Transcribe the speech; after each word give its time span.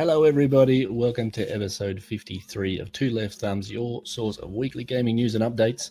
Hello, 0.00 0.24
everybody. 0.24 0.86
Welcome 0.86 1.30
to 1.32 1.44
episode 1.54 2.02
53 2.02 2.78
of 2.78 2.90
Two 2.90 3.10
Left 3.10 3.34
Thumbs, 3.34 3.70
your 3.70 4.00
source 4.06 4.38
of 4.38 4.50
weekly 4.50 4.82
gaming 4.82 5.16
news 5.16 5.34
and 5.34 5.44
updates. 5.44 5.90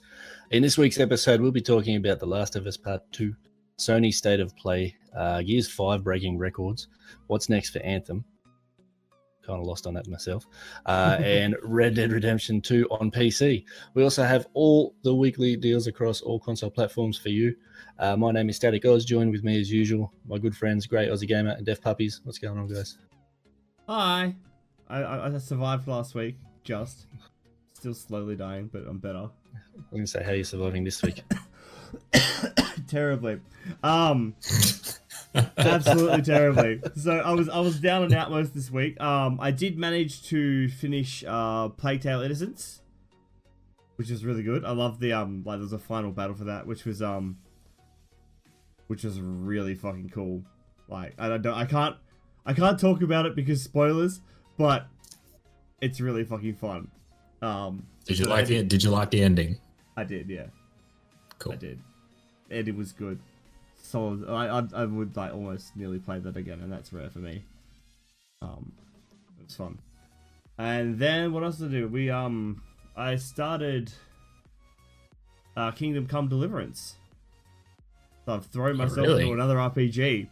In 0.49 0.63
this 0.63 0.79
week's 0.79 0.99
episode, 0.99 1.39
we'll 1.39 1.51
be 1.51 1.61
talking 1.61 1.95
about 1.95 2.19
The 2.19 2.25
Last 2.25 2.55
of 2.55 2.65
Us 2.65 2.75
Part 2.75 3.03
2, 3.11 3.35
Sony 3.77 4.11
State 4.11 4.39
of 4.39 4.57
Play, 4.57 4.95
uh, 5.15 5.43
Gears 5.43 5.69
5 5.69 6.03
breaking 6.03 6.39
records, 6.39 6.87
what's 7.27 7.49
next 7.49 7.69
for 7.69 7.83
Anthem, 7.83 8.25
kind 9.45 9.61
of 9.61 9.67
lost 9.67 9.85
on 9.85 9.93
that 9.93 10.07
myself, 10.07 10.47
uh, 10.87 11.17
and 11.23 11.55
Red 11.61 11.93
Dead 11.93 12.11
Redemption 12.11 12.61
2 12.61 12.87
on 12.89 13.11
PC. 13.11 13.63
We 13.93 14.01
also 14.01 14.23
have 14.23 14.47
all 14.55 14.95
the 15.03 15.13
weekly 15.13 15.55
deals 15.55 15.85
across 15.85 16.21
all 16.21 16.39
console 16.39 16.71
platforms 16.71 17.19
for 17.19 17.29
you. 17.29 17.55
Uh, 17.99 18.17
my 18.17 18.31
name 18.31 18.49
is 18.49 18.55
Static 18.55 18.85
Oz, 18.85 19.05
joined 19.05 19.29
with 19.29 19.43
me 19.43 19.61
as 19.61 19.71
usual, 19.71 20.11
my 20.27 20.39
good 20.39 20.57
friends, 20.57 20.87
Great 20.87 21.11
Aussie 21.11 21.27
Gamer 21.27 21.51
and 21.51 21.63
Deaf 21.63 21.79
Puppies. 21.79 22.21
What's 22.23 22.39
going 22.39 22.57
on, 22.57 22.67
guys? 22.67 22.97
Hi. 23.89 24.35
I, 24.87 25.01
I, 25.01 25.33
I 25.33 25.37
survived 25.39 25.87
last 25.87 26.13
week, 26.13 26.35
just. 26.63 27.07
Still 27.73 27.95
slowly 27.95 28.35
dying, 28.35 28.69
but 28.71 28.83
I'm 28.87 28.99
better. 28.99 29.17
I'm 29.17 29.85
going 29.89 30.03
to 30.03 30.07
say, 30.07 30.21
how 30.21 30.29
are 30.29 30.35
you 30.35 30.43
surviving 30.43 30.83
this 30.83 31.01
week? 31.01 31.23
terribly. 32.87 33.39
Um, 33.81 34.35
absolutely 35.57 36.21
terribly. 36.21 36.81
So 36.97 37.13
I 37.13 37.31
was 37.31 37.49
I 37.49 37.59
was 37.61 37.79
down 37.79 38.03
and 38.03 38.13
out 38.13 38.29
most 38.29 38.53
this 38.53 38.69
week. 38.69 39.01
Um, 39.01 39.39
I 39.41 39.49
did 39.49 39.75
manage 39.75 40.21
to 40.27 40.69
finish 40.69 41.23
uh 41.27 41.69
Plague 41.69 42.01
Tale 42.01 42.21
Innocence, 42.21 42.83
which 43.95 44.11
is 44.11 44.23
really 44.23 44.43
good. 44.43 44.65
I 44.65 44.71
love 44.71 44.99
the 44.99 45.13
um 45.13 45.41
like 45.47 45.57
there's 45.57 45.73
a 45.73 45.79
final 45.79 46.11
battle 46.11 46.35
for 46.35 46.43
that, 46.43 46.67
which 46.67 46.85
was 46.85 47.01
um, 47.01 47.39
which 48.85 49.03
was 49.03 49.19
really 49.19 49.73
fucking 49.73 50.09
cool. 50.09 50.43
Like 50.87 51.15
I 51.17 51.39
don't 51.39 51.47
I 51.47 51.65
can't 51.65 51.95
I 52.49 52.53
can't 52.53 52.79
talk 52.79 53.03
about 53.03 53.27
it 53.27 53.35
because 53.35 53.61
spoilers, 53.61 54.21
but 54.57 54.87
it's 55.81 56.01
really 56.01 56.23
fucking 56.23 56.55
fun. 56.55 56.89
Um, 57.43 57.85
did 58.05 58.17
you 58.17 58.25
like 58.25 58.49
it? 58.49 58.67
Did 58.67 58.83
you 58.83 58.89
like 58.89 59.11
the 59.11 59.21
ending? 59.21 59.59
I 59.95 60.03
did, 60.03 60.27
yeah. 60.27 60.47
Cool. 61.37 61.53
I 61.53 61.57
did. 61.57 61.79
And 62.49 62.67
it 62.67 62.75
was 62.75 62.91
good. 62.91 63.19
Solid. 63.75 64.27
I, 64.27 64.47
I, 64.47 64.63
I 64.73 64.85
would 64.85 65.15
like 65.15 65.31
almost 65.31 65.75
nearly 65.75 65.99
play 65.99 66.17
that 66.17 66.35
again, 66.35 66.61
and 66.61 66.73
that's 66.73 66.91
rare 66.91 67.11
for 67.11 67.19
me. 67.19 67.43
Um, 68.41 68.71
it 69.39 69.45
was 69.45 69.55
fun. 69.55 69.77
And 70.57 70.97
then 70.97 71.31
what 71.31 71.43
else 71.43 71.57
did 71.57 71.67
I 71.67 71.81
do? 71.81 71.87
We 71.87 72.09
um, 72.09 72.63
I 72.97 73.17
started 73.17 73.93
uh, 75.55 75.69
Kingdom 75.69 76.07
Come 76.07 76.27
Deliverance. 76.29 76.95
So 78.25 78.33
I've 78.33 78.47
thrown 78.47 78.71
oh, 78.71 78.77
myself 78.85 78.97
oh, 78.97 79.01
really? 79.11 79.21
into 79.21 79.33
another 79.35 79.57
RPG, 79.57 80.29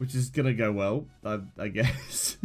which 0.00 0.14
is 0.14 0.30
gonna 0.30 0.54
go 0.54 0.72
well, 0.72 1.04
I, 1.22 1.40
I 1.58 1.68
guess. 1.68 2.38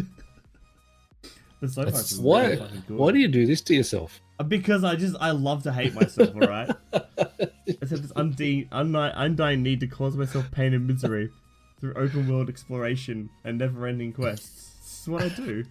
but 1.62 1.70
so 1.70 1.90
far, 1.90 2.02
why? 2.22 2.58
Why 2.90 3.12
do 3.14 3.18
you 3.18 3.30
do 3.30 3.46
this 3.46 3.62
to 3.62 3.74
yourself? 3.74 4.20
Because 4.46 4.84
I 4.84 4.98
just 4.98 5.16
I 5.22 5.32
love 5.32 5.64
to 5.64 5.72
hate 5.72 5.94
myself. 5.94 6.36
All 6.36 6.42
right. 6.42 6.70
I 6.94 7.86
said 7.86 8.04
this 8.04 8.12
undying, 8.18 8.68
undying 8.72 9.64
need 9.64 9.80
to 9.80 9.88
cause 9.88 10.18
myself 10.18 10.52
pain 10.52 10.74
and 10.74 10.86
misery 10.86 11.32
through 11.80 11.94
open 11.94 12.30
world 12.30 12.50
exploration 12.50 13.30
and 13.46 13.58
never 13.58 13.88
ending 13.88 14.12
quests. 14.12 14.74
This 14.82 15.02
is 15.02 15.08
what 15.08 15.24
I 15.24 15.30
do. 15.30 15.64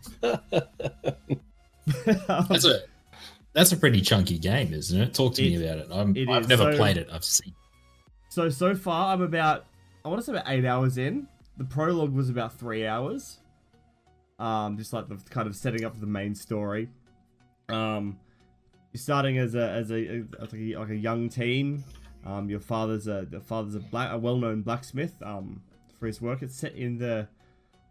that's 2.27 2.65
a 2.65 2.81
that's 3.53 3.73
a 3.73 3.77
pretty 3.77 4.01
chunky 4.01 4.39
game, 4.39 4.73
isn't 4.73 4.99
it? 4.99 5.13
Talk 5.13 5.35
to 5.35 5.47
it, 5.47 5.51
me 5.51 5.63
about 5.63 5.79
it. 5.81 5.89
I'm, 5.91 6.17
it 6.17 6.31
I've 6.31 6.49
never 6.49 6.73
so, 6.73 6.79
played 6.79 6.97
it. 6.97 7.09
I've 7.13 7.27
seen. 7.27 7.55
So 8.31 8.49
so 8.49 8.75
far, 8.75 9.13
I'm 9.13 9.21
about 9.21 9.67
I 10.03 10.09
want 10.09 10.21
to 10.21 10.25
say 10.25 10.33
about 10.33 10.49
eight 10.49 10.65
hours 10.65 10.97
in. 10.97 11.29
The 11.57 11.65
prologue 11.65 12.13
was 12.13 12.29
about 12.29 12.59
three 12.59 12.87
hours. 12.87 13.39
Um, 14.39 14.77
just 14.77 14.93
like 14.93 15.09
the 15.09 15.17
kind 15.31 15.47
of 15.47 15.55
setting 15.55 15.85
up 15.85 15.99
the 16.01 16.07
main 16.07 16.35
story. 16.35 16.89
Um, 17.69 18.19
you're 18.93 19.01
starting 19.01 19.39
as 19.39 19.55
a 19.55 19.69
as 19.71 19.91
a, 19.91 20.25
as 20.41 20.53
a 20.53 20.75
like 20.77 20.91
a 20.91 20.97
young 20.97 21.29
teen. 21.29 21.85
Um, 22.27 22.49
your 22.49 22.61
father's 22.61 23.07
a 23.07 23.27
the 23.31 23.41
father's 23.41 23.75
a 23.75 23.81
black 23.81 24.13
a 24.13 24.19
well-known 24.19 24.63
blacksmith. 24.63 25.15
Um, 25.23 25.63
for 25.99 26.07
his 26.07 26.21
work, 26.21 26.43
it's 26.43 26.57
set 26.57 26.75
in 26.75 26.99
the 26.99 27.29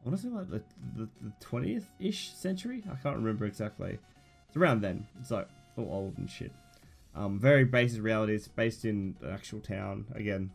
I 0.05 0.09
want 0.09 0.19
to 0.19 0.27
say 0.27 0.29
like 0.29 0.49
the 0.49 0.61
the 0.95 1.07
twentieth 1.39 1.89
ish 1.99 2.33
century. 2.33 2.83
I 2.91 2.95
can't 2.95 3.15
remember 3.15 3.45
exactly. 3.45 3.99
It's 4.47 4.57
around 4.57 4.81
then. 4.81 5.07
It's 5.19 5.31
like 5.31 5.47
all 5.77 5.87
old 5.89 6.17
and 6.17 6.29
shit. 6.29 6.51
Um, 7.15 7.39
very 7.39 7.63
basic 7.63 8.03
reality. 8.03 8.35
It's 8.35 8.47
based 8.47 8.85
in 8.85 9.15
the 9.21 9.31
actual 9.31 9.61
town. 9.61 10.05
Again, 10.15 10.51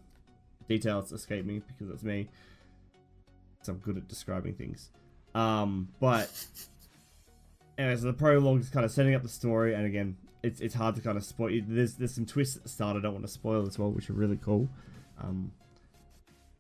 details 0.69 1.12
escape 1.12 1.46
me 1.46 1.62
because 1.66 1.92
it's 1.92 2.02
me. 2.02 2.28
So 3.62 3.72
I'm 3.72 3.78
good 3.78 3.96
at 3.96 4.08
describing 4.08 4.54
things. 4.54 4.91
Um, 5.34 5.88
but 6.00 6.30
so 7.78 7.96
the 7.96 8.12
prologue 8.12 8.60
is 8.60 8.70
kind 8.70 8.84
of 8.84 8.91
setting 8.91 9.14
up 9.14 9.22
the 9.22 9.28
story, 9.28 9.74
and 9.74 9.86
again, 9.86 10.16
it's 10.42 10.60
it's 10.60 10.74
hard 10.74 10.94
to 10.96 11.00
kind 11.00 11.16
of 11.16 11.24
spoil. 11.24 11.60
There's 11.66 11.94
there's 11.94 12.14
some 12.14 12.26
twists 12.26 12.56
at 12.56 12.62
the 12.62 12.69
start 12.69 12.96
I 12.96 13.00
don't 13.00 13.12
want 13.12 13.26
to 13.26 13.32
spoil 13.32 13.66
as 13.66 13.78
well, 13.78 13.91
which 13.91 14.10
are 14.10 14.14
really 14.14 14.38
cool. 14.42 14.69
Um, 15.20 15.52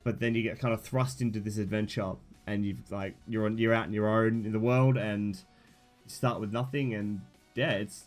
but 0.04 0.20
then 0.20 0.34
you 0.34 0.42
get 0.42 0.58
kind 0.58 0.74
of 0.74 0.82
thrust 0.82 1.20
into 1.20 1.40
this 1.40 1.58
adventure, 1.58 2.12
and 2.46 2.64
you've 2.64 2.90
like 2.90 3.16
you're 3.26 3.46
on 3.46 3.58
you're 3.58 3.74
out 3.74 3.86
in 3.86 3.92
your 3.92 4.08
own 4.08 4.44
in 4.44 4.52
the 4.52 4.60
world, 4.60 4.96
and 4.96 5.36
you 5.36 6.10
start 6.10 6.40
with 6.40 6.52
nothing, 6.52 6.94
and 6.94 7.20
yeah, 7.54 7.72
it's 7.72 8.04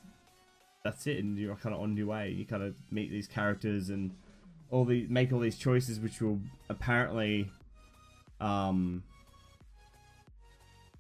that's 0.84 1.06
it, 1.08 1.18
and 1.18 1.38
you're 1.38 1.56
kind 1.56 1.76
of 1.76 1.82
on 1.82 1.96
your 1.98 2.08
way. 2.08 2.30
You 2.30 2.46
kind 2.46 2.64
of 2.64 2.76
meet 2.90 3.12
these 3.12 3.28
characters 3.28 3.90
and 3.90 4.12
all 4.70 4.86
the 4.86 5.06
make 5.10 5.32
all 5.32 5.40
these 5.40 5.58
choices, 5.58 6.00
which 6.00 6.22
will 6.22 6.40
apparently 6.70 7.52
um, 8.42 9.04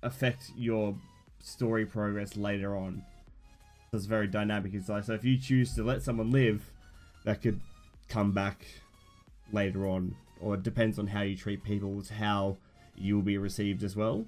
affect 0.03 0.52
your 0.56 0.96
story 1.41 1.85
progress 1.85 2.38
later 2.38 2.75
on 2.78 3.03
it's 3.94 4.06
very 4.06 4.28
dynamic. 4.28 4.74
It's 4.74 4.88
like 4.88 5.03
so 5.03 5.13
if 5.13 5.25
you 5.25 5.38
choose 5.38 5.75
to 5.75 5.84
let 5.84 6.02
someone 6.02 6.31
live, 6.31 6.72
that 7.25 7.41
could 7.41 7.59
come 8.07 8.31
back 8.31 8.66
later 9.52 9.85
on, 9.85 10.16
or 10.40 10.56
it 10.56 10.63
depends 10.63 10.97
on 10.97 11.07
how 11.07 11.22
you 11.22 11.35
treat 11.35 11.63
people. 11.63 12.00
It's 12.00 12.09
how 12.09 12.57
you 12.96 13.16
will 13.16 13.22
be 13.22 13.38
received 13.38 13.84
as 13.84 13.96
well. 13.96 14.25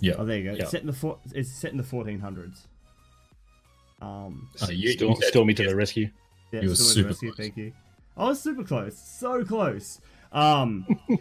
Yeah. 0.00 0.14
Oh, 0.16 0.24
there 0.24 0.38
you 0.38 0.44
go. 0.44 0.56
It's 0.56 0.70
set 0.70 0.80
in 0.80 0.86
the 0.86 0.92
four, 0.92 1.18
It's 1.32 1.50
set 1.50 1.72
in 1.72 1.76
the 1.76 1.82
1400s. 1.82 2.66
Um. 4.00 4.48
You, 4.68 4.92
Storm, 4.92 5.16
you 5.20 5.28
Stormy 5.28 5.54
to 5.54 5.68
the 5.68 5.74
rescue. 5.74 6.10
Yeah, 6.52 6.60
you 6.60 6.68
were 6.68 6.74
super 6.76 7.08
rescue, 7.08 7.30
close. 7.30 7.36
Thank 7.38 7.56
you. 7.56 7.72
I 8.16 8.28
was 8.28 8.40
super 8.40 8.62
close. 8.62 8.96
So 8.96 9.44
close. 9.44 10.00
Um. 10.32 10.86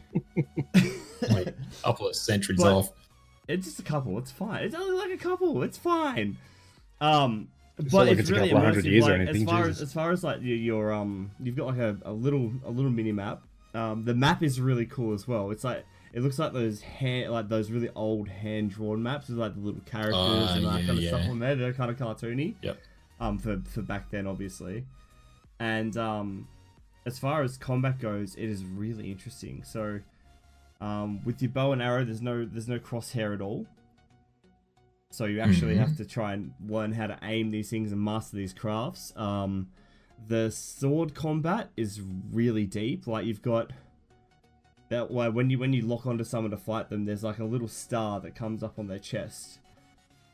like 1.29 1.47
a 1.47 1.53
couple 1.83 2.07
of 2.07 2.15
centuries 2.15 2.63
off. 2.63 2.91
It's 3.47 3.65
just 3.65 3.79
a 3.79 3.83
couple. 3.83 4.17
It's 4.17 4.31
fine. 4.31 4.63
It's 4.63 4.75
only 4.75 4.97
like 4.97 5.11
a 5.11 5.21
couple. 5.21 5.63
It's 5.63 5.77
fine. 5.77 6.37
Um, 7.01 7.49
it's 7.77 7.91
but 7.91 8.07
it's, 8.07 8.21
it's 8.21 8.31
really 8.31 8.49
immersive. 8.49 9.01
Like, 9.01 9.13
anything, 9.13 9.43
as 9.43 9.49
far 9.49 9.67
Jesus. 9.67 9.81
as 9.81 9.89
as 9.89 9.93
far 9.93 10.11
as 10.11 10.23
like 10.23 10.41
your, 10.41 10.55
your 10.55 10.93
um, 10.93 11.31
you've 11.41 11.55
got 11.55 11.67
like 11.67 11.77
a, 11.77 11.97
a 12.03 12.11
little 12.11 12.51
a 12.65 12.71
little 12.71 12.91
mini 12.91 13.11
map. 13.11 13.43
Um, 13.73 14.05
the 14.05 14.13
map 14.13 14.43
is 14.43 14.59
really 14.59 14.85
cool 14.85 15.13
as 15.13 15.27
well. 15.27 15.51
It's 15.51 15.63
like 15.63 15.83
it 16.13 16.21
looks 16.21 16.37
like 16.39 16.53
those 16.53 16.81
hand 16.81 17.31
like 17.31 17.49
those 17.49 17.71
really 17.71 17.89
old 17.95 18.29
hand 18.29 18.71
drawn 18.71 19.01
maps 19.01 19.29
with 19.29 19.37
like 19.37 19.55
the 19.55 19.61
little 19.61 19.81
characters 19.81 20.15
uh, 20.15 20.53
and 20.55 20.65
that 20.65 20.81
yeah, 20.81 20.85
kind 20.85 20.89
of 20.89 20.99
yeah. 20.99 21.09
stuff 21.09 21.29
on 21.29 21.39
there. 21.39 21.55
They're 21.55 21.73
kind 21.73 21.89
of 21.89 21.97
cartoony. 21.97 22.55
Yep. 22.61 22.77
Um, 23.19 23.37
for 23.37 23.61
for 23.69 23.81
back 23.81 24.11
then, 24.11 24.27
obviously, 24.27 24.85
and 25.59 25.95
um, 25.97 26.47
as 27.05 27.19
far 27.19 27.43
as 27.43 27.57
combat 27.57 27.99
goes, 27.99 28.35
it 28.35 28.45
is 28.45 28.63
really 28.63 29.11
interesting. 29.11 29.63
So, 29.63 29.99
um, 30.79 31.23
with 31.25 31.41
your 31.41 31.51
bow 31.51 31.71
and 31.71 31.81
arrow, 31.81 32.03
there's 32.03 32.21
no 32.21 32.45
there's 32.45 32.67
no 32.67 32.79
crosshair 32.79 33.33
at 33.33 33.41
all. 33.41 33.65
So 35.09 35.25
you 35.25 35.41
actually 35.41 35.73
mm-hmm. 35.73 35.83
have 35.83 35.97
to 35.97 36.05
try 36.05 36.33
and 36.33 36.53
learn 36.65 36.93
how 36.93 37.07
to 37.07 37.19
aim 37.21 37.51
these 37.51 37.69
things 37.69 37.91
and 37.91 38.01
master 38.01 38.37
these 38.37 38.53
crafts. 38.53 39.11
Um, 39.17 39.67
the 40.27 40.49
sword 40.51 41.13
combat 41.13 41.69
is 41.75 42.01
really 42.31 42.65
deep. 42.65 43.07
Like 43.07 43.25
you've 43.25 43.41
got 43.41 43.71
that 44.89 45.11
way 45.11 45.29
when 45.29 45.49
you 45.49 45.59
when 45.59 45.73
you 45.73 45.81
lock 45.81 46.05
onto 46.05 46.23
someone 46.23 46.51
to 46.51 46.57
fight 46.57 46.89
them, 46.89 47.05
there's 47.05 47.23
like 47.23 47.39
a 47.39 47.45
little 47.45 47.67
star 47.67 48.19
that 48.21 48.35
comes 48.35 48.63
up 48.63 48.79
on 48.79 48.87
their 48.87 48.99
chest, 48.99 49.59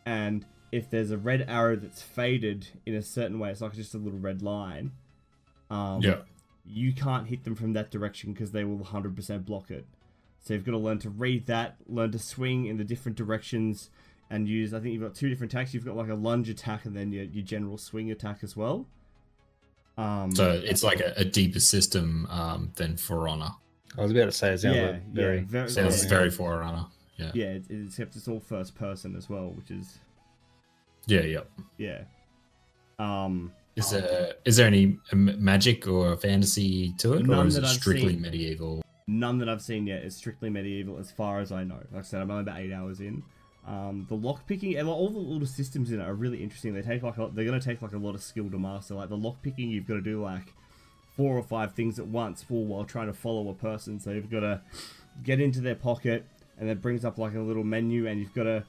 and 0.05 0.45
if 0.71 0.89
there's 0.89 1.11
a 1.11 1.17
red 1.17 1.45
arrow 1.47 1.75
that's 1.75 2.01
faded 2.01 2.67
in 2.85 2.95
a 2.95 3.01
certain 3.01 3.39
way, 3.39 3.51
it's 3.51 3.61
like 3.61 3.73
just 3.73 3.93
a 3.93 3.97
little 3.97 4.19
red 4.19 4.41
line. 4.41 4.91
Um, 5.69 6.01
yeah. 6.01 6.17
You 6.67 6.93
can't 6.93 7.27
hit 7.27 7.43
them 7.43 7.55
from 7.55 7.73
that 7.73 7.91
direction 7.91 8.33
because 8.33 8.51
they 8.51 8.63
will 8.63 8.77
100% 8.79 9.45
block 9.45 9.71
it. 9.71 9.85
So 10.39 10.53
you've 10.53 10.65
got 10.65 10.71
to 10.71 10.77
learn 10.77 10.99
to 10.99 11.09
read 11.09 11.47
that, 11.47 11.75
learn 11.87 12.11
to 12.11 12.19
swing 12.19 12.65
in 12.65 12.77
the 12.77 12.83
different 12.83 13.17
directions 13.17 13.89
and 14.29 14.47
use. 14.47 14.73
I 14.73 14.79
think 14.79 14.93
you've 14.93 15.03
got 15.03 15.15
two 15.15 15.29
different 15.29 15.53
attacks. 15.53 15.73
You've 15.73 15.85
got 15.85 15.95
like 15.95 16.09
a 16.09 16.15
lunge 16.15 16.49
attack 16.49 16.85
and 16.85 16.95
then 16.95 17.11
your, 17.11 17.25
your 17.25 17.43
general 17.43 17.77
swing 17.77 18.11
attack 18.11 18.39
as 18.43 18.55
well. 18.55 18.85
Um, 19.97 20.33
so 20.35 20.51
it's 20.51 20.83
like 20.83 20.99
a, 20.99 21.13
a 21.17 21.25
deeper 21.25 21.59
system 21.59 22.27
um, 22.29 22.71
than 22.75 22.97
For 22.97 23.27
Honor. 23.27 23.49
I 23.97 24.01
was 24.01 24.11
about 24.11 24.25
to 24.25 24.31
say 24.31 24.53
it 24.53 24.59
sounds 24.59 24.75
yeah, 24.75 24.99
very, 25.11 25.39
yeah, 25.39 25.43
very 25.47 25.69
sounds 25.69 26.03
very, 26.03 26.09
very 26.09 26.31
For 26.31 26.61
Honor. 26.61 26.85
Yeah. 27.17 27.31
Yeah, 27.33 27.45
it, 27.45 27.65
except 27.69 28.15
it's 28.15 28.27
all 28.27 28.39
first 28.39 28.75
person 28.75 29.15
as 29.15 29.29
well, 29.29 29.49
which 29.49 29.71
is. 29.71 29.97
Yeah. 31.07 31.21
Yep. 31.21 31.51
Yeah. 31.77 32.01
Um. 32.99 33.51
Is 33.77 33.91
there 33.91 34.33
is 34.43 34.57
there 34.57 34.65
any 34.65 34.97
magic 35.13 35.87
or 35.87 36.17
fantasy 36.17 36.93
to 36.93 37.13
it, 37.13 37.29
or 37.29 37.45
is 37.45 37.57
it 37.57 37.65
strictly 37.67 38.13
seen, 38.13 38.21
medieval? 38.21 38.81
None 39.07 39.37
that 39.37 39.47
I've 39.47 39.61
seen 39.61 39.85
yet 39.85 40.03
is 40.03 40.15
strictly 40.15 40.49
medieval, 40.49 40.97
as 40.97 41.11
far 41.11 41.39
as 41.39 41.51
I 41.51 41.63
know. 41.63 41.79
Like 41.91 41.99
I 41.99 42.01
said, 42.01 42.21
I'm 42.21 42.31
only 42.31 42.41
about 42.41 42.59
eight 42.59 42.73
hours 42.73 42.99
in. 42.99 43.23
Um, 43.67 44.07
the 44.09 44.15
lock 44.15 44.47
picking 44.47 44.77
and 44.77 44.87
all 44.87 45.09
the 45.09 45.19
little 45.19 45.45
systems 45.45 45.91
in 45.91 45.99
it 45.99 46.03
are 46.03 46.13
really 46.15 46.41
interesting. 46.41 46.73
They 46.73 46.81
take 46.81 47.03
like 47.03 47.17
a, 47.17 47.29
they're 47.31 47.45
gonna 47.45 47.61
take 47.61 47.83
like 47.83 47.93
a 47.93 47.97
lot 47.97 48.15
of 48.15 48.23
skill 48.23 48.49
to 48.49 48.57
master. 48.57 48.95
Like 48.95 49.09
the 49.09 49.17
lock 49.17 49.43
picking, 49.43 49.69
you've 49.69 49.87
got 49.87 49.95
to 49.95 50.01
do 50.01 50.23
like 50.23 50.53
four 51.15 51.37
or 51.37 51.43
five 51.43 51.73
things 51.73 51.99
at 51.99 52.07
once, 52.07 52.45
all 52.49 52.65
while 52.65 52.83
trying 52.83 53.07
to 53.07 53.13
follow 53.13 53.49
a 53.49 53.53
person. 53.53 53.99
So 53.99 54.11
you've 54.11 54.31
got 54.31 54.39
to 54.39 54.61
get 55.23 55.39
into 55.39 55.61
their 55.61 55.75
pocket, 55.75 56.25
and 56.59 56.67
it 56.67 56.81
brings 56.81 57.05
up 57.05 57.19
like 57.19 57.35
a 57.35 57.41
little 57.41 57.63
menu, 57.63 58.07
and 58.07 58.19
you've 58.19 58.33
got 58.33 58.43
to 58.43 58.63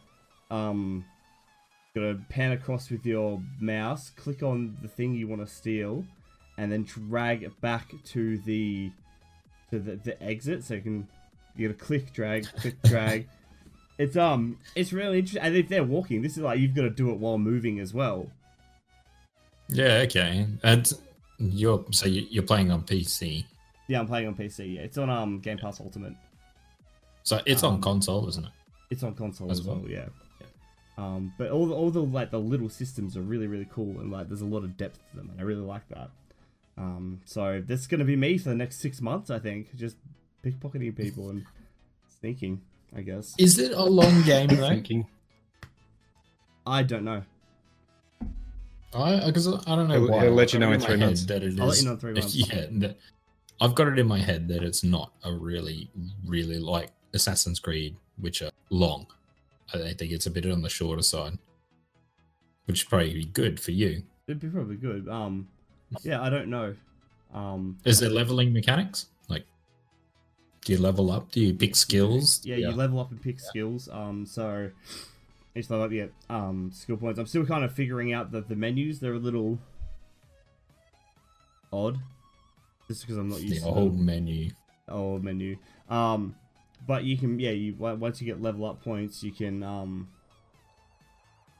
um, 0.50 1.04
got 1.94 2.00
to 2.02 2.20
pan 2.28 2.52
across 2.52 2.90
with 2.90 3.04
your 3.04 3.40
mouse, 3.60 4.10
click 4.10 4.42
on 4.42 4.76
the 4.82 4.88
thing 4.88 5.14
you 5.14 5.26
want 5.26 5.46
to 5.46 5.52
steal, 5.52 6.04
and 6.56 6.70
then 6.70 6.84
drag 6.84 7.42
it 7.42 7.60
back 7.60 7.92
to 8.04 8.38
the 8.38 8.90
to 9.70 9.78
the, 9.78 9.96
the 9.96 10.22
exit. 10.22 10.64
So 10.64 10.74
you 10.74 10.82
can 10.82 11.08
you 11.56 11.68
got 11.68 11.78
to 11.78 11.84
click, 11.84 12.12
drag, 12.12 12.46
click, 12.56 12.80
drag. 12.84 13.28
It's 13.98 14.16
um, 14.16 14.58
it's 14.74 14.92
really 14.92 15.18
interesting. 15.18 15.42
And 15.42 15.56
if 15.56 15.68
they're 15.68 15.84
walking, 15.84 16.22
this 16.22 16.36
is 16.36 16.42
like 16.42 16.60
you've 16.60 16.74
got 16.74 16.82
to 16.82 16.90
do 16.90 17.10
it 17.10 17.18
while 17.18 17.38
moving 17.38 17.80
as 17.80 17.92
well. 17.92 18.30
Yeah. 19.68 20.04
Okay. 20.04 20.46
And 20.62 20.92
you're 21.38 21.84
so 21.90 22.06
you're 22.06 22.44
playing 22.44 22.70
on 22.70 22.82
PC. 22.82 23.44
Yeah, 23.88 24.00
I'm 24.00 24.06
playing 24.06 24.28
on 24.28 24.34
PC. 24.34 24.74
Yeah, 24.74 24.82
it's 24.82 24.98
on 24.98 25.10
um 25.10 25.40
Game 25.40 25.58
Pass 25.58 25.80
Ultimate. 25.80 26.14
So 27.24 27.40
it's 27.44 27.62
um, 27.62 27.74
on 27.74 27.80
console, 27.80 28.28
isn't 28.28 28.44
it? 28.44 28.52
It's 28.90 29.02
on 29.02 29.14
console 29.14 29.50
as, 29.50 29.60
as 29.60 29.66
well. 29.66 29.78
well. 29.78 29.90
Yeah. 29.90 30.06
Yeah. 30.98 31.04
Um, 31.04 31.32
but 31.38 31.50
all 31.50 31.66
the, 31.66 31.74
all 31.74 31.90
the 31.90 32.02
like 32.02 32.30
the 32.30 32.40
little 32.40 32.68
systems 32.68 33.16
are 33.16 33.22
really 33.22 33.46
really 33.46 33.68
cool 33.72 34.00
and 34.00 34.10
like 34.10 34.28
there's 34.28 34.40
a 34.40 34.46
lot 34.46 34.64
of 34.64 34.76
depth 34.76 34.98
to 35.10 35.16
them 35.16 35.30
and 35.30 35.40
I 35.40 35.44
really 35.44 35.62
like 35.62 35.88
that. 35.90 36.10
Um, 36.76 37.20
so 37.24 37.62
that's 37.64 37.86
gonna 37.86 38.04
be 38.04 38.16
me 38.16 38.38
for 38.38 38.48
the 38.48 38.54
next 38.54 38.80
six 38.80 39.00
months. 39.00 39.30
I 39.30 39.38
think 39.38 39.74
just 39.76 39.96
pickpocketing 40.44 40.96
people 40.96 41.30
and 41.30 41.44
sneaking. 42.20 42.62
I 42.96 43.02
guess. 43.02 43.34
Is 43.38 43.58
it 43.58 43.72
a 43.72 43.84
long 43.84 44.22
game 44.26 44.48
though? 44.48 44.68
Thinking. 44.68 45.06
I 46.66 46.82
don't 46.82 47.04
know. 47.04 47.22
I 48.94 49.26
because 49.26 49.46
I 49.48 49.76
don't 49.76 49.88
know 49.88 49.96
it'll, 49.96 50.08
why. 50.08 50.24
It'll 50.24 50.34
let 50.34 50.52
you 50.52 50.58
know 50.58 50.72
in 50.72 50.80
three 50.80 50.96
months. 50.96 51.24
That 51.26 51.42
it 51.42 51.54
is, 51.54 51.60
I'll 51.60 51.66
let 51.66 51.78
you 51.78 51.84
know 51.84 51.92
in 51.92 51.98
three 51.98 52.12
months. 52.12 52.34
Yeah, 52.52 52.66
that, 52.70 52.98
I've 53.60 53.74
got 53.74 53.88
it 53.88 53.98
in 53.98 54.06
my 54.06 54.18
head 54.18 54.48
that 54.48 54.62
it's 54.62 54.84
not 54.84 55.12
a 55.24 55.32
really, 55.32 55.90
really 56.24 56.58
like 56.58 56.90
Assassin's 57.12 57.58
Creed, 57.58 57.96
which 58.18 58.42
are 58.42 58.50
long. 58.70 59.06
I 59.74 59.92
think 59.92 60.12
it's 60.12 60.26
a 60.26 60.30
bit 60.30 60.50
on 60.50 60.62
the 60.62 60.68
shorter 60.68 61.02
side, 61.02 61.38
which 62.66 62.84
would 62.84 62.90
probably 62.90 63.14
be 63.14 63.24
good 63.26 63.60
for 63.60 63.72
you. 63.72 64.02
It'd 64.26 64.40
be 64.40 64.48
probably 64.48 64.76
good. 64.76 65.08
Um, 65.08 65.48
yeah, 66.02 66.22
I 66.22 66.30
don't 66.30 66.48
know. 66.48 66.74
Um, 67.34 67.78
is 67.84 68.00
there 68.00 68.10
leveling 68.10 68.52
mechanics? 68.52 69.06
Like, 69.28 69.44
do 70.64 70.72
you 70.72 70.78
level 70.78 71.10
up? 71.10 71.30
Do 71.30 71.40
you 71.40 71.54
pick 71.54 71.76
skills? 71.76 72.40
Yeah, 72.44 72.56
yeah. 72.56 72.68
you 72.68 72.74
level 72.74 73.00
up 73.00 73.10
and 73.10 73.20
pick 73.20 73.36
yeah. 73.36 73.48
skills. 73.48 73.88
Um, 73.90 74.24
so 74.26 74.70
it's 75.54 75.70
like 75.70 75.90
yeah, 75.90 76.06
um, 76.30 76.70
skill 76.72 76.96
points. 76.96 77.18
I'm 77.18 77.26
still 77.26 77.44
kind 77.44 77.64
of 77.64 77.72
figuring 77.72 78.12
out 78.12 78.32
that 78.32 78.48
the 78.48 78.56
menus 78.56 79.00
they're 79.00 79.14
a 79.14 79.18
little 79.18 79.58
odd, 81.72 81.98
just 82.86 83.02
because 83.02 83.16
I'm 83.16 83.28
not 83.28 83.40
used 83.40 83.56
the 83.56 83.70
to 83.70 83.74
old 83.74 83.98
menu. 83.98 84.50
Old 84.88 85.22
menu. 85.22 85.56
Um, 85.90 86.34
but 86.86 87.04
you 87.04 87.16
can 87.16 87.38
yeah, 87.38 87.50
you 87.50 87.74
once 87.74 88.20
you 88.20 88.26
get 88.26 88.40
level 88.40 88.66
up 88.66 88.82
points, 88.82 89.22
you 89.22 89.32
can 89.32 89.62
um 89.62 90.08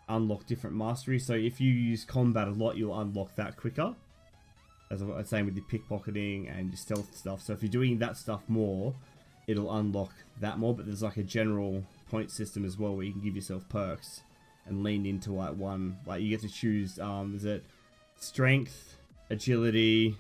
unlock 0.09 0.47
different 0.47 0.76
mastery. 0.76 1.19
So 1.19 1.35
if 1.35 1.61
you 1.61 1.70
use 1.70 2.05
combat 2.05 2.49
a 2.49 2.53
lot, 2.53 2.76
you'll 2.76 2.99
unlock 2.99 3.35
that 3.37 3.56
quicker. 3.56 3.94
As 4.91 5.03
I 5.03 5.05
was 5.05 5.29
saying 5.29 5.44
with 5.44 5.55
your 5.55 5.67
pickpocketing 5.67 6.50
and 6.50 6.70
your 6.70 6.79
stealth 6.79 7.15
stuff. 7.15 7.43
So 7.43 7.53
if 7.53 7.62
you're 7.62 7.70
doing 7.70 7.99
that 7.99 8.17
stuff 8.17 8.43
more, 8.49 8.94
it'll 9.47 9.75
unlock 9.76 10.12
that 10.41 10.59
more. 10.59 10.75
But 10.75 10.87
there's 10.87 11.03
like 11.03 11.19
a 11.19 11.23
general 11.23 11.85
point 12.11 12.31
system 12.31 12.65
as 12.65 12.79
well 12.79 12.97
where 12.97 13.05
you 13.05 13.12
can 13.12 13.20
give 13.20 13.37
yourself 13.37 13.69
perks 13.69 14.23
and 14.67 14.82
lean 14.82 15.05
into 15.05 15.32
like 15.32 15.55
one. 15.55 15.99
Like 16.06 16.23
you 16.23 16.31
get 16.31 16.41
to 16.41 16.49
choose. 16.49 16.99
Um, 16.99 17.35
is 17.37 17.44
it 17.44 17.65
strength, 18.19 18.97
agility? 19.29 20.17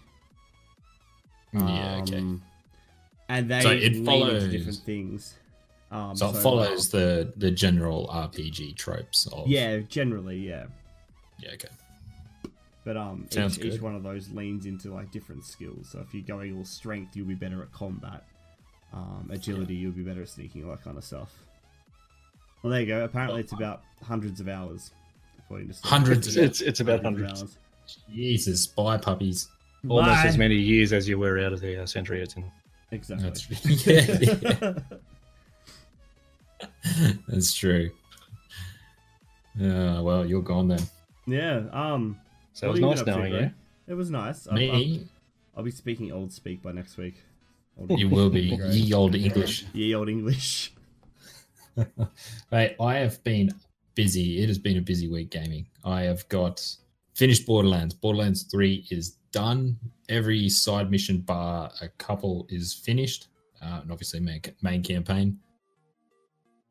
Yeah. 1.52 2.00
Okay. 2.02 2.24
Um, 3.28 3.36
and 3.36 3.50
they 3.50 3.60
so 3.60 3.70
it 3.70 4.04
follows 4.04 4.48
different 4.48 4.78
things. 4.78 5.34
Um, 5.90 6.16
so, 6.16 6.32
so, 6.32 6.38
it 6.38 6.42
follows 6.42 6.90
the 6.90 7.32
the 7.36 7.50
general 7.50 8.08
RPG 8.12 8.76
tropes 8.76 9.26
of 9.26 9.46
yeah, 9.46 9.78
generally, 9.78 10.36
yeah, 10.38 10.66
yeah, 11.38 11.52
okay. 11.54 11.68
But 12.84 12.96
um, 12.96 13.26
each, 13.30 13.58
each, 13.58 13.80
one 13.82 13.94
of 13.94 14.02
those 14.02 14.30
leans 14.30 14.64
into 14.64 14.92
like 14.94 15.10
different 15.10 15.44
skills. 15.44 15.90
So 15.90 16.00
if 16.00 16.14
you're 16.14 16.22
going 16.22 16.56
all 16.56 16.64
strength, 16.64 17.16
you'll 17.16 17.26
be 17.26 17.34
better 17.34 17.62
at 17.62 17.70
combat. 17.72 18.24
Um, 18.94 19.28
agility, 19.30 19.74
yeah. 19.74 19.80
you'll 19.80 19.92
be 19.92 20.02
better 20.02 20.22
at 20.22 20.30
sneaking, 20.30 20.64
all 20.64 20.70
that 20.70 20.82
kind 20.82 20.96
of 20.96 21.04
stuff. 21.04 21.34
Well, 22.62 22.70
there 22.70 22.80
you 22.80 22.86
go. 22.86 23.04
Apparently, 23.04 23.40
it's 23.40 23.52
about 23.52 23.82
hundreds 24.02 24.40
of 24.40 24.48
hours. 24.48 24.90
According 25.38 25.68
to 25.68 25.74
hundreds. 25.84 26.28
It's, 26.28 26.36
it's, 26.36 26.60
it's 26.60 26.80
about 26.80 27.02
hundreds. 27.02 27.40
hundreds. 27.40 27.58
Jesus, 28.10 28.66
bye 28.66 28.96
puppies. 28.96 29.48
Almost 29.88 30.22
bye. 30.22 30.26
as 30.26 30.38
many 30.38 30.56
years 30.56 30.92
as 30.92 31.08
you 31.08 31.18
were 31.18 31.38
out 31.38 31.52
of 31.52 31.60
the 31.60 31.82
uh, 31.82 31.86
Century 31.86 32.20
it's 32.20 32.34
in. 32.34 32.50
Exactly. 32.90 33.26
That's, 33.28 33.86
yeah, 33.86 34.18
yeah. 34.20 34.72
That's 37.28 37.54
true. 37.54 37.90
Yeah, 39.56 40.00
well, 40.00 40.24
you're 40.24 40.42
gone 40.42 40.68
then. 40.68 40.82
Yeah. 41.26 41.64
Um. 41.72 42.18
So 42.52 42.68
it 42.68 42.70
was 42.70 42.80
nice 42.80 43.06
knowing 43.06 43.32
you. 43.32 43.50
It 43.86 43.94
was 43.94 44.10
nice. 44.10 44.50
Me. 44.50 44.70
I'll, 45.54 45.58
I'll, 45.58 45.64
be 45.64 45.70
speaking 45.70 46.12
old 46.12 46.32
speak 46.32 46.62
by 46.62 46.72
next 46.72 46.96
week. 46.96 47.22
You 47.88 48.08
will 48.08 48.30
be 48.30 48.58
ye 48.70 48.92
old 48.92 49.14
English. 49.14 49.64
Ye 49.72 49.94
old 49.94 50.08
English. 50.08 50.72
Right, 52.50 52.74
I 52.80 52.96
have 52.96 53.22
been 53.22 53.50
busy. 53.94 54.42
It 54.42 54.48
has 54.48 54.58
been 54.58 54.78
a 54.78 54.80
busy 54.80 55.08
week 55.08 55.30
gaming. 55.30 55.66
I 55.84 56.02
have 56.02 56.28
got 56.28 56.60
finished 57.18 57.46
Borderlands. 57.46 57.94
Borderlands 57.94 58.44
3 58.44 58.86
is 58.90 59.16
done. 59.32 59.76
Every 60.08 60.48
side 60.48 60.88
mission 60.88 61.18
bar 61.18 61.72
a 61.80 61.88
couple 61.88 62.46
is 62.48 62.72
finished. 62.72 63.26
Uh, 63.60 63.80
and 63.82 63.90
obviously 63.90 64.20
main, 64.20 64.40
main 64.62 64.84
campaign. 64.84 65.36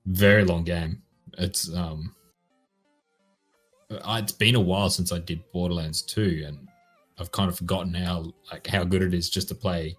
Very 0.05 0.45
long 0.45 0.63
game. 0.63 1.01
It's 1.37 1.71
um 1.75 2.15
it's 3.89 4.31
been 4.31 4.55
a 4.55 4.59
while 4.59 4.89
since 4.89 5.11
I 5.11 5.19
did 5.19 5.43
Borderlands 5.51 6.01
2 6.01 6.45
and 6.47 6.67
I've 7.19 7.31
kind 7.31 7.49
of 7.49 7.57
forgotten 7.57 7.93
how 7.93 8.31
like 8.49 8.67
how 8.67 8.85
good 8.85 9.01
it 9.01 9.13
is 9.13 9.29
just 9.29 9.49
to 9.49 9.55
play 9.55 9.97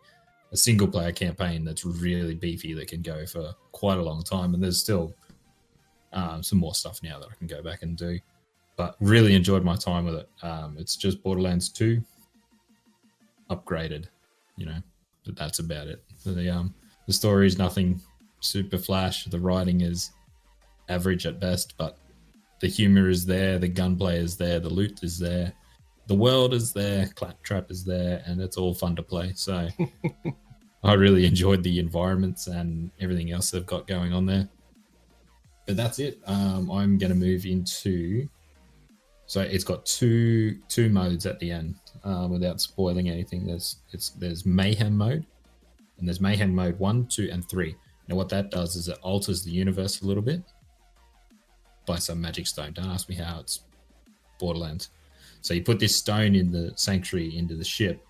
a 0.50 0.56
single 0.56 0.88
player 0.88 1.12
campaign 1.12 1.62
that's 1.62 1.84
really 1.84 2.34
beefy 2.34 2.72
that 2.72 2.88
can 2.88 3.02
go 3.02 3.26
for 3.26 3.52
quite 3.72 3.98
a 3.98 4.02
long 4.02 4.22
time. 4.22 4.54
And 4.54 4.62
there's 4.62 4.80
still 4.80 5.14
um, 6.14 6.42
some 6.42 6.58
more 6.58 6.74
stuff 6.74 7.02
now 7.02 7.18
that 7.18 7.28
I 7.30 7.34
can 7.34 7.46
go 7.46 7.62
back 7.62 7.82
and 7.82 7.98
do. 7.98 8.18
But 8.78 8.96
really 9.00 9.34
enjoyed 9.34 9.62
my 9.62 9.76
time 9.76 10.06
with 10.06 10.14
it. 10.14 10.28
Um, 10.42 10.76
it's 10.78 10.96
just 10.96 11.22
Borderlands 11.22 11.68
2 11.68 12.02
upgraded, 13.50 14.06
you 14.56 14.64
know, 14.64 14.80
but 15.26 15.36
that's 15.36 15.58
about 15.58 15.88
it. 15.88 16.02
The 16.24 16.48
um 16.48 16.74
the 17.06 17.12
story 17.12 17.46
is 17.46 17.58
nothing 17.58 18.00
super 18.40 18.78
flash. 18.78 19.24
The 19.26 19.40
writing 19.40 19.82
is 19.82 20.12
average 20.88 21.26
at 21.26 21.40
best, 21.40 21.74
but 21.76 21.98
the 22.60 22.68
humor 22.68 23.10
is 23.10 23.26
there, 23.26 23.58
the 23.58 23.68
gunplay 23.68 24.18
is 24.18 24.38
there, 24.38 24.58
the 24.58 24.70
loot 24.70 25.02
is 25.02 25.18
there 25.18 25.52
the 26.08 26.14
world 26.14 26.54
is 26.54 26.72
there, 26.72 27.06
Claptrap 27.14 27.70
is 27.70 27.84
there, 27.84 28.22
and 28.26 28.40
it's 28.40 28.56
all 28.56 28.74
fun 28.74 28.96
to 28.96 29.02
play. 29.02 29.32
So 29.36 29.68
I 30.82 30.94
really 30.94 31.26
enjoyed 31.26 31.62
the 31.62 31.78
environments 31.78 32.46
and 32.46 32.90
everything 32.98 33.30
else 33.30 33.50
they've 33.50 33.64
got 33.64 33.86
going 33.86 34.14
on 34.14 34.24
there. 34.24 34.48
But 35.66 35.76
that's 35.76 35.98
it. 35.98 36.18
Um, 36.26 36.70
I'm 36.70 36.96
going 36.96 37.12
to 37.12 37.16
move 37.16 37.44
into. 37.44 38.28
So 39.28 39.42
it's 39.42 39.62
got 39.62 39.84
two 39.84 40.58
two 40.68 40.88
modes 40.88 41.26
at 41.26 41.38
the 41.38 41.52
end. 41.52 41.76
Uh, 42.02 42.26
without 42.30 42.60
spoiling 42.60 43.10
anything, 43.10 43.46
there's 43.46 43.76
it's 43.92 44.10
there's 44.10 44.46
mayhem 44.46 44.96
mode, 44.96 45.26
and 45.98 46.08
there's 46.08 46.20
mayhem 46.20 46.54
mode 46.54 46.78
one, 46.78 47.06
two, 47.06 47.28
and 47.30 47.46
three. 47.48 47.76
Now 48.08 48.16
what 48.16 48.30
that 48.30 48.50
does 48.50 48.74
is 48.74 48.88
it 48.88 48.98
alters 49.02 49.44
the 49.44 49.50
universe 49.50 50.00
a 50.00 50.06
little 50.06 50.22
bit 50.22 50.42
by 51.84 51.96
some 51.96 52.22
magic 52.22 52.46
stone. 52.46 52.72
Don't 52.72 52.86
ask 52.86 53.08
me 53.08 53.16
how. 53.16 53.40
It's 53.40 53.60
Borderlands. 54.38 54.88
So 55.42 55.52
you 55.52 55.62
put 55.62 55.78
this 55.78 55.94
stone 55.94 56.34
in 56.34 56.50
the 56.50 56.72
sanctuary 56.76 57.36
into 57.36 57.54
the 57.54 57.64
ship. 57.64 58.02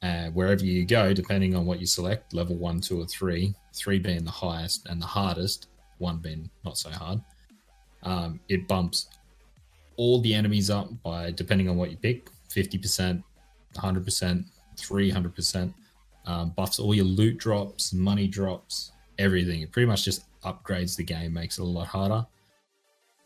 Uh, 0.00 0.28
wherever 0.28 0.64
you 0.64 0.86
go, 0.86 1.12
depending 1.12 1.56
on 1.56 1.66
what 1.66 1.80
you 1.80 1.86
select, 1.86 2.32
level 2.32 2.56
one, 2.56 2.80
two, 2.80 3.00
or 3.00 3.06
three, 3.06 3.54
three 3.74 3.98
being 3.98 4.24
the 4.24 4.30
highest 4.30 4.86
and 4.86 5.02
the 5.02 5.06
hardest, 5.06 5.66
one 5.98 6.18
being 6.18 6.48
not 6.64 6.78
so 6.78 6.88
hard, 6.90 7.20
um, 8.04 8.40
it 8.48 8.66
bumps 8.66 9.08
all 10.00 10.20
the 10.20 10.34
enemies 10.34 10.70
up 10.70 10.88
by, 11.02 11.30
depending 11.30 11.68
on 11.68 11.76
what 11.76 11.90
you 11.90 11.96
pick, 11.96 12.30
50%, 12.48 13.22
100%, 13.74 14.44
300%, 14.76 15.74
um, 16.26 16.50
buffs 16.56 16.78
all 16.78 16.94
your 16.94 17.04
loot 17.04 17.36
drops, 17.38 17.92
money 17.92 18.26
drops, 18.26 18.92
everything. 19.18 19.60
It 19.60 19.72
pretty 19.72 19.86
much 19.86 20.04
just 20.04 20.24
upgrades 20.42 20.96
the 20.96 21.04
game, 21.04 21.32
makes 21.32 21.58
it 21.58 21.62
a 21.62 21.64
lot 21.64 21.86
harder 21.86 22.26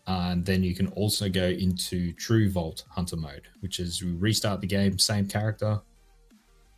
and 0.06 0.44
then 0.44 0.62
you 0.62 0.74
can 0.74 0.88
also 0.88 1.28
go 1.28 1.46
into 1.46 2.12
True 2.12 2.50
Vault 2.50 2.84
Hunter 2.90 3.16
mode, 3.16 3.48
which 3.60 3.80
is 3.80 4.00
you 4.00 4.16
restart 4.18 4.60
the 4.60 4.66
game, 4.66 4.98
same 4.98 5.26
character, 5.26 5.80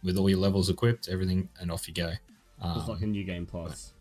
with 0.03 0.17
all 0.17 0.31
your 0.31 0.39
levels 0.39 0.71
equipped, 0.71 1.09
everything, 1.09 1.49
and 1.61 1.71
off 1.73 1.89
you 1.89 1.95
go. 1.95 2.13
Um, 2.63 2.79
it's 2.79 2.89
like 2.89 3.01
a 3.01 3.07
new 3.07 3.25
game 3.25 3.45
plus. 3.45 3.93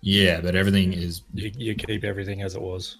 Yeah, 0.00 0.40
but 0.40 0.54
everything 0.54 0.94
is 0.94 1.22
You, 1.34 1.52
you 1.54 1.74
keep 1.74 2.04
everything 2.04 2.40
as 2.40 2.54
it 2.54 2.62
was. 2.62 2.98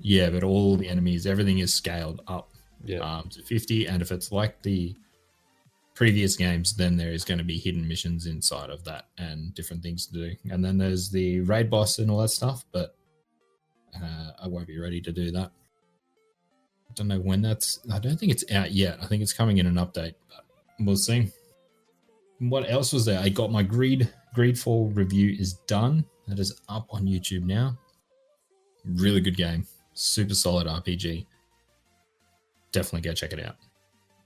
Yeah, 0.00 0.30
but 0.30 0.42
all 0.42 0.76
the 0.76 0.88
enemies, 0.88 1.26
everything 1.26 1.58
is 1.58 1.72
scaled 1.72 2.22
up 2.26 2.50
Yeah. 2.84 2.98
um, 3.00 3.28
to 3.30 3.42
50. 3.42 3.86
And 3.86 4.00
if 4.02 4.10
it's 4.10 4.32
like 4.32 4.62
the 4.62 4.96
previous 5.94 6.36
games, 6.36 6.74
then 6.74 6.96
there 6.96 7.12
is 7.12 7.24
going 7.24 7.38
to 7.38 7.44
be 7.44 7.58
hidden 7.58 7.86
missions 7.86 8.26
inside 8.26 8.70
of 8.70 8.84
that 8.84 9.06
and 9.18 9.54
different 9.54 9.82
things 9.82 10.06
to 10.06 10.12
do. 10.14 10.36
And 10.50 10.64
then 10.64 10.78
there's 10.78 11.10
the 11.10 11.40
raid 11.42 11.68
boss 11.70 11.98
and 11.98 12.10
all 12.10 12.18
that 12.18 12.28
stuff, 12.28 12.64
but 12.72 12.96
uh, 13.94 14.30
I 14.42 14.48
won't 14.48 14.66
be 14.66 14.78
ready 14.78 15.00
to 15.02 15.12
do 15.12 15.30
that. 15.32 15.50
I 16.88 16.92
don't 16.94 17.08
know 17.08 17.20
when 17.20 17.42
that's. 17.42 17.78
I 17.92 17.98
don't 17.98 18.18
think 18.18 18.32
it's 18.32 18.50
out 18.50 18.72
yet. 18.72 18.98
I 19.00 19.06
think 19.06 19.22
it's 19.22 19.32
coming 19.32 19.58
in 19.58 19.66
an 19.66 19.74
update, 19.76 20.14
but 20.28 20.44
we'll 20.80 20.96
see. 20.96 21.30
What 22.40 22.68
else 22.68 22.92
was 22.92 23.04
there? 23.04 23.20
I 23.20 23.28
got 23.28 23.52
my 23.52 23.62
Greed 23.62 24.12
Greedfall 24.36 24.96
review 24.96 25.36
is 25.38 25.54
done. 25.68 26.04
That 26.26 26.38
is 26.38 26.60
up 26.68 26.86
on 26.90 27.04
YouTube 27.06 27.44
now. 27.44 27.78
Really 28.84 29.20
good 29.20 29.36
game. 29.36 29.66
Super 30.00 30.32
solid 30.34 30.66
RPG. 30.66 31.26
Definitely 32.72 33.02
go 33.02 33.12
check 33.12 33.34
it 33.34 33.44
out. 33.44 33.56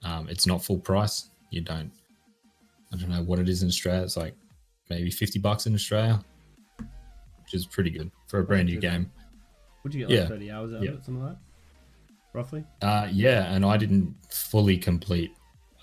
Um, 0.03 0.29
it's 0.29 0.47
not 0.47 0.63
full 0.63 0.79
price. 0.79 1.31
You 1.49 1.59
don't. 1.59 1.91
I 2.93 2.95
don't 2.95 3.09
know 3.09 3.23
what 3.23 3.39
it 3.39 3.49
is 3.49 3.61
in 3.61 3.67
Australia. 3.67 4.03
It's 4.03 4.15
like 4.15 4.35
maybe 4.89 5.11
fifty 5.11 5.37
bucks 5.37 5.65
in 5.65 5.73
Australia, 5.73 6.23
which 6.79 7.53
is 7.53 7.65
pretty 7.65 7.89
good 7.89 8.09
for 8.27 8.39
a 8.39 8.43
brand 8.45 8.69
new 8.69 8.79
game. 8.79 9.11
Would 9.83 9.93
you 9.93 10.07
get 10.07 10.09
like 10.09 10.17
Yeah. 10.19 10.27
30 10.29 10.51
hours 10.51 10.73
out 10.73 10.81
Yeah. 10.81 10.89
of 10.91 10.95
it, 10.99 11.05
something 11.05 11.23
like 11.23 11.33
that? 11.33 11.39
Roughly? 12.33 12.63
Uh, 12.81 13.09
yeah, 13.11 13.53
and 13.53 13.65
I 13.65 13.75
didn't 13.75 14.15
fully 14.31 14.77
complete. 14.77 15.35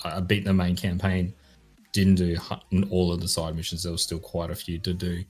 I 0.05 0.17
I 0.17 0.21
beat 0.21 0.45
the 0.47 0.55
main 0.55 0.75
campaign, 0.75 1.35
didn't 1.93 2.15
do 2.15 2.37
all 2.91 3.13
of 3.13 3.21
the 3.21 3.29
side 3.29 3.55
missions. 3.57 3.83
There 3.83 3.93
was 3.93 4.03
still 4.03 4.19
quite 4.21 4.51
a 4.51 4.55
few 4.55 4.79
to 4.79 4.95
do, 4.95 5.23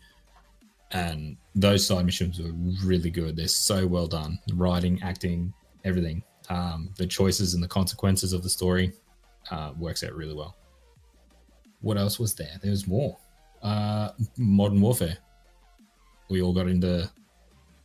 and 0.93 1.37
those 1.55 1.87
side 1.87 2.05
missions 2.05 2.39
were 2.41 2.53
really 2.85 3.11
good. 3.11 3.37
They're 3.37 3.49
so 3.49 3.87
well 3.87 4.07
done. 4.07 4.39
Writing, 4.55 5.01
acting, 5.03 5.53
everything. 5.85 6.23
Um, 6.49 6.91
the 6.97 7.07
choices 7.07 7.55
and 7.55 7.63
the 7.63 7.69
consequences 7.69 8.33
of 8.33 8.43
the 8.43 8.49
story 8.51 8.93
uh, 9.51 9.73
works 9.79 10.05
out 10.05 10.13
really 10.15 10.35
well. 10.35 10.57
What 11.81 11.97
else 11.97 12.19
was 12.19 12.35
there? 12.35 12.59
There 12.63 12.71
was 12.71 12.87
more. 12.87 13.17
Uh, 13.63 14.11
Modern 14.37 14.81
Warfare. 14.81 15.17
We 16.29 16.43
all 16.43 16.53
got 16.53 16.69
into 16.69 17.11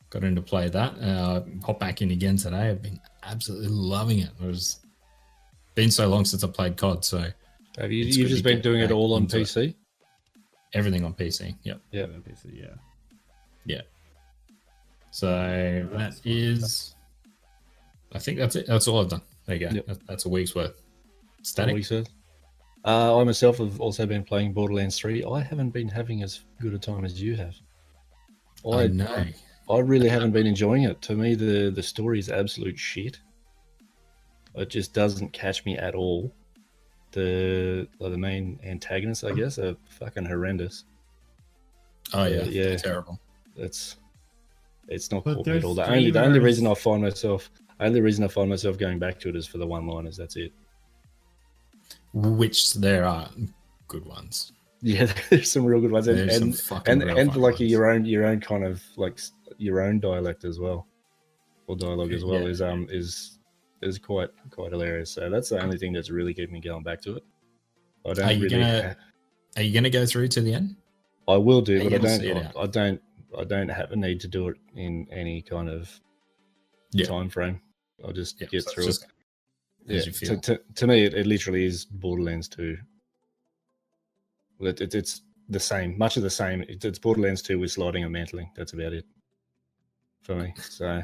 got 0.10 0.24
into 0.24 0.42
play 0.42 0.70
that. 0.70 1.00
Uh, 1.00 1.44
hop 1.66 1.80
back 1.80 2.02
in 2.02 2.12
again 2.12 2.38
today. 2.38 2.70
I've 2.70 2.82
been 2.82 3.00
absolutely 3.24 3.68
loving 3.68 4.20
it. 4.20 4.30
It 4.42 4.46
was 4.46 4.80
been 5.76 5.92
so 5.92 6.08
long 6.08 6.26
since 6.26 6.44
I 6.44 6.48
played 6.48 6.78
COD, 6.78 7.04
so 7.06 7.26
Have 7.78 7.92
you? 7.92 8.06
You've 8.06 8.30
just 8.30 8.44
been 8.44 8.62
doing 8.62 8.82
it 8.82 8.92
all 8.92 9.14
on 9.14 9.24
into 9.24 9.40
it. 9.40 9.44
PC? 9.44 9.76
everything 10.74 11.04
on 11.06 11.14
PC. 11.14 11.56
Yep. 11.64 11.82
Yeah. 11.92 12.04
On 12.04 12.22
PC, 12.22 12.60
yeah. 12.60 12.76
Yeah. 13.68 13.82
So 15.12 15.88
That's 15.92 16.96
I 18.14 18.20
think 18.20 18.38
that's 18.38 18.56
it. 18.56 18.68
That's 18.68 18.88
all 18.88 19.02
I've 19.02 19.10
done. 19.10 19.22
There 19.46 19.56
you 19.56 19.68
go. 19.68 19.76
Yep. 19.76 20.00
That's 20.08 20.26
a 20.26 20.30
week's 20.30 20.56
worth. 20.56 20.82
Static. 21.44 21.74
What 21.74 21.78
he 21.78 21.84
says. 21.84 22.08
Uh, 22.86 23.20
I 23.20 23.24
myself 23.24 23.58
have 23.58 23.82
also 23.82 24.06
been 24.06 24.24
playing 24.24 24.54
Borderlands 24.54 24.98
3. 24.98 25.26
I 25.26 25.42
haven't 25.42 25.72
been 25.72 25.90
having 25.90 26.24
as 26.24 26.42
good 26.62 26.74
a 26.74 26.80
time 26.80 27.04
as 27.04 27.22
you 27.22 27.36
have. 27.36 27.56
I 28.66 28.84
I, 28.84 28.88
know. 28.88 29.26
I 29.70 29.80
really 29.80 30.08
haven't 30.08 30.32
been 30.32 30.48
enjoying 30.48 30.84
it. 30.84 31.02
To 31.04 31.16
me, 31.16 31.36
the, 31.36 31.70
the 31.70 31.84
story 31.84 32.20
is 32.20 32.30
absolute 32.30 32.80
shit. 32.80 33.20
It 34.56 34.70
just 34.70 34.94
doesn't 34.94 35.34
catch 35.34 35.66
me 35.66 35.78
at 35.78 35.96
all. 35.96 36.34
The 37.12 37.88
like 38.00 38.12
the 38.12 38.18
main 38.18 38.60
antagonists, 38.64 39.24
I 39.24 39.32
guess, 39.32 39.60
are 39.60 39.76
fucking 39.90 40.26
horrendous. 40.26 40.84
Oh 42.14 42.26
yeah. 42.26 42.44
yeah. 42.44 42.70
Yeah. 42.70 42.78
Terrible. 42.78 43.20
It's 43.58 43.98
it's 44.88 45.12
not 45.12 45.24
But 45.26 45.36
caught 45.38 45.48
at 45.50 45.64
all. 45.64 45.76
The 45.76 45.88
only 45.90 46.12
the 46.12 46.24
only 46.24 46.40
reason 46.40 46.68
I 46.68 46.74
find 46.74 47.02
myself 47.02 47.50
only 47.80 48.02
reason 48.02 48.24
I 48.24 48.28
find 48.28 48.50
myself 48.50 48.78
going 48.78 49.00
back 49.00 49.20
to 49.22 49.30
it 49.30 49.36
is 49.36 49.46
for 49.48 49.58
the 49.60 49.68
one 49.68 49.86
liners. 49.88 50.18
That's 50.18 50.36
it. 50.36 50.52
Which 52.14 52.74
there 52.76 53.06
are 53.06 53.30
good 53.88 54.06
ones. 54.06 54.52
Yeah, 54.84 55.12
there's 55.32 55.52
some 55.52 55.66
real 55.66 55.82
good 55.82 55.90
ones, 55.92 56.08
and 56.08 56.30
There's 56.30 56.38
and, 56.40 56.56
fucking 56.56 56.92
and, 56.92 57.04
real 57.04 57.18
and 57.18 57.32
fun 57.34 57.42
like 57.42 57.54
ones. 57.60 57.72
your 57.72 57.90
own 57.90 58.06
your 58.06 58.28
own 58.28 58.40
kind 58.40 58.64
of 58.64 58.80
like 58.96 59.20
your 59.58 59.82
own 59.82 60.00
dialect 60.00 60.46
as 60.46 60.60
well, 60.60 60.86
or 61.66 61.76
dialogue 61.76 62.14
as 62.14 62.24
well 62.24 62.42
Yeah. 62.44 62.48
is 62.50 62.62
um 62.62 62.88
is 62.92 63.40
is 63.82 63.98
quite 63.98 64.30
quite 64.52 64.72
hilarious. 64.74 65.10
So 65.10 65.32
that's 65.32 65.50
the 65.50 65.64
only 65.64 65.80
thing 65.80 65.94
that's 65.94 66.12
really 66.12 66.32
keeping 66.32 66.54
me 66.54 66.62
going 66.62 66.84
back 66.84 67.02
to 67.02 67.16
it. 67.16 67.24
I 68.08 68.14
don't 68.14 68.26
Are 68.26 68.32
you 68.34 68.44
really. 68.44 68.50
gonna- 68.62 68.96
Are 69.56 69.62
you 69.64 69.74
going 69.74 69.84
to 69.84 69.90
go 69.90 70.06
through 70.06 70.28
to 70.28 70.42
the 70.42 70.54
end? 70.54 70.76
I 71.28 71.38
will 71.38 71.62
do, 71.62 71.78
Are 71.82 71.84
but 71.86 71.94
I 71.94 71.98
gonna 71.98 72.20
see 72.20 72.28
it 72.28 72.34
don't. 72.36 72.46
out? 72.46 72.56
I, 72.56 72.62
I 72.62 72.68
don't. 72.68 73.02
I 73.38 73.44
don't 73.44 73.70
have 73.70 73.92
a 73.92 73.96
need 73.96 74.20
to 74.22 74.28
do 74.28 74.50
it 74.50 74.58
in 74.76 75.08
any 75.12 75.42
kind 75.42 75.70
of 75.70 75.90
Yeah. 76.92 77.08
time 77.08 77.30
frame. 77.30 77.62
I'll 78.04 78.14
just 78.14 78.40
Yeah. 78.40 78.48
get 78.48 78.64
so 78.64 78.72
through 78.72 78.86
just 78.86 79.04
it. 79.04 79.10
Yeah. 79.88 80.02
To, 80.02 80.38
to, 80.38 80.62
to 80.76 80.88
me, 80.88 81.06
it, 81.06 81.14
it 81.14 81.26
literally 81.26 81.66
is 81.66 81.86
Borderlands 81.86 82.48
2. 82.50 82.78
Well, 84.60 84.70
It, 84.70 84.82
it, 84.82 84.96
it's 84.96 85.22
the 85.50 85.60
same, 85.60 85.98
much 85.98 86.18
of 86.18 86.24
the 86.24 86.30
same. 86.30 86.62
It, 86.64 86.84
it's 86.84 87.00
Borderlands 87.00 87.42
2 87.42 87.60
with 87.60 87.72
sliding 87.72 88.04
and 88.04 88.12
mantling. 88.12 88.52
That's 88.56 88.74
about 88.74 88.94
it 88.94 89.06
for 90.24 90.36
me. 90.36 90.54
So 90.60 91.04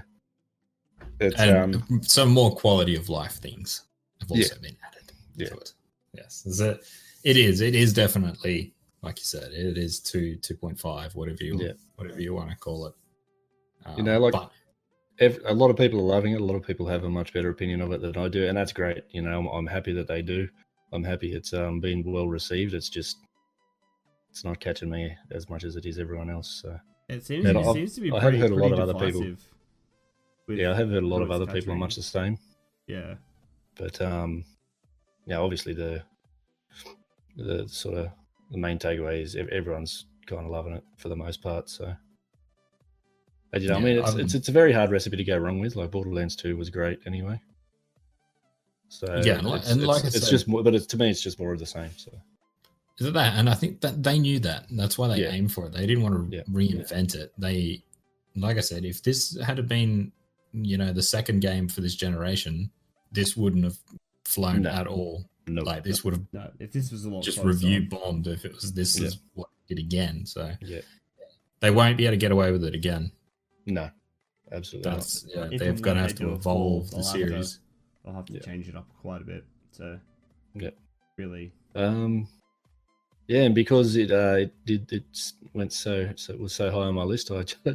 it's 1.20 1.40
and 1.40 1.76
um, 1.76 2.02
some 2.04 2.30
more 2.30 2.54
quality 2.56 2.96
of 2.96 3.10
life 3.10 3.34
things 3.34 3.84
have 4.20 4.32
also 4.32 4.56
been 4.60 4.76
added 4.86 5.12
Yeah. 5.36 5.48
Yes, 6.14 6.46
is 6.46 6.60
it, 6.60 6.84
it 7.24 7.38
is. 7.38 7.62
It 7.62 7.74
is 7.74 7.94
definitely 7.94 8.74
like 9.04 9.20
you 9.20 9.26
said. 9.26 9.52
It 9.52 9.78
is 9.78 10.00
two 10.00 10.38
two 10.38 10.56
point 10.56 10.80
five, 10.80 11.14
whatever 11.16 11.44
you 11.44 11.60
Yeah. 11.60 11.74
whatever 11.96 12.20
you 12.22 12.34
want 12.34 12.50
to 12.50 12.56
call 12.58 12.88
it. 12.88 12.94
You 13.98 14.04
know, 14.04 14.16
Um, 14.16 14.22
like- 14.24 14.32
but 14.34 14.52
ev 15.20 15.40
a 15.46 15.54
lot 15.54 15.70
of 15.70 15.78
people 15.78 16.00
are 16.00 16.16
loving 16.16 16.34
it. 16.34 16.42
A 16.42 16.44
lot 16.44 16.56
of 16.56 16.66
people 16.66 16.88
have 16.88 17.04
a 17.04 17.10
much 17.10 17.34
better 17.34 17.50
opinion 17.50 17.82
of 17.82 17.92
it 17.92 18.02
than 18.02 18.18
I 18.18 18.28
do, 18.30 18.48
and 18.48 18.58
that's 18.58 18.74
great. 18.74 19.04
You 19.12 19.22
know, 19.22 19.38
I'm, 19.38 19.48
I'm 19.48 19.68
happy 19.68 19.94
that 19.94 20.08
they 20.08 20.22
do. 20.22 20.48
I'm 20.94 21.04
happy 21.04 21.34
it's 21.34 21.54
um, 21.54 21.80
been 21.80 22.04
well 22.12 22.28
received. 22.28 22.74
It's 22.74 22.90
just 22.90 23.18
it's 24.32 24.44
not 24.44 24.60
catching 24.60 24.90
me 24.90 25.16
as 25.32 25.50
much 25.50 25.64
as 25.64 25.76
it 25.76 25.86
is 25.86 26.00
everyone 26.00 26.30
else. 26.30 26.50
So 26.62 26.80
It 27.10 27.24
seems, 27.24 27.46
it 27.46 27.74
seems 27.74 27.94
to 27.96 28.02
be 28.02 28.12
I 28.12 28.20
have 28.20 28.34
heard 28.34 28.52
a 28.52 28.56
lot 28.56 28.72
of 28.72 28.80
other 28.80 28.94
people- 28.96 29.36
yeah, 30.48 30.72
I 30.72 30.76
have 30.76 30.90
heard 30.90 31.04
a 31.04 31.08
lot 31.08 31.22
of 31.22 31.30
it's 31.30 31.36
other 31.36 31.52
people 31.54 31.74
are 31.74 31.78
much 31.78 31.96
the 31.96 32.02
same. 32.04 32.38
Yeah. 32.88 33.16
but 33.76 34.00
um 34.02 34.46
yeah 35.26 35.40
obviously 35.40 35.74
the 35.74 36.04
the 37.38 37.68
sort 37.68 37.98
of 37.98 38.12
the 38.54 38.58
main 38.58 38.80
takeaway 38.80 39.22
is 39.22 39.36
everyone's 39.36 40.06
kind 40.28 40.46
of 40.46 40.52
loving 40.52 40.74
it 40.74 40.84
for 40.98 41.10
the 41.10 41.16
most 41.16 41.42
part 41.42 41.70
so 41.70 41.94
but, 43.52 43.62
you 43.62 43.68
know, 43.68 43.76
I 43.76 43.80
mean, 43.82 44.00
it's, 44.00 44.14
it's 44.16 44.34
it's 44.34 44.48
a 44.50 44.52
very 44.52 44.72
hard 44.74 44.90
recipe 44.90 45.16
to 45.18 45.24
go 45.24 45.38
wrong 45.38 45.60
with. 45.60 45.76
Like 45.76 45.92
Borderlands 45.92 46.36
Two 46.36 46.58
was 46.58 46.72
great 46.72 47.00
anyway. 47.06 47.40
So 48.90 49.22
Yeah, 49.24 49.38
and 49.38 49.48
like- 49.48 49.62
it's, 49.62 49.72
and 49.72 49.84
like 49.86 50.04
it's 50.06 50.20
said- 50.22 50.30
just 50.30 50.48
more, 50.48 50.64
but 50.64 50.74
it's 50.74 50.88
to 50.88 50.98
me, 50.98 51.12
it's 51.12 51.22
just 51.22 51.40
more 51.40 51.54
of 51.54 51.60
the 51.60 51.66
same. 51.68 51.92
So 51.96 52.12
is 53.00 53.06
it 53.06 53.14
that? 53.14 53.38
And 53.38 53.48
I 53.48 53.54
think 53.54 53.82
that 53.82 54.02
they 54.02 54.18
knew 54.18 54.40
that. 54.40 54.66
That's 54.72 54.98
why 54.98 55.08
they 55.08 55.22
Yeah. 55.22 55.32
aimed 55.32 55.52
for 55.52 55.68
it. 55.68 55.74
They 55.74 55.86
didn't 55.86 56.04
want 56.04 56.32
to 56.32 56.38
Yeah. 56.38 56.44
reinvent 56.50 57.14
it. 57.14 57.32
They, 57.38 57.84
like 58.36 58.58
I 58.58 58.62
said, 58.62 58.86
if 58.86 59.04
this 59.04 59.38
had 59.40 59.68
been, 59.68 60.12
you 60.54 60.78
know, 60.80 60.92
the 60.92 61.04
second 61.04 61.42
game 61.42 61.68
for 61.68 61.82
this 61.82 61.94
generation, 61.96 62.72
this 63.12 63.38
wouldn't 63.38 63.66
have 63.66 63.78
flown 64.26 64.64
No. 64.64 64.72
at 64.72 64.88
all. 64.88 65.26
No, 65.48 65.62
Like 65.64 65.84
this 65.84 66.04
would 66.04 66.14
have 66.16 66.26
No, 66.32 66.52
if 66.60 66.72
this 66.72 66.92
was 66.92 67.06
a 67.06 67.10
lot 67.10 67.24
just 67.24 67.40
closer, 67.40 67.50
review 67.68 67.88
bombed 67.90 68.28
if 68.28 68.46
it 68.46 68.54
was 68.54 68.74
this 68.74 69.00
Yeah. 69.00 69.08
is 69.08 69.18
what 69.34 69.50
it 69.68 69.76
did 69.76 69.84
again. 69.84 70.26
So 70.26 70.52
yeah, 70.62 70.82
they 71.60 71.72
won't 71.72 71.98
be 71.98 72.06
able 72.06 72.14
to 72.14 72.18
get 72.18 72.32
away 72.32 72.52
with 72.52 72.64
it 72.64 72.76
again. 72.76 73.12
no, 73.66 73.90
absolutely 74.52 74.90
not. 74.92 74.98
That's 74.98 75.26
yeah, 75.28 75.44
If 75.52 75.60
they've 75.60 75.70
and 75.70 75.82
got 75.82 75.94
to 75.96 76.00
have 76.02 76.16
they 76.16 76.26
to 76.26 76.34
evolve 76.34 76.90
full- 76.90 77.00
the 77.02 77.04
they'll 77.04 77.04
have 77.06 77.14
to- 77.14 77.28
series. 77.30 77.60
I'll 78.06 78.14
have 78.14 78.26
to 78.26 78.34
Yeah. 78.34 78.40
change 78.40 78.68
it 78.68 78.76
up 78.76 78.88
quite 79.02 79.22
a 79.22 79.26
bit. 79.26 79.46
So 79.72 80.00
Yeah. 80.56 80.72
really, 81.18 81.54
Um, 81.76 82.28
yeah, 83.28 83.42
and 83.44 83.56
because 83.56 83.96
it 83.96 84.12
uh, 84.12 84.36
it 84.40 84.54
did 84.66 84.92
it 84.92 85.04
went 85.54 85.72
so 85.72 86.10
so 86.16 86.34
it 86.34 86.40
was 86.40 86.54
so 86.54 86.72
high 86.72 86.88
on 86.88 86.96
my 86.96 87.04
list, 87.04 87.32
I 87.32 87.46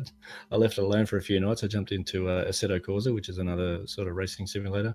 I 0.50 0.56
left 0.56 0.78
it 0.78 0.82
alone 0.82 1.06
for 1.06 1.16
a 1.16 1.22
few 1.22 1.40
nights. 1.40 1.64
I 1.64 1.68
jumped 1.68 1.92
into 1.92 2.28
uh, 2.28 2.44
Assetto 2.46 2.80
Corsa, 2.80 3.14
which 3.14 3.28
is 3.28 3.38
another 3.38 3.86
sort 3.86 4.08
of 4.08 4.16
racing 4.16 4.46
simulator, 4.46 4.94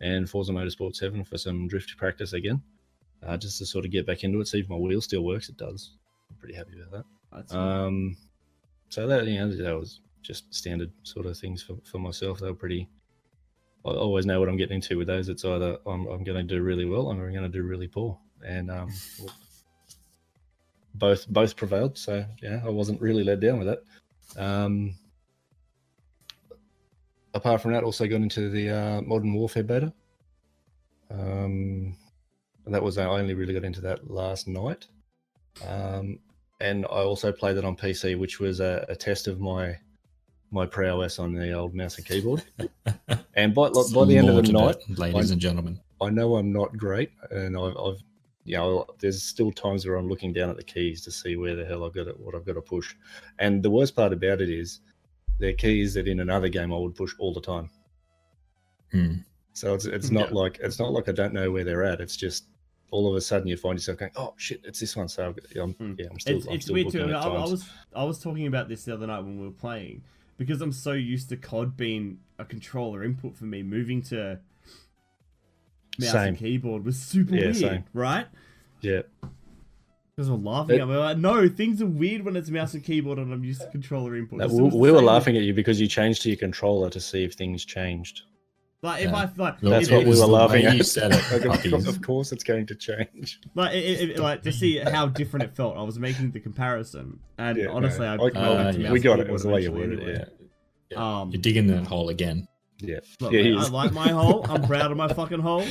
and 0.00 0.28
Forza 0.28 0.52
Motorsport 0.52 0.96
Seven 0.96 1.24
for 1.24 1.38
some 1.38 1.68
drift 1.68 1.96
practice 1.96 2.32
again, 2.32 2.62
uh, 3.26 3.36
just 3.36 3.58
to 3.58 3.66
sort 3.66 3.84
of 3.84 3.90
get 3.90 4.06
back 4.06 4.24
into 4.24 4.40
it. 4.40 4.48
See 4.48 4.60
if 4.60 4.68
my 4.68 4.76
wheel 4.76 5.00
still 5.00 5.24
works. 5.24 5.48
It 5.48 5.56
does. 5.56 5.96
I'm 6.30 6.36
pretty 6.36 6.54
happy 6.54 6.72
about 6.80 6.92
that. 6.92 7.04
that's 7.36 7.54
Um, 7.54 8.16
so 8.88 9.06
that 9.06 9.26
you 9.26 9.38
know 9.38 9.50
that 9.50 9.78
was 9.78 10.00
just 10.22 10.52
standard 10.54 10.92
sort 11.02 11.26
of 11.26 11.36
things 11.36 11.62
for, 11.62 11.76
for 11.84 11.98
myself. 11.98 12.40
They 12.40 12.46
were 12.46 12.54
pretty. 12.54 12.88
I 13.84 13.90
always 13.90 14.26
know 14.26 14.38
what 14.38 14.48
I'm 14.48 14.58
getting 14.58 14.76
into 14.76 14.98
with 14.98 15.06
those. 15.06 15.30
It's 15.30 15.44
either 15.44 15.78
I'm, 15.86 16.06
I'm 16.06 16.22
going 16.22 16.36
to 16.36 16.42
do 16.42 16.62
really 16.62 16.84
well 16.84 17.06
or 17.06 17.12
I'm 17.12 17.32
going 17.32 17.42
to 17.42 17.48
do 17.48 17.62
really 17.62 17.88
poor, 17.88 18.18
and 18.46 18.70
um, 18.70 18.90
both 20.94 21.28
both 21.28 21.56
prevailed. 21.56 21.98
So 21.98 22.24
yeah, 22.42 22.60
I 22.64 22.68
wasn't 22.68 23.00
really 23.00 23.24
let 23.24 23.40
down 23.40 23.58
with 23.58 23.68
it. 23.68 23.84
Um, 24.36 24.94
apart 27.34 27.60
from 27.60 27.72
that, 27.72 27.84
also 27.84 28.06
got 28.06 28.16
into 28.16 28.48
the 28.50 28.70
uh, 28.70 29.00
Modern 29.02 29.34
Warfare 29.34 29.64
beta. 29.64 29.92
Um, 31.10 31.96
that 32.66 32.82
was 32.82 32.98
I 32.98 33.04
only 33.04 33.34
really 33.34 33.54
got 33.54 33.64
into 33.64 33.80
that 33.82 34.10
last 34.10 34.46
night. 34.46 34.86
Um, 35.66 36.20
and 36.60 36.84
I 36.86 37.02
also 37.02 37.32
played 37.32 37.56
it 37.56 37.64
on 37.64 37.76
PC, 37.76 38.18
which 38.18 38.38
was 38.38 38.60
a, 38.60 38.84
a 38.88 38.96
test 38.96 39.26
of 39.26 39.40
my 39.40 39.76
my 40.52 40.66
prowess 40.66 41.18
on 41.18 41.32
the 41.32 41.52
old 41.52 41.74
mouse 41.74 41.96
and 41.96 42.06
keyboard. 42.06 42.42
and 43.34 43.54
by 43.54 43.68
like, 43.68 43.92
by 43.94 44.04
the 44.04 44.18
end 44.18 44.28
of 44.28 44.44
the 44.44 44.52
night, 44.52 44.76
that, 44.88 44.98
ladies 44.98 45.30
and 45.30 45.40
gentlemen. 45.40 45.80
I 46.00 46.10
know 46.10 46.36
I'm 46.36 46.52
not 46.52 46.76
great, 46.76 47.10
and 47.30 47.56
I've, 47.56 47.76
I've 47.76 48.02
you 48.44 48.56
know, 48.56 48.86
there's 48.98 49.22
still 49.22 49.52
times 49.52 49.86
where 49.86 49.96
I'm 49.96 50.08
looking 50.08 50.32
down 50.32 50.50
at 50.50 50.56
the 50.56 50.64
keys 50.64 51.02
to 51.02 51.10
see 51.10 51.36
where 51.36 51.54
the 51.54 51.64
hell 51.64 51.84
I've 51.84 51.94
got 51.94 52.08
it, 52.08 52.18
what 52.18 52.34
I've 52.34 52.46
got 52.46 52.54
to 52.54 52.62
push. 52.62 52.94
And 53.38 53.62
the 53.62 53.70
worst 53.70 53.94
part 53.94 54.12
about 54.12 54.40
it 54.40 54.48
is, 54.48 54.80
they're 55.38 55.52
keys 55.54 55.94
that 55.94 56.06
in 56.08 56.20
another 56.20 56.48
game 56.48 56.72
I 56.72 56.76
would 56.76 56.94
push 56.94 57.14
all 57.18 57.32
the 57.32 57.40
time. 57.40 57.70
Hmm. 58.92 59.14
So 59.52 59.74
it's 59.74 59.84
it's 59.84 60.10
not 60.10 60.28
Yeah. 60.30 60.36
like 60.36 60.58
it's 60.62 60.78
not 60.78 60.92
like 60.92 61.08
I 61.08 61.12
don't 61.12 61.32
know 61.32 61.50
where 61.50 61.64
they're 61.64 61.84
at. 61.84 62.00
It's 62.00 62.16
just 62.16 62.46
all 62.90 63.08
of 63.08 63.14
a 63.14 63.20
sudden 63.20 63.46
you 63.46 63.56
find 63.56 63.78
yourself 63.78 63.98
going, 63.98 64.12
oh 64.16 64.34
shit, 64.36 64.60
it's 64.64 64.80
this 64.80 64.96
one. 64.96 65.08
So 65.08 65.34
I'm, 65.60 65.72
Hmm. 65.74 65.94
yeah, 65.98 66.06
I'm 66.10 66.18
still. 66.18 66.36
It's, 66.38 66.46
I'm 66.46 66.54
it's 66.54 66.64
still 66.64 66.74
weird 66.74 66.90
too. 66.90 67.04
I, 67.12 67.22
I 67.22 67.44
was 67.48 67.68
I 67.94 68.04
was 68.04 68.18
talking 68.18 68.46
about 68.46 68.68
this 68.68 68.84
the 68.84 68.94
other 68.94 69.06
night 69.06 69.20
when 69.20 69.38
we 69.38 69.46
were 69.46 69.52
playing 69.52 70.02
because 70.36 70.60
I'm 70.60 70.72
so 70.72 70.92
used 70.92 71.28
to 71.30 71.36
COD 71.36 71.76
being 71.76 72.18
a 72.38 72.44
controller 72.44 73.04
input 73.04 73.36
for 73.36 73.44
me. 73.44 73.62
Moving 73.62 74.02
to 74.02 74.40
mouse 75.98 76.10
Same. 76.12 76.28
and 76.28 76.38
keyboard 76.38 76.84
was 76.84 76.96
super 76.98 77.34
Yeah, 77.34 77.40
weird, 77.42 77.56
same. 77.56 77.84
right? 77.92 78.26
Yeah, 78.80 79.02
Because 80.16 80.30
we're 80.30 80.36
laughing 80.36 80.76
It- 80.76 80.80
at 80.82 80.88
me. 80.88 80.96
Like, 80.96 81.18
no, 81.18 81.48
things 81.48 81.80
are 81.82 81.86
weird 81.86 82.24
when 82.24 82.36
it's 82.36 82.50
mouse 82.50 82.74
and 82.74 82.82
keyboard 82.84 83.18
and 83.18 83.32
I'm 83.32 83.44
used 83.44 83.60
to 83.62 83.68
controller 83.68 84.16
input. 84.16 84.38
No, 84.38 84.46
we, 84.48 84.62
we 84.78 84.90
were 84.92 85.02
laughing 85.02 85.36
at 85.36 85.42
you 85.42 85.54
because 85.54 85.80
you 85.80 85.86
changed 85.86 86.22
to 86.22 86.28
your 86.30 86.36
controller 86.38 86.90
to 86.90 87.00
see 87.00 87.24
if 87.24 87.34
things 87.34 87.64
changed. 87.64 88.22
Like 88.82 89.02
if 89.02 89.10
Yeah. 89.10 89.16
I 89.16 89.20
like, 89.36 89.60
That's 89.60 89.88
if, 89.88 89.92
what 89.92 90.00
if- 90.02 90.04
we 90.06 90.10
were 90.10 90.16
the 90.16 90.26
way 90.26 90.32
laughing 90.32 90.62
You 90.62 90.68
at. 90.80 90.86
said 90.86 91.12
it, 91.12 91.46
Like, 91.46 91.86
of, 91.86 92.00
course, 92.02 92.32
it's 92.32 92.44
going 92.44 92.66
to 92.66 92.74
change. 92.74 93.38
like, 93.54 93.74
it, 93.74 94.10
it, 94.10 94.18
like 94.18 94.40
to 94.42 94.52
see 94.52 94.78
how 94.78 95.06
different 95.06 95.44
it 95.44 95.54
felt. 95.54 95.76
I 95.76 95.82
was 95.82 95.98
making 95.98 96.30
the 96.30 96.40
comparison, 96.40 97.20
and 97.36 97.58
Yeah, 97.58 97.66
honestly, 97.68 98.06
no, 98.06 98.12
I, 98.12 98.14
I- 98.14 98.18
went 98.18 98.36
uh, 98.36 98.72
yeah. 98.78 98.92
We 98.92 99.00
got 99.00 99.20
it. 99.20 99.26
It 99.28 99.32
was 99.32 99.42
the 99.42 99.50
way 99.50 99.60
you 99.62 99.68
eventually 99.74 99.96
worded 99.96 100.08
it, 100.08 100.14
anyway. 100.14 100.30
Yeah. 100.90 101.20
Um, 101.20 101.30
You're 101.30 101.42
digging 101.42 101.66
that 101.68 101.86
hole 101.86 102.08
again. 102.08 102.48
Yeah, 102.80 103.00
Look, 103.20 103.32
yeah, 103.32 103.42
he 103.42 103.56
I 103.56 103.66
like 103.68 103.92
my 103.92 104.08
hole. 104.08 104.44
I'm 104.48 104.62
proud 104.64 104.90
of 104.90 104.96
my 104.96 105.08
fucking 105.12 105.40
hole. 105.40 105.64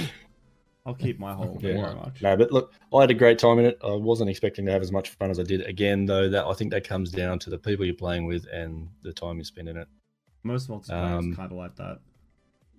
I'll 0.85 0.93
keep 0.95 1.19
my 1.19 1.33
hole. 1.33 1.57
Yeah. 1.61 1.73
Very 1.81 1.95
much. 1.95 2.21
No, 2.21 2.37
but 2.37 2.51
look, 2.51 2.73
I 2.93 3.01
had 3.01 3.11
a 3.11 3.15
great 3.15 3.37
time 3.37 3.59
in 3.59 3.65
it. 3.65 3.77
I 3.83 3.91
wasn't 3.93 4.29
expecting 4.29 4.65
to 4.65 4.71
have 4.71 4.81
as 4.81 4.91
much 4.91 5.09
fun 5.09 5.29
as 5.29 5.39
I 5.39 5.43
did. 5.43 5.61
Again, 5.67 6.05
though, 6.05 6.29
that 6.29 6.45
I 6.45 6.53
think 6.53 6.71
that 6.71 6.83
comes 6.87 7.11
down 7.11 7.37
to 7.39 7.49
the 7.49 7.57
people 7.57 7.85
you're 7.85 7.93
playing 7.95 8.25
with 8.25 8.45
and 8.51 8.87
the 9.03 9.11
time 9.13 9.37
you 9.37 9.43
spend 9.43 9.67
in 9.69 9.77
it. 9.77 9.87
Most 10.43 10.69
multiplayer 10.69 11.17
Um, 11.17 11.31
is 11.31 11.35
kind 11.35 11.51
of 11.51 11.57
like 11.57 11.75
that. 11.75 11.99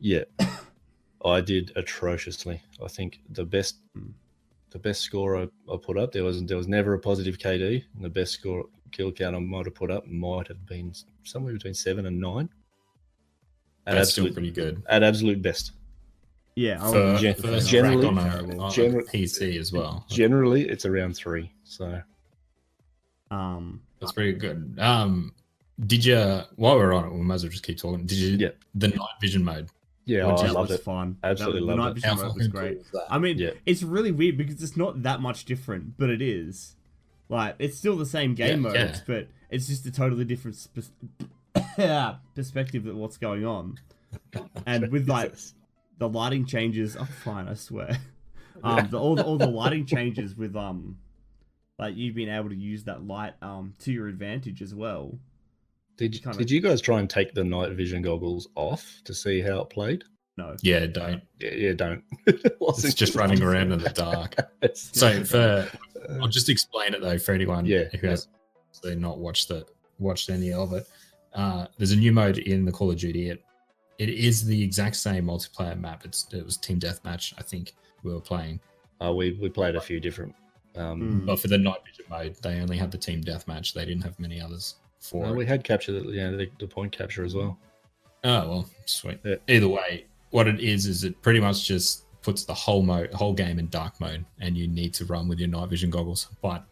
Yeah, 0.00 0.24
I 1.24 1.40
did 1.40 1.72
atrociously. 1.76 2.62
I 2.82 2.88
think 2.88 3.20
the 3.28 3.44
best, 3.44 3.76
Hmm. 3.94 4.10
the 4.70 4.78
best 4.78 5.02
score 5.02 5.36
I, 5.36 5.42
I 5.72 5.76
put 5.80 5.98
up 5.98 6.12
there 6.12 6.24
was 6.24 6.42
there 6.44 6.56
was 6.56 6.68
never 6.68 6.94
a 6.94 6.98
positive 6.98 7.36
KD, 7.38 7.84
and 7.94 8.04
the 8.04 8.08
best 8.08 8.32
score 8.32 8.64
kill 8.92 9.12
count 9.12 9.36
I 9.36 9.38
might 9.40 9.66
have 9.66 9.74
put 9.74 9.90
up 9.90 10.06
might 10.06 10.48
have 10.48 10.64
been 10.66 10.92
somewhere 11.24 11.52
between 11.52 11.74
seven 11.74 12.06
and 12.06 12.18
nine. 12.18 12.48
At 13.86 13.94
That's 13.94 14.10
still 14.12 14.26
absolute, 14.26 14.34
pretty 14.34 14.50
good. 14.50 14.82
at 14.88 15.02
absolute 15.02 15.40
best. 15.42 15.72
Yeah, 16.54 16.78
I 16.84 16.90
For, 16.92 17.16
gen- 17.18 17.34
for 17.34 17.60
generally- 17.60 18.06
on 18.06 18.18
a, 18.18 18.58
on 18.60 18.70
a 18.70 18.74
generally- 18.74 19.06
PC 19.06 19.58
as 19.58 19.72
well. 19.72 20.04
Generally, 20.08 20.68
it's 20.68 20.84
around 20.84 21.14
three. 21.14 21.50
So 21.64 22.00
um, 23.30 23.80
That's 24.00 24.12
pretty 24.12 24.32
good. 24.34 24.76
Um, 24.78 25.32
did 25.86 26.04
you 26.04 26.16
while 26.56 26.76
we're 26.76 26.92
on 26.92 27.06
it, 27.06 27.12
we 27.12 27.20
might 27.22 27.36
as 27.36 27.44
well 27.44 27.50
just 27.50 27.62
keep 27.64 27.78
talking. 27.78 28.04
Did 28.06 28.18
you 28.18 28.36
Yeah. 28.36 28.48
the 28.74 28.88
night 28.88 29.08
vision 29.20 29.44
mode? 29.44 29.68
yeah, 30.06 30.26
What 30.26 30.40
I 30.40 30.46
you 30.48 30.52
loved 30.52 30.70
was 30.70 30.80
it. 30.80 30.82
fun. 30.84 31.16
Absolutely 31.22 31.60
that, 31.60 31.66
loved 31.66 31.78
the 31.78 31.82
night 31.84 31.90
it. 31.90 31.94
vision 32.16 32.16
mode 32.26 32.36
was 32.36 32.48
great. 32.48 32.72
cool 32.90 33.00
is? 33.00 33.06
I 33.08 33.18
mean, 33.18 33.38
Yeah. 33.38 33.50
it's 33.64 33.82
really 33.82 34.10
weird 34.10 34.36
because 34.36 34.62
it's 34.62 34.76
not 34.76 35.02
that 35.04 35.20
much 35.20 35.44
different, 35.44 35.96
but 35.96 36.10
it 36.10 36.20
is. 36.20 36.74
Like, 37.28 37.54
it's 37.60 37.78
still 37.78 37.96
the 37.96 38.06
same 38.06 38.34
game 38.34 38.64
Yeah, 38.64 38.70
modes, 38.70 38.74
yeah. 38.76 39.00
but 39.06 39.28
it's 39.50 39.68
just 39.68 39.86
a 39.86 39.92
totally 39.92 40.24
different 40.24 40.56
spe- 40.56 40.90
perspective 42.34 42.86
of 42.86 42.96
what's 42.96 43.16
going 43.16 43.44
on. 43.44 43.78
And 44.66 44.90
with 44.90 45.08
like 45.08 45.34
the 45.98 46.08
lighting 46.08 46.44
changes, 46.44 46.96
oh 46.98 47.04
fine, 47.04 47.48
I 47.48 47.54
swear. 47.54 47.98
Um, 48.62 48.88
the, 48.90 48.98
all 48.98 49.14
the 49.14 49.24
all 49.24 49.38
the 49.38 49.46
lighting 49.46 49.86
changes 49.86 50.36
with 50.36 50.54
um, 50.54 50.98
like 51.78 51.96
you've 51.96 52.14
been 52.14 52.28
able 52.28 52.50
to 52.50 52.54
use 52.54 52.84
that 52.84 53.06
light 53.06 53.32
um 53.40 53.72
to 53.78 53.92
your 53.92 54.08
advantage 54.08 54.60
as 54.60 54.74
well. 54.74 55.18
Did 55.96 56.14
you, 56.14 56.20
kinda- 56.20 56.36
did 56.36 56.50
you 56.50 56.60
guys 56.60 56.82
try 56.82 56.98
and 56.98 57.08
take 57.08 57.32
the 57.32 57.42
night 57.44 57.72
vision 57.72 58.02
goggles 58.02 58.48
off 58.56 59.00
to 59.04 59.14
see 59.14 59.40
how 59.40 59.60
it 59.60 59.70
played? 59.70 60.04
No, 60.36 60.56
Yeah, 60.62 60.84
don't. 60.86 61.22
Yeah, 61.38 61.52
yeah 61.54 61.72
don't. 61.72 62.02
It's 62.26 62.92
just 62.94 63.14
running 63.14 63.42
around 63.42 63.72
in 63.72 63.78
the 63.78 63.90
dark. 63.90 64.34
So 64.74 65.24
for 65.24 65.70
I'll 66.20 66.28
just 66.28 66.50
explain 66.50 66.92
it 66.92 67.00
though 67.00 67.18
for 67.18 67.32
anyone 67.32 67.64
Yeah, 67.64 67.84
who 67.98 68.08
has 68.08 68.28
actually 68.74 68.96
not 68.96 69.18
watched 69.18 69.48
the 69.48 69.64
watched 69.98 70.28
any 70.28 70.52
of 70.52 70.72
it. 70.74 70.86
Uh, 71.34 71.66
there's 71.78 71.92
a 71.92 71.96
new 71.96 72.12
mode 72.12 72.38
in 72.38 72.64
the 72.64 72.72
Call 72.72 72.90
of 72.90 72.98
Duty. 72.98 73.30
It 73.30 73.42
it 73.98 74.08
is 74.08 74.44
the 74.46 74.62
exact 74.62 74.96
same 74.96 75.26
multiplayer 75.26 75.78
map. 75.78 76.04
It's 76.04 76.26
it 76.32 76.44
was 76.44 76.56
team 76.56 76.80
deathmatch. 76.80 77.34
I 77.38 77.42
think 77.42 77.74
we 78.02 78.12
were 78.12 78.20
playing, 78.20 78.60
uh, 79.04 79.12
we 79.12 79.32
we 79.40 79.48
played 79.48 79.76
a 79.76 79.80
few 79.80 80.00
different. 80.00 80.34
Um, 80.76 81.00
Mm. 81.22 81.26
but 81.26 81.40
for 81.40 81.48
the 81.48 81.58
night 81.58 81.80
vision 81.84 82.04
mode, 82.08 82.36
they 82.42 82.60
only 82.60 82.76
had 82.76 82.90
the 82.92 82.98
team 82.98 83.22
deathmatch. 83.22 83.72
They 83.74 83.84
didn't 83.84 84.02
have 84.04 84.18
many 84.20 84.40
others 84.40 84.76
for 85.00 85.22
well, 85.22 85.32
it. 85.32 85.36
we 85.36 85.44
had 85.46 85.64
capture 85.64 85.92
the, 85.92 86.08
you 86.08 86.20
know, 86.20 86.36
the, 86.36 86.48
the 86.60 86.66
point 86.68 86.92
capture 86.92 87.24
as 87.24 87.34
well. 87.34 87.58
Oh 88.24 88.48
well, 88.48 88.70
sweet. 88.86 89.18
Yeah. 89.24 89.36
Either 89.48 89.68
way, 89.68 90.06
what 90.30 90.46
it 90.46 90.60
is 90.60 90.86
is 90.86 91.04
it 91.04 91.20
pretty 91.22 91.40
much 91.40 91.66
just 91.66 92.04
puts 92.22 92.44
the 92.44 92.54
whole 92.54 92.82
mode, 92.82 93.12
whole 93.14 93.32
game 93.32 93.58
in 93.58 93.68
dark 93.68 93.98
mode, 94.00 94.24
and 94.40 94.56
you 94.56 94.68
need 94.68 94.94
to 94.94 95.04
run 95.06 95.26
with 95.26 95.38
your 95.40 95.48
night 95.48 95.68
vision 95.70 95.90
goggles. 95.90 96.28
But 96.40 96.64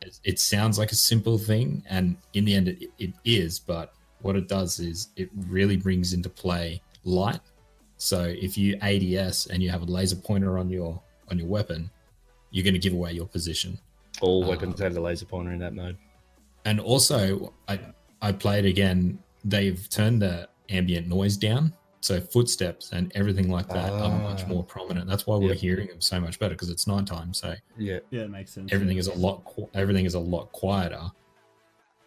it, 0.00 0.20
it 0.24 0.38
sounds 0.38 0.78
like 0.78 0.92
a 0.92 0.96
simple 0.96 1.38
thing, 1.38 1.82
and 1.88 2.16
in 2.34 2.44
the 2.44 2.54
end, 2.54 2.68
it, 2.68 2.90
it 2.98 3.12
is. 3.24 3.58
But 3.58 3.94
what 4.22 4.36
it 4.36 4.48
does 4.48 4.80
is 4.80 5.08
it 5.16 5.30
really 5.34 5.76
brings 5.76 6.12
into 6.12 6.28
play 6.28 6.82
light. 7.04 7.40
So 7.96 8.22
if 8.22 8.56
you 8.56 8.76
ADS 8.80 9.46
and 9.46 9.62
you 9.62 9.70
have 9.70 9.82
a 9.82 9.86
laser 9.86 10.16
pointer 10.16 10.58
on 10.58 10.70
your 10.70 11.00
on 11.30 11.38
your 11.38 11.48
weapon, 11.48 11.90
you're 12.50 12.64
going 12.64 12.74
to 12.74 12.80
give 12.80 12.92
away 12.92 13.12
your 13.12 13.26
position. 13.26 13.78
All 14.20 14.42
Um, 14.44 14.48
weapons 14.48 14.80
had 14.80 14.96
a 14.96 15.00
laser 15.00 15.26
pointer 15.26 15.52
in 15.52 15.58
that 15.58 15.74
mode. 15.74 15.96
And 16.64 16.80
also, 16.80 17.52
I 17.68 17.80
I 18.22 18.32
played 18.32 18.64
again. 18.64 19.18
They've 19.44 19.88
turned 19.88 20.22
the 20.22 20.48
ambient 20.68 21.08
noise 21.08 21.36
down, 21.36 21.72
so 22.00 22.20
footsteps 22.20 22.92
and 22.92 23.10
everything 23.14 23.50
like 23.50 23.68
that 23.68 23.90
are 23.92 24.18
much 24.22 24.44
Ah. 24.44 24.48
more 24.48 24.64
prominent. 24.64 25.08
That's 25.08 25.26
why 25.26 25.36
we're 25.36 25.48
Yep. 25.50 25.56
hearing 25.58 25.86
them 25.88 26.00
so 26.00 26.20
much 26.20 26.38
better 26.38 26.54
because 26.54 26.70
it's 26.70 26.86
nighttime. 26.86 27.34
So 27.34 27.54
Yeah, 27.76 27.98
yeah, 28.10 28.22
it 28.22 28.30
makes 28.30 28.52
sense. 28.52 28.72
everything 28.72 28.98
is 28.98 29.08
a 29.08 29.14
lot 29.14 29.42
everything 29.74 30.04
is 30.06 30.14
a 30.14 30.20
lot 30.20 30.50
quieter. 30.52 31.10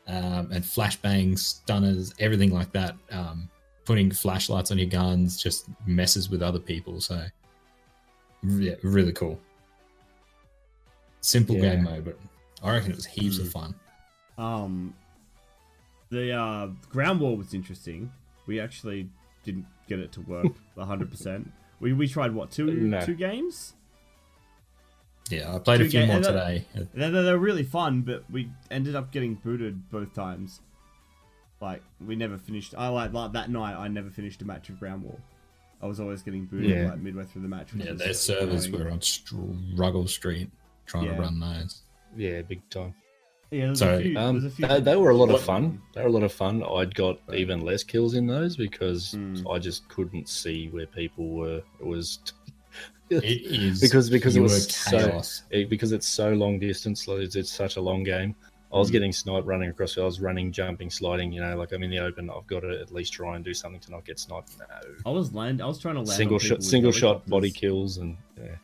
Um, 0.07 0.51
and 0.51 0.63
flashbangs, 0.63 1.39
stunners, 1.39 2.13
everything 2.19 2.51
like 2.51 2.71
that. 2.71 2.95
Um, 3.11 3.49
putting 3.85 4.11
flashlights 4.11 4.71
on 4.71 4.77
your 4.77 4.87
guns 4.87 5.41
just 5.41 5.67
messes 5.85 6.29
with 6.29 6.41
other 6.41 6.59
people. 6.59 7.01
So 7.01 7.25
yeah, 8.43 8.75
really 8.83 9.11
cool. 9.13 9.39
Simple 11.21 11.55
Yeah. 11.55 11.75
game 11.75 11.83
mode, 11.83 12.05
but 12.05 12.17
I 12.63 12.71
reckon 12.71 12.91
it 12.91 12.95
was 12.95 13.05
heaps 13.05 13.37
of 13.39 13.47
Mm. 13.47 13.51
fun. 13.51 13.75
Um, 14.37 14.93
the 16.09 16.31
uh, 16.31 16.67
ground 16.89 17.19
war 17.19 17.37
was 17.37 17.53
interesting. 17.53 18.11
We 18.47 18.59
actually 18.59 19.09
didn't 19.43 19.65
get 19.87 19.99
it 19.99 20.11
to 20.13 20.21
work 20.21 20.45
100%. 20.77 21.47
We, 21.79 21.93
we 21.93 22.07
tried, 22.07 22.33
what, 22.33 22.51
two 22.51 22.65
No. 22.67 23.01
two 23.01 23.15
games? 23.15 23.73
Yeah, 25.29 25.55
I 25.55 25.59
played 25.59 25.81
a 25.81 25.85
few 25.89 26.01
ga- 26.01 26.05
more 26.07 26.15
and 26.17 26.25
today. 26.25 26.65
They're, 26.93 27.09
they're 27.09 27.23
they're 27.23 27.37
really 27.37 27.63
fun, 27.63 28.01
but 28.01 28.23
we 28.29 28.49
ended 28.69 28.95
up 28.95 29.11
getting 29.11 29.35
booted 29.35 29.89
both 29.89 30.13
times. 30.13 30.59
Like, 31.61 31.81
we 32.05 32.15
never 32.15 32.37
finished. 32.37 32.73
I 32.77 32.87
like, 32.89 33.13
like 33.13 33.31
that 33.33 33.49
night, 33.49 33.75
I 33.77 33.87
never 33.87 34.09
finished 34.09 34.41
a 34.41 34.45
match 34.45 34.69
of 34.69 34.79
ground 34.79 35.03
war. 35.03 35.17
I 35.81 35.85
was 35.87 35.99
always 35.99 36.21
getting 36.21 36.45
booted 36.45 36.69
Yeah. 36.71 36.89
like 36.89 36.99
midway 36.99 37.23
through 37.23 37.43
the 37.43 37.47
match. 37.47 37.69
Yeah, 37.73 37.93
their 37.93 38.13
servers 38.13 38.65
annoying. 38.65 38.83
were 38.85 38.91
on 38.91 39.01
Struggle 39.01 40.07
Street 40.07 40.49
trying 40.85 41.05
Yeah. 41.05 41.15
to 41.15 41.21
run 41.21 41.39
those. 41.39 41.81
yeah, 42.15 42.41
big 42.41 42.67
time. 42.69 42.93
Yeah, 43.51 43.65
there's 43.67 43.79
So, 43.79 43.95
a 43.97 44.01
few, 44.01 44.17
Um, 44.17 44.45
a 44.45 44.49
few 44.49 44.65
they, 44.67 44.79
they 44.79 44.95
were 44.95 45.09
a 45.09 45.15
lot 45.15 45.29
of 45.29 45.41
fun. 45.41 45.81
They 45.93 46.01
were 46.01 46.07
a 46.07 46.11
lot 46.11 46.23
of 46.23 46.31
fun. 46.31 46.63
I'd 46.63 46.95
got 46.95 47.19
Right. 47.27 47.39
even 47.39 47.61
less 47.61 47.83
kills 47.83 48.13
in 48.15 48.25
those 48.27 48.55
because 48.55 49.13
Mm. 49.13 49.53
I 49.53 49.59
just 49.59 49.87
couldn't 49.89 50.29
see 50.29 50.69
where 50.69 50.87
people 50.87 51.27
were. 51.29 51.61
It 51.79 51.85
was 51.85 52.19
It 53.09 53.23
is 53.25 53.81
Because- 53.81 54.09
because 54.09 54.37
it 54.37 54.39
pure 54.39 54.43
was 54.43 54.73
so- 54.73 55.21
it, 55.49 55.69
because 55.69 55.91
it's 55.91 56.07
so 56.07 56.31
long 56.33 56.59
distance. 56.59 57.09
Like 57.09 57.19
it's, 57.19 57.35
it's 57.35 57.51
such 57.51 57.75
a 57.75 57.81
long 57.81 58.03
game. 58.03 58.35
I 58.73 58.77
was 58.77 58.87
Mm. 58.87 58.93
getting 58.93 59.11
sniped 59.11 59.45
running 59.45 59.69
across. 59.69 59.97
I 59.97 60.05
was 60.05 60.21
running, 60.21 60.49
jumping, 60.53 60.89
sliding. 60.89 61.33
You 61.33 61.41
know, 61.41 61.57
like 61.57 61.73
I'm 61.73 61.83
in 61.83 61.89
the 61.89 61.99
open. 61.99 62.29
I've 62.29 62.47
got 62.47 62.61
to 62.61 62.79
at 62.79 62.89
least 62.93 63.11
try 63.11 63.35
and 63.35 63.43
do 63.43 63.53
something 63.53 63.81
to 63.81 63.91
not 63.91 64.05
get 64.05 64.17
sniped. 64.17 64.51
No, 64.59 64.65
I 65.05 65.09
was 65.13 65.33
land. 65.33 65.61
I 65.61 65.65
was 65.65 65.77
trying 65.77 65.95
to 65.95 65.99
land 66.01 66.11
single 66.15 66.35
on 66.35 66.39
shot, 66.39 66.63
single 66.63 66.93
shot 66.93 67.27
body 67.27 67.51
kills, 67.51 67.97
and 67.97 68.15
yeah. 68.37 68.55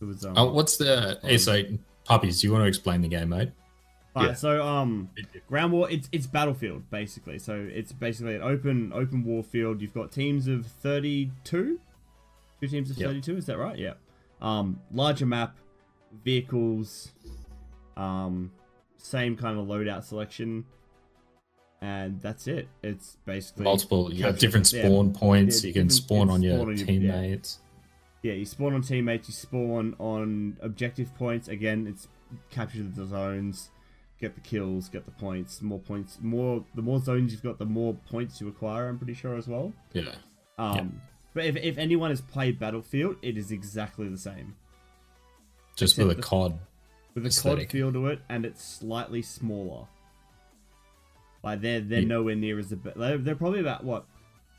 It 0.00 0.04
was, 0.04 0.24
um, 0.24 0.34
Oh, 0.36 0.52
what's 0.52 0.76
the? 0.76 1.18
Hey, 1.24 1.36
so 1.36 1.60
puppies, 2.04 2.40
do 2.40 2.46
you 2.46 2.52
want 2.52 2.62
to 2.62 2.68
explain 2.68 3.00
the 3.02 3.08
game 3.08 3.30
mode? 3.30 3.52
Alright, 4.16 4.30
Yeah. 4.30 4.34
so 4.34 4.66
um, 4.66 5.10
ground 5.48 5.72
war. 5.72 5.88
It's 5.90 6.08
it's 6.10 6.26
battlefield 6.26 6.90
basically. 6.90 7.38
So 7.38 7.68
it's 7.70 7.92
basically 7.92 8.34
an 8.36 8.42
open 8.42 8.92
open 8.92 9.22
war 9.24 9.42
field. 9.44 9.80
You've 9.80 9.94
got 9.94 10.10
teams 10.10 10.48
of 10.48 10.66
thirty 10.66 11.30
two. 11.44 11.78
Two 12.60 12.68
teams 12.68 12.90
of 12.90 12.98
Yep. 12.98 13.08
thirty 13.08 13.20
two. 13.20 13.36
Is 13.36 13.46
that 13.46 13.56
right? 13.58 13.78
Yeah. 13.78 13.94
Um, 14.42 14.80
larger 14.92 15.26
map, 15.26 15.56
vehicles, 16.24 17.12
um, 17.96 18.50
same 18.96 19.36
kind 19.36 19.58
of 19.58 19.66
loadout 19.66 20.02
selection, 20.04 20.64
and 21.80 22.20
that's 22.20 22.46
it. 22.46 22.68
It's 22.82 23.16
basically 23.26 23.64
Multiple, 23.64 24.12
you 24.12 24.20
got 24.22 24.30
capture- 24.30 24.46
different 24.46 24.72
yeah, 24.72 24.82
spawn 24.86 25.12
points. 25.12 25.62
yeah, 25.62 25.68
you 25.68 25.74
can 25.74 25.90
spawn 25.90 26.30
on 26.30 26.42
your 26.42 26.54
spawn 26.56 26.68
on 26.70 26.76
your- 26.76 26.86
yeah. 26.86 27.12
teammates. 27.12 27.58
Yeah, 28.22 28.32
you 28.34 28.44
spawn 28.44 28.74
on 28.74 28.82
teammates, 28.82 29.28
you 29.28 29.34
spawn 29.34 29.94
on 29.98 30.56
objective 30.60 31.14
points. 31.16 31.48
Again, 31.48 31.86
it's 31.86 32.08
capture 32.50 32.82
the 32.82 33.06
zones, 33.06 33.70
get 34.20 34.34
the 34.34 34.40
kills, 34.40 34.88
get 34.88 35.04
the 35.06 35.10
points. 35.12 35.62
More 35.62 35.78
points, 35.78 36.18
more 36.20 36.64
the 36.74 36.82
more 36.82 36.98
zones 37.00 37.32
you've 37.32 37.42
got, 37.42 37.58
the 37.58 37.64
more 37.64 37.94
points 38.10 38.40
you 38.40 38.48
acquire. 38.48 38.88
I'm 38.88 38.98
pretty 38.98 39.14
sure 39.14 39.36
as 39.36 39.48
well. 39.48 39.72
Yeah. 39.92 40.14
Um, 40.58 41.00
but 41.34 41.44
if 41.46 41.56
if 41.56 41.78
anyone 41.78 42.10
has 42.10 42.20
played 42.20 42.58
Battlefield, 42.58 43.16
it 43.22 43.36
is 43.38 43.50
exactly 43.52 44.08
the 44.08 44.18
same 44.18 44.54
Just 45.76 45.94
Except 45.94 46.08
with 46.08 46.18
a 46.18 46.20
the- 46.20 46.26
COD. 46.26 46.58
with 47.14 47.24
a 47.24 47.28
Aesthetic. 47.28 47.68
COD 47.68 47.72
feel 47.72 47.92
to 47.92 48.06
it, 48.08 48.20
and 48.28 48.44
it's 48.44 48.62
slightly 48.62 49.22
smaller. 49.22 49.86
Like 51.42 51.60
they're 51.62 51.80
they're 51.80 52.00
Yeah. 52.00 52.08
nowhere 52.08 52.36
near 52.36 52.58
as 52.58 52.68
the 52.68 52.76
they're, 52.96 53.16
they're 53.18 53.34
probably 53.34 53.60
about 53.60 53.84
what 53.84 54.04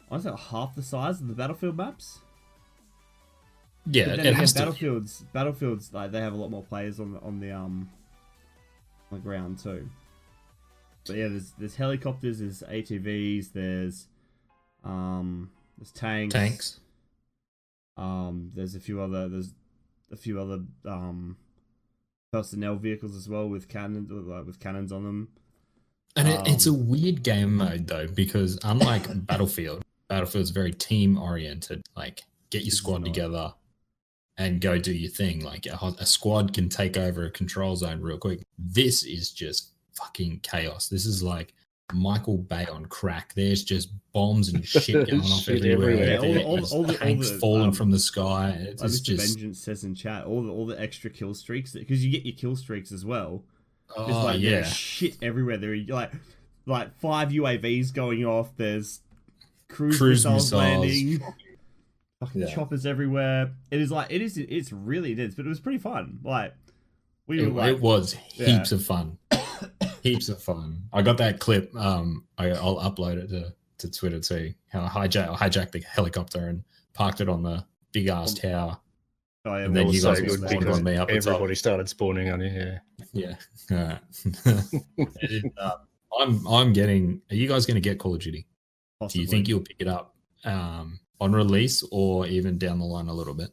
I 0.09 0.17
say 0.19 0.31
half 0.49 0.75
the 0.75 0.81
size 0.81 1.21
of 1.21 1.27
the 1.27 1.33
Battlefield 1.35 1.77
maps. 1.77 2.19
Yeah, 3.85 4.05
But 4.09 4.13
it, 4.13 4.19
again, 4.19 4.33
has 4.35 4.53
to. 4.53 4.59
battlefields, 4.59 5.25
battlefields, 5.33 5.91
like 5.93 6.11
they 6.11 6.21
have 6.21 6.33
a 6.33 6.35
lot 6.35 6.49
more 6.51 6.63
players 6.63 6.99
on 6.99 7.13
the 7.13 7.19
on 7.21 7.39
the 7.39 7.51
um 7.51 7.89
the 9.11 9.19
ground 9.19 9.59
too. 9.59 9.89
But 11.05 11.15
yeah, 11.15 11.27
there's 11.27 11.51
there's 11.57 11.75
helicopters, 11.75 12.39
there's 12.39 12.61
ATVs, 12.63 13.53
there's 13.53 14.07
um 14.83 15.51
there's 15.77 15.91
tanks, 15.91 16.33
Tanks. 16.33 16.79
Um, 17.97 18.51
there's 18.55 18.75
a 18.75 18.79
few 18.79 19.01
other 19.01 19.27
there's 19.27 19.53
a 20.11 20.15
few 20.17 20.39
other 20.39 20.59
um 20.85 21.37
personnel 22.31 22.75
vehicles 22.75 23.15
as 23.15 23.27
well 23.27 23.47
with 23.49 23.67
cannons 23.67 24.09
like 24.11 24.45
with 24.45 24.59
cannons 24.59 24.91
on 24.91 25.03
them. 25.03 25.27
And 26.15 26.27
it, 26.27 26.41
it's 26.45 26.67
a 26.67 26.71
Um, 26.71 26.87
weird 26.87 27.23
game 27.23 27.55
mode 27.55 27.87
though, 27.87 28.07
because 28.07 28.59
unlike 28.63 29.25
Battlefield, 29.27 29.83
Battlefield's 30.07 30.51
very 30.51 30.71
team 30.73 31.17
oriented. 31.17 31.83
Like, 31.95 32.23
get 32.49 32.63
your 32.63 32.71
squad 32.71 33.05
together 33.05 33.53
and 34.37 34.61
go 34.61 34.77
do 34.77 34.93
your 34.93 35.11
thing. 35.11 35.41
Like, 35.43 35.65
a, 35.65 35.77
a 35.99 36.05
squad 36.05 36.53
can 36.53 36.69
take 36.69 36.97
over 36.97 37.25
a 37.25 37.31
control 37.31 37.75
zone 37.75 38.01
real 38.01 38.17
quick. 38.17 38.41
This 38.57 39.03
is 39.03 39.31
just 39.31 39.71
fucking 39.93 40.39
chaos. 40.41 40.87
This 40.87 41.05
is 41.05 41.21
like 41.21 41.53
Michael 41.93 42.37
Bay 42.37 42.65
on 42.65 42.85
crack. 42.85 43.33
There's 43.35 43.63
just 43.63 43.89
bombs 44.13 44.49
and 44.49 44.65
shit 44.67 45.07
going 45.09 45.21
off 45.21 45.41
Shit 45.41 45.65
everywhere. 45.65 46.15
everywhere. 46.15 46.37
Yeah, 46.39 46.43
all 46.45 46.55
the- 46.57 46.61
all 46.61 46.61
the- 46.61 46.75
all 46.75 46.83
the- 46.83 46.93
all 46.93 46.97
tanks 46.99 47.29
the, 47.29 47.37
falling 47.39 47.67
um, 47.67 47.71
from 47.73 47.91
the 47.91 47.99
sky. 47.99 48.55
It's 48.61 48.81
Like 48.81 48.91
Mr. 48.91 49.03
just 49.03 49.33
Vengeance 49.35 49.59
says 49.59 49.83
in 49.83 49.93
chat, 49.95 50.25
all 50.25 50.41
the 50.43 50.49
all 50.51 50.65
the 50.65 50.79
extra 50.79 51.09
kill 51.09 51.33
streaks 51.33 51.73
because 51.73 52.03
you 52.03 52.11
get 52.11 52.25
your 52.25 52.35
kill 52.35 52.55
streaks 52.55 52.91
as 52.91 53.03
well. 53.05 53.43
There's 53.97 54.09
oh 54.15 54.23
like 54.23 54.39
yeah. 54.39 54.63
shit 54.63 55.17
everywhere. 55.21 55.57
There 55.57 55.73
are 55.73 55.77
like 55.89 56.11
like 56.65 56.97
five 56.99 57.29
UAVs 57.29 57.93
going 57.93 58.23
off. 58.25 58.55
There's 58.55 59.01
cruise, 59.67 59.97
Cruise 59.97 60.25
missiles, 60.25 60.51
missiles. 60.53 60.61
landing. 60.61 61.33
Fucking 62.21 62.41
Yeah. 62.41 62.53
choppers 62.55 62.85
everywhere. 62.85 63.51
It 63.71 63.81
is 63.81 63.91
like 63.91 64.11
it 64.11 64.21
is. 64.21 64.37
It's 64.37 64.71
really 64.71 65.11
intense, 65.11 65.35
but 65.35 65.45
it 65.45 65.49
was 65.49 65.59
pretty 65.59 65.79
fun. 65.79 66.19
Like 66.23 66.53
we 67.27 67.41
It, 67.41 67.47
were 67.47 67.61
like, 67.61 67.69
it 67.75 67.81
was 67.81 68.15
Yeah. 68.35 68.45
heaps 68.57 68.71
of 68.71 68.85
fun. 68.85 69.17
heaps 70.03 70.29
of 70.29 70.41
fun. 70.41 70.83
I 70.93 71.01
got 71.01 71.17
that 71.17 71.39
clip. 71.39 71.75
Um, 71.75 72.25
I, 72.37 72.51
I'll 72.51 72.77
upload 72.77 73.17
it 73.17 73.27
to, 73.29 73.53
to 73.79 73.91
Twitter 73.91 74.19
too. 74.19 74.53
How 74.69 74.83
I 74.85 74.87
hijack, 75.07 75.29
I 75.29 75.49
hijacked 75.49 75.71
the 75.71 75.79
helicopter 75.81 76.47
and 76.47 76.63
parked 76.93 77.21
it 77.21 77.27
on 77.29 77.41
the 77.43 77.65
big 77.91 78.07
ass 78.07 78.33
tower. 78.35 78.77
oh, 79.45 79.57
yeah, 79.57 79.63
and 79.65 79.73
we 79.73 79.79
then 79.79 79.87
you 79.91 80.01
guys 80.01 80.17
so 80.19 80.23
good 80.25 80.47
spawned 80.49 80.67
on 80.69 80.83
me 80.83 80.95
up 80.97 81.07
the 81.09 81.15
top. 81.19 81.27
everybody 81.33 81.55
started 81.55 81.89
spawning 81.89 82.29
on 82.29 82.41
you. 82.41 82.77
Yeah. 83.13 83.35
Yeah. 83.69 83.97
Alright. 84.45 84.63
Uh, 85.57 85.71
I'm 86.19 86.45
I'm 86.47 86.73
getting. 86.73 87.21
Are 87.31 87.35
you 87.35 87.47
guys 87.47 87.65
going 87.65 87.75
to 87.75 87.81
get 87.81 87.97
Call 87.97 88.13
of 88.13 88.21
Duty? 88.21 88.45
Do 89.07 89.19
you 89.19 89.25
think 89.25 89.47
you'll 89.47 89.61
pick 89.61 89.77
it 89.79 89.87
up 89.87 90.13
um, 90.43 90.99
on 91.21 91.31
release 91.33 91.83
or 91.91 92.25
even 92.27 92.57
down 92.57 92.79
the 92.79 92.85
line 92.85 93.07
a 93.07 93.13
little 93.13 93.33
bit? 93.35 93.51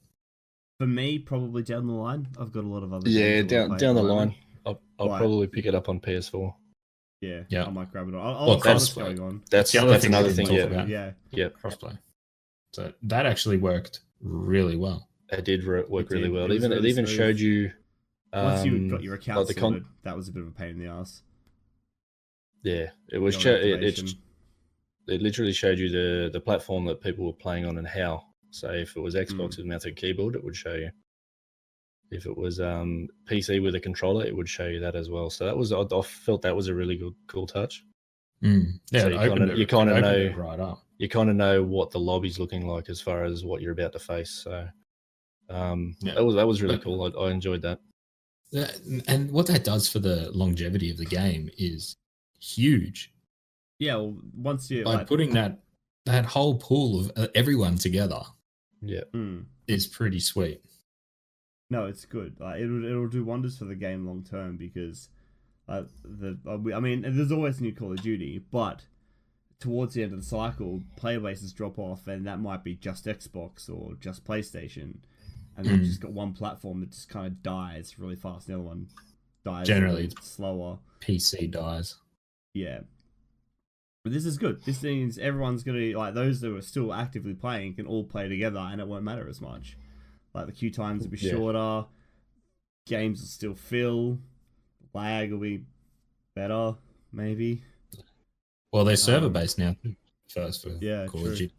For 0.81 0.87
me, 0.87 1.19
probably 1.19 1.63
down 1.63 1.87
the 1.87 1.93
line. 1.93 2.27
I've 2.41 2.51
got 2.51 2.65
a 2.65 2.67
lot 2.69 2.83
of 2.83 2.93
other. 2.93 3.09
Yeah, 3.09 3.43
games 3.43 3.51
down 3.51 3.77
down 3.77 3.95
the 3.95 4.03
line. 4.03 4.35
I'll, 4.67 4.81
I'll 4.99 5.09
Right. 5.09 5.19
probably 5.19 5.47
pick 5.47 5.67
it 5.67 5.75
up 5.75 5.89
on 5.89 6.01
PS4. 6.01 6.55
Yeah, 7.21 7.43
Yeah. 7.49 7.65
I 7.67 7.71
might 7.71 7.91
grab 7.93 8.09
it. 8.09 8.15
I'll, 8.15 8.21
I'll 8.37 8.47
Well, 8.49 8.61
see 8.61 8.69
crossplay. 8.69 9.17
going 9.17 9.21
on. 9.21 9.43
That's 9.51 9.73
The 9.73 9.79
other 9.81 9.91
that's 9.91 10.05
thing 10.05 10.13
we 10.13 10.19
another 10.19 10.33
thing. 10.33 10.47
talk 10.47 10.57
Yeah, 10.57 10.63
about. 10.65 10.89
Yeah, 10.89 11.11
yeah, 11.31 11.49
Crossplay. 11.49 11.99
So 12.73 12.93
that 13.03 13.27
actually 13.27 13.57
worked 13.59 14.01
really 14.21 14.77
well. 14.77 15.09
it 15.31 15.45
did 15.45 15.65
re- 15.65 15.83
work 15.89 16.07
It 16.07 16.11
really 16.15 16.23
did. 16.29 16.33
well. 16.33 16.45
It 16.45 16.51
It 16.51 16.55
was 16.55 16.65
even 16.65 16.73
it 16.73 16.85
even 16.87 17.07
smooth. 17.07 17.17
showed 17.17 17.41
you. 17.41 17.73
once 18.33 18.65
you 18.65 18.73
um, 18.73 18.89
got 18.89 19.03
your 19.03 19.15
account 19.15 19.49
the 19.49 19.55
con- 19.55 19.85
that 20.05 20.17
was 20.17 20.29
a 20.29 20.33
bit 20.33 20.43
of 20.43 20.49
a 20.49 20.53
pain 20.53 20.71
in 20.71 20.79
the 20.79 20.87
ass. 20.87 21.23
Yeah, 22.63 22.91
it 23.11 23.19
was. 23.19 23.43
Your 23.43 23.55
it, 23.57 23.65
it, 23.65 23.75
activation. 23.75 24.19
It 25.09 25.23
literally 25.23 25.53
showed 25.53 25.79
you 25.79 25.89
the 25.89 26.31
the 26.33 26.41
platform 26.41 26.85
that 26.87 27.01
people 27.01 27.27
were 27.27 27.33
playing 27.33 27.65
on 27.67 27.79
and 27.79 27.87
how. 27.87 28.25
So 28.51 28.71
if 28.71 28.97
it 28.97 29.01
was. 29.01 29.15
Xbox 29.15 29.57
with 29.59 29.67
mouse 29.67 29.85
and 29.85 29.97
keyboard, 29.97 30.35
it 30.35 30.43
would 30.45 30.57
show 30.57 30.75
you. 30.75 30.91
If 32.11 32.25
it 32.25 32.37
was 32.37 32.59
um, 32.61 33.09
PC 33.31 33.63
with 33.63 33.75
a 33.75 33.81
controller, 33.81 34.25
it 34.25 34.35
would 34.35 34.49
show 34.49 34.67
you 34.67 34.81
that 34.81 34.95
as 34.97 35.11
well. 35.11 35.29
So 35.29 35.45
that 35.45 35.57
was 35.57 35.73
I, 35.73 35.81
I 35.83 36.03
felt 36.03 36.41
that 36.43 36.57
was 36.57 36.69
a 36.69 36.75
really 36.75 36.97
good 36.97 37.13
cool 37.27 37.47
touch. 37.47 37.85
Mm. 38.43 38.81
Yeah, 38.91 39.01
So 39.03 39.09
you 39.09 39.55
you 39.57 39.67
kinda 39.67 40.01
know- 40.01 40.35
right 40.37 40.59
up. 40.61 40.83
You 40.97 41.09
kind 41.09 41.29
of 41.31 41.37
know 41.37 41.63
what 41.63 41.91
the 41.91 42.01
lobby's 42.01 42.39
looking 42.41 42.67
like 42.67 42.89
as 42.89 43.01
far 43.01 43.25
as 43.25 43.45
what 43.45 43.61
you're 43.63 43.73
about 43.73 43.93
to 43.93 43.99
face. 43.99 44.31
So 44.31 44.67
um, 45.51 45.95
Yeah. 46.01 46.15
that 46.15 46.25
was 46.25 46.35
that 46.37 46.47
was 46.47 46.63
really 46.63 46.77
But- 46.77 46.85
cool. 46.85 47.03
I, 47.03 47.21
I 47.27 47.31
enjoyed 47.31 47.63
that. 47.63 47.81
That- 48.53 48.81
and 49.07 49.31
what 49.31 49.47
that 49.49 49.63
does 49.65 49.89
for 49.91 49.99
the 49.99 50.31
longevity 50.33 50.91
of 50.91 50.97
the 50.97 51.05
game 51.05 51.51
is 51.59 51.97
huge. 52.41 53.13
Yeah, 53.79 53.97
well, 53.97 54.17
once 54.37 54.71
you 54.71 54.85
By 54.85 54.95
like, 54.95 55.07
putting 55.07 55.33
that 55.35 55.61
that 56.07 56.25
whole 56.27 56.57
pool 56.57 57.01
of 57.01 57.13
uh, 57.17 57.29
everyone 57.35 57.77
together 57.77 58.23
Yeah, 58.83 59.03
mm, 59.13 59.45
is 59.67 59.87
pretty 59.87 60.21
sweet. 60.21 60.63
no, 61.71 61.85
it's 61.87 62.05
good. 62.05 62.37
Like 62.41 62.61
it'll 62.61 62.85
it'll 62.85 63.09
do 63.09 63.25
wonders 63.25 63.59
for 63.59 63.67
the 63.67 63.75
game 63.75 64.07
long 64.07 64.25
term 64.25 64.57
because, 64.57 65.09
uh, 65.69 65.83
the 66.05 66.39
uh, 66.47 66.75
I 66.77 66.81
mean, 66.81 67.03
there's 67.03 67.31
always 67.33 67.61
new 67.61 67.75
Call 67.75 67.93
of 67.93 68.03
Duty, 68.03 68.39
but 68.51 68.85
towards 69.61 69.95
the 69.95 70.03
end 70.03 70.13
of 70.13 70.21
the 70.21 70.25
cycle, 70.25 70.83
player 70.97 71.21
bases 71.21 71.53
drop 71.53 71.79
off, 71.79 72.07
and 72.07 72.27
that 72.27 72.41
might 72.41 72.65
be 72.65 72.75
just 72.75 73.05
Xbox 73.07 73.69
or 73.69 73.95
just 74.01 74.25
PlayStation, 74.25 74.97
and 75.57 75.67
then 75.67 75.75
Mm. 75.75 75.79
you've 75.81 75.89
just 75.89 76.01
got 76.01 76.13
one 76.13 76.33
platform 76.33 76.81
that 76.81 76.91
just 76.91 77.09
kind 77.11 77.27
of 77.27 77.43
dies 77.43 77.99
really 77.99 78.17
fast. 78.17 78.47
The 78.47 78.55
other 78.55 78.63
one 78.63 78.89
dies 79.45 79.67
Generally, 79.67 80.11
slower. 80.23 80.79
PC 81.01 81.51
dies. 81.51 81.97
Yeah. 82.55 82.81
But 84.05 84.13
this 84.13 84.25
is 84.25 84.39
good. 84.39 84.63
This 84.63 84.83
means 84.83 85.19
everyone's 85.19 85.63
gonna 85.63 85.97
like 85.99 86.15
those 86.15 86.41
that 86.41 86.55
are 86.55 86.63
still 86.63 86.95
actively 86.95 87.35
playing 87.35 87.75
can 87.75 87.87
all 87.87 88.05
play 88.05 88.29
together 88.29 88.59
and 88.61 88.81
it 88.81 88.87
won't 88.89 89.05
matter 89.05 89.29
as 89.29 89.41
much. 89.41 89.77
Like 90.35 90.47
the 90.47 90.53
queue 90.53 90.71
times 90.71 91.03
will 91.03 91.11
be 91.11 91.19
Yeah. 91.19 91.33
shorter, 91.33 91.87
games 92.87 93.21
will 93.21 93.27
still 93.27 93.55
fill, 93.55 94.19
lag 94.95 95.33
will 95.33 95.41
be 95.41 95.65
better, 96.35 96.75
maybe. 97.13 97.63
Well, 98.73 98.85
they're 98.85 98.97
server 98.97 99.27
Um, 99.27 99.33
based 99.33 99.59
now. 99.59 99.77
First 100.29 100.63
for 100.63 100.71
yeah, 100.81 101.07
Call 101.07 101.23
true. 101.23 101.33
of 101.33 101.39
Duty. 101.39 101.55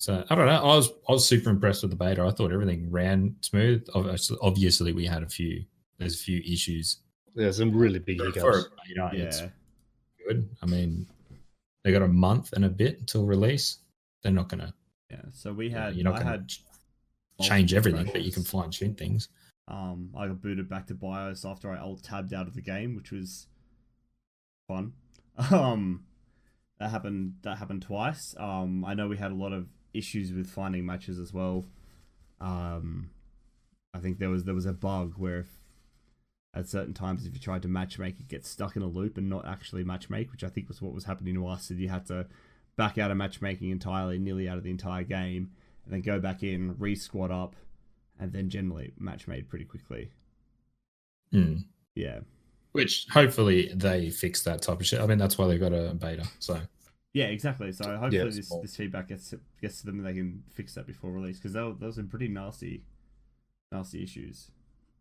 So 0.00 0.24
I 0.30 0.34
don't 0.34 0.46
know. 0.46 0.52
I 0.52 0.76
was 0.76 0.90
I 1.08 1.12
was 1.12 1.26
super 1.26 1.50
impressed 1.50 1.82
with 1.82 1.90
the 1.90 1.96
beta. 1.96 2.22
I 2.22 2.30
thought 2.30 2.52
everything 2.52 2.90
ran 2.90 3.36
smooth. 3.40 3.86
Obviously, 3.94 4.36
obviously 4.42 4.92
we 4.92 5.06
had 5.06 5.22
a 5.22 5.28
few. 5.28 5.64
There's 5.98 6.14
a 6.14 6.18
few 6.18 6.40
issues. 6.46 6.98
there's 7.34 7.56
some 7.58 7.70
really 7.72 7.98
big 8.00 8.18
For 8.18 8.24
a 8.26 8.32
hiccups. 8.32 8.68
beta, 8.86 9.10
it's 9.12 9.40
Yeah. 9.40 9.48
Good. 10.28 10.48
I 10.62 10.66
mean, 10.66 11.06
they 11.84 11.92
got 11.92 12.02
a 12.02 12.08
month 12.08 12.52
and 12.52 12.64
a 12.64 12.68
bit 12.68 13.00
until 13.00 13.26
release. 13.26 13.78
They're 14.22 14.32
not 14.32 14.48
gonna. 14.48 14.74
Yeah. 15.10 15.22
So 15.32 15.52
we 15.52 15.70
had 15.70 15.94
you're 15.94 16.04
not 16.04 16.16
I 16.16 16.18
gonna 16.18 16.30
had 16.30 16.52
change 17.40 17.74
everything, 17.74 18.10
but 18.12 18.22
you 18.22 18.32
can 18.32 18.44
fine 18.44 18.70
tune 18.70 18.94
things. 18.94 19.28
Um, 19.68 20.10
I 20.16 20.26
got 20.26 20.40
booted 20.40 20.68
back 20.68 20.86
to 20.86 20.94
BIOS 20.94 21.44
after 21.44 21.70
I 21.70 21.78
alt 21.78 22.02
tabbed 22.02 22.32
out 22.32 22.46
of 22.46 22.54
the 22.54 22.62
game, 22.62 22.96
which 22.96 23.10
was 23.10 23.46
fun. 24.68 24.92
Um, 25.52 26.04
that 26.80 26.90
happened. 26.90 27.34
That 27.42 27.58
happened 27.58 27.82
twice. 27.82 28.34
Um, 28.38 28.84
I 28.84 28.94
know 28.94 29.06
we 29.06 29.16
had 29.16 29.30
a 29.30 29.36
lot 29.36 29.52
of 29.52 29.68
issues 29.94 30.32
with 30.32 30.50
finding 30.50 30.84
matches 30.84 31.18
as 31.18 31.32
well. 31.32 31.64
Um, 32.40 33.10
I 33.94 33.98
think 33.98 34.18
there 34.18 34.30
was 34.30 34.44
there 34.44 34.54
was 34.54 34.66
a 34.66 34.72
bug 34.72 35.14
where 35.16 35.40
if, 35.40 35.57
at 36.58 36.68
certain 36.68 36.92
times 36.92 37.24
if 37.24 37.32
you 37.32 37.38
tried 37.38 37.62
to 37.62 37.68
matchmake, 37.68 38.18
it 38.18 38.26
gets 38.28 38.48
stuck 38.48 38.74
in 38.74 38.82
a 38.82 38.86
loop 38.86 39.16
and 39.16 39.30
not 39.30 39.46
actually 39.46 39.84
matchmake, 39.84 40.32
which 40.32 40.42
I 40.42 40.48
think 40.48 40.66
was 40.68 40.82
what 40.82 40.92
was 40.92 41.04
happening 41.04 41.34
to 41.34 41.46
us. 41.46 41.70
And 41.70 41.78
you 41.78 41.88
had 41.88 42.04
to 42.06 42.26
back 42.76 42.98
out 42.98 43.12
of 43.12 43.16
matchmaking 43.16 43.70
entirely, 43.70 44.18
nearly 44.18 44.48
out 44.48 44.58
of 44.58 44.64
the 44.64 44.70
entire 44.70 45.04
game, 45.04 45.52
and 45.84 45.94
then 45.94 46.00
go 46.00 46.18
back 46.18 46.42
in, 46.42 46.74
re 46.76 46.96
squad 46.96 47.30
up, 47.30 47.54
and 48.18 48.32
then 48.32 48.50
generally 48.50 48.92
match 48.98 49.28
made 49.28 49.48
pretty 49.48 49.64
quickly. 49.64 50.10
Mm. 51.32 51.64
Yeah, 51.94 52.20
Which 52.72 53.06
hopefully 53.12 53.70
they 53.74 54.10
fix 54.10 54.42
that 54.42 54.62
type 54.62 54.80
of 54.80 54.86
shit. 54.86 55.00
I 55.00 55.06
mean, 55.06 55.18
that's 55.18 55.38
why 55.38 55.46
they 55.46 55.58
got 55.58 55.72
a 55.72 55.94
beta. 55.94 56.26
So 56.40 56.60
yeah, 57.12 57.26
exactly. 57.26 57.70
So 57.72 57.84
hopefully 57.84 58.16
Yeah, 58.16 58.24
this 58.24 58.48
small. 58.48 58.62
this 58.62 58.74
feedback 58.76 59.08
gets 59.08 59.32
gets 59.60 59.80
to 59.80 59.86
them 59.86 59.98
and 59.98 60.06
they 60.06 60.14
can 60.14 60.42
fix 60.52 60.74
that 60.74 60.86
before 60.86 61.12
release 61.12 61.38
because 61.38 61.52
those 61.52 61.76
those 61.78 61.94
some 61.96 62.08
pretty 62.08 62.28
nasty, 62.28 62.82
nasty 63.70 64.02
issues. 64.02 64.50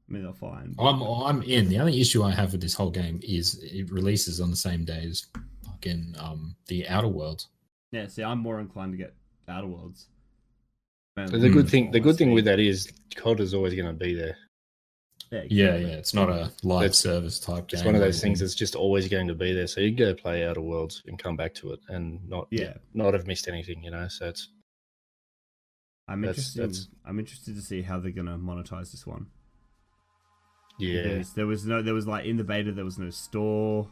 I 0.10 0.14
mean, 0.14 0.24
they're 0.24 0.34
fine. 0.34 0.74
but- 0.74 0.84
I'm 0.84 1.02
I'm 1.02 1.44
in. 1.44 1.68
The 1.70 1.80
only 1.80 2.00
issue 2.00 2.24
I 2.24 2.32
have 2.32 2.52
with 2.54 2.62
this 2.62 2.74
whole 2.74 2.92
game 2.92 3.20
is 3.24 3.60
it 3.64 3.92
releases 3.92 4.40
on 4.40 4.50
the 4.50 4.56
same 4.56 4.86
day 4.86 5.06
as 5.06 5.26
fucking 5.66 6.16
um 6.18 6.56
the 6.68 6.88
Outer 6.88 7.10
Worlds. 7.10 7.48
yeah, 7.92 8.08
see, 8.08 8.24
I'm 8.24 8.40
more 8.40 8.60
inclined 8.60 8.94
to 8.94 8.98
get 8.98 9.14
Outer 9.50 9.68
Worlds. 9.68 10.08
Man, 11.18 11.30
But 11.32 11.42
the 11.42 11.50
good 11.50 11.66
Mm. 11.66 11.70
thing, 11.70 11.92
the 11.92 12.00
good 12.00 12.16
thing 12.18 12.32
with 12.32 12.46
that 12.46 12.60
is 12.60 12.92
COD 13.16 13.40
is 13.42 13.54
always 13.54 13.74
going 13.74 13.88
to 13.88 13.94
be 13.94 14.14
there. 14.14 14.38
Yeah, 15.32 15.44
Yeah, 15.50 15.66
exactly. 15.66 15.92
yeah. 15.92 15.98
It's 15.98 16.14
not 16.14 16.30
a 16.30 16.54
live 16.64 16.86
It's- 16.86 17.00
service 17.00 17.40
type 17.40 17.68
game. 17.68 17.80
It's 17.80 17.86
one 17.86 17.96
of 17.96 18.02
those 18.02 18.22
things 18.22 18.40
that's 18.40 18.56
just 18.56 18.76
always 18.76 19.10
going 19.10 19.28
to 19.28 19.34
be 19.36 19.52
there. 19.52 19.68
So 19.68 19.82
you 19.82 19.90
can 19.90 19.98
go 19.98 20.14
play 20.14 20.46
Outer 20.46 20.62
Worlds 20.62 21.02
and 21.08 21.18
come 21.20 21.36
back 21.36 21.54
to 21.56 21.74
it 21.74 21.80
and 21.90 22.26
not 22.30 22.48
Yeah. 22.52 22.78
not 22.94 23.14
have 23.14 23.26
missed 23.28 23.48
anything, 23.50 23.84
you 23.84 23.92
know. 23.92 24.08
So 24.08 24.28
it's 24.30 24.48
I'm 26.08 26.22
That's- 26.22 26.56
interested. 26.56 26.62
that's- 26.62 26.88
I'm 27.04 27.20
interested 27.20 27.56
to 27.56 27.62
see 27.62 27.82
how 27.82 28.00
they're 28.00 28.12
gonna 28.12 28.38
monetize 28.38 28.92
this 28.92 29.06
one. 29.06 29.28
Yeah, 30.80 31.04
Because 31.04 31.34
there 31.34 31.48
was 31.48 31.66
no, 31.66 31.82
there 31.82 31.94
was 31.94 32.08
like 32.08 32.26
in 32.26 32.38
the 32.38 32.44
beta, 32.44 32.72
there 32.72 32.86
was 32.86 32.98
no 33.00 33.10
store, 33.10 33.88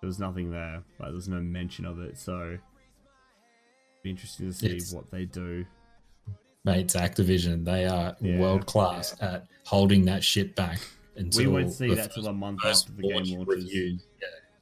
there 0.00 0.06
was 0.08 0.18
nothing 0.18 0.50
there. 0.50 0.82
Like 0.98 1.08
there 1.08 1.12
was 1.14 1.28
no 1.28 1.40
mention 1.40 1.84
of 1.84 2.00
it. 2.00 2.18
So, 2.18 2.58
be 4.02 4.10
interesting 4.10 4.46
to 4.48 4.52
see 4.52 4.74
Yes. 4.74 4.92
what 4.92 5.10
they 5.10 5.26
do. 5.26 5.64
Mate, 6.64 6.80
it's 6.80 6.96
Activision. 6.96 7.64
They 7.64 7.86
are 7.86 8.16
Yeah, 8.20 8.38
world 8.38 8.66
class 8.66 9.14
at 9.20 9.46
holding 9.64 10.04
that 10.06 10.22
shit 10.24 10.54
back 10.56 10.78
We 11.16 11.22
until 11.22 11.52
won't 11.52 11.72
see 11.72 11.88
the 11.88 11.94
that 11.96 12.12
till 12.12 12.22
first- 12.22 12.28
a 12.28 12.32
month 12.32 12.60
first 12.60 12.88
after 12.88 12.96
the 12.96 13.02
game 13.08 13.14
launch 13.16 13.30
launches. 13.30 13.64
reviews. 13.64 14.06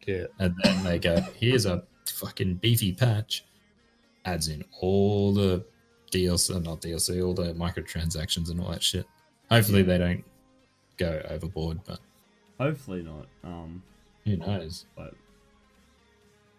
yeah. 0.07 0.25
And 0.39 0.55
then 0.63 0.85
they 0.85 0.99
go, 0.99 1.17
here's 1.39 1.67
a 1.67 1.85
fucking 2.07 2.55
beefy 2.55 2.93
patch. 2.93 3.45
Adds 4.25 4.49
in 4.49 4.65
all 4.81 5.33
the 5.35 5.65
DLC, 6.11 6.63
not 6.63 6.81
DLC, 6.81 7.25
all 7.25 7.35
the 7.35 7.53
microtransactions 7.55 8.51
and 8.51 8.61
all 8.61 8.71
that 8.71 8.83
shit. 8.83 9.07
Hopefully 9.51 9.83
they 9.83 9.99
don't 9.99 10.25
go 10.99 11.23
overboard, 11.29 11.81
but 11.87 12.01
Hopefully 12.61 13.03
not. 13.03 13.27
Um, 13.45 13.83
who 14.25 14.37
knows? 14.37 14.85
but 14.97 15.15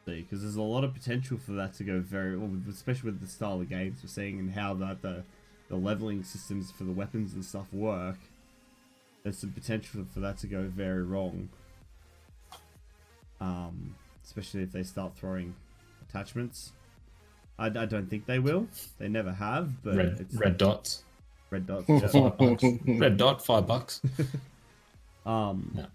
see, 0.06 0.22
because 0.22 0.42
there's 0.42 0.56
a 0.56 0.62
lot 0.62 0.84
of 0.84 0.94
potential 0.94 1.38
for 1.38 1.52
that 1.54 1.74
to 1.76 1.84
go 1.84 2.00
very, 2.00 2.38
well, 2.38 2.50
especially 2.70 3.12
with 3.12 3.22
the 3.22 3.28
style 3.28 3.60
of 3.62 3.70
games 3.70 4.00
we're 4.02 4.10
seeing 4.10 4.40
and 4.40 4.52
how 4.52 4.74
that 4.76 5.02
the 5.02 5.24
the 5.68 5.76
leveling 5.76 6.24
systems 6.24 6.72
for 6.72 6.84
the 6.84 6.92
weapons 6.92 7.34
and 7.34 7.46
stuff 7.46 7.72
work. 7.72 8.18
There's 9.24 9.38
some 9.38 9.52
potential 9.52 10.06
for 10.12 10.20
that 10.22 10.38
to 10.40 10.48
go 10.48 10.64
very 10.64 11.04
wrong. 11.04 11.50
Um, 13.40 13.96
especially 14.26 14.64
if 14.64 14.72
they 14.72 14.84
start 14.84 15.16
throwing 15.16 15.56
attachments. 16.10 16.72
I, 17.58 17.68
I 17.68 17.86
don't 17.86 18.10
think 18.10 18.26
they 18.26 18.40
will. 18.40 18.68
They 18.98 19.10
never 19.10 19.32
have, 19.34 19.84
but 19.84 19.96
Red 19.96 20.18
it's 20.20 20.36
red 20.36 20.58
dots. 20.58 21.04
Red 21.50 21.66
dots. 21.68 21.86
Five 22.14 22.38
bucks. 22.38 22.64
Red 22.86 23.18
dot, 23.18 23.46
five 23.46 23.68
bucks. 23.68 24.02
Um, 25.26 25.72
Yeah. 25.76 25.86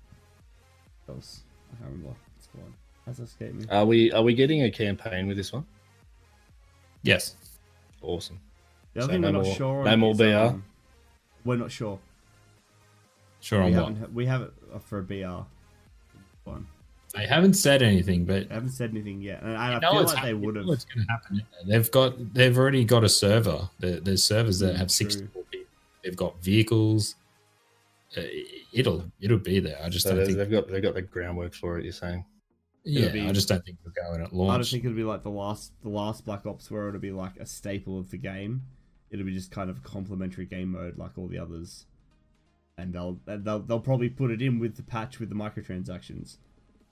what 1.07 1.14
else? 1.17 1.40
I 1.73 1.77
can't 1.77 1.90
remember. 1.90 2.17
What's 2.37 2.47
going 2.49 2.67
on? 2.67 2.75
Has 3.07 3.19
escaped 3.21 3.55
me. 3.55 3.64
Are 3.71 3.85
we 3.85 4.12
are 4.12 4.23
we 4.23 4.35
getting 4.35 4.62
a 4.62 4.71
campaign 4.71 5.27
with 5.27 5.37
this 5.37 5.53
one? 5.53 5.64
Yes. 7.03 7.35
Awesome. 8.03 8.38
The 8.93 9.01
other 9.01 9.07
So 9.09 9.12
thing 9.12 9.21
no 9.23 9.29
we're 9.29 9.33
not 9.33 9.45
more- 9.45 9.55
sure 9.55 9.85
no 9.85 9.97
more 9.97 10.11
is, 10.12 10.19
BR? 10.19 10.25
um, 10.37 10.64
we're 11.45 11.57
not 11.57 11.73
sure. 11.73 11.99
Sure 13.40 13.61
we 13.64 13.67
on 13.67 13.73
what? 13.75 13.93
haven't. 13.95 14.14
We 14.14 14.27
have 14.27 14.43
it 14.43 14.53
uh, 14.73 14.79
for 14.79 14.99
a 14.99 15.03
BR 15.03 15.45
one. 16.45 16.67
They 17.14 17.27
haven't 17.27 17.55
said 17.55 17.81
anything, 17.83 18.25
but 18.25 18.49
They 18.49 18.55
haven't 18.55 18.71
said 18.71 18.90
anything 18.90 19.21
yet, 19.23 19.43
and 19.43 19.57
I, 19.57 19.77
I 19.77 19.81
feel 19.81 20.01
it's 20.01 20.14
like 20.14 20.25
they 20.25 20.35
would 20.35 20.57
have. 20.57 20.67
What's 20.67 20.85
going 20.85 21.07
to 21.07 21.12
happen? 21.12 21.43
They've 21.67 21.90
got. 21.90 22.35
They've 22.35 22.57
already 22.57 22.85
got 22.85 23.05
a 23.05 23.09
server. 23.09 23.69
There, 23.81 24.01
there's 24.01 24.23
servers 24.25 24.59
that 24.61 24.75
Mm, 24.75 24.79
have 24.79 24.88
true. 24.88 25.11
64 25.11 25.29
people. 25.29 25.44
They've 26.05 26.17
got 26.17 26.43
vehicles. 26.43 27.17
Uh, 28.17 28.23
it'll 28.73 29.11
it'll 29.21 29.38
be 29.38 29.59
there. 29.59 29.79
I 29.83 29.88
just 29.88 30.05
So 30.05 30.11
don't 30.11 30.19
they- 30.21 30.27
think. 30.27 30.38
they've 30.38 30.51
got 30.51 30.69
they've 30.69 30.83
got 30.83 30.95
the 30.95 31.03
groundwork 31.03 31.55
for 31.55 31.79
it. 31.79 31.85
You're 31.85 31.93
saying? 31.93 32.25
Yeah, 32.85 33.09
be- 33.09 33.23
I 33.23 33.33
just 33.33 33.49
don't 33.49 33.64
think 33.64 33.79
we'll 33.83 33.95
go 33.95 34.14
in 34.14 34.21
at 34.21 34.35
launch. 34.35 34.59
don't 34.59 34.71
think 34.71 34.85
it'll 34.85 34.95
be 34.97 35.05
like 35.05 35.23
the 35.23 35.31
last, 35.31 35.73
the 35.83 35.88
last 35.88 36.27
Black 36.27 36.45
Ops, 36.45 36.71
where 36.71 36.87
it'll 36.88 37.01
be 37.01 37.12
like 37.12 37.35
a 37.40 37.47
staple 37.47 37.99
of 37.99 38.11
the 38.11 38.19
game. 38.19 38.61
It'll 39.11 39.25
be 39.25 39.33
just 39.33 39.51
kind 39.51 39.71
of 39.71 39.79
a 39.79 39.81
complementary 39.81 40.45
game 40.45 40.73
mode, 40.73 40.99
like 40.99 41.17
all 41.17 41.27
the 41.27 41.38
others. 41.38 41.87
And 42.77 42.93
they'll 42.93 43.19
they'll 43.27 43.61
they'll 43.61 43.81
probably 43.81 44.11
put 44.11 44.31
it 44.31 44.43
in 44.43 44.59
with 44.59 44.77
the 44.77 44.83
patch 44.83 45.19
with 45.19 45.31
the 45.31 45.35
microtransactions. 45.35 46.37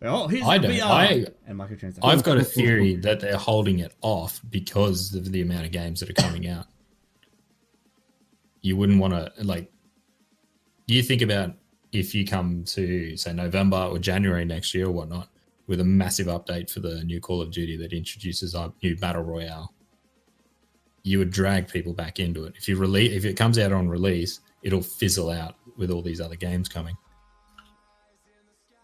Oh, 0.01 0.27
here's 0.29 0.44
I 0.44 0.59
the 0.59 0.68
don't- 0.68 0.79
BR 0.79 0.85
I- 0.87 1.27
and 1.46 1.59
microtransactions. 1.59 1.98
I've 2.03 2.22
got 2.25 2.38
a 2.38 2.44
theory 2.59 2.96
that 2.96 3.20
they're 3.20 3.37
holding 3.37 3.79
it 3.81 3.92
off 4.01 4.40
because 4.51 5.14
of 5.14 5.31
the 5.31 5.42
amount 5.42 5.66
of 5.66 5.72
games 5.72 6.01
that 6.01 6.09
are 6.11 6.14
coming 6.14 6.48
out. 6.48 6.66
You 8.62 8.77
wouldn't 8.77 8.98
want 9.01 9.12
to 9.14 9.33
like. 9.44 9.70
You 10.87 11.03
think 11.03 11.22
about 11.22 11.55
if 11.92 12.14
you 12.14 12.25
come 12.27 12.64
to 12.64 13.16
say 13.16 13.33
November 13.33 13.77
or 13.77 13.98
January 13.98 14.44
next 14.44 14.75
year 14.75 14.87
or 14.87 14.90
whatnot 14.92 15.29
with 15.66 15.81
a 15.81 15.85
massive 15.85 16.27
update 16.27 16.70
for 16.70 16.81
the 16.81 17.03
new 17.05 17.20
Call 17.20 17.40
of 17.40 17.51
Duty 17.51 17.77
that 17.79 17.92
introduces 17.92 18.55
our 18.55 18.72
new 18.83 18.96
battle 18.96 19.22
royale. 19.22 19.75
You 21.05 21.18
would 21.18 21.31
drag 21.31 21.68
people 21.68 21.92
back 21.92 22.20
into 22.20 22.44
it. 22.44 22.55
If 22.57 22.68
you 22.68 22.77
release, 22.77 23.12
if 23.12 23.25
it 23.25 23.37
comes 23.37 23.59
out 23.59 23.72
on 23.72 23.88
release, 23.88 24.40
it'll 24.62 24.83
fizzle 24.83 25.31
out 25.31 25.57
with 25.77 25.90
all 25.90 26.03
these 26.03 26.20
other 26.20 26.37
games 26.37 26.68
coming. 26.68 26.96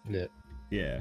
Yeah. 0.08 0.26
yeah. 0.70 1.00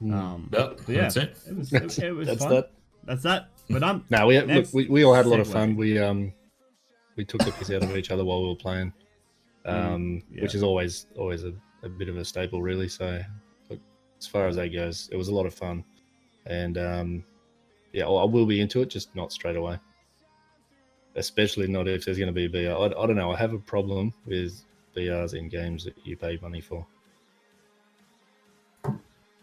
Hmm. 0.00 0.14
Um, 0.14 0.48
But 0.50 0.76
but 0.86 0.88
yeah, 0.88 1.00
that's 1.02 1.16
it. 1.16 1.38
It 1.48 1.56
was 1.56 1.72
it, 1.98 1.98
it 1.98 2.12
was 2.12 2.28
That's 2.28 2.44
fun. 2.44 2.54
that. 2.54 2.70
That's 3.04 3.22
that. 3.24 3.50
We're 3.70 3.78
done. 3.80 4.04
No, 4.10 4.26
we 4.26 4.40
look, 4.40 4.66
we, 4.72 4.86
we 4.86 5.04
all 5.04 5.14
had 5.14 5.26
a 5.26 5.28
lot 5.28 5.40
of 5.40 5.48
fun. 5.48 5.76
We 5.76 5.98
um 5.98 6.32
we 7.16 7.24
took 7.24 7.44
the 7.44 7.52
piss 7.52 7.70
out 7.70 7.82
of 7.82 7.96
each 7.96 8.10
other 8.10 8.24
while 8.24 8.42
we 8.42 8.48
were 8.48 8.54
playing, 8.54 8.92
um, 9.66 9.74
Mm, 9.76 10.22
yeah. 10.30 10.42
which 10.42 10.54
is 10.54 10.62
always 10.62 11.06
always 11.16 11.44
a, 11.44 11.52
a 11.82 11.88
bit 11.88 12.08
of 12.08 12.16
a 12.16 12.24
staple, 12.24 12.62
really. 12.62 12.88
So, 12.88 13.20
look, 13.68 13.80
as 14.18 14.26
far 14.26 14.46
as 14.46 14.56
that 14.56 14.68
goes, 14.68 15.08
it 15.12 15.16
was 15.16 15.28
a 15.28 15.34
lot 15.34 15.44
of 15.46 15.52
fun, 15.52 15.84
and 16.46 16.78
um, 16.78 17.24
yeah, 17.92 18.06
I 18.06 18.24
will 18.24 18.46
be 18.46 18.60
into 18.60 18.80
it, 18.82 18.88
just 18.88 19.14
not 19.14 19.32
straight 19.32 19.56
away. 19.56 19.78
Especially 21.16 21.66
not 21.66 21.88
if 21.88 22.04
there's 22.04 22.18
going 22.18 22.32
to 22.32 22.32
be 22.32 22.44
a 22.44 22.48
BR. 22.48 22.80
I, 22.80 22.86
I 22.86 23.06
don't 23.06 23.16
know. 23.16 23.32
I 23.32 23.36
have 23.36 23.52
a 23.52 23.58
problem 23.58 24.14
with 24.24 24.62
BRs 24.96 25.34
in 25.34 25.48
games 25.48 25.84
that 25.84 25.94
you 26.04 26.16
pay 26.16 26.38
money 26.40 26.60
for. 26.60 26.86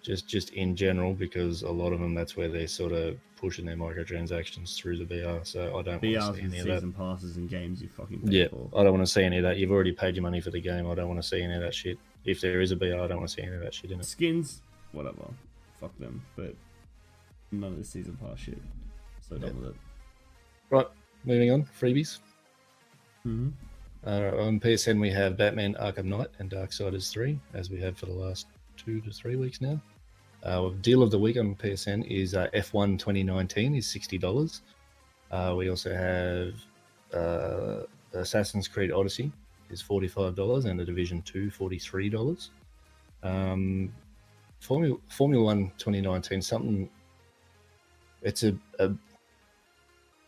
Just 0.02 0.28
just 0.28 0.52
in 0.52 0.76
general, 0.76 1.14
because 1.14 1.64
a 1.64 1.70
lot 1.72 1.92
of 1.92 2.00
them 2.00 2.14
that's 2.16 2.38
where 2.38 2.48
they're 2.48 2.68
sort 2.68 2.94
of 2.94 3.18
pushing 3.46 3.64
their 3.64 3.76
microtransactions 3.76 4.76
through 4.76 4.98
the 4.98 5.06
BR. 5.06 5.44
So 5.44 5.78
I 5.78 5.84
don't 5.84 6.02
want 6.02 6.02
to 6.02 6.34
see 6.34 6.42
any 6.42 6.60
of 6.60 6.66
that. 6.66 6.78
season 6.78 6.92
passes 6.92 7.38
and 7.38 7.48
games 7.48 7.80
you 7.80 7.90
fucking 7.90 8.22
Yeah, 8.24 8.48
for. 8.48 8.72
I 8.76 8.84
don't 8.84 8.94
want 8.94 9.06
to 9.06 9.12
see 9.12 9.22
any 9.22 9.38
of 9.38 9.44
that. 9.44 9.58
You've 9.58 9.70
already 9.70 9.92
paid 9.92 10.16
your 10.16 10.24
money 10.24 10.42
for 10.42 10.50
the 10.50 10.60
game. 10.60 10.90
I 10.90 10.96
don't 10.96 11.08
want 11.08 11.22
to 11.22 11.28
see 11.28 11.44
any 11.44 11.54
of 11.54 11.62
that 11.62 11.76
shit. 11.76 12.00
If 12.24 12.42
there 12.42 12.60
is 12.60 12.72
a 12.72 12.76
BR, 12.76 12.86
I 12.86 13.06
don't 13.08 13.18
want 13.18 13.30
to 13.30 13.36
see 13.36 13.44
any 13.44 13.54
of 13.54 13.62
that 13.62 13.72
shit 13.72 13.92
in 13.92 14.00
it. 14.00 14.06
Skins, 14.06 14.62
whatever. 14.94 15.28
Fuck 15.80 15.96
them. 16.00 16.24
But 16.36 16.56
none 17.52 17.74
of 17.74 17.78
the 17.78 17.84
season 17.84 18.18
pass 18.20 18.40
shit. 18.40 18.58
So 19.30 19.38
done 19.38 19.62
with 19.62 19.70
it. 19.70 19.76
Right, 20.72 20.88
moving 21.24 21.52
on. 21.52 21.68
Freebies. 21.80 22.18
Mm-hmm. 23.28 23.50
Uh, 24.08 24.44
on 24.44 24.60
PSN, 24.60 25.00
we 25.00 25.12
have 25.12 25.38
Batman 25.38 25.76
Arkham 25.76 26.06
Knight 26.06 26.30
and 26.40 26.50
Dark 26.50 26.72
Darksiders 26.72 27.12
3, 27.12 27.40
as 27.54 27.70
we 27.70 27.80
have 27.80 27.96
for 27.96 28.08
the 28.08 28.14
last 28.14 28.48
two 28.76 29.02
to 29.02 29.12
three 29.12 29.36
weeks 29.36 29.62
now. 29.62 29.80
Uh, 30.46 30.70
deal 30.82 31.02
of 31.02 31.10
the 31.10 31.18
week 31.18 31.38
on 31.38 31.56
PSN 31.56 32.06
is 32.06 32.36
uh, 32.36 32.48
F1 32.54 33.00
2019 33.00 33.76
is 33.76 33.88
$60. 33.88 34.62
Uh, 35.32 35.56
we 35.58 35.70
also 35.70 35.92
have 35.92 36.54
uh, 37.20 37.84
Assassin's 38.14 38.68
Creed 38.68 38.92
Odyssey 38.92 39.32
is 39.72 39.82
$45 39.82 40.66
and 40.66 40.80
The 40.80 40.86
Division 40.86 41.24
2 41.24 41.50
$43. 41.50 42.50
Um, 43.24 43.92
Formula, 44.60 44.98
Formula 45.10 45.44
1 45.44 45.72
2019, 45.80 46.42
something, 46.44 46.90
it's 48.22 48.44
a, 48.44 48.56
a 48.80 48.92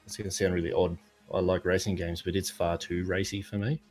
it's 0.06 0.18
going 0.18 0.30
to 0.30 0.36
sound 0.36 0.54
really 0.54 0.72
odd. 0.72 0.98
I 1.34 1.40
like 1.40 1.66
racing 1.66 1.96
games, 1.96 2.22
but 2.22 2.36
it's 2.36 2.50
far 2.50 2.78
too 2.78 3.04
racy 3.04 3.42
for 3.42 3.58
me. 3.58 3.82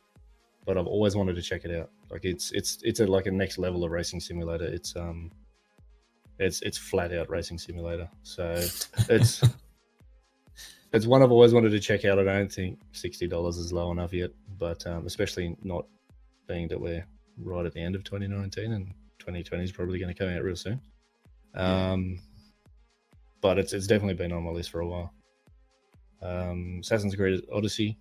But 0.65 0.77
I've 0.77 0.87
always 0.87 1.15
wanted 1.15 1.35
to 1.35 1.41
check 1.41 1.63
it 1.63 1.79
out. 1.79 1.89
Like 2.09 2.25
it's 2.25 2.51
it's 2.51 2.79
it's 2.83 2.99
a 2.99 3.05
like 3.05 3.27
a 3.27 3.31
next 3.31 3.57
level 3.57 3.83
of 3.83 3.91
racing 3.91 4.19
simulator. 4.19 4.65
It's 4.65 4.95
um 4.95 5.31
it's 6.39 6.61
it's 6.61 6.77
flat 6.77 7.13
out 7.13 7.29
racing 7.29 7.57
simulator. 7.57 8.09
So 8.23 8.51
it's 9.09 9.43
it's 10.93 11.05
one 11.05 11.21
I've 11.21 11.31
always 11.31 11.53
wanted 11.53 11.71
to 11.71 11.79
check 11.79 12.05
out. 12.05 12.19
I 12.19 12.23
don't 12.23 12.51
think 12.51 12.79
sixty 12.91 13.27
dollars 13.27 13.57
is 13.57 13.73
low 13.73 13.91
enough 13.91 14.13
yet, 14.13 14.31
but 14.57 14.85
um, 14.87 15.05
especially 15.05 15.55
not 15.63 15.85
being 16.47 16.67
that 16.69 16.79
we're 16.79 17.05
right 17.37 17.65
at 17.65 17.73
the 17.73 17.81
end 17.81 17.95
of 17.95 18.03
2019 18.03 18.71
and 18.71 18.87
2020 19.19 19.63
is 19.63 19.71
probably 19.71 19.99
going 19.99 20.13
to 20.13 20.17
come 20.17 20.33
out 20.33 20.41
real 20.43 20.55
soon. 20.55 20.81
Um, 21.53 22.19
but 23.41 23.59
it's 23.59 23.73
it's 23.73 23.87
definitely 23.87 24.15
been 24.15 24.31
on 24.31 24.43
my 24.43 24.51
list 24.51 24.71
for 24.71 24.79
a 24.79 24.87
while. 24.87 25.13
Um, 26.21 26.79
Assassin's 26.81 27.15
Creed 27.15 27.41
Odyssey. 27.53 27.97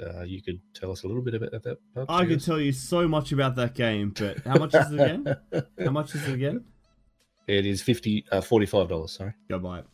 Uh, 0.00 0.22
you 0.22 0.40
could 0.40 0.60
tell 0.74 0.92
us 0.92 1.02
a 1.02 1.08
little 1.08 1.22
bit 1.22 1.34
about 1.34 1.50
that. 1.50 1.76
perhaps, 1.92 2.08
I 2.08 2.24
could 2.24 2.42
tell 2.42 2.60
you 2.60 2.70
so 2.70 3.08
much 3.08 3.32
about 3.32 3.56
that 3.56 3.74
game, 3.74 4.14
but 4.16 4.38
how 4.44 4.56
much 4.56 4.74
is 4.74 4.92
it 4.92 5.00
again? 5.00 5.36
How 5.84 5.90
much 5.90 6.14
is 6.14 6.28
it 6.28 6.34
again? 6.34 6.64
It 7.48 7.64
is 7.64 7.80
fifty, 7.80 8.24
uh, 8.30 8.42
forty-five 8.42 8.88
dollars. 8.88 9.12
Sorry. 9.12 9.32
Go 9.48 9.58
buy 9.58 9.80
it. 9.80 9.86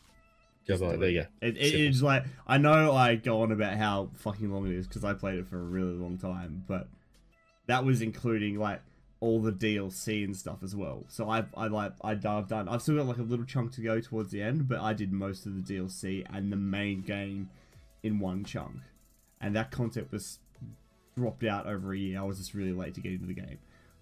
Go 0.67 0.77
buy 0.77 0.95
it. 0.95 1.01
There 1.01 1.09
you 1.09 1.21
go. 1.23 1.27
It, 1.41 1.57
it, 1.57 1.75
it's 1.75 2.03
like 2.03 2.25
I 2.47 2.59
know 2.59 2.93
I 2.93 3.15
go 3.15 3.43
on 3.43 3.53
about 3.53 3.77
how 3.77 4.11
fucking 4.17 4.53
long 4.53 4.67
it 4.67 4.75
is 4.75 4.89
because 4.89 5.05
I 5.05 5.15
played 5.15 5.39
it 5.39 5.47
for 5.47 5.59
a 5.59 5.63
really 5.63 5.93
long 5.93 6.19
time, 6.19 6.65
but 6.67 6.89
that 7.67 7.85
was 7.85 8.03
including 8.03 8.59
like 8.59 8.81
all 9.21 9.41
the 9.41 9.53
DLC 9.53 10.25
and 10.25 10.37
stuff 10.37 10.59
as 10.63 10.75
well. 10.75 11.05
So 11.09 11.31
I 11.31 11.45
I 11.57 11.69
like 11.69 11.93
I, 12.03 12.11
I've 12.11 12.49
done 12.49 12.69
I've 12.69 12.83
still 12.83 12.97
got 12.97 13.07
like 13.07 13.19
a 13.19 13.23
little 13.23 13.45
chunk 13.45 13.73
to 13.75 13.81
go 13.81 14.01
towards 14.01 14.33
the 14.33 14.43
end, 14.43 14.69
but 14.69 14.81
I 14.81 14.93
did 14.93 15.13
most 15.13 15.47
of 15.47 15.55
the 15.55 15.75
DLC 15.75 16.27
and 16.35 16.51
the 16.51 16.57
main 16.57 17.03
game 17.03 17.51
in 18.03 18.19
one 18.19 18.45
chunk, 18.45 18.79
and 19.41 19.55
that 19.55 19.71
content 19.71 20.11
was 20.11 20.41
dropped 21.17 21.45
out 21.45 21.67
over 21.67 21.93
a 21.93 21.99
year. 21.99 22.19
I 22.19 22.25
was 22.25 22.39
just 22.39 22.53
really 22.53 22.73
late 22.73 22.95
to 22.95 23.01
get 23.01 23.13
into 23.13 23.27
the 23.27 23.35
game, 23.35 23.59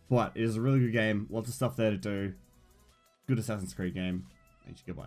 but 0.09 0.33
it 0.35 0.43
is 0.43 0.57
a 0.57 0.61
really 0.61 0.81
good 0.81 0.93
game. 0.93 1.27
Lots 1.31 1.49
of 1.49 1.55
stuff 1.55 1.77
there 1.77 1.91
to 1.91 1.99
do. 1.99 2.33
Good 3.29 3.39
Assassin's 3.39 3.75
Creed 3.75 3.95
game. 3.95 4.27
And 4.67 4.75
you 4.75 4.77
should 4.77 4.87
go 4.87 5.03
buy 5.03 5.07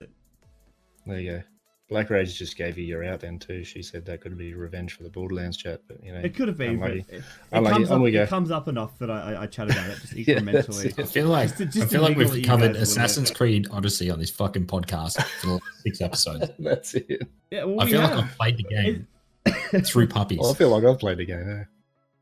it. 0.00 0.10
There 1.06 1.20
you 1.20 1.30
go. 1.32 1.42
Black 1.88 2.08
Rage 2.10 2.38
just 2.38 2.56
gave 2.56 2.78
you 2.78 2.84
your 2.84 3.04
out 3.04 3.20
then 3.20 3.38
too. 3.38 3.64
She 3.64 3.82
said 3.82 4.06
that 4.06 4.20
could 4.22 4.38
be 4.38 4.54
revenge 4.54 4.94
for 4.96 5.02
the 5.02 5.10
Borderlands 5.10 5.56
chat, 5.58 5.80
but 5.88 6.02
you 6.02 6.12
know, 6.12 6.20
It 6.20 6.34
could 6.34 6.48
have 6.48 6.56
been, 6.56 6.74
unlucky. 6.74 7.04
it, 7.08 7.16
it, 7.16 7.24
Unlucky. 7.50 7.84
comes 7.84 7.90
up, 7.90 8.02
it 8.06 8.28
comes 8.28 8.50
up 8.50 8.68
enough 8.68 8.98
that 8.98 9.10
I, 9.10 9.42
I, 9.42 9.46
chat 9.46 9.68
about 9.70 9.90
it 9.90 9.98
just 10.00 10.12
Yeah, 10.16 10.36
incrementally. 10.36 10.98
I 10.98 11.02
feel 11.04 11.26
like 11.26 11.54
Just 11.58 11.72
to- 11.74 11.82
I 11.82 11.86
feel 11.86 12.00
like 12.02 12.16
we've 12.16 12.42
covered 12.44 12.44
guys 12.44 12.76
a 12.76 12.78
little 12.78 12.82
Assassin's. 12.82 13.30
Creed 13.30 13.66
Odyssey 13.70 14.10
on 14.10 14.18
this 14.20 14.30
fucking 14.30 14.66
podcast 14.68 15.20
for 15.40 15.46
the 15.48 15.52
last 15.54 15.82
six 15.82 16.00
episodes. 16.00 16.50
That's 16.58 16.94
it. 16.94 17.28
yeah, 17.50 17.64
well, 17.64 17.80
I 17.82 17.90
feel 17.90 18.00
like. 18.00 18.12
I've 18.12 18.36
played 18.38 18.56
the 18.56 18.62
game 18.62 19.06
through 19.84 20.06
puppies. 20.06 20.38
Well, 20.38 20.52
I 20.52 20.54
feel 20.54 20.68
like 20.70 20.84
I've 20.84 20.98
played 20.98 21.18
the 21.18 21.26
game. 21.26 21.50
eh? 21.60 21.64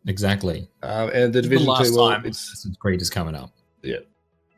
Exactly. 0.06 0.68
Um, 0.82 1.10
and 1.12 1.32
the 1.32 1.38
The 1.40 1.42
Division 1.42 1.66
last 1.66 1.88
Two, 1.90 1.96
well, 1.96 2.10
time 2.10 2.26
it's 2.26 2.38
Assassin's 2.42 2.76
Creed 2.76 3.00
is 3.00 3.10
coming 3.10 3.34
up. 3.34 3.50
Yeah, 3.82 3.96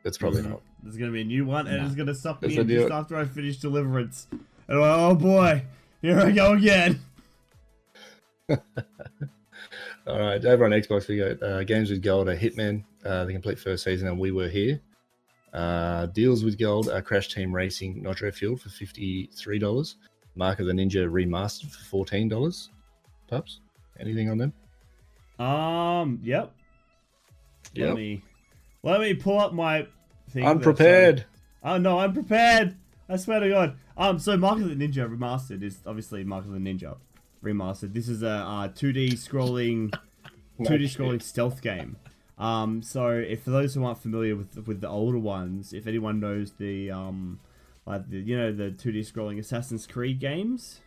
it's 0.03 0.17
probably 0.17 0.41
Mhm. 0.41 0.49
not. 0.51 0.61
There's 0.83 0.97
gonna 0.97 1.11
be 1.11 1.21
a 1.21 1.25
new 1.25 1.45
one, 1.45 1.67
and 1.67 1.77
No. 1.77 1.85
it's 1.85 1.95
gonna 1.95 2.13
suck 2.15 2.41
That's 2.41 2.53
me 2.55 2.59
in 2.61 2.69
a 2.69 2.73
just 2.73 2.91
after 2.91 3.15
I 3.15 3.25
finish 3.25 3.57
Deliverance. 3.57 4.27
And 4.31 4.41
I'm 4.69 4.79
like, 4.79 4.97
oh 4.99 5.15
boy, 5.15 5.63
here 6.01 6.19
I 6.19 6.31
go 6.31 6.53
again. 6.53 6.99
All 10.05 10.19
right, 10.19 10.43
over 10.45 10.65
on 10.65 10.71
Xbox 10.71 11.07
we 11.07 11.17
got 11.17 11.41
uh, 11.41 11.63
Games 11.63 11.89
with 11.89 12.01
Gold, 12.01 12.27
a 12.27 12.35
Hitman, 12.37 12.83
uh, 13.05 13.23
the 13.23 13.31
complete 13.31 13.57
first 13.57 13.85
season, 13.85 14.07
and 14.09 14.19
we 14.19 14.31
were 14.31 14.49
here. 14.49 14.81
Uh, 15.53 16.07
deals 16.07 16.43
with 16.43 16.57
Gold, 16.59 16.89
uh, 16.89 16.99
Crash 17.01 17.29
Team 17.33 17.53
Racing 17.55 18.03
Nitro 18.03 18.31
Fuel 18.31 18.57
for 18.57 18.69
fifty 18.69 19.29
three 19.33 19.59
dollars. 19.59 19.95
Mark 20.35 20.59
of 20.59 20.65
the 20.65 20.73
Ninja 20.73 21.07
remastered 21.09 21.71
for 21.71 21.83
fourteen 21.85 22.27
dollars. 22.27 22.69
Pups, 23.27 23.61
anything 23.99 24.29
on 24.29 24.37
them? 24.37 24.51
Um, 25.43 26.19
yep. 26.23 26.53
Let 27.75 27.95
me 27.95 28.23
let 28.83 29.01
me 29.01 29.13
pull 29.13 29.39
up 29.39 29.53
my 29.53 29.87
thing. 30.29 30.45
Unprepared. 30.45 31.25
Oh 31.63 31.77
no, 31.77 31.99
I'm 31.99 32.13
prepared. 32.13 32.75
I 33.09 33.17
swear 33.17 33.39
to 33.39 33.49
God. 33.49 33.77
Um, 33.97 34.19
so 34.19 34.37
Mark 34.37 34.59
of 34.59 34.69
the 34.69 34.75
Ninja 34.75 35.09
remastered 35.09 35.63
is 35.63 35.79
obviously 35.85 36.23
Mark 36.23 36.45
of 36.45 36.51
the 36.51 36.59
Ninja 36.59 36.97
remastered. 37.43 37.93
This 37.93 38.07
is 38.07 38.23
a 38.23 38.29
uh, 38.29 38.67
2D 38.69 39.13
scrolling, 39.13 39.93
2D 40.59 40.83
scrolling 40.83 41.21
stealth 41.21 41.61
game. 41.61 41.97
Um, 42.37 42.81
so 42.81 43.09
if 43.09 43.43
for 43.43 43.51
those 43.51 43.75
who 43.75 43.83
aren't 43.85 43.99
familiar 43.99 44.35
with 44.35 44.65
with 44.67 44.81
the 44.81 44.89
older 44.89 45.19
ones, 45.19 45.73
if 45.73 45.87
anyone 45.87 46.19
knows 46.19 46.53
the 46.53 46.91
um, 46.91 47.39
like 47.85 48.09
the 48.09 48.19
you 48.19 48.37
know 48.37 48.51
the 48.51 48.71
2D 48.71 49.11
scrolling 49.11 49.39
Assassin's 49.39 49.85
Creed 49.87 50.19
games 50.19 50.79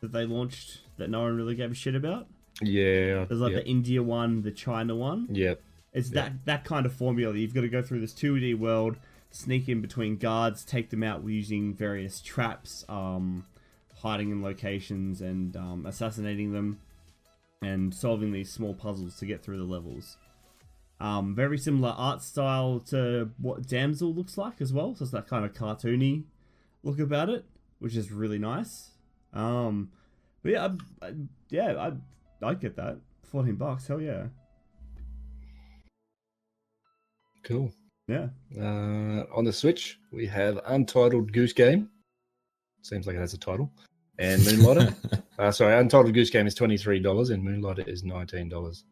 that 0.00 0.12
they 0.12 0.24
launched 0.24 0.82
that 0.96 1.10
no 1.10 1.22
one 1.22 1.36
really 1.36 1.54
gave 1.54 1.72
a 1.72 1.74
shit 1.74 1.94
about. 1.94 2.26
Yeah. 2.62 3.24
There's 3.24 3.40
like 3.40 3.54
the 3.54 3.66
India 3.66 4.02
one, 4.02 4.42
the 4.42 4.50
China 4.50 4.94
one. 4.96 5.28
Yep. 5.30 5.60
It's 5.92 6.10
Yeah. 6.10 6.22
that 6.22 6.44
that 6.44 6.64
kind 6.64 6.86
of 6.86 6.92
formula. 6.92 7.34
You've 7.36 7.54
got 7.54 7.62
to 7.62 7.68
go 7.68 7.82
through 7.82 8.00
this 8.00 8.12
2D 8.12 8.54
world, 8.58 8.96
sneak 9.30 9.68
in 9.68 9.80
between 9.80 10.16
guards, 10.16 10.64
take 10.64 10.90
them 10.90 11.02
out 11.02 11.24
using 11.24 11.74
various 11.74 12.20
traps, 12.20 12.84
um, 12.88 13.46
hiding 14.02 14.30
in 14.30 14.42
locations, 14.42 15.20
and 15.20 15.56
um, 15.56 15.86
assassinating 15.86 16.52
them, 16.52 16.78
and 17.62 17.94
solving 17.94 18.32
these 18.32 18.50
small 18.52 18.74
puzzles 18.74 19.16
to 19.18 19.26
get 19.26 19.42
through 19.42 19.58
the 19.58 19.64
levels. 19.64 20.16
Um, 21.00 21.34
very 21.34 21.58
similar 21.58 21.94
art 21.96 22.22
style 22.22 22.80
to 22.88 23.30
what 23.38 23.66
Damsel 23.68 24.12
looks 24.12 24.36
like 24.36 24.60
as 24.60 24.72
well. 24.72 24.96
So 24.96 25.04
it's 25.04 25.12
that 25.12 25.28
kind 25.28 25.44
of 25.44 25.52
cartoony 25.54 26.24
look 26.82 26.98
about 26.98 27.28
it, 27.28 27.44
which 27.78 27.94
is 27.94 28.10
really 28.10 28.38
nice. 28.38 28.90
Um, 29.32 29.90
but 30.42 30.52
yeah, 30.52 30.68
I, 31.00 31.06
I, 31.06 31.12
yeah, 31.50 31.74
I 31.78 31.92
I'd 32.42 32.60
get 32.60 32.76
that. 32.76 32.98
Fourteen 33.24 33.56
bucks, 33.56 33.86
hell 33.86 34.00
yeah, 34.00 34.24
Cool. 37.44 37.72
yeah. 38.08 38.28
Uh, 38.58 39.24
on 39.34 39.44
the 39.44 39.52
Switch, 39.52 39.98
we 40.12 40.26
have 40.26 40.60
Untitled 40.66 41.32
Goose 41.32 41.52
Game. 41.52 41.88
Seems 42.82 43.06
like 43.06 43.16
it 43.16 43.20
has 43.20 43.34
a 43.34 43.38
title. 43.38 43.70
And 44.18 44.40
Moonlighter. 44.42 44.94
uh, 45.38 45.50
sorry, 45.50 45.78
Untitled 45.78 46.12
Goose 46.14 46.30
Game 46.30 46.46
is 46.46 46.54
$23 46.54 47.30
and 47.32 47.42
Moonlighter 47.42 47.82
is 47.88 48.02
$19. 48.02 48.82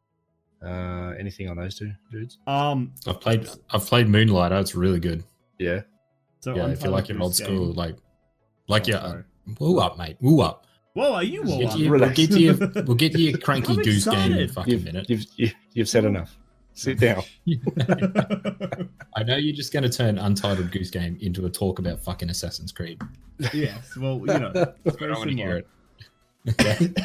Uh, 0.62 1.14
anything 1.18 1.48
on 1.48 1.56
those 1.56 1.74
two 1.78 1.92
dudes? 2.10 2.38
Um, 2.46 2.92
I've 3.06 3.20
played 3.20 3.48
I've 3.70 3.84
played 3.84 4.06
Moonlighter. 4.08 4.58
It's 4.60 4.74
really 4.74 5.00
good. 5.00 5.22
Yeah. 5.58 5.82
so 6.40 6.54
Yeah, 6.54 6.68
if 6.68 6.82
you 6.82 6.90
like 6.90 7.08
your 7.08 7.16
Untitled 7.16 7.22
old 7.22 7.32
Goose 7.32 7.46
school, 7.46 7.72
like 7.74 7.96
like 8.68 8.84
Oh, 8.88 8.90
yeah, 8.90 9.22
woo 9.58 9.78
up, 9.80 9.98
mate, 9.98 10.16
woo 10.20 10.40
up. 10.40 10.65
Whoa, 10.96 11.12
are 11.12 11.22
you 11.22 11.42
We'll 11.42 11.52
all 11.52 11.58
get, 11.60 11.70
up? 11.72 11.78
you, 11.78 11.90
we'll 11.98 12.08
get 12.10 12.30
to 12.30 12.40
you, 12.40 12.54
we'll 12.86 12.94
get 12.96 13.12
to 13.12 13.20
your 13.20 13.36
cranky 13.38 13.74
I'm 13.74 13.82
goose 13.82 14.06
game 14.06 14.32
in 14.32 14.38
a 14.44 14.48
fucking 14.48 14.72
You've, 14.72 14.84
minute. 14.84 15.10
you've, 15.10 15.26
you- 15.36 15.50
you've 15.74 15.88
said 15.90 16.06
enough. 16.06 16.34
Sit 16.72 16.98
down. 17.00 17.22
I 19.14 19.22
know 19.22 19.36
you're 19.36 19.54
just 19.54 19.74
going 19.74 19.82
to 19.82 19.90
turn 19.90 20.16
Untitled 20.18 20.70
Goose 20.72 20.90
Game 20.90 21.18
into 21.20 21.44
a 21.44 21.50
talk 21.50 21.78
about 21.78 22.00
fucking 22.00 22.30
Assassin's 22.30 22.72
Creed. 22.72 22.98
yes, 23.52 23.94
well, 23.98 24.18
you 24.20 24.24
know, 24.26 24.52
it's 24.86 24.96
I 24.96 24.98
very 24.98 25.12
don't 25.12 25.18
want 25.18 25.30
to 25.30 25.36
hear 25.36 25.64
it. 26.46 27.04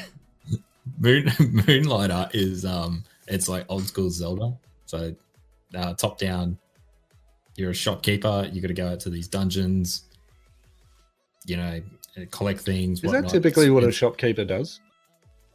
Moon 0.99 1.25
Moonlighter 1.39 2.29
is 2.33 2.65
um, 2.65 3.03
it's 3.27 3.47
like 3.49 3.65
old 3.69 3.83
school 3.85 4.09
Zelda. 4.09 4.53
So, 4.85 5.13
uh, 5.75 5.93
top 5.95 6.17
down. 6.17 6.57
You're 7.55 7.71
a 7.71 7.73
shopkeeper. 7.73 8.49
You 8.51 8.61
got 8.61 8.69
to 8.69 8.73
go 8.73 8.87
out 8.89 8.99
to 9.01 9.09
these 9.09 9.27
dungeons. 9.27 10.03
You 11.45 11.57
know, 11.57 11.81
collect 12.31 12.61
things. 12.61 12.99
Is 12.99 13.01
that 13.03 13.07
whatnot. 13.17 13.31
typically 13.31 13.69
what 13.69 13.83
a 13.83 13.91
shopkeeper 13.91 14.45
does? 14.45 14.79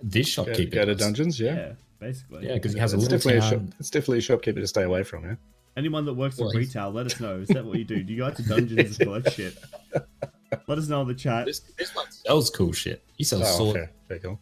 this 0.03 0.29
shopkeeper 0.29 0.75
go 0.77 0.85
to 0.85 0.95
does. 0.95 0.99
dungeons, 0.99 1.41
yeah. 1.41 1.55
Yeah, 1.55 1.73
basically. 2.01 2.47
Yeah, 2.47 2.55
because 2.55 2.75
he 2.75 2.79
has 2.79 2.93
a 2.93 2.97
it's 2.97 3.05
little 3.05 3.19
definitely 3.19 3.47
a, 3.47 3.51
shop, 3.51 3.75
it's 3.81 3.91
definitely 3.91 4.19
a 4.19 4.23
shopkeeper 4.23 4.61
to 4.61 4.67
stay 4.67 4.83
away 4.83 5.03
from, 5.03 5.25
yeah? 5.25 5.35
Anyone 5.77 6.05
that 6.07 6.15
works 6.15 6.39
Well, 6.39 6.51
in 6.51 6.57
retail, 6.59 6.91
let 6.91 7.07
us 7.07 7.19
know. 7.21 7.37
Is 7.39 7.49
that 7.49 7.65
what 7.65 7.79
you 7.79 7.85
do? 7.85 8.03
Do 8.03 8.13
you 8.13 8.19
go 8.21 8.27
out 8.27 8.37
to 8.37 8.43
dungeons 8.43 8.99
and 8.99 9.09
collect 9.09 9.33
shit? 9.33 9.57
Let 10.69 10.79
us 10.79 10.89
know 10.89 11.03
in 11.03 11.09
the 11.09 11.15
chat. 11.15 11.45
This, 11.47 11.61
this 11.77 11.95
one 11.95 12.07
sells 12.11 12.51
cool 12.51 12.73
shit. 12.73 13.03
He 13.17 13.25
sells 13.25 13.43
Oh, 13.45 13.57
sword. 13.59 13.75
fair. 13.77 13.91
Very 14.09 14.21
cool. 14.21 14.41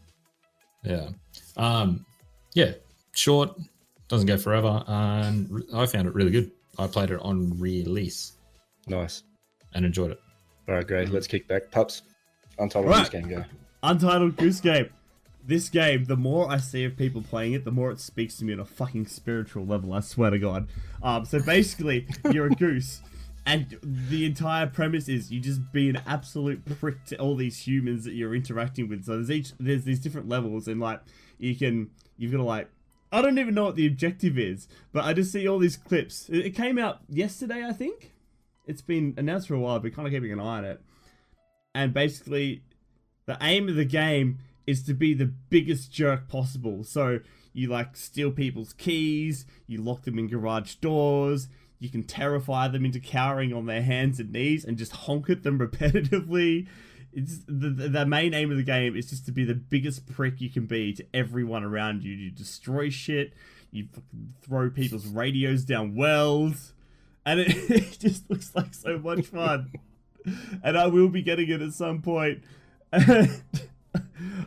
Yeah. 0.85 1.09
Um, 1.57 2.05
yeah, 2.53 2.73
short, 3.13 3.51
doesn't 4.09 4.27
go 4.27 4.37
forever. 4.37 4.85
And 4.87 5.65
I 5.75 5.87
found 5.87 6.07
it 6.07 6.15
really 6.15 6.31
good. 6.31 6.51
I 6.79 6.87
played 6.87 7.11
it 7.11 7.21
on 7.21 7.59
release 7.59 8.33
Nice. 8.87 9.23
and 9.73 9.85
enjoyed 9.87 10.11
it. 10.13 10.21
All 10.69 10.75
right, 10.75 10.87
great. 10.87 11.11
Let's 11.11 11.27
kick 11.27 11.47
back. 11.47 11.71
Pups. 11.71 12.03
Untitled 12.59 12.91
Right. 12.91 13.03
Goose 13.03 13.09
Game, 13.11 13.29
go. 13.29 13.45
Untitled 13.83 14.37
Goose 14.37 14.61
Game. 14.61 14.89
This 15.47 15.69
game, 15.69 16.05
the 16.07 16.17
more 16.17 16.51
I 16.51 16.57
see 16.57 16.85
of 16.85 16.97
people 16.97 17.21
playing 17.21 17.53
it, 17.53 17.67
the 17.67 17.71
more 17.71 17.91
it 17.91 18.01
speaks 18.01 18.39
to 18.39 18.47
me 18.47 18.55
on 18.55 18.61
a 18.61 18.65
fucking 18.65 19.07
spiritual 19.09 19.67
level. 19.67 19.93
I 19.93 20.01
swear 20.01 20.31
to 20.31 20.39
God. 20.39 20.69
Um, 21.03 21.27
so 21.27 21.39
basically, 21.39 22.07
you're 22.31 22.47
a 22.47 22.51
goose, 22.51 23.03
and 23.45 23.79
the 23.83 24.25
entire 24.25 24.67
premise 24.67 25.07
is 25.07 25.31
you 25.31 25.41
just 25.41 25.71
be 25.71 25.91
an 25.91 26.01
absolute 26.07 26.65
prick 26.81 27.05
to 27.07 27.19
all 27.19 27.37
these 27.37 27.67
humans 27.67 28.05
that 28.05 28.15
you're 28.15 28.35
interacting 28.35 28.89
with. 28.89 29.05
So 29.05 29.17
there's 29.17 29.31
each 29.31 29.53
there's 29.61 29.85
these 29.85 30.01
different 30.01 30.31
levels, 30.31 30.67
and 30.67 30.81
like 30.81 31.01
you 31.37 31.55
can 31.55 31.91
you've 32.17 32.33
got 32.33 32.39
to 32.39 32.45
like 32.45 32.71
I 33.13 33.21
don't 33.21 33.39
even 33.39 33.55
know 33.55 33.65
what 33.65 33.77
the 33.77 33.87
objective 33.87 34.39
is, 34.39 34.67
but 34.93 35.05
I 35.05 35.13
just 35.13 35.31
see 35.31 35.47
all 35.47 35.59
these 35.59 35.77
clips. 35.77 36.31
It, 36.31 36.47
it 36.47 36.51
came 36.51 36.79
out 36.79 37.01
yesterday, 37.11 37.67
I 37.67 37.73
think. 37.75 38.14
It's 38.67 38.83
been 38.83 39.15
announced 39.17 39.49
for 39.49 39.55
a 39.55 39.61
while, 39.61 39.79
but 39.79 39.95
kind 39.95 40.07
of 40.07 40.13
keeping 40.13 40.33
an 40.33 40.41
eye 40.41 40.59
on 40.59 40.65
it. 40.65 40.81
And 41.75 41.93
basically, 41.93 42.63
the 43.27 43.37
aim 43.41 43.69
of 43.69 43.77
the 43.77 43.85
game 43.85 44.39
is 44.67 44.83
to 44.85 44.95
be 44.95 45.15
the 45.15 45.27
biggest 45.27 45.93
jerk 45.93 46.29
possible. 46.29 46.85
So 46.85 47.21
you 47.53 47.69
like 47.69 47.97
steal 47.97 48.31
people's 48.31 48.73
keys, 48.73 49.47
you 49.67 49.81
lock 49.81 50.03
them 50.03 50.19
in 50.19 50.29
garage 50.29 50.77
doors, 50.77 51.49
you 51.79 51.89
can 51.91 52.05
terrify 52.05 52.69
them 52.69 52.85
into 52.85 53.01
cowering 53.01 53.53
on 53.53 53.67
their 53.67 53.83
hands 53.83 54.19
and 54.21 54.33
knees 54.33 54.65
and 54.65 54.79
just 54.79 54.93
honk 54.93 55.29
at 55.31 55.43
them 55.43 55.59
repetitively. 55.61 56.67
It's 57.13 57.41
the, 57.47 57.71
the 57.71 58.07
main 58.07 58.35
aim 58.35 58.51
of 58.51 58.57
the 58.57 58.65
game 58.65 58.97
is 58.97 59.09
just 59.09 59.27
to 59.27 59.33
be 59.33 59.45
the 59.45 59.55
biggest 59.55 60.07
prick 60.07 60.41
you 60.41 60.51
can 60.51 60.67
be 60.67 60.93
to 60.95 61.07
everyone 61.15 61.63
around 61.63 62.03
you. 62.03 62.13
You 62.13 62.31
destroy 62.31 62.91
shit, 62.91 63.35
you 63.71 63.89
throw 64.43 64.71
people's 64.71 65.07
radios 65.07 65.65
down 65.65 65.95
wells, 65.95 66.74
and 67.27 67.41
it, 67.41 67.49
it 67.71 67.99
just 67.99 68.29
looks 68.31 68.55
like 68.55 68.75
so 68.75 68.99
much 68.99 69.27
fun. 69.27 69.73
and 70.63 70.79
I 70.79 70.87
will 70.87 71.09
be 71.09 71.23
getting 71.23 71.49
it 71.51 71.63
at 71.63 71.73
some 71.73 72.03
point. 72.03 72.43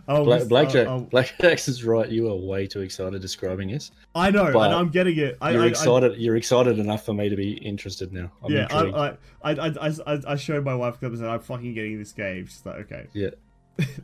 Oh, 0.09 0.23
Black, 0.23 0.39
this- 0.39 0.47
Blackjack, 0.47 0.87
oh, 0.87 1.01
Blackjack 1.01 1.67
is 1.67 1.83
right. 1.83 2.09
You 2.09 2.29
are 2.29 2.35
way 2.35 2.65
too 2.65 2.81
excited 2.81 3.21
describing 3.21 3.69
this. 3.69 3.91
I 4.15 4.31
know, 4.31 4.51
but 4.53 4.67
and 4.67 4.73
I'm 4.73 4.89
getting 4.89 5.17
it. 5.17 5.37
I, 5.41 5.51
You're 5.51 5.63
I, 5.63 5.65
I- 5.65 5.69
excited. 5.69 6.17
you're 6.17 6.37
excited 6.37 6.79
enough 6.79 7.05
for 7.05 7.13
me 7.13 7.27
to 7.29 7.35
be 7.35 7.53
interested 7.53 8.13
now. 8.13 8.31
I'm 8.43 8.51
yeah. 8.51 8.67
I, 8.71 8.81
I, 9.43 9.51
I, 9.51 9.69
I, 9.81 9.91
I, 10.07 10.19
I 10.29 10.35
showed 10.37 10.63
my 10.63 10.75
wife 10.75 10.99
clips 10.99 11.19
and 11.19 11.27
I'm 11.27 11.41
fucking 11.41 11.73
getting 11.73 11.99
this 11.99 12.13
game. 12.13 12.45
She's 12.45 12.65
like, 12.65 12.77
okay. 12.91 13.07
Yeah. 13.13 13.31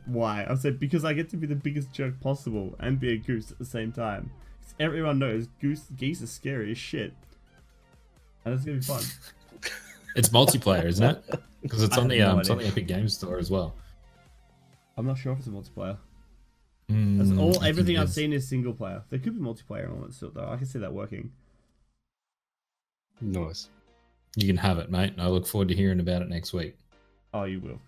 Why? 0.06 0.46
I 0.48 0.54
said 0.56 0.78
because 0.78 1.04
I 1.04 1.14
get 1.14 1.30
to 1.30 1.36
be 1.36 1.46
the 1.46 1.56
biggest 1.56 1.90
jerk 1.92 2.20
possible 2.20 2.76
and 2.78 3.00
be 3.00 3.12
a 3.12 3.16
goose 3.16 3.50
at 3.50 3.58
the 3.58 3.64
same 3.64 3.90
time. 3.90 4.30
Everyone 4.78 5.18
knows 5.18 5.48
goose 5.60 5.86
geese 5.96 6.22
are 6.22 6.26
scary 6.26 6.72
as 6.72 6.78
shit, 6.78 7.14
and 8.44 8.54
it's 8.54 8.64
gonna 8.64 8.78
be 8.78 8.82
fun. 8.84 9.02
It's 10.16 10.28
multiplayer, 10.28 10.84
isn't 10.86 11.04
it? 11.04 11.24
Because 11.64 11.82
it's 11.82 11.96
I 11.96 12.02
on 12.02 12.08
the 12.08 12.18
no 12.18 12.30
um, 12.32 12.40
it's 12.40 12.50
on 12.50 12.58
the. 12.58 12.66
Epic 12.66 12.86
Games 12.86 13.14
Store 13.14 13.38
as 13.38 13.50
well. 13.50 13.74
I'm 14.98 15.06
not 15.06 15.16
sure 15.16 15.32
if 15.32 15.38
it's 15.38 15.46
a 15.46 15.50
multiplayer. 15.50 15.96
Mm, 16.90 17.16
That's 17.16 17.38
all. 17.38 17.64
Everything 17.64 17.96
I've 17.96 18.08
is. 18.08 18.14
seen 18.14 18.34
is 18.34 18.46
single 18.46 18.74
player. 18.74 19.02
There 19.08 19.18
could 19.18 19.34
be 19.34 19.40
multiplayer 19.42 19.90
on 19.90 20.04
it 20.04 20.12
still, 20.12 20.30
though. 20.30 20.46
I 20.46 20.56
can 20.58 20.66
see 20.66 20.78
that 20.80 20.92
working. 20.92 21.32
nice. 23.22 23.70
You 24.36 24.46
can 24.46 24.58
have 24.58 24.78
it, 24.78 24.90
mate. 24.90 25.14
I 25.16 25.28
look 25.28 25.46
forward 25.46 25.68
to 25.68 25.74
hearing 25.74 26.00
about 26.00 26.20
it 26.20 26.28
next 26.28 26.52
week. 26.52 26.76
Oh, 27.32 27.44
you 27.44 27.60
will. 27.60 27.80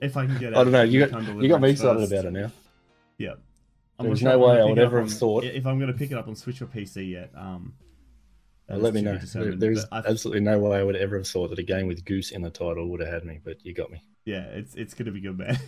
if 0.00 0.16
I 0.16 0.24
can 0.26 0.38
get. 0.38 0.52
It. 0.52 0.56
I 0.56 0.64
don't 0.64 0.72
know. 0.72 0.82
You 0.82 1.06
got 1.06 1.22
you 1.42 1.48
got 1.48 1.60
me 1.60 1.70
excited 1.70 1.98
first. 2.00 2.12
about 2.12 2.24
it 2.24 2.32
now. 2.32 2.50
Yeah. 3.18 3.34
There's 4.00 4.22
not 4.22 4.30
no 4.36 4.38
sure 4.44 4.48
way 4.54 4.60
I 4.62 4.64
would 4.64 4.78
ever 4.78 4.98
have 5.00 5.08
on- 5.10 5.14
thought- 5.14 5.44
If 5.44 5.66
I'm 5.66 5.78
going 5.78 5.92
to 5.92 5.98
pick 5.98 6.10
it 6.12 6.16
up 6.16 6.28
on 6.28 6.36
Switch 6.36 6.62
or 6.62 6.66
PC 6.66 7.10
yet, 7.10 7.30
um, 7.34 7.74
that 7.74 7.74
Well, 7.74 7.82
is 7.82 7.87
let 8.76 8.94
me 8.94 9.00
know. 9.00 9.18
There's 9.18 9.84
but 9.86 10.06
absolutely 10.06 10.42
no 10.42 10.58
way 10.58 10.78
I 10.78 10.82
would 10.82 10.96
ever 10.96 11.16
have 11.16 11.26
thought 11.26 11.48
that 11.50 11.58
a 11.58 11.62
game 11.62 11.86
with 11.86 12.04
Goose 12.04 12.30
in 12.30 12.42
the 12.42 12.50
title 12.50 12.88
would 12.90 13.00
have 13.00 13.08
had 13.08 13.24
me, 13.24 13.40
but 13.42 13.64
you 13.64 13.72
got 13.74 13.90
me. 13.90 14.02
Yeah, 14.24 14.44
it's 14.44 14.74
it's 14.74 14.94
going 14.94 15.06
to 15.06 15.12
be 15.12 15.20
good, 15.20 15.38
man. 15.38 15.58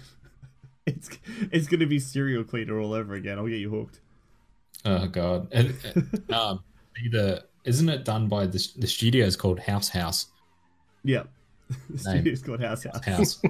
it's 0.86 1.08
it's 1.50 1.66
going 1.66 1.80
to 1.80 1.86
be 1.86 1.98
serial 1.98 2.44
cleaner 2.44 2.78
all 2.78 2.92
over 2.92 3.14
again. 3.14 3.38
I'll 3.38 3.46
get 3.46 3.58
you 3.58 3.70
hooked. 3.70 4.00
Oh 4.84 5.06
god. 5.06 5.48
And, 5.52 5.74
uh, 6.30 6.34
um, 6.50 6.64
either 7.04 7.42
isn't 7.64 7.88
it 7.88 8.04
done 8.04 8.28
by 8.28 8.46
the 8.46 8.68
the 8.76 8.86
studio 8.86 9.24
is 9.26 9.36
called 9.36 9.60
House 9.60 9.88
House 9.88 10.26
Yeah. 11.02 11.24
the 11.90 11.98
studio's 11.98 12.42
called 12.42 12.60
House 12.60 12.84
House. 12.84 13.04
House. 13.04 13.42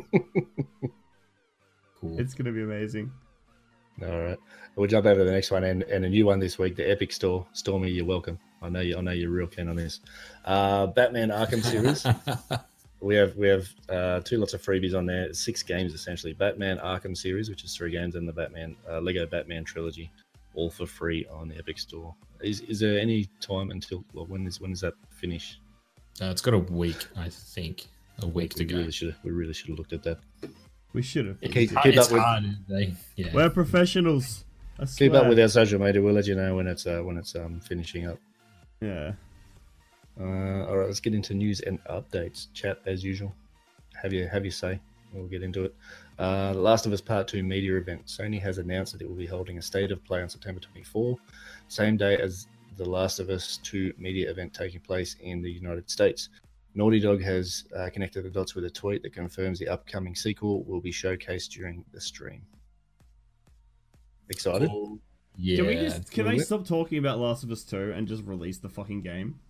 cool. 2.00 2.20
It's 2.20 2.34
going 2.34 2.46
to 2.46 2.52
be 2.52 2.62
amazing. 2.62 3.10
All 4.02 4.18
right, 4.18 4.38
we'll 4.76 4.88
jump 4.88 5.06
over 5.06 5.20
to 5.20 5.24
the 5.24 5.32
next 5.32 5.50
one 5.50 5.64
and, 5.64 5.82
and 5.82 6.04
a 6.06 6.08
new 6.08 6.24
one 6.24 6.38
this 6.38 6.58
week, 6.58 6.76
the 6.76 6.90
Epic 6.90 7.12
Store. 7.12 7.46
Stormy, 7.52 7.90
you're 7.90 8.06
welcome. 8.06 8.38
I 8.62 8.68
know 8.68 8.80
you. 8.80 8.96
I 8.96 9.00
know 9.00 9.12
you're 9.12 9.30
real 9.30 9.46
keen 9.46 9.68
on 9.68 9.76
this. 9.76 10.00
Uh, 10.44 10.86
Batman 10.86 11.30
Arkham 11.30 11.62
series. 11.62 12.06
we 13.00 13.14
have 13.16 13.34
we 13.36 13.48
have 13.48 13.68
uh, 13.88 14.20
two 14.20 14.38
lots 14.38 14.52
of 14.54 14.62
freebies 14.62 14.96
on 14.96 15.06
there. 15.06 15.32
Six 15.32 15.62
games 15.62 15.94
essentially. 15.94 16.32
Batman 16.34 16.78
Arkham 16.78 17.16
series, 17.16 17.48
which 17.48 17.64
is 17.64 17.74
three 17.74 17.90
games, 17.90 18.14
and 18.16 18.28
the 18.28 18.32
Batman 18.32 18.76
uh, 18.90 19.00
Lego 19.00 19.26
Batman 19.26 19.64
trilogy, 19.64 20.10
all 20.54 20.70
for 20.70 20.86
free 20.86 21.26
on 21.32 21.48
the 21.48 21.56
Epic 21.56 21.78
Store. 21.78 22.14
Is 22.42 22.60
is 22.62 22.80
there 22.80 22.98
any 22.98 23.26
time 23.40 23.70
until 23.70 24.04
well, 24.12 24.26
when 24.26 24.46
is 24.46 24.60
when 24.60 24.70
does 24.70 24.80
that 24.82 24.94
finish? 25.10 25.58
Uh, 26.20 26.26
it's 26.26 26.42
got 26.42 26.54
a 26.54 26.58
week, 26.58 27.06
I 27.16 27.28
think. 27.30 27.86
A 28.22 28.26
week 28.26 28.52
to 28.54 28.64
we 28.64 28.66
go. 28.66 28.76
really 28.78 28.92
should 28.92 29.14
we 29.24 29.30
really 29.30 29.54
should 29.54 29.68
have 29.68 29.78
looked 29.78 29.94
at 29.94 30.02
that. 30.02 30.18
We 30.92 31.00
should 31.02 31.26
have. 31.26 31.40
Keep- 31.40 31.56
It's, 31.56 31.72
hard, 31.72 31.84
keep 31.84 31.94
it's 31.96 32.06
up 32.08 32.12
with- 32.12 32.22
hard, 32.22 32.44
they, 32.68 32.92
yeah. 33.16 33.28
We're 33.32 33.48
professionals. 33.48 34.44
Keep 34.96 35.12
up 35.12 35.26
with 35.28 35.38
our 35.38 35.48
social 35.48 35.78
media. 35.78 36.00
We'll 36.02 36.14
let 36.14 36.26
you 36.26 36.34
know 36.34 36.56
when 36.56 36.66
it's 36.66 36.86
uh, 36.86 37.00
when 37.00 37.16
it's 37.18 37.34
um, 37.36 37.60
finishing 37.60 38.06
up. 38.06 38.18
Yeah. 38.80 39.12
Uh, 40.20 40.66
all 40.66 40.78
right, 40.78 40.86
let's 40.86 41.00
get 41.00 41.14
into 41.14 41.34
news 41.34 41.60
and 41.60 41.82
updates. 41.84 42.48
Chat 42.54 42.78
as 42.86 43.04
usual. 43.04 43.34
Have 44.00 44.12
you 44.12 44.26
have 44.26 44.44
your 44.44 44.52
say. 44.52 44.80
We'll 45.12 45.26
get 45.26 45.42
into 45.42 45.64
it. 45.64 45.74
Uh, 46.18 46.52
the 46.52 46.60
Last 46.60 46.86
of 46.86 46.92
Us 46.92 47.00
Part 47.00 47.26
Two 47.28 47.42
media 47.42 47.76
event. 47.76 48.06
Sony 48.06 48.40
has 48.40 48.58
announced 48.58 48.92
that 48.92 49.02
it 49.02 49.08
will 49.08 49.16
be 49.16 49.26
holding 49.26 49.58
a 49.58 49.62
state 49.62 49.90
of 49.90 50.04
play 50.04 50.22
on 50.22 50.28
September 50.28 50.60
24, 50.60 51.16
same 51.68 51.96
day 51.96 52.16
as 52.16 52.46
the 52.76 52.88
Last 52.88 53.18
of 53.18 53.28
Us 53.30 53.58
Two 53.62 53.92
media 53.98 54.30
event 54.30 54.54
taking 54.54 54.80
place 54.80 55.16
in 55.20 55.42
the 55.42 55.50
United 55.50 55.90
States. 55.90 56.28
Naughty 56.74 57.00
Dog 57.00 57.20
has 57.22 57.64
uh, 57.76 57.90
connected 57.90 58.22
the 58.22 58.30
dots 58.30 58.54
with 58.54 58.64
a 58.64 58.70
tweet 58.70 59.02
that 59.02 59.12
confirms 59.12 59.58
the 59.58 59.68
upcoming 59.68 60.14
sequel 60.14 60.62
will 60.64 60.80
be 60.80 60.92
showcased 60.92 61.48
during 61.48 61.84
the 61.92 62.00
stream. 62.00 62.42
Excited? 64.28 64.70
Yeah. 65.40 65.56
Can 65.56 65.66
we 65.66 65.74
just 65.76 66.10
can 66.10 66.28
I 66.28 66.36
stop 66.38 66.66
talking 66.66 66.98
about 66.98 67.18
Last 67.18 67.42
of 67.44 67.50
Us 67.50 67.62
2 67.64 67.92
and 67.96 68.06
just 68.06 68.24
release 68.24 68.58
the 68.58 68.68
fucking 68.68 69.00
game? 69.02 69.40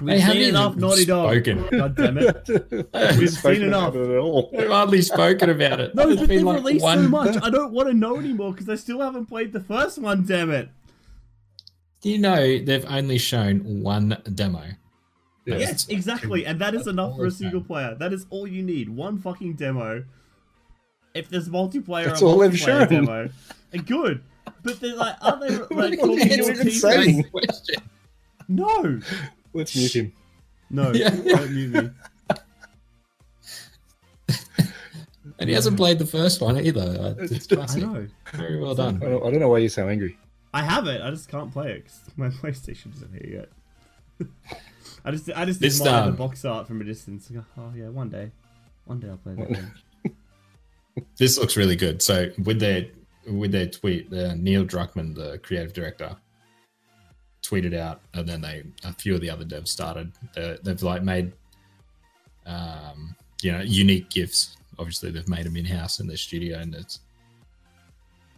We've 0.00 0.20
haven't 0.20 0.34
seen 0.34 0.42
even 0.42 0.54
enough 0.54 0.76
Naughty 0.76 1.04
Dog. 1.04 1.30
spoken. 1.32 1.66
God 1.76 1.96
damn 1.96 2.18
it. 2.18 2.48
We've 3.18 3.30
seen 3.30 3.62
enough. 3.62 3.96
At 3.96 4.10
all. 4.16 4.48
We've 4.52 4.68
hardly 4.68 5.02
spoken 5.02 5.50
about 5.50 5.80
it. 5.80 5.94
No, 5.94 6.06
There's 6.06 6.20
but 6.20 6.28
been 6.28 6.36
they've 6.38 6.46
like 6.46 6.56
released 6.58 6.84
so 6.84 7.02
much. 7.08 7.36
I 7.42 7.50
don't 7.50 7.72
want 7.72 7.88
to 7.88 7.94
know 7.94 8.16
anymore 8.16 8.52
because 8.52 8.68
I 8.68 8.76
still 8.76 9.00
haven't 9.00 9.26
played 9.26 9.52
the 9.52 9.60
first 9.60 9.98
one, 9.98 10.24
damn 10.24 10.50
it. 10.50 10.68
Do 12.00 12.10
you 12.10 12.18
know 12.18 12.36
they've 12.36 12.86
only 12.88 13.18
shown 13.18 13.82
one 13.82 14.22
demo? 14.34 14.62
Yeah. 15.46 15.56
Yes, 15.56 15.88
exactly. 15.88 16.46
And 16.46 16.60
that 16.60 16.74
is 16.74 16.80
That's 16.84 16.92
enough 16.92 17.16
for 17.16 17.26
a 17.26 17.30
single 17.32 17.60
done. 17.60 17.66
player. 17.66 17.94
That 17.98 18.12
is 18.12 18.26
all 18.30 18.46
you 18.46 18.62
need. 18.62 18.90
One 18.90 19.18
fucking 19.18 19.54
demo. 19.54 20.04
If 21.14 21.28
there's 21.28 21.48
multiplayer, 21.48 22.04
That's 22.04 22.22
a 22.22 22.26
all 22.26 22.38
they've 22.38 22.52
multiplayer 22.52 22.88
shown. 22.88 22.88
Demo. 22.88 23.28
And 23.72 23.86
good. 23.86 24.22
But 24.62 24.80
they're 24.80 24.94
like, 24.96 25.16
are 25.20 25.38
they 25.40 25.56
like 25.74 25.98
talking 25.98 26.18
to 26.18 26.34
even 26.34 26.56
teams? 26.66 27.30
Question. 27.30 27.82
No. 28.48 29.00
Let's 29.52 29.76
mute 29.76 29.94
him. 29.94 30.12
No. 30.70 30.92
Yeah. 30.92 31.10
Don't 31.10 31.54
mute 31.54 31.70
me. 31.72 31.90
And 35.40 35.48
he 35.48 35.54
hasn't 35.54 35.76
played 35.76 36.00
the 36.00 36.06
first 36.06 36.40
one 36.40 36.58
either. 36.58 37.14
It's 37.20 37.46
I 37.52 37.54
classic. 37.56 37.82
know. 37.84 38.08
Very 38.34 38.58
well 38.58 38.72
I 38.72 38.74
done. 38.74 38.98
don't, 38.98 39.22
I 39.24 39.30
don't 39.30 39.38
know 39.38 39.48
why 39.48 39.58
you're 39.58 39.68
so 39.68 39.88
angry. 39.88 40.18
I 40.52 40.62
have 40.64 40.88
it. 40.88 41.00
I 41.00 41.10
just 41.10 41.28
can't 41.28 41.52
play 41.52 41.70
it 41.72 41.84
because 41.84 42.00
my 42.16 42.28
PlayStation 42.42 42.92
isn't 42.96 43.12
here 43.12 43.46
yet. 44.20 44.28
I 45.04 45.12
just, 45.12 45.30
I 45.36 45.44
just 45.44 45.60
This, 45.60 45.80
admire 45.80 46.02
um, 46.04 46.10
the 46.10 46.16
box 46.16 46.44
art 46.44 46.66
from 46.66 46.80
a 46.80 46.84
distance. 46.84 47.28
I 47.30 47.34
go, 47.34 47.44
oh 47.56 47.72
yeah, 47.76 47.88
one 47.88 48.08
day, 48.08 48.32
one 48.86 48.98
day 48.98 49.08
I'll 49.10 49.16
play 49.18 49.34
that 49.34 49.48
One- 49.50 49.72
game. 50.04 50.16
This 51.18 51.38
looks 51.38 51.56
really 51.56 51.76
good. 51.76 52.02
So 52.02 52.32
with 52.42 52.58
their 52.58 52.86
with 53.30 53.52
their 53.52 53.66
tweet, 53.66 54.10
the 54.10 54.34
Neil 54.36 54.64
Druckmann, 54.64 55.14
the 55.14 55.38
creative 55.38 55.72
director, 55.72 56.16
tweeted 57.42 57.76
out, 57.76 58.00
and 58.14 58.28
then 58.28 58.40
they 58.40 58.62
a 58.84 58.92
few 58.92 59.14
of 59.14 59.20
the 59.20 59.30
other 59.30 59.44
devs 59.44 59.68
started. 59.68 60.12
They're, 60.34 60.58
they've 60.62 60.82
like 60.82 61.02
made, 61.02 61.32
um, 62.46 63.14
you 63.42 63.52
know, 63.52 63.60
unique 63.60 64.10
gifts. 64.10 64.56
Obviously, 64.78 65.10
they've 65.10 65.28
made 65.28 65.46
them 65.46 65.56
in 65.56 65.64
house 65.64 66.00
in 66.00 66.06
their 66.06 66.16
studio, 66.16 66.58
and 66.58 66.74
it's 66.74 67.00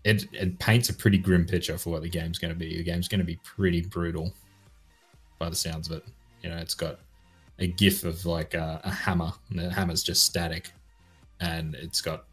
it 0.05 0.27
it 0.33 0.59
paints 0.59 0.89
a 0.89 0.95
pretty 0.95 1.19
grim 1.19 1.47
picture 1.47 1.79
for 1.79 1.91
what 1.91 2.03
the 2.03 2.09
game's 2.09 2.39
going 2.39 2.53
to 2.53 2.59
be. 2.59 2.77
The 2.77 2.85
game's 2.85 3.09
going 3.09 3.21
to 3.21 3.25
be 3.25 3.39
pretty 3.43 3.83
brutal, 3.83 4.33
by 5.39 5.51
the 5.51 5.57
sounds 5.57 5.91
of 5.91 5.99
it. 5.99 6.05
You 6.43 6.51
know, 6.51 6.57
it's 6.57 6.75
got 6.75 7.01
a 7.59 7.67
gif 7.67 8.05
of 8.05 8.25
like 8.27 8.55
a, 8.55 8.81
a 8.85 8.91
hammer, 8.91 9.33
and 9.51 9.59
the 9.59 9.71
hammer's 9.71 10.03
just 10.03 10.25
static, 10.25 10.71
and 11.41 11.75
it's 11.75 12.01
got 12.01 12.25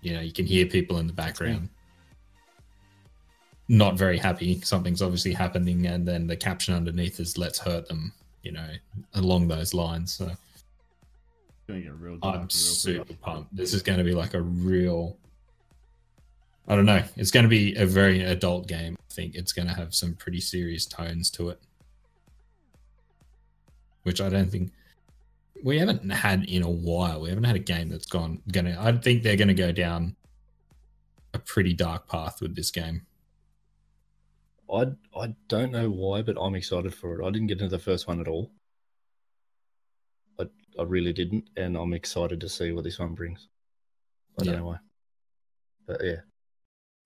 you 0.00 0.14
know 0.14 0.20
you 0.20 0.32
can 0.32 0.46
hear 0.46 0.66
people 0.66 0.98
in 0.98 1.06
the 1.06 1.12
background 1.12 1.68
not 3.68 3.96
very 3.96 4.18
happy. 4.18 4.60
Something's 4.60 5.02
obviously 5.02 5.32
happening 5.32 5.86
and 5.86 6.06
then 6.06 6.26
the 6.26 6.36
caption 6.36 6.74
underneath 6.74 7.18
is 7.20 7.38
let's 7.38 7.58
hurt 7.58 7.88
them 7.88 8.12
you 8.44 8.52
know 8.52 8.68
along 9.14 9.48
those 9.48 9.74
lines. 9.74 10.14
So 10.14 10.30
gonna 11.66 11.80
get 11.80 11.94
real 11.94 12.18
i'm 12.22 12.50
super 12.50 13.14
pumped. 13.14 13.56
This 13.56 13.72
is 13.72 13.82
going 13.82 13.98
to 13.98 14.04
be 14.04 14.12
like 14.12 14.34
a 14.34 14.42
real 14.42 15.16
i 16.68 16.76
don't 16.76 16.86
know. 16.86 17.02
It's 17.16 17.30
going 17.30 17.44
to 17.44 17.48
be 17.48 17.74
a 17.74 17.86
very 17.86 18.22
adult 18.22 18.68
game. 18.68 18.96
I 18.98 19.14
think 19.14 19.34
it's 19.34 19.52
going 19.52 19.68
to 19.68 19.74
have 19.74 19.94
some 19.94 20.14
pretty 20.14 20.40
serious 20.40 20.86
tones 20.86 21.30
to 21.32 21.48
it. 21.48 21.60
Which 24.02 24.20
i 24.20 24.28
don't 24.28 24.50
think 24.50 24.72
we 25.62 25.78
haven't 25.78 26.10
had 26.10 26.44
in 26.44 26.62
a 26.62 26.70
while. 26.70 27.22
We 27.22 27.30
haven't 27.30 27.44
had 27.44 27.56
a 27.56 27.60
game 27.60 27.88
that's 27.88 28.06
gone 28.06 28.42
gonna 28.52 28.76
i 28.78 28.92
think 28.92 29.22
they're 29.22 29.36
going 29.36 29.48
to 29.48 29.54
go 29.54 29.72
down 29.72 30.14
a 31.32 31.38
pretty 31.38 31.72
dark 31.72 32.06
path 32.06 32.40
with 32.42 32.54
this 32.54 32.70
game 32.70 33.02
I 34.74 34.86
I 35.18 35.34
don't 35.48 35.72
know 35.72 35.90
why, 35.90 36.22
but 36.22 36.36
I'm 36.40 36.54
excited 36.54 36.94
for 36.94 37.20
it. 37.20 37.24
I 37.26 37.30
didn't 37.30 37.48
get 37.48 37.60
into 37.60 37.68
the 37.76 37.82
first 37.82 38.06
one 38.08 38.20
at 38.20 38.28
all. 38.28 38.50
I 40.38 40.44
I 40.78 40.82
really 40.82 41.12
didn't, 41.12 41.48
and 41.56 41.76
I'm 41.76 41.92
excited 41.94 42.40
to 42.40 42.48
see 42.48 42.72
what 42.72 42.84
this 42.84 42.98
one 42.98 43.14
brings. 43.14 43.48
I 44.38 44.44
don't 44.44 44.52
Yeah. 44.54 44.58
know 44.60 44.66
why, 44.66 44.78
but 45.86 46.04
yeah, 46.04 46.20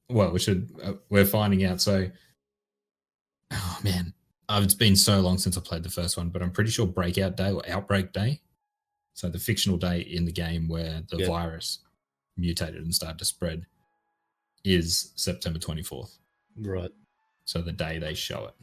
well 0.09 0.31
we 0.33 0.39
should 0.39 0.71
uh, 0.83 0.95
we're 1.11 1.25
finding 1.27 1.65
out 1.65 1.81
so 1.81 2.11
oh 3.53 3.79
man 3.85 4.15
uh, 4.49 4.61
it's 4.65 4.73
been 4.75 4.97
so 4.97 5.21
long 5.21 5.37
since 5.37 5.59
i 5.59 5.61
played 5.61 5.83
the 5.83 5.91
first 5.91 6.17
one 6.17 6.31
but 6.31 6.41
i'm 6.43 6.51
pretty 6.51 6.71
sure 6.71 6.87
breakout 6.87 7.37
day 7.37 7.53
or 7.53 7.63
outbreak 7.69 8.13
day 8.15 8.41
so 9.13 9.29
the 9.29 9.39
fictional 9.39 9.77
day 9.77 10.01
in 10.01 10.25
the 10.25 10.33
game 10.33 10.67
where 10.69 11.03
the 11.11 11.19
Yeah. 11.19 11.27
virus 11.27 11.81
mutated 12.39 12.83
and 12.83 12.95
started 12.95 13.19
to 13.19 13.25
spread 13.27 13.67
is 14.65 15.13
september 15.15 15.59
24th 15.59 16.19
right. 16.57 16.91
So 17.49 17.63
the 17.63 17.73
day 17.73 17.99
they 17.99 18.13
show 18.13 18.45
it 18.45 18.55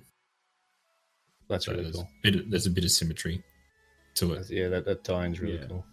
That's 1.50 1.66
so 1.66 1.72
really 1.72 1.86
there's, 1.86 1.96
cool. 1.96 2.08
a 2.24 2.32
bit, 2.32 2.52
there's 2.52 2.68
a 2.68 2.70
bit 2.70 2.84
of 2.84 2.92
symmetry 2.92 3.44
to 4.16 4.26
it 4.26 4.36
That's- 4.36 4.52
yeah, 4.52 4.68
that 4.70 4.86
that 4.86 5.04
tie-in's 5.04 5.40
really 5.40 5.58
Yeah. 5.58 5.66
cool. 5.68 5.86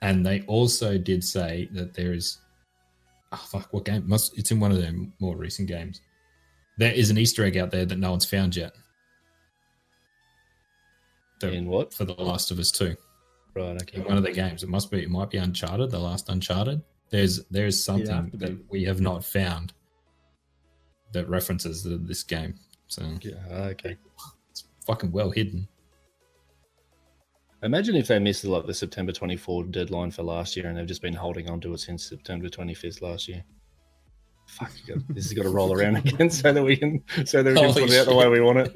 and 0.00 0.24
they 0.24 0.40
also 0.42 0.96
did 0.96 1.22
say 1.22 1.68
that 1.72 1.92
there 1.94 2.14
is 2.14 2.38
oh 3.32 3.36
fuck 3.52 3.72
what 3.74 3.84
game 3.84 4.08
must 4.08 4.38
it's 4.38 4.50
in 4.50 4.58
one 4.58 4.72
of 4.72 4.78
their 4.80 4.94
more 5.20 5.36
recent 5.36 5.68
games 5.68 6.00
there 6.78 6.92
is 6.92 7.10
an 7.10 7.18
easter 7.18 7.44
egg 7.44 7.56
out 7.58 7.70
there 7.70 7.84
that 7.84 7.98
no 7.98 8.10
one's 8.10 8.24
found 8.24 8.56
yet 8.56 8.74
The- 11.40 11.52
In 11.52 11.66
what? 11.66 11.92
for 11.94 12.04
the 12.04 12.14
last 12.14 12.50
of 12.50 12.58
us 12.58 12.70
2 12.72 12.96
Right. 13.54 13.80
Okay. 13.82 13.98
in 13.98 14.04
one 14.04 14.16
of 14.16 14.22
the 14.22 14.32
games 14.32 14.62
it 14.62 14.68
must 14.68 14.90
be 14.90 15.02
it 15.02 15.10
might 15.10 15.30
be 15.30 15.38
uncharted 15.38 15.90
the 15.90 15.98
last 15.98 16.28
uncharted 16.30 16.80
there's 17.10 17.44
there's 17.46 17.82
something 17.82 18.30
be. 18.30 18.38
that 18.38 18.70
we 18.70 18.84
have 18.84 19.00
not 19.00 19.24
found 19.24 19.72
that 21.12 21.28
references 21.28 21.82
the, 21.82 21.96
this 21.96 22.22
game 22.22 22.54
so 22.86 23.02
Yeah, 23.22 23.34
okay. 23.50 23.96
it's 24.50 24.64
fucking 24.86 25.12
well 25.12 25.30
hidden 25.30 25.68
Imagine 27.64 27.96
if 27.96 28.06
they 28.06 28.20
missed 28.20 28.44
like 28.44 28.66
the 28.66 28.72
September 28.74 29.10
24 29.10 29.64
deadline 29.64 30.12
for 30.12 30.22
last 30.22 30.56
year, 30.56 30.68
and 30.68 30.78
they've 30.78 30.86
just 30.86 31.02
been 31.02 31.12
holding 31.12 31.50
on 31.50 31.60
to 31.62 31.74
it 31.74 31.78
since 31.80 32.08
September 32.08 32.48
25th 32.48 33.02
last 33.02 33.26
year. 33.26 33.42
Fuck, 34.46 34.70
you 34.86 34.94
got- 34.94 35.08
this 35.08 35.24
has 35.24 35.32
got 35.32 35.42
to 35.42 35.48
roll 35.50 35.72
around 35.72 35.96
again 36.06 36.30
so 36.30 36.52
that 36.52 36.62
we 36.62 36.76
can 36.76 37.02
so 37.26 37.42
that 37.42 37.54
we 37.54 37.58
can 37.60 37.70
Holy 37.70 37.82
put 37.82 37.90
it 37.90 37.98
out 37.98 38.06
the 38.06 38.14
way 38.14 38.28
we 38.28 38.40
want 38.40 38.70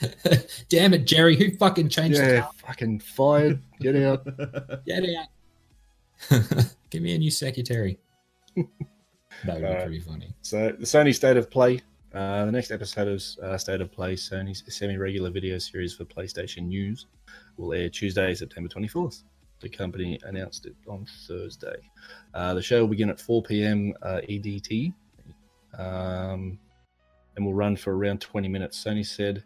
it. 0.00 0.48
damn 0.68 0.92
it 0.94 1.06
jerry 1.06 1.36
who 1.36 1.56
fucking 1.58 1.88
changed 1.88 2.18
the 2.18 2.24
Yeah, 2.26 2.46
fucking 2.66 2.98
fired. 2.98 3.62
Get 3.80 3.94
out. 3.94 4.26
Get 4.84 5.04
out. 5.16 5.28
Give 6.90 7.02
me 7.02 7.14
a 7.14 7.18
new 7.18 7.30
secretary. 7.30 8.00
That 9.44 9.60
would 9.60 9.68
be 9.68 9.82
pretty 9.82 10.00
funny. 10.00 10.34
So 10.42 10.72
the 10.78 10.86
Sony 10.86 11.14
State 11.14 11.36
of 11.36 11.50
Play. 11.50 11.80
Uh, 12.14 12.44
the 12.44 12.52
next 12.52 12.70
episode 12.70 13.08
of 13.08 13.22
uh, 13.42 13.56
State 13.56 13.80
of 13.80 13.90
Play, 13.90 14.14
Sony's 14.14 14.62
semi-regular 14.68 15.30
video 15.30 15.56
series 15.56 15.94
for 15.94 16.04
PlayStation 16.04 16.66
News, 16.66 17.06
will 17.56 17.72
air 17.72 17.88
Tuesday, 17.88 18.34
September 18.34 18.68
24th. 18.68 19.22
The 19.60 19.70
company 19.70 20.18
announced 20.24 20.66
it 20.66 20.74
on 20.86 21.06
Thursday. 21.26 21.76
Uh, 22.34 22.52
the 22.52 22.60
show 22.60 22.80
will 22.80 22.88
begin 22.88 23.08
at 23.08 23.18
4 23.18 23.42
p.m. 23.44 23.94
Uh, 24.02 24.20
EDT, 24.28 24.92
um, 25.78 26.58
and 27.36 27.46
will 27.46 27.54
run 27.54 27.76
for 27.76 27.96
around 27.96 28.20
20 28.20 28.46
minutes. 28.46 28.84
Sony 28.84 29.06
said 29.06 29.42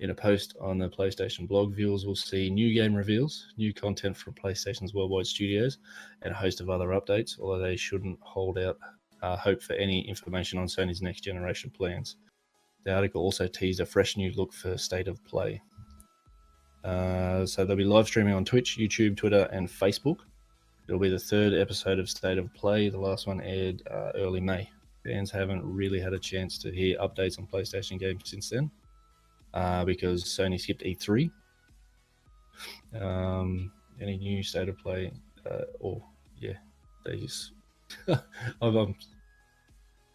in 0.00 0.10
a 0.10 0.14
post 0.14 0.56
on 0.60 0.78
the 0.78 0.88
PlayStation 0.88 1.46
blog, 1.46 1.74
viewers 1.74 2.06
will 2.06 2.16
see 2.16 2.50
new 2.50 2.74
game 2.74 2.94
reveals, 2.94 3.52
new 3.56 3.72
content 3.72 4.16
from 4.16 4.32
PlayStation's 4.32 4.94
worldwide 4.94 5.26
studios, 5.26 5.78
and 6.22 6.32
a 6.32 6.36
host 6.36 6.60
of 6.60 6.70
other 6.70 6.88
updates. 6.88 7.38
Although 7.38 7.62
they 7.62 7.76
shouldn't 7.76 8.18
hold 8.20 8.58
out 8.58 8.78
uh, 9.22 9.36
hope 9.36 9.62
for 9.62 9.74
any 9.74 10.06
information 10.08 10.58
on 10.58 10.66
Sony's 10.66 11.02
next 11.02 11.22
generation 11.22 11.70
plans. 11.70 12.16
The 12.84 12.94
article 12.94 13.22
also 13.22 13.46
teased 13.46 13.80
a 13.80 13.86
fresh 13.86 14.16
new 14.16 14.32
look 14.32 14.52
for 14.52 14.78
State 14.78 15.08
of 15.08 15.22
Play. 15.24 15.60
Uh, 16.84 17.44
so 17.44 17.64
they'll 17.64 17.76
be 17.76 17.84
live 17.84 18.06
streaming 18.06 18.34
on 18.34 18.44
Twitch, 18.44 18.78
YouTube, 18.78 19.16
Twitter, 19.16 19.48
and 19.52 19.68
Facebook. 19.68 20.20
It'll 20.88 21.00
be 21.00 21.10
the 21.10 21.18
third 21.18 21.52
episode 21.52 21.98
of 21.98 22.08
State 22.08 22.38
of 22.38 22.52
Play. 22.54 22.88
The 22.88 22.98
last 22.98 23.26
one 23.26 23.40
aired 23.42 23.82
uh, 23.90 24.12
early 24.14 24.40
May. 24.40 24.68
Fans 25.04 25.30
haven't 25.30 25.62
really 25.64 26.00
had 26.00 26.14
a 26.14 26.18
chance 26.18 26.58
to 26.58 26.70
hear 26.70 26.96
updates 26.98 27.38
on 27.38 27.46
PlayStation 27.46 27.98
games 27.98 28.22
since 28.24 28.50
then 28.50 28.70
uh, 29.54 29.84
because 29.84 30.24
Sony 30.24 30.60
skipped 30.60 30.82
E3. 30.82 31.30
Um, 33.00 33.72
any 34.00 34.16
new 34.16 34.42
State 34.42 34.68
of 34.68 34.78
Play? 34.78 35.12
Uh, 35.48 35.62
or, 35.78 36.02
yeah, 36.38 36.54
they 37.04 37.16
just. 37.16 37.52
I'm, 38.08 38.76
I'm, 38.76 38.94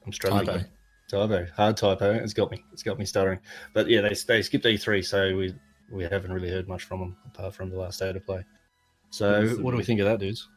I'm 0.06 0.14
struggling. 0.14 0.46
Typo. 0.46 0.66
Typo, 1.10 1.46
hard 1.56 1.78
typo. 1.78 2.12
It's 2.14 2.34
got 2.34 2.52
me. 2.52 2.64
It's 2.74 2.84
got 2.84 2.98
me 2.98 3.06
stuttering. 3.06 3.40
But 3.74 3.88
yeah, 3.90 4.02
they 4.02 4.16
they 4.28 4.42
skipped 4.42 4.66
E3, 4.66 5.06
so 5.06 5.36
we 5.36 5.54
we 5.92 6.04
haven't 6.04 6.34
really 6.34 6.50
heard 6.50 6.68
much 6.68 6.84
from 6.84 7.00
them 7.00 7.18
apart 7.28 7.54
from 7.54 7.70
the 7.70 7.78
last 7.78 7.98
State 7.98 8.16
of 8.16 8.26
Play. 8.26 8.44
So 9.10 9.44
Awesome. 9.44 9.64
what 9.64 9.72
do 9.72 9.78
we 9.78 9.84
think 9.84 10.00
of 10.00 10.06
that, 10.08 10.20
dudes? 10.20 10.48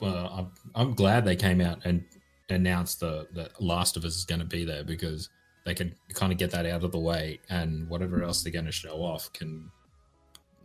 Well, 0.00 0.32
I'm, 0.32 0.50
I'm 0.74 0.94
glad 0.94 1.24
they 1.24 1.36
came 1.36 1.60
out 1.60 1.84
and 1.84 2.04
announced 2.50 3.00
the 3.00 3.26
that 3.32 3.60
Last 3.60 3.96
of 3.96 4.04
Us 4.04 4.16
is 4.16 4.24
going 4.24 4.40
to 4.40 4.46
be 4.46 4.64
there 4.64 4.84
because 4.84 5.28
they 5.64 5.74
can 5.74 5.94
kind 6.14 6.32
of 6.32 6.38
get 6.38 6.50
that 6.52 6.66
out 6.66 6.84
of 6.84 6.92
the 6.92 6.98
way, 6.98 7.40
and 7.50 7.88
whatever 7.88 8.22
else 8.22 8.42
they're 8.42 8.52
going 8.52 8.66
to 8.66 8.72
show 8.72 9.02
off 9.02 9.32
can, 9.32 9.70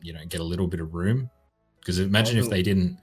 you 0.02 0.14
know, 0.14 0.24
get 0.26 0.40
a 0.40 0.44
little 0.44 0.68
bit 0.68 0.80
of 0.80 0.94
room. 0.94 1.30
Because 1.80 2.00
imagine 2.00 2.38
if 2.38 2.46
oh. 2.46 2.50
they 2.50 2.62
didn't, 2.62 2.98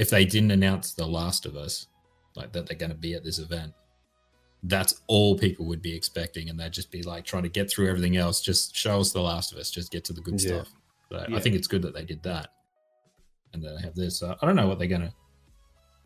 if 0.00 0.10
they 0.10 0.24
didn't 0.24 0.50
announce 0.50 0.94
the 0.94 1.06
Last 1.06 1.46
of 1.46 1.56
Us, 1.56 1.86
like 2.34 2.52
that 2.52 2.66
they're 2.66 2.76
going 2.78 2.90
to 2.90 2.96
be 2.96 3.14
at 3.14 3.22
this 3.24 3.38
event. 3.38 3.72
That's 4.62 5.00
all 5.06 5.38
people 5.38 5.66
would 5.66 5.80
be 5.82 5.94
expecting, 5.94 6.48
and 6.50 6.58
they'd 6.58 6.72
just 6.72 6.90
be 6.90 7.02
like 7.02 7.24
trying 7.24 7.42
to 7.44 7.48
get 7.48 7.70
through 7.70 7.88
everything 7.88 8.16
else. 8.16 8.40
Just 8.40 8.74
show 8.76 9.00
us 9.00 9.12
the 9.12 9.20
Last 9.20 9.52
of 9.52 9.58
Us. 9.58 9.70
Just 9.70 9.90
get 9.92 10.04
to 10.06 10.12
the 10.12 10.20
good 10.20 10.40
Yeah. 10.42 10.48
stuff. 10.62 10.72
But 11.10 11.30
Yeah. 11.30 11.36
I 11.36 11.40
think 11.40 11.54
it's 11.56 11.66
good 11.68 11.82
that 11.82 11.94
they 11.94 12.04
did 12.04 12.22
that, 12.24 12.52
and 13.52 13.62
then 13.62 13.74
they 13.76 13.82
have 13.82 13.94
this. 13.94 14.22
Uh, 14.22 14.36
I 14.40 14.46
don't 14.46 14.56
know 14.56 14.68
what 14.68 14.78
they're 14.78 14.88
gonna. 14.88 15.14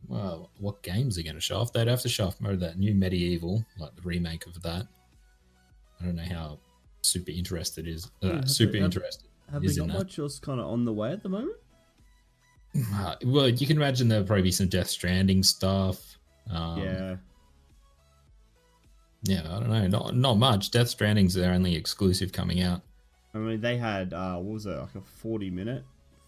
Well, 0.07 0.51
what 0.59 0.83
games 0.83 1.15
they're 1.17 1.25
gonna 1.25 1.41
show 1.41 1.59
off? 1.61 1.73
They'd 1.73 1.89
have 1.89 2.03
to 2.03 2.09
show 2.09 2.27
off 2.27 2.41
more 2.41 2.53
of 2.53 2.61
that 2.61 2.79
new 2.79 2.95
MediEvil, 2.95 3.65
like 3.79 3.95
the 3.97 4.03
remake 4.03 4.47
of 4.47 4.61
that. 4.63 4.87
I 6.01 6.05
don't 6.05 6.17
know 6.17 6.23
how 6.25 6.59
super 7.03 7.31
interested 7.33 7.87
is. 7.89 8.07
Uh, 8.23 8.35
Yeah, 8.35 8.45
super 8.45 8.73
they- 8.73 8.81
interested. 8.81 9.29
Have 9.51 9.63
they 9.63 9.75
got 9.75 9.89
in 9.89 9.93
much 9.93 10.19
else 10.19 10.39
kind 10.39 10.59
of 10.61 10.67
on 10.67 10.85
the 10.85 10.93
way 10.93 11.13
at 11.13 11.23
the 11.23 11.29
moment? 11.29 11.57
Uh, 12.95 13.15
well, 13.25 13.49
you 13.49 13.67
can 13.67 13.77
imagine 13.77 14.09
there'll 14.09 14.25
probably 14.25 14.43
be 14.43 14.51
some 14.51 14.69
Death 14.69 14.89
Stranding 14.89 15.43
stuff. 15.43 16.19
Um, 16.51 16.79
yeah. 16.83 17.17
yeah, 19.23 19.43
I 19.45 19.61
don't 19.61 19.71
know, 19.71 19.87
not 19.87 20.17
not 20.17 20.35
much. 20.35 20.71
Death 20.71 20.89
Stranding's 20.89 21.35
their 21.35 21.53
only 21.53 21.75
exclusive 21.75 22.33
coming 22.33 22.63
out. 22.63 22.83
I 23.35 23.39
mean, 23.39 23.61
they 23.61 23.77
had 23.77 24.13
uh, 24.13 24.37
what 24.37 24.55
was 24.55 24.67
it 24.67 24.77
like 24.79 24.95
a 24.95 25.01
forty 25.01 25.51
minute, 25.51 25.85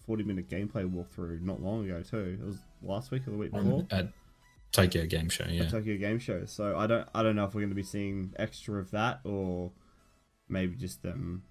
forty 0.07 0.22
minute 0.22 0.49
gameplay 0.49 0.88
walkthrough 0.88 1.40
not 1.42 1.61
long 1.62 1.84
ago 1.84 2.03
too. 2.03 2.38
It 2.40 2.47
was 2.47 2.59
last 2.82 3.11
week 3.11 3.26
or 3.26 3.30
the 3.30 3.36
week 3.36 3.53
before. 3.53 3.86
at 3.90 4.09
Tokyo 4.72 5.07
Game 5.07 5.28
Show. 5.28 5.47
Yeah, 5.49 5.64
at 5.64 5.70
Tokyo 5.70 5.99
Game 5.99 6.18
Show. 6.18 6.44
So 6.47 6.76
I 6.76 6.86
don't 6.86 7.09
I 7.14 7.22
don't 7.22 7.36
know 7.36 7.44
if 7.44 7.55
we're 7.55 7.62
going 7.62 7.70
to 7.70 7.76
be 7.76 7.82
seeing 7.82 8.32
extra 8.38 8.78
of 8.80 8.90
that 8.92 9.20
or 9.24 9.72
maybe 10.49 10.76
just 10.76 11.03
them 11.03 11.42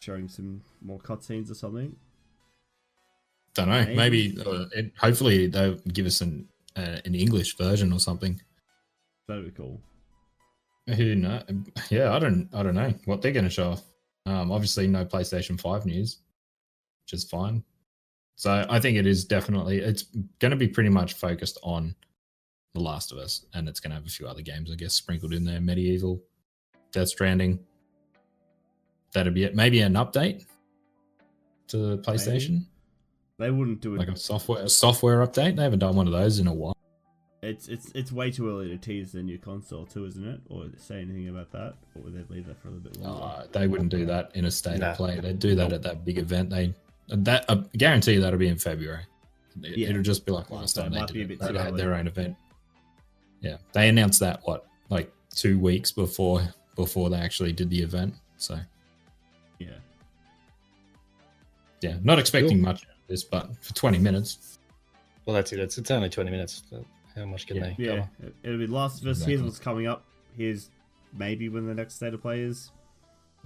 showing 0.00 0.28
some 0.28 0.62
more 0.80 0.98
cutscenes 0.98 1.50
or 1.50 1.54
something. 1.54 1.96
Don't 3.54 3.68
know. 3.68 3.84
Maybe. 3.84 3.96
Maybe, 3.96 4.42
uh, 4.46 4.66
it, 4.74 4.92
hopefully 4.98 5.46
they'll 5.46 5.74
give 5.92 6.06
us 6.06 6.20
an 6.20 6.48
uh, 6.76 6.98
an 7.04 7.14
English 7.14 7.56
version 7.56 7.92
or 7.92 7.98
something. 7.98 8.40
That'd 9.28 9.44
be 9.44 9.50
cool. 9.50 9.80
Who 10.96 11.14
know? 11.14 11.42
Yeah, 11.90 12.14
I 12.14 12.18
don't. 12.18 12.48
I 12.52 12.62
don't 12.62 12.74
know 12.74 12.92
what 13.04 13.22
they're 13.22 13.32
going 13.32 13.44
to 13.44 13.50
show 13.50 13.72
off. 13.72 13.82
Um, 14.26 14.50
obviously, 14.50 14.86
no 14.86 15.04
PlayStation 15.04 15.60
Five 15.60 15.86
news, 15.86 16.18
which 17.04 17.12
is 17.12 17.24
fine. 17.24 17.62
So 18.36 18.64
I 18.70 18.80
think 18.80 18.96
it 18.96 19.06
is 19.06 19.24
definitely. 19.24 19.78
It's 19.78 20.04
going 20.38 20.50
to 20.50 20.56
be 20.56 20.68
pretty 20.68 20.88
much 20.88 21.14
focused 21.14 21.58
on 21.62 21.94
The 22.74 22.80
Last 22.80 23.12
of 23.12 23.18
Us, 23.18 23.44
and 23.54 23.68
it's 23.68 23.80
going 23.80 23.90
to 23.90 23.96
have 23.96 24.06
a 24.06 24.10
few 24.10 24.26
other 24.26 24.42
games, 24.42 24.70
I 24.72 24.76
guess, 24.76 24.94
sprinkled 24.94 25.34
in 25.34 25.44
there. 25.44 25.60
MediEvil, 25.60 26.20
Death 26.90 27.08
Stranding. 27.08 27.60
That'd 29.12 29.34
be 29.34 29.44
it. 29.44 29.54
Maybe 29.54 29.80
an 29.80 29.94
update 29.94 30.46
to 31.68 31.98
PlayStation, 31.98 32.64
They 33.40 33.50
wouldn't 33.50 33.80
do 33.80 33.94
it. 33.94 33.98
like 33.98 34.08
a 34.08 34.16
software 34.16 34.62
a 34.62 34.68
software 34.68 35.26
update. 35.26 35.56
They 35.56 35.62
haven't 35.62 35.78
done 35.78 35.96
one 35.96 36.06
of 36.06 36.12
those 36.12 36.38
in 36.38 36.46
a 36.46 36.52
while. 36.52 36.76
It's 37.42 37.68
it's 37.68 37.90
it's 37.94 38.12
way 38.12 38.30
too 38.30 38.50
early 38.50 38.68
to 38.68 38.76
tease 38.76 39.12
the 39.12 39.22
new 39.22 39.38
console 39.38 39.86
too, 39.86 40.04
isn't 40.04 40.24
it? 40.28 40.40
Or 40.50 40.66
say 40.76 41.00
anything 41.00 41.28
about 41.30 41.50
that, 41.52 41.74
or 41.94 42.02
would 42.02 42.14
they 42.14 42.34
leave 42.34 42.46
that 42.48 42.60
for 42.60 42.68
a 42.68 42.70
little 42.72 42.90
bit 42.90 43.00
longer? 43.00 43.24
Uh, 43.24 43.46
they 43.50 43.66
wouldn't 43.66 43.88
do 43.90 44.04
that 44.04 44.30
in 44.34 44.44
a 44.44 44.50
state 44.50 44.78
Nah. 44.80 44.90
of 44.90 44.96
play. 44.98 45.18
They'd 45.20 45.38
do 45.38 45.54
that 45.54 45.72
at 45.72 45.82
that 45.82 46.04
big 46.04 46.18
event. 46.18 46.50
They 46.50 46.74
that 47.08 47.46
I 47.48 47.54
guarantee 47.78 48.12
you 48.12 48.20
that'll 48.20 48.38
be 48.38 48.48
in 48.48 48.58
February. 48.58 49.04
It, 49.62 49.78
Yeah. 49.78 49.88
It'll 49.88 50.02
just 50.02 50.26
be 50.26 50.32
like 50.32 50.50
last 50.50 50.74
so 50.74 50.82
time 50.82 50.92
they 50.92 51.00
might 51.00 51.12
be 51.12 51.22
a 51.22 51.26
did 51.26 51.40
it. 51.42 51.52
They 51.54 51.58
had 51.58 51.76
their 51.78 51.94
own 51.94 52.06
event. 52.06 52.36
Yeah, 53.40 53.56
they 53.72 53.88
announced 53.88 54.20
that 54.20 54.40
what 54.44 54.66
like 54.90 55.10
two 55.34 55.58
weeks 55.58 55.90
before 55.92 56.42
before 56.76 57.08
they 57.08 57.16
actually 57.16 57.52
did 57.52 57.70
the 57.70 57.80
event. 57.82 58.14
So 58.36 58.58
yeah. 59.58 59.68
yeah, 61.80 61.96
not 62.02 62.18
expecting 62.18 62.58
Cool. 62.58 62.66
much 62.72 62.82
out 62.84 62.89
of 62.89 62.89
this, 63.10 63.24
but 63.24 63.50
for 63.62 63.74
twenty 63.74 63.98
minutes, 63.98 64.58
Well, 65.26 65.34
that's 65.36 65.52
it. 65.52 65.58
It's, 65.60 65.76
it's 65.76 65.90
only 65.90 66.08
20 66.08 66.30
minutes. 66.30 66.62
How 67.14 67.26
much 67.26 67.46
can 67.46 67.60
they 67.60 67.74
Yeah, 67.78 67.96
cover? 67.96 68.08
it- 68.22 68.34
it'll 68.42 68.58
be 68.58 68.66
Last 68.66 69.02
of 69.02 69.08
Us. 69.08 69.18
Exactly. 69.18 69.34
Here's 69.34 69.44
what's 69.44 69.58
coming 69.58 69.86
up. 69.86 70.04
Here's 70.36 70.70
maybe 71.12 71.48
when 71.50 71.66
the 71.66 71.74
next 71.74 71.94
state 71.96 72.14
of 72.14 72.22
play 72.22 72.40
is. 72.40 72.70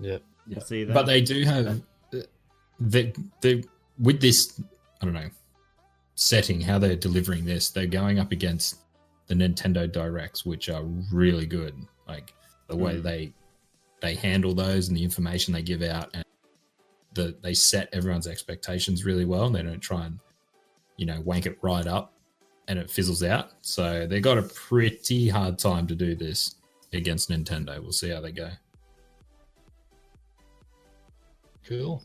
Yeah. 0.00 0.18
We'll 0.46 0.60
see 0.60 0.84
that. 0.84 0.92
but 0.94 1.06
they 1.06 1.20
do 1.20 1.42
have 1.44 1.82
they 2.80 3.12
they 3.40 3.64
with 3.98 4.20
this 4.20 4.60
I 5.00 5.04
don't 5.06 5.14
know 5.14 5.30
setting 6.16 6.60
how 6.60 6.78
they're 6.78 6.96
delivering 6.96 7.44
this. 7.44 7.70
They're 7.70 7.86
going 7.86 8.18
up 8.18 8.30
against 8.32 8.76
the 9.26 9.34
Nintendo 9.34 9.90
Directs, 9.90 10.44
which 10.46 10.68
are 10.68 10.82
really 11.12 11.46
good. 11.46 11.74
Like 12.06 12.32
the 12.68 12.76
way 12.76 12.96
Mm. 12.96 13.02
they 13.02 13.32
they 14.00 14.14
handle 14.14 14.54
those 14.54 14.88
and 14.88 14.96
the 14.96 15.02
information 15.02 15.54
they 15.54 15.62
give 15.62 15.82
out, 15.82 16.10
and 16.14 16.23
the 17.14 17.36
they 17.42 17.54
set 17.54 17.88
everyone's 17.92 18.26
expectations 18.26 19.04
really 19.04 19.24
well. 19.24 19.46
And 19.46 19.54
they 19.54 19.62
don't 19.62 19.80
try 19.80 20.06
and 20.06 20.18
you 20.96 21.06
know 21.06 21.20
wank 21.20 21.46
it 21.46 21.58
right 21.62 21.86
up, 21.86 22.12
and 22.68 22.78
it 22.78 22.90
fizzles 22.90 23.22
out. 23.22 23.52
So 23.62 24.06
they 24.06 24.20
got 24.20 24.38
a 24.38 24.42
pretty 24.42 25.28
hard 25.28 25.58
time 25.58 25.86
to 25.88 25.94
do 25.94 26.14
this 26.14 26.56
against 26.92 27.30
Nintendo. 27.30 27.80
We'll 27.80 27.92
see 27.92 28.10
how 28.10 28.20
they 28.20 28.32
go. 28.32 28.50
Cool. 31.66 32.02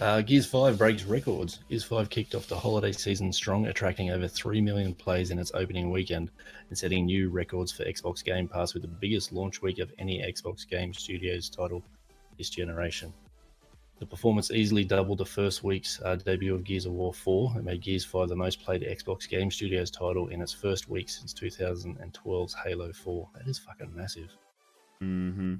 Uh, 0.00 0.20
Gears 0.20 0.46
5 0.46 0.78
breaks 0.78 1.04
records. 1.04 1.60
Gears 1.68 1.84
5 1.84 2.10
kicked 2.10 2.34
off 2.34 2.48
the 2.48 2.58
holiday 2.58 2.90
season 2.90 3.32
strong, 3.32 3.66
attracting 3.66 4.10
over 4.10 4.26
3 4.26 4.60
million 4.60 4.94
plays 4.94 5.30
in 5.30 5.38
its 5.38 5.52
opening 5.54 5.90
weekend 5.90 6.30
and 6.68 6.76
setting 6.76 7.06
new 7.06 7.28
records 7.28 7.70
for 7.70 7.84
Xbox 7.84 8.24
Game 8.24 8.48
Pass 8.48 8.74
with 8.74 8.82
the 8.82 8.88
biggest 8.88 9.32
launch 9.32 9.62
week 9.62 9.78
of 9.78 9.92
any 9.98 10.20
Xbox 10.20 10.68
Game 10.68 10.92
Studios 10.92 11.48
title 11.48 11.84
this 12.38 12.50
generation. 12.50 13.12
The 14.02 14.06
performance 14.06 14.50
easily 14.50 14.82
doubled 14.84 15.18
the 15.18 15.24
first 15.24 15.62
week's 15.62 16.00
uh, 16.04 16.16
debut 16.16 16.56
of 16.56 16.64
Gears 16.64 16.86
of 16.86 16.92
War 16.92 17.14
4 17.14 17.52
and 17.54 17.64
made 17.64 17.82
Gears 17.82 18.04
5 18.04 18.28
the 18.28 18.34
most 18.34 18.60
played 18.60 18.82
Xbox 18.82 19.28
Game 19.28 19.48
Studios 19.48 19.92
title 19.92 20.26
in 20.26 20.42
its 20.42 20.52
first 20.52 20.88
week 20.88 21.08
since 21.08 21.32
2012's 21.32 22.52
Halo 22.64 22.92
4. 22.92 23.28
That 23.36 23.46
is 23.46 23.60
fucking 23.60 23.94
massive. 23.94 24.28
Mm-hmm. 25.00 25.54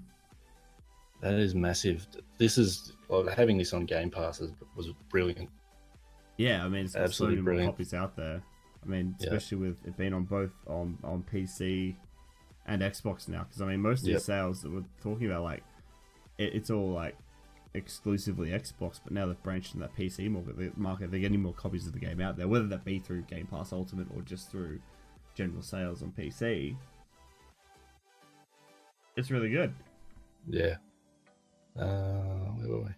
That 1.21 1.35
is 1.35 1.55
massive. 1.55 2.05
This 2.37 2.59
is 2.59 2.95
well, 3.07 3.25
having 3.29 3.59
this 3.59 3.73
on 3.73 3.87
Game 3.87 4.11
Pass 4.11 4.41
is, 4.41 4.51
was 4.75 4.89
brilliant. 5.09 5.49
Yeah, 6.37 6.65
I 6.65 6.69
mean, 6.69 6.87
it's 6.87 6.95
so 6.95 6.99
Absolutely 6.99 7.37
more 7.37 7.45
brilliant. 7.45 7.73
copies 7.75 7.95
out 7.95 8.17
there. 8.17 8.43
I 8.83 8.89
mean, 8.89 9.15
Yeah. 9.21 9.27
especially 9.29 9.59
with 9.59 9.87
it 9.87 9.97
being 9.97 10.15
on 10.15 10.25
both 10.25 10.51
on 10.67 10.99
on 11.05 11.23
PC 11.33 11.95
and 12.67 12.83
Xbox 12.83 13.29
now. 13.29 13.45
Because 13.45 13.63
I 13.63 13.67
mean, 13.67 13.81
most 13.81 14.03
of 14.03 14.09
Yep. 14.09 14.17
the 14.19 14.25
sales 14.25 14.63
that 14.63 14.73
we're 14.73 14.83
talking 15.01 15.29
about, 15.29 15.45
like, 15.45 15.63
it, 16.39 16.55
it's 16.57 16.71
all 16.71 16.91
like 16.91 17.15
exclusively 17.75 18.51
Xbox. 18.51 19.01
But 19.03 19.13
now 19.13 19.27
they've 19.27 19.43
branched 19.43 19.75
in 19.75 19.81
that 19.81 19.97
PC 19.97 20.31
market, 20.77 21.11
they're 21.11 21.21
getting 21.21 21.43
more 21.43 21.55
copies 21.55 21.87
of 21.87 21.93
the 21.93 21.99
game 21.99 22.21
out 22.21 22.37
there, 22.37 22.49
whether 22.49 22.67
that 22.69 22.85
be 22.85 22.99
through 22.99 23.23
Game 23.23 23.47
Pass 23.47 23.73
Ultimate 23.73 24.09
or 24.15 24.23
just 24.23 24.51
through 24.51 24.81
general 25.35 25.63
sales 25.63 26.03
on 26.03 26.13
PC. 26.17 26.77
It's 29.17 29.31
really 29.31 29.51
good. 29.51 29.75
Yeah. 30.49 30.77
Uh, 31.79 32.51
where 32.59 32.69
were 32.69 32.95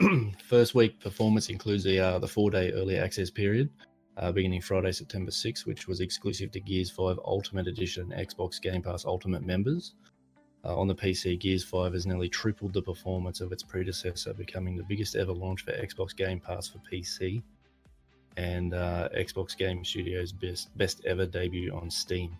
we? 0.00 0.32
First 0.48 0.74
week 0.74 1.00
performance 1.00 1.48
includes 1.48 1.84
the 1.84 1.98
uh, 1.98 2.18
the 2.18 2.28
four 2.28 2.50
day 2.50 2.72
early 2.72 2.96
access 2.98 3.30
period, 3.30 3.70
uh, 4.16 4.32
beginning 4.32 4.60
Friday, 4.60 4.92
September 4.92 5.30
6th, 5.30 5.66
which 5.66 5.86
was 5.86 6.00
exclusive 6.00 6.50
to 6.52 6.60
Gears 6.60 6.90
5 6.90 7.20
Ultimate 7.24 7.68
Edition 7.68 8.12
Xbox 8.16 8.60
Game 8.60 8.82
Pass 8.82 9.04
Ultimate 9.04 9.42
members. 9.42 9.94
Uh, 10.66 10.76
on 10.76 10.88
the 10.88 10.94
PC, 10.94 11.38
Gears 11.38 11.62
5 11.62 11.92
has 11.92 12.06
nearly 12.06 12.28
tripled 12.28 12.72
the 12.72 12.82
performance 12.82 13.40
of 13.40 13.52
its 13.52 13.62
predecessor, 13.62 14.34
becoming 14.34 14.76
the 14.76 14.82
biggest 14.82 15.14
ever 15.14 15.32
launch 15.32 15.62
for 15.62 15.70
Xbox 15.72 16.16
Game 16.16 16.40
Pass 16.40 16.66
for 16.66 16.78
PC, 16.90 17.40
and 18.36 18.74
uh, 18.74 19.08
Xbox 19.16 19.56
Game 19.56 19.84
Studios' 19.84 20.32
best 20.32 20.76
best 20.76 21.04
ever 21.04 21.24
debut 21.24 21.72
on 21.72 21.88
Steam. 21.90 22.36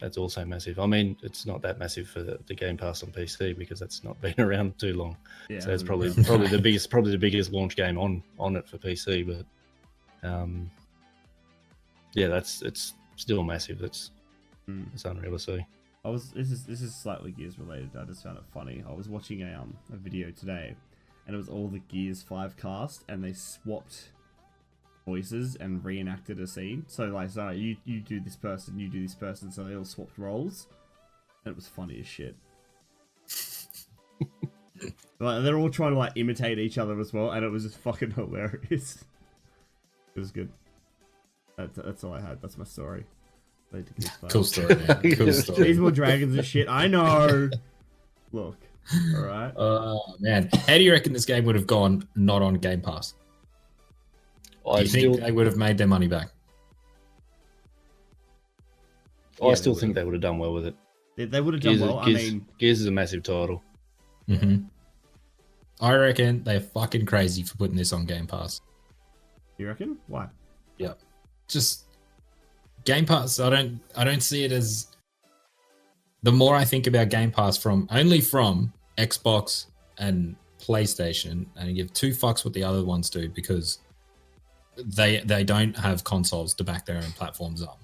That's 0.00 0.16
also 0.18 0.44
massive. 0.44 0.78
I 0.78 0.86
mean, 0.86 1.16
it's 1.22 1.46
not 1.46 1.62
that 1.62 1.78
massive 1.78 2.08
for 2.08 2.22
the, 2.22 2.38
the 2.46 2.54
Game 2.54 2.76
Pass 2.76 3.02
on 3.02 3.10
PC 3.10 3.56
because 3.56 3.78
that's 3.78 4.02
not 4.02 4.18
been 4.22 4.34
around 4.38 4.78
too 4.78 4.94
long. 4.94 5.16
Yeah, 5.50 5.60
so 5.60 5.72
it's 5.72 5.82
probably 5.82 6.10
been- 6.14 6.24
probably 6.24 6.48
the 6.48 6.58
biggest 6.58 6.88
probably 6.90 7.12
the 7.12 7.18
biggest 7.18 7.52
launch 7.52 7.76
game 7.76 7.98
on 7.98 8.22
on 8.38 8.56
it 8.56 8.66
for 8.68 8.78
PC. 8.78 9.26
But 9.26 10.28
um, 10.28 10.70
yeah, 12.14 12.28
that's 12.28 12.62
it's 12.62 12.94
still 13.16 13.42
massive. 13.42 13.78
That's 13.78 14.10
Mm. 14.66 14.86
it's 14.94 15.04
unreal 15.04 15.32
to 15.32 15.38
see. 15.38 15.66
I 16.04 16.10
was 16.10 16.30
this 16.32 16.50
is 16.50 16.64
this 16.64 16.82
is 16.82 16.94
slightly 16.94 17.32
Gears 17.32 17.58
related. 17.58 17.90
I 17.98 18.04
just 18.04 18.22
found 18.22 18.36
it 18.36 18.44
funny. 18.52 18.84
I 18.88 18.92
was 18.92 19.08
watching 19.08 19.42
a 19.42 19.54
um 19.54 19.76
a 19.92 19.96
video 19.96 20.30
today, 20.30 20.76
and 21.26 21.34
it 21.34 21.36
was 21.36 21.48
all 21.48 21.68
the 21.68 21.78
Gears 21.78 22.22
Five 22.22 22.56
cast, 22.56 23.04
and 23.08 23.24
they 23.24 23.32
swapped 23.32 24.10
voices 25.06 25.56
and 25.56 25.84
reenacted 25.84 26.40
a 26.40 26.46
scene. 26.46 26.84
So 26.88 27.06
like, 27.06 27.30
so 27.30 27.50
you 27.50 27.76
you 27.84 28.00
do 28.00 28.20
this 28.20 28.36
person, 28.36 28.78
you 28.78 28.88
do 28.88 29.02
this 29.02 29.14
person, 29.14 29.50
so 29.50 29.64
they 29.64 29.74
all 29.74 29.84
swapped 29.84 30.18
roles, 30.18 30.66
and 31.44 31.52
it 31.52 31.56
was 31.56 31.68
funny 31.68 32.00
as 32.00 32.06
shit. 32.06 32.36
like 35.20 35.42
they're 35.42 35.56
all 35.56 35.70
trying 35.70 35.92
to 35.92 35.98
like 35.98 36.12
imitate 36.16 36.58
each 36.58 36.76
other 36.76 37.00
as 37.00 37.14
well, 37.14 37.30
and 37.30 37.44
it 37.44 37.48
was 37.48 37.64
just 37.64 37.78
fucking 37.78 38.10
hilarious. 38.14 39.04
It 40.14 40.20
was 40.20 40.30
good. 40.30 40.50
That's 41.56 41.76
that's 41.76 42.04
all 42.04 42.12
I 42.12 42.20
had. 42.20 42.42
That's 42.42 42.58
my 42.58 42.64
story. 42.64 43.06
Played 43.70 43.86
to 43.86 43.92
Gears 43.94 44.10
5. 44.20 44.30
Cool 44.30 44.44
story, 44.44 44.74
man. 44.76 44.86
Cool 45.16 45.26
These 45.26 45.42
story. 45.44 45.74
more 45.74 45.90
dragons 45.90 46.36
and 46.36 46.44
shit. 46.46 46.68
I 46.68 46.86
know. 46.86 47.50
Look, 48.32 48.56
all 49.16 49.22
right. 49.22 49.52
Oh 49.56 50.14
man, 50.20 50.48
how 50.66 50.76
do 50.76 50.82
you 50.82 50.92
reckon 50.92 51.12
this 51.12 51.24
game 51.24 51.44
would 51.44 51.54
have 51.54 51.66
gone 51.66 52.06
not 52.16 52.42
on 52.42 52.54
Game 52.54 52.80
Pass? 52.80 53.14
Do 54.64 54.70
I 54.70 54.80
you 54.80 54.86
still 54.86 55.12
think 55.14 55.24
they 55.24 55.32
would 55.32 55.46
have 55.46 55.56
made 55.56 55.76
their 55.78 55.86
money 55.86 56.08
back? 56.08 56.28
I 59.42 59.48
Yeah, 59.48 59.54
still 59.54 59.74
they 59.74 59.80
think 59.80 59.94
they 59.94 60.04
would 60.04 60.14
have 60.14 60.22
done 60.22 60.38
well 60.38 60.52
with 60.52 60.66
it. 60.66 60.76
They, 61.16 61.26
they 61.26 61.40
would 61.40 61.54
have 61.54 61.62
done 61.62 61.76
Gears, 61.76 61.82
well. 61.88 62.04
Gears, 62.04 62.20
I 62.20 62.24
mean, 62.30 62.46
Gears 62.58 62.80
is 62.80 62.86
a 62.86 62.90
massive 62.90 63.22
title. 63.22 63.62
Mm-hmm. 64.28 64.64
I 65.80 65.92
reckon 65.94 66.42
they're 66.44 66.60
fucking 66.60 67.04
crazy 67.06 67.42
for 67.42 67.56
putting 67.56 67.76
this 67.76 67.92
on 67.92 68.06
Game 68.06 68.26
Pass. 68.26 68.60
you 69.58 69.66
reckon? 69.66 69.98
Why? 70.06 70.28
Yeah. 70.78 70.94
Just 71.48 71.83
Game 72.84 73.06
Pass. 73.06 73.40
I 73.40 73.50
don't. 73.50 73.80
I 73.96 74.04
don't 74.04 74.22
see 74.22 74.44
it 74.44 74.52
as. 74.52 74.88
The 76.22 76.32
more 76.32 76.54
I 76.54 76.64
think 76.64 76.86
about 76.86 77.10
Game 77.10 77.30
Pass 77.30 77.56
from 77.56 77.86
only 77.90 78.20
from 78.20 78.72
Xbox 78.98 79.66
and 79.98 80.36
PlayStation, 80.60 81.46
and 81.56 81.68
I 81.68 81.72
give 81.72 81.92
two 81.92 82.10
fucks 82.10 82.44
what 82.44 82.54
the 82.54 82.64
other 82.64 82.84
ones 82.84 83.10
do 83.10 83.28
because 83.28 83.78
they 84.76 85.20
they 85.20 85.44
don't 85.44 85.76
have 85.76 86.04
consoles 86.04 86.54
to 86.54 86.64
back 86.64 86.86
their 86.86 86.96
own 86.96 87.12
platforms 87.12 87.62
up. 87.62 87.80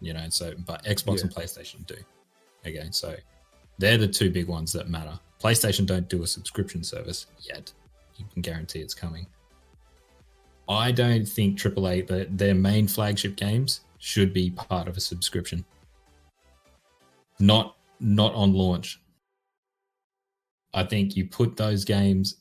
You 0.00 0.12
know, 0.14 0.26
so 0.28 0.54
but 0.66 0.84
Xbox 0.84 1.18
Yeah. 1.18 1.22
and 1.22 1.34
PlayStation 1.34 1.86
do. 1.86 1.96
Okay, 2.66 2.88
so 2.90 3.14
they're 3.78 3.98
the 3.98 4.08
two 4.08 4.30
big 4.30 4.48
ones 4.48 4.72
that 4.72 4.88
matter. 4.88 5.18
PlayStation 5.42 5.86
don't 5.86 6.08
do 6.08 6.22
a 6.22 6.26
subscription 6.26 6.82
service 6.82 7.26
yet. 7.40 7.72
You 8.16 8.24
can 8.32 8.42
guarantee 8.42 8.80
it's 8.80 8.94
coming. 8.94 9.26
I 10.68 10.92
don't 10.92 11.26
think 11.28 11.58
AAA, 11.58 12.06
the, 12.06 12.26
their 12.30 12.54
main 12.54 12.88
flagship 12.88 13.36
games, 13.36 13.80
should 14.04 14.34
be 14.34 14.50
part 14.50 14.86
of 14.86 14.98
a 14.98 15.00
subscription. 15.00 15.64
Not 17.40 17.76
not 18.00 18.34
on 18.34 18.52
launch. 18.52 19.00
I 20.74 20.84
think 20.84 21.16
you 21.16 21.26
put 21.26 21.56
those 21.56 21.86
games 21.86 22.36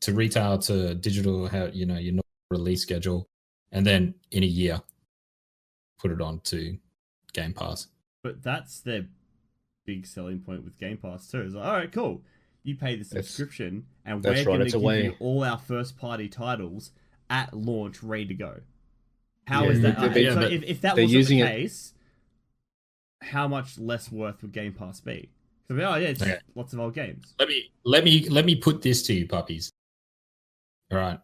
to 0.00 0.12
retail 0.12 0.56
to 0.58 0.94
digital, 0.94 1.48
how 1.48 1.64
you 1.66 1.84
know 1.84 1.98
your 1.98 2.20
release 2.50 2.80
schedule, 2.80 3.26
and 3.72 3.84
then 3.84 4.14
in 4.30 4.44
a 4.44 4.46
year, 4.46 4.80
put 5.98 6.12
it 6.12 6.20
on 6.20 6.38
to 6.44 6.78
Game 7.32 7.52
Pass. 7.52 7.88
But 8.22 8.40
that's 8.44 8.78
their 8.80 9.06
big 9.84 10.06
selling 10.06 10.38
point 10.38 10.62
with 10.62 10.78
Game 10.78 10.98
Pass 10.98 11.28
too. 11.28 11.42
Is 11.42 11.54
like, 11.56 11.66
all 11.66 11.72
right, 11.72 11.90
cool. 11.90 12.22
You 12.62 12.76
pay 12.76 12.94
the 12.94 13.04
subscription, 13.04 13.84
and 14.04 14.22
we're 14.22 14.30
right, 14.32 14.44
going 14.46 14.60
to 14.60 14.66
it's 14.66 14.74
give 14.74 14.82
way- 14.82 15.04
you 15.04 15.14
all 15.18 15.42
our 15.42 15.58
first 15.58 15.98
party 15.98 16.28
titles 16.28 16.92
at 17.30 17.52
launch, 17.52 18.00
ready 18.02 18.26
to 18.26 18.34
go. 18.34 18.60
How 19.48 19.64
Yeah, 19.64 19.70
is 19.70 19.80
that? 19.80 19.96
but- 19.96 20.10
okay, 20.10 20.24
yeah, 20.24 20.34
so 20.34 20.40
if, 20.42 20.62
if 20.62 20.80
that 20.82 20.92
wasn't 20.94 21.10
using 21.10 21.38
the 21.38 21.44
it- 21.46 21.48
case, 21.50 21.94
how 23.22 23.48
much 23.48 23.78
less 23.78 24.12
worth 24.12 24.42
would 24.42 24.52
Game 24.52 24.74
Pass 24.74 25.00
be? 25.00 25.30
So, 25.68 25.74
oh 25.76 25.96
yeah, 25.96 26.08
it's 26.08 26.22
Okay. 26.22 26.38
lots 26.54 26.72
of 26.72 26.80
old 26.80 26.94
games. 26.94 27.34
Let 27.38 27.48
me 27.48 27.70
let 27.84 28.04
me 28.04 28.28
let 28.28 28.44
me 28.44 28.54
put 28.54 28.82
this 28.82 29.02
to 29.04 29.14
you, 29.14 29.26
puppies. 29.26 29.70
All 30.90 30.98
right, 30.98 31.18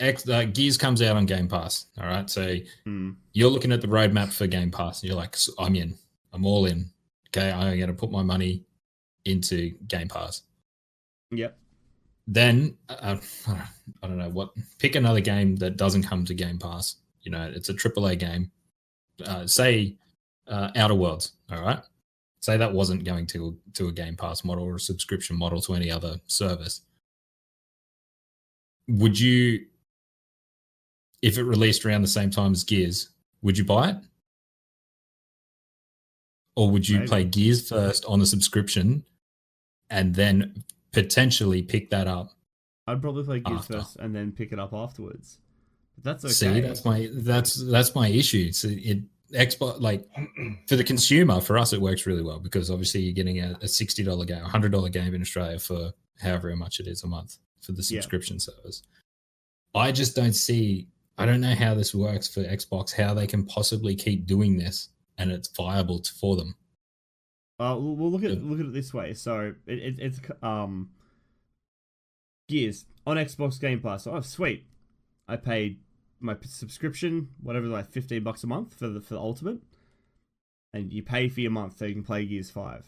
X 0.00 0.28
uh, 0.28 0.44
Gears 0.44 0.76
comes 0.76 1.00
out 1.02 1.16
on 1.16 1.26
Game 1.26 1.48
Pass. 1.48 1.86
All 1.98 2.06
right, 2.06 2.28
so 2.30 2.56
Hmm. 2.84 3.12
you're 3.32 3.50
looking 3.50 3.72
at 3.72 3.80
the 3.80 3.86
roadmap 3.88 4.32
for 4.32 4.46
Game 4.46 4.70
Pass. 4.70 5.02
And 5.02 5.08
you're 5.08 5.18
like, 5.18 5.36
I'm 5.58 5.74
in. 5.76 5.94
I'm 6.32 6.44
all 6.46 6.66
in. 6.66 6.90
Okay, 7.28 7.50
I'm 7.50 7.76
going 7.76 7.88
to 7.88 7.94
put 7.94 8.10
my 8.10 8.22
money 8.22 8.64
into 9.24 9.70
Game 9.86 10.08
Pass. 10.08 10.42
Yep. 11.30 11.58
Then 12.26 12.76
uh, 12.88 13.16
I 14.02 14.06
don't 14.06 14.18
know 14.18 14.30
what. 14.30 14.52
Pick 14.78 14.94
another 14.96 15.20
game 15.20 15.56
that 15.56 15.76
doesn't 15.76 16.02
come 16.04 16.24
to 16.26 16.34
Game 16.34 16.58
Pass. 16.58 16.96
You 17.28 17.32
know, 17.32 17.52
it's 17.54 17.68
a 17.68 17.74
AAA 17.74 18.18
game. 18.18 18.50
Uh, 19.22 19.46
say 19.46 19.96
uh, 20.46 20.70
Outer 20.76 20.94
Worlds. 20.94 21.32
All 21.52 21.60
right. 21.60 21.78
Say 22.40 22.56
that 22.56 22.72
wasn't 22.72 23.04
going 23.04 23.26
to 23.26 23.54
to 23.74 23.88
a 23.88 23.92
Game 23.92 24.16
Pass 24.16 24.44
model 24.44 24.64
or 24.64 24.76
a 24.76 24.80
subscription 24.80 25.38
model 25.38 25.60
to 25.60 25.74
any 25.74 25.90
other 25.90 26.20
service. 26.26 26.80
Would 28.88 29.20
you, 29.20 29.66
if 31.20 31.36
it 31.36 31.42
released 31.42 31.84
around 31.84 32.00
the 32.00 32.08
same 32.08 32.30
time 32.30 32.52
as 32.52 32.64
Gears, 32.64 33.10
would 33.42 33.58
you 33.58 33.64
buy 33.66 33.90
it? 33.90 33.96
Or 36.56 36.70
would 36.70 36.88
you 36.88 37.00
Maybe. 37.00 37.08
play 37.08 37.24
Gears 37.24 37.68
first 37.68 38.06
on 38.06 38.20
the 38.20 38.26
subscription 38.26 39.04
and 39.90 40.14
then 40.14 40.64
potentially 40.92 41.60
pick 41.60 41.90
that 41.90 42.06
up? 42.06 42.30
I'd 42.86 43.02
probably 43.02 43.24
play 43.24 43.40
Gears 43.40 43.60
After. 43.60 43.72
first 43.80 43.96
and 43.96 44.14
then 44.14 44.32
pick 44.32 44.50
it 44.50 44.58
up 44.58 44.72
afterwards. 44.72 45.36
That's 46.02 46.24
okay. 46.24 46.32
See, 46.32 46.60
that's 46.60 46.84
my 46.84 47.08
that's 47.12 47.54
that's 47.70 47.94
my 47.94 48.08
issue. 48.08 48.52
So 48.52 48.68
it 48.70 49.02
Xbox 49.32 49.80
like 49.80 50.06
for 50.68 50.76
the 50.76 50.84
consumer, 50.84 51.40
for 51.40 51.58
us 51.58 51.72
it 51.72 51.80
works 51.80 52.06
really 52.06 52.22
well 52.22 52.38
because 52.40 52.70
obviously 52.70 53.00
you're 53.02 53.12
getting 53.14 53.40
a, 53.40 53.58
a 53.62 53.68
sixty 53.68 54.02
dollar 54.02 54.24
game, 54.24 54.42
a 54.42 54.48
hundred 54.48 54.72
dollar 54.72 54.88
game 54.88 55.14
in 55.14 55.20
Australia 55.20 55.58
for 55.58 55.92
however 56.20 56.54
much 56.56 56.80
it 56.80 56.86
is 56.86 57.02
a 57.02 57.06
month 57.06 57.36
for 57.60 57.72
the 57.72 57.78
Yeah. 57.90 58.00
subscription 58.00 58.38
service. 58.40 58.82
I 59.74 59.92
just 59.92 60.16
don't 60.16 60.32
see. 60.32 60.88
I 61.18 61.26
don't 61.26 61.40
know 61.40 61.54
how 61.54 61.74
this 61.74 61.94
works 61.94 62.28
for 62.28 62.40
Xbox. 62.44 62.92
How 62.92 63.12
they 63.12 63.26
can 63.26 63.44
possibly 63.44 63.94
keep 63.96 64.26
doing 64.26 64.56
this 64.56 64.88
and 65.18 65.30
it's 65.32 65.48
viable 65.48 65.98
to, 65.98 66.12
for 66.14 66.36
them. 66.36 66.54
Uh, 67.60 67.76
we'll 67.78 67.96
we'll 67.96 68.10
look 68.10 68.22
at 68.22 68.30
Yeah. 68.30 68.38
look 68.40 68.60
at 68.60 68.66
it 68.66 68.72
this 68.72 68.94
way. 68.94 69.14
So 69.14 69.54
it, 69.66 69.78
it 69.78 69.98
it's 69.98 70.20
um 70.42 70.90
Gears 72.48 72.86
on 73.06 73.16
Xbox 73.16 73.60
Game 73.60 73.80
Pass. 73.80 74.06
Oh, 74.06 74.20
sweet. 74.20 74.64
I 75.26 75.36
paid 75.36 75.80
my 76.20 76.36
subscription, 76.42 77.28
whatever, 77.42 77.66
like 77.66 77.90
fifteen 77.90 78.22
bucks 78.22 78.44
a 78.44 78.46
month 78.46 78.74
for 78.74 78.88
the 78.88 79.00
for 79.00 79.14
the 79.14 79.20
Ultimate, 79.20 79.58
and 80.72 80.92
you 80.92 81.02
pay 81.02 81.28
for 81.28 81.40
your 81.40 81.50
month 81.50 81.78
so 81.78 81.84
you 81.84 81.94
can 81.94 82.04
play 82.04 82.24
Gears 82.24 82.50
Five, 82.50 82.86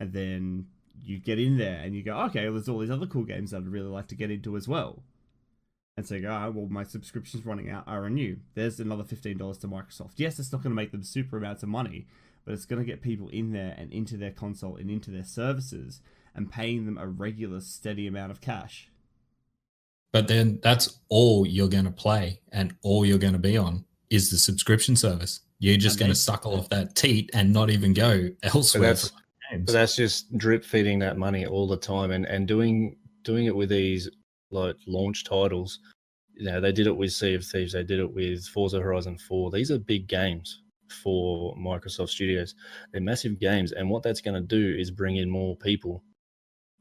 and 0.00 0.12
then 0.12 0.66
you 1.04 1.18
get 1.18 1.38
in 1.38 1.58
there 1.58 1.80
and 1.84 1.94
you 1.94 2.02
go, 2.02 2.18
okay, 2.20 2.44
well, 2.44 2.54
there's 2.54 2.68
all 2.68 2.78
these 2.78 2.90
other 2.90 3.06
cool 3.06 3.24
games 3.24 3.52
I'd 3.52 3.68
really 3.68 3.90
like 3.90 4.06
to 4.08 4.14
get 4.14 4.30
into 4.30 4.56
as 4.56 4.66
well. 4.66 5.02
And 5.98 6.06
so 6.06 6.14
you 6.14 6.22
go, 6.22 6.30
oh, 6.30 6.50
well, 6.50 6.68
my 6.68 6.84
subscription's 6.84 7.46
running 7.46 7.70
out. 7.70 7.84
I 7.86 7.96
renew. 7.96 8.36
There's 8.54 8.80
another 8.80 9.04
fifteen 9.04 9.38
dollars 9.38 9.58
to 9.58 9.68
Microsoft. 9.68 10.14
Yes, 10.16 10.38
it's 10.38 10.52
not 10.52 10.62
going 10.62 10.72
to 10.72 10.76
make 10.76 10.92
them 10.92 11.02
super 11.02 11.36
amounts 11.36 11.62
of 11.62 11.68
money, 11.68 12.06
but 12.44 12.54
it's 12.54 12.66
going 12.66 12.80
to 12.80 12.86
get 12.86 13.02
people 13.02 13.28
in 13.28 13.52
there 13.52 13.74
and 13.76 13.92
into 13.92 14.16
their 14.16 14.30
console 14.30 14.76
and 14.76 14.90
into 14.90 15.10
their 15.10 15.24
services 15.24 16.00
and 16.34 16.52
paying 16.52 16.84
them 16.86 16.98
a 16.98 17.06
regular, 17.06 17.60
steady 17.60 18.06
amount 18.06 18.30
of 18.30 18.40
cash. 18.40 18.88
But 20.16 20.28
then 20.28 20.58
that's 20.62 20.98
all 21.08 21.46
you're 21.46 21.68
going 21.68 21.84
to 21.84 21.90
play 21.90 22.40
and 22.52 22.74
all 22.82 23.04
you're 23.04 23.18
going 23.18 23.32
to 23.34 23.38
be 23.38 23.56
on 23.56 23.84
is 24.10 24.30
the 24.30 24.38
subscription 24.38 24.96
service. 24.96 25.40
You're 25.58 25.76
just 25.78 25.98
going 25.98 26.10
to 26.10 26.14
suckle 26.14 26.54
off 26.58 26.68
that 26.70 26.94
teat 26.94 27.30
and 27.34 27.52
not 27.52 27.70
even 27.70 27.92
go 27.92 28.28
elsewhere. 28.42 28.82
that's- 28.94 29.12
But 29.66 29.72
that's 29.72 29.96
just 29.96 30.36
drip 30.36 30.64
feeding 30.64 30.98
that 31.00 31.16
money 31.18 31.46
all 31.46 31.66
the 31.68 31.76
time 31.76 32.10
and, 32.10 32.24
and 32.26 32.46
doing 32.48 32.96
doing 33.22 33.46
it 33.46 33.54
with 33.56 33.68
these 33.70 34.08
like 34.50 34.76
launch 34.86 35.24
titles. 35.24 35.80
You 36.34 36.46
know, 36.46 36.60
they 36.60 36.72
did 36.72 36.86
it 36.86 36.96
with 36.96 37.12
Sea 37.12 37.34
of 37.34 37.44
Thieves, 37.44 37.72
they 37.72 37.82
did 37.84 37.98
it 37.98 38.12
with 38.12 38.44
Forza 38.46 38.80
Horizon 38.80 39.16
4. 39.18 39.50
These 39.50 39.70
are 39.70 39.78
big 39.78 40.06
games 40.06 40.62
for 41.02 41.56
Microsoft 41.56 42.10
Studios. 42.10 42.54
They're 42.92 43.00
massive 43.00 43.38
games, 43.40 43.72
and 43.72 43.88
what 43.90 44.02
that's 44.02 44.20
going 44.20 44.34
to 44.40 44.46
do 44.46 44.76
is 44.78 44.90
bring 44.90 45.16
in 45.16 45.28
more 45.30 45.56
people, 45.56 46.04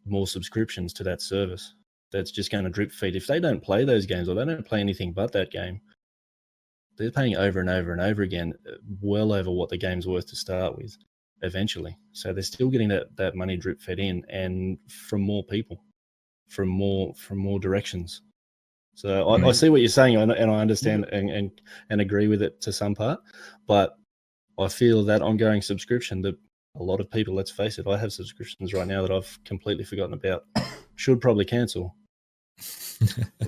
more 0.05 0.27
subscriptions 0.27 0.91
to 0.93 1.03
that 1.03 1.21
service. 1.21 1.73
That's 2.15 2.31
just 2.31 2.49
going 2.49 2.63
to 2.63 2.69
drip 2.69 2.93
feed. 2.93 3.17
If 3.17 3.27
they 3.27 3.41
don't 3.41 3.61
play 3.61 3.83
those 3.83 4.05
games 4.05 4.29
or 4.29 4.35
they 4.35 4.45
don't 4.45 4.65
play 4.65 4.79
anything 4.79 5.11
but 5.11 5.33
that 5.33 5.51
game, 5.51 5.81
they're 6.97 7.11
paying 7.11 7.35
over 7.35 7.59
and 7.59 7.69
over 7.69 7.91
and 7.91 7.99
over 7.99 8.21
again, 8.21 8.53
uh, 8.65 8.77
well 9.01 9.33
over 9.33 9.51
what 9.51 9.67
the 9.67 9.75
game's 9.77 10.07
worth 10.07 10.25
to 10.27 10.35
start 10.37 10.77
with 10.77 10.95
eventually. 11.41 11.97
So 12.13 12.31
they're 12.31 12.41
still 12.41 12.69
getting 12.69 12.87
that 12.87 13.13
that 13.17 13.35
money 13.35 13.57
drip 13.57 13.81
fed 13.81 13.99
in 13.99 14.23
and 14.29 14.77
from 14.89 15.21
more 15.21 15.43
people, 15.43 15.83
from 16.47 16.69
more 16.69 17.13
from 17.15 17.37
more 17.37 17.59
directions. 17.59 18.21
So 18.93 19.27
I, 19.27 19.45
I 19.45 19.51
see 19.51 19.67
what 19.67 19.81
you're 19.81 19.89
saying 19.89 20.15
and, 20.15 20.31
and 20.31 20.49
I 20.49 20.61
understand 20.61 21.03
and, 21.11 21.29
and 21.29 21.51
and 21.89 21.99
agree 21.99 22.29
with 22.29 22.41
it 22.41 22.61
to 22.61 22.71
some 22.71 22.95
part, 22.95 23.19
but 23.67 23.97
I 24.57 24.69
feel 24.69 25.03
that 25.03 25.21
ongoing 25.21 25.61
subscription 25.61 26.21
that 26.21 26.37
a 26.79 26.83
lot 26.83 27.01
of 27.01 27.11
people, 27.11 27.35
let's 27.35 27.51
face 27.51 27.77
it, 27.77 27.87
I 27.87 27.97
have 27.97 28.13
subscriptions 28.13 28.73
right 28.73 28.87
now 28.87 29.01
that 29.01 29.11
I've 29.11 29.37
completely 29.43 29.83
forgotten 29.83 30.13
about. 30.13 30.45
Should 30.95 31.19
probably 31.19 31.43
cancel. 31.43 31.93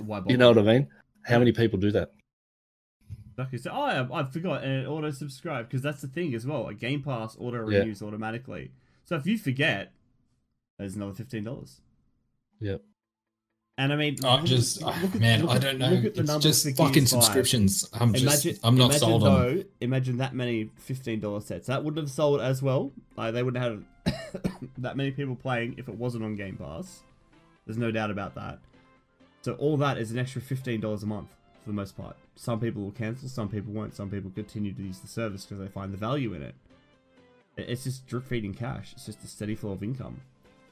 Why 0.04 0.22
You 0.26 0.36
know 0.36 0.48
what 0.50 0.58
I 0.58 0.62
mean? 0.62 0.88
How 1.22 1.38
many 1.38 1.52
people 1.52 1.78
do 1.78 1.90
that? 1.92 2.12
Like 3.36 3.52
you 3.52 3.58
said, 3.58 3.72
oh, 3.74 3.82
I, 3.82 3.96
um, 3.98 4.12
I 4.12 4.24
forgot 4.24 4.64
and 4.64 4.84
it 4.84 4.88
auto 4.88 5.10
subscribe 5.10 5.68
because 5.68 5.80
that's 5.82 6.00
the 6.02 6.08
thing 6.08 6.34
as 6.34 6.44
well. 6.46 6.66
A 6.68 6.74
Game 6.74 7.02
Pass 7.02 7.36
auto 7.38 7.68
Yeah. 7.68 7.78
renews 7.80 8.02
automatically. 8.02 8.72
So 9.04 9.14
if 9.16 9.26
you 9.26 9.38
forget, 9.38 9.92
there's 10.78 10.96
another 10.96 11.14
fifteen 11.14 11.44
dollars. 11.44 11.80
Yep. 12.60 12.82
And 13.78 13.92
I 13.92 13.96
mean, 13.96 14.16
I 14.24 14.36
look- 14.38 14.44
just, 14.46 14.82
look 14.82 14.92
oh, 14.96 15.06
at- 15.06 15.20
man, 15.20 15.42
look 15.42 15.50
I 15.52 15.58
don't 15.58 15.78
know. 15.78 15.90
Look 15.90 16.04
at 16.06 16.14
the 16.16 16.20
It's 16.22 16.28
numbers 16.28 16.64
just 16.64 16.76
fucking 16.76 17.02
5. 17.06 17.08
subscriptions. 17.08 17.88
I'm 17.92 18.12
just, 18.12 18.24
Imagine, 18.44 18.60
I'm 18.64 18.74
not 18.76 18.86
imagine 18.86 18.98
sold 19.00 19.22
on. 19.22 19.40
though, 19.56 19.64
Imagine 19.80 20.16
that 20.16 20.34
many 20.34 20.70
fifteen 20.76 21.20
dollar 21.20 21.40
sets. 21.40 21.68
That 21.68 21.84
wouldn't 21.84 22.02
have 22.04 22.10
sold 22.10 22.40
as 22.40 22.60
well. 22.60 22.92
Like 23.16 23.34
they 23.34 23.44
wouldn't 23.44 23.62
have 23.62 23.84
had 24.44 24.52
that 24.78 24.96
many 24.96 25.12
people 25.12 25.36
playing 25.36 25.76
if 25.78 25.88
it 25.88 25.94
wasn't 25.94 26.24
on 26.24 26.34
Game 26.34 26.56
Pass. 26.56 27.02
There's 27.66 27.78
no 27.78 27.92
doubt 27.92 28.10
about 28.10 28.34
that. 28.34 28.58
So 29.42 29.54
all 29.54 29.76
that 29.78 29.98
is 29.98 30.10
an 30.10 30.18
extra 30.18 30.40
fifteen 30.40 30.80
dollars 30.80 31.02
a 31.02 31.06
month 31.06 31.28
for 31.62 31.70
the 31.70 31.74
most 31.74 31.96
part. 31.96 32.16
Some 32.36 32.60
people 32.60 32.82
will 32.82 32.90
cancel, 32.92 33.28
some 33.28 33.48
people 33.48 33.72
won't. 33.72 33.94
Some 33.94 34.10
people 34.10 34.30
continue 34.34 34.72
to 34.72 34.82
use 34.82 34.98
the 35.00 35.08
service 35.08 35.44
because 35.44 35.58
they 35.58 35.68
find 35.68 35.92
the 35.92 35.96
value 35.98 36.34
in 36.34 36.42
it. 36.42 36.54
It- 37.56 37.68
It's 37.70 37.84
just 37.84 38.06
drip 38.06 38.26
feeding 38.26 38.54
cash. 38.54 38.92
It's 38.94 39.06
just 39.06 39.22
a 39.24 39.26
steady 39.26 39.54
flow 39.54 39.72
of 39.72 39.82
income 39.82 40.20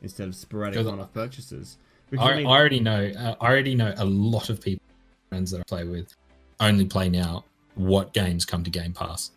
instead 0.02 0.28
of 0.28 0.34
sporadic 0.34 0.76
one-off 0.86 1.12
purchases. 1.12 1.78
I, 2.16 2.16
I 2.32 2.36
mean, 2.36 2.46
I 2.46 2.50
already 2.50 2.80
know. 2.80 3.06
Uh, 3.18 3.34
I 3.40 3.46
already 3.50 3.74
know 3.74 3.92
a 3.96 4.04
lot 4.04 4.48
of 4.50 4.60
people, 4.60 4.84
friends 5.28 5.50
that 5.50 5.60
I 5.60 5.64
play 5.66 5.84
with, 5.84 6.14
only 6.60 6.84
play 6.84 7.08
now. 7.08 7.44
What 7.74 8.12
games 8.14 8.44
come 8.44 8.62
to 8.64 8.70
Game 8.70 8.92
Pass? 8.92 9.32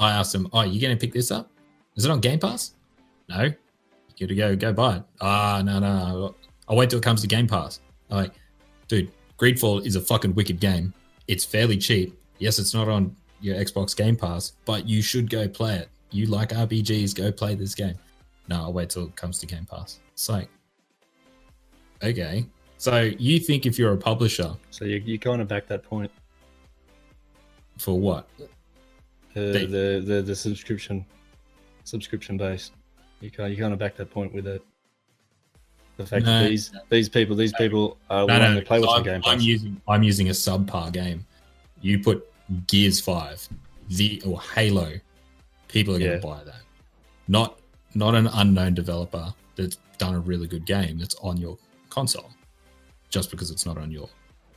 I 0.00 0.10
ask 0.10 0.32
them, 0.32 0.48
"Oh, 0.52 0.62
you 0.62 0.80
going 0.80 0.96
to 0.96 1.00
pick 1.00 1.12
this 1.14 1.30
up? 1.30 1.48
Is 1.96 2.04
it 2.04 2.10
on 2.10 2.20
Game 2.20 2.38
Pass? 2.40 2.74
No. 3.28 3.42
You 3.44 4.26
got 4.26 4.28
to 4.28 4.34
go 4.34 4.56
go 4.56 4.72
buy 4.72 4.96
it. 4.96 5.02
Ah, 5.20 5.62
no, 5.64 5.78
no. 5.78 6.34
I'll 6.68 6.76
wait 6.76 6.90
till 6.90 6.98
it 6.98 7.02
comes 7.04 7.20
to 7.22 7.28
Game 7.28 7.46
Pass. 7.46 7.80
I'm 8.10 8.16
like, 8.18 8.32
dude, 8.88 9.10
Greedfall 9.38 9.86
is 9.86 9.96
a 9.96 10.00
fucking 10.00 10.34
wicked 10.34 10.58
game. 10.60 10.92
It's 11.28 11.44
fairly 11.44 11.76
cheap. 11.76 12.18
Yes, 12.38 12.58
it's 12.58 12.74
not 12.74 12.88
on 12.88 13.14
your 13.40 13.56
Xbox 13.56 13.96
Game 13.96 14.16
Pass, 14.16 14.52
but 14.64 14.86
you 14.88 15.02
should 15.02 15.30
go 15.30 15.46
play 15.48 15.76
it. 15.76 15.88
You 16.10 16.26
like 16.26 16.50
RPGs, 16.50 17.14
go 17.14 17.30
play 17.30 17.54
this 17.54 17.74
game. 17.74 17.94
No, 18.48 18.56
I'll 18.62 18.72
wait 18.72 18.90
till 18.90 19.04
it 19.04 19.14
comes 19.16 19.38
to 19.40 19.46
Game 19.46 19.66
Pass. 19.66 20.00
It's 20.14 20.28
like, 20.28 20.48
okay. 22.02 22.46
So 22.78 23.02
you 23.18 23.38
think 23.38 23.66
if 23.66 23.78
you're 23.78 23.92
a 23.92 23.96
publisher 23.96 24.54
So 24.70 24.84
you, 24.84 24.96
you 25.04 25.18
kind 25.18 25.42
of 25.42 25.48
back 25.48 25.66
that 25.66 25.82
point. 25.82 26.10
for 27.78 27.98
what? 27.98 28.28
Uh, 28.40 28.44
They- 29.34 29.66
the, 29.66 30.02
the 30.04 30.22
the 30.22 30.34
subscription 30.34 31.04
subscription 31.84 32.36
base. 32.36 32.70
You 33.20 33.30
kind 33.30 33.52
you 33.54 33.60
kind 33.60 33.72
of 33.72 33.78
back 33.78 33.96
that 33.96 34.10
point 34.10 34.32
with 34.32 34.46
it. 34.46 34.62
The 35.98 36.06
fact 36.06 36.24
No. 36.24 36.42
that 36.44 36.48
these 36.48 36.72
these 36.88 37.08
people 37.08 37.36
these 37.36 37.52
people 37.52 37.98
are 38.08 38.20
No, 38.20 38.26
willing 38.38 38.54
no, 38.54 38.60
to 38.60 38.66
play 38.66 38.78
on 38.80 38.98
I'm, 38.98 39.02
Game 39.04 39.22
I'm 39.26 39.40
using 39.40 39.80
I'm 39.86 40.02
using 40.02 40.28
a 40.28 40.32
subpar 40.32 40.92
game. 40.92 41.26
You 41.82 41.98
put 41.98 42.24
Gears 42.68 43.00
Five, 43.00 43.46
the 43.88 44.22
or 44.24 44.40
Halo, 44.40 44.92
people 45.68 45.96
are 45.96 45.98
Yeah. 45.98 46.06
going 46.08 46.20
to 46.20 46.26
buy 46.26 46.44
that. 46.44 46.62
Not 47.26 47.58
not 47.94 48.14
an 48.14 48.28
unknown 48.28 48.74
developer 48.74 49.34
that's 49.56 49.78
done 49.98 50.14
a 50.14 50.20
really 50.20 50.46
good 50.46 50.64
game 50.64 50.98
that's 50.98 51.16
on 51.16 51.36
your 51.36 51.58
console, 51.90 52.30
just 53.10 53.30
because 53.30 53.50
it's 53.50 53.66
not 53.66 53.76
on 53.76 53.90
your 53.90 54.08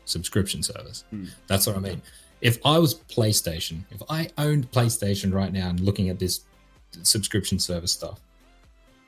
subscription 0.06 0.62
service. 0.62 1.06
Hmm. 1.10 1.26
That's 1.48 1.66
what 1.66 1.76
I 1.76 1.80
mean. 1.80 2.02
If 2.42 2.64
I 2.66 2.78
was 2.78 2.94
PlayStation, 2.96 3.84
if 3.92 4.02
I 4.10 4.30
owned 4.38 4.70
PlayStation 4.72 5.34
right 5.34 5.52
now 5.52 5.70
and 5.70 5.80
looking 5.80 6.10
at 6.10 6.20
this 6.20 6.42
subscription 7.04 7.58
service 7.60 7.92
stuff, 7.92 8.20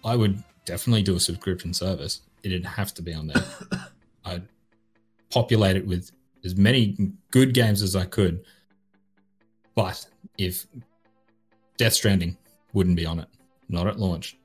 I 0.03 0.15
would 0.15 0.43
definitely 0.65 1.03
do 1.03 1.15
a 1.15 1.19
subscription 1.19 1.73
service. 1.73 2.21
It'd 2.43 2.65
have 2.65 2.93
to 2.95 3.01
be 3.01 3.13
on 3.13 3.27
there. 3.27 3.43
I'd 4.25 4.47
populate 5.29 5.75
it 5.77 5.85
with 5.87 6.11
as 6.43 6.55
many 6.55 7.11
good 7.31 7.53
games 7.53 7.81
as 7.81 7.95
I 7.95 8.05
could. 8.05 8.43
But 9.75 10.05
if 10.37 10.65
Death 11.77 11.93
Stranding 11.93 12.37
wouldn't 12.73 12.95
be 12.95 13.05
on 13.05 13.19
it, 13.19 13.27
not 13.69 13.87
at 13.87 13.99
launch. 13.99 14.37